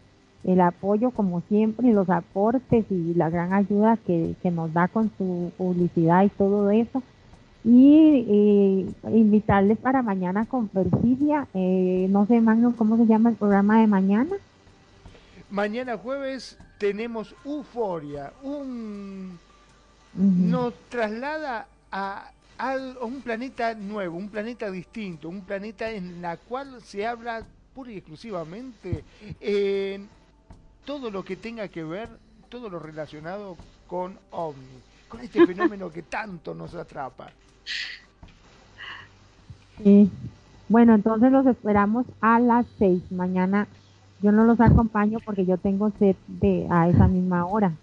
el 0.43 0.59
apoyo 0.59 1.11
como 1.11 1.41
siempre 1.41 1.87
y 1.87 1.93
los 1.93 2.09
aportes 2.09 2.85
y 2.89 3.13
la 3.13 3.29
gran 3.29 3.53
ayuda 3.53 3.97
que, 3.97 4.35
nos 4.51 4.73
da 4.73 4.87
con 4.87 5.11
su 5.17 5.51
publicidad 5.57 6.23
y 6.23 6.29
todo 6.29 6.69
eso. 6.71 7.01
Y, 7.63 8.85
invitarles 9.05 9.77
para 9.77 10.01
mañana 10.01 10.45
con 10.45 10.67
Perfidia, 10.67 11.47
eh, 11.53 12.07
no 12.09 12.25
sé, 12.25 12.41
Magno, 12.41 12.73
¿cómo 12.75 12.97
se 12.97 13.05
llama 13.05 13.29
el 13.29 13.35
programa 13.37 13.79
de 13.79 13.87
mañana? 13.87 14.35
Mañana 15.49 15.97
jueves 15.97 16.57
tenemos 16.83 17.33
Euforia, 17.45 18.33
un 18.41 19.39
nos 20.15 20.73
traslada 20.89 21.65
a, 21.89 22.29
un 23.01 23.21
planeta 23.21 23.73
nuevo, 23.73 24.17
un 24.17 24.27
planeta 24.27 24.69
distinto, 24.69 25.29
un 25.29 25.45
planeta 25.45 25.89
en 25.89 26.21
la 26.21 26.35
cual 26.35 26.81
se 26.81 27.07
habla 27.07 27.45
pura 27.73 27.93
y 27.93 27.97
exclusivamente 27.99 29.05
en 29.39 30.09
todo 30.83 31.09
lo 31.09 31.23
que 31.23 31.37
tenga 31.37 31.69
que 31.69 31.85
ver, 31.85 32.09
todo 32.49 32.69
lo 32.69 32.79
relacionado 32.79 33.55
con 33.87 34.19
OVNI, 34.31 34.81
con 35.07 35.21
este 35.21 35.47
fenómeno 35.47 35.89
que 35.89 36.01
tanto 36.01 36.53
nos 36.53 36.75
atrapa. 36.75 37.31
Bueno, 40.67 40.95
entonces 40.95 41.31
los 41.31 41.45
esperamos 41.45 42.05
a 42.19 42.41
las 42.41 42.65
seis. 42.77 43.09
Mañana 43.09 43.67
yo 44.23 44.31
no 44.31 44.45
los 44.45 44.59
acompaño 44.59 45.19
porque 45.23 45.45
yo 45.45 45.57
tengo 45.57 45.91
set 45.99 46.17
de 46.27 46.65
a 46.69 46.89
esa 46.89 47.07
misma 47.07 47.45
hora 47.45 47.73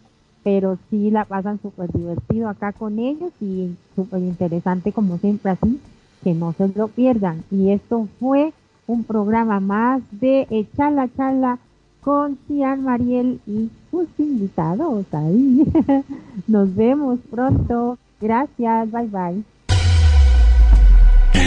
pero 0.43 0.78
sí 0.89 1.10
la 1.10 1.25
pasan 1.25 1.60
súper 1.60 1.91
divertido 1.93 2.49
acá 2.49 2.73
con 2.73 2.99
ellos 2.99 3.33
y 3.41 3.77
súper 3.94 4.20
interesante 4.20 4.93
como 4.93 5.19
siempre 5.19 5.52
así, 5.52 5.81
que 6.23 6.35
no 6.35 6.52
se 6.55 6.69
lo 6.69 6.89
pierdan. 6.89 7.43
Y 7.51 7.70
esto 7.70 8.09
fue 8.19 8.52
un 8.86 9.05
programa 9.05 9.60
más 9.60 10.02
de 10.10 10.47
Echar 10.51 10.93
la 10.93 11.09
Charla 11.15 11.59
con 12.01 12.39
Cian 12.47 12.85
Mariel 12.85 13.41
y 13.47 13.70
sus 13.91 14.09
invitados 14.19 15.05
ahí. 15.12 15.65
Nos 16.47 16.75
vemos 16.75 17.19
pronto. 17.31 17.99
Gracias, 18.20 18.91
bye 18.91 19.07
bye. 19.07 19.44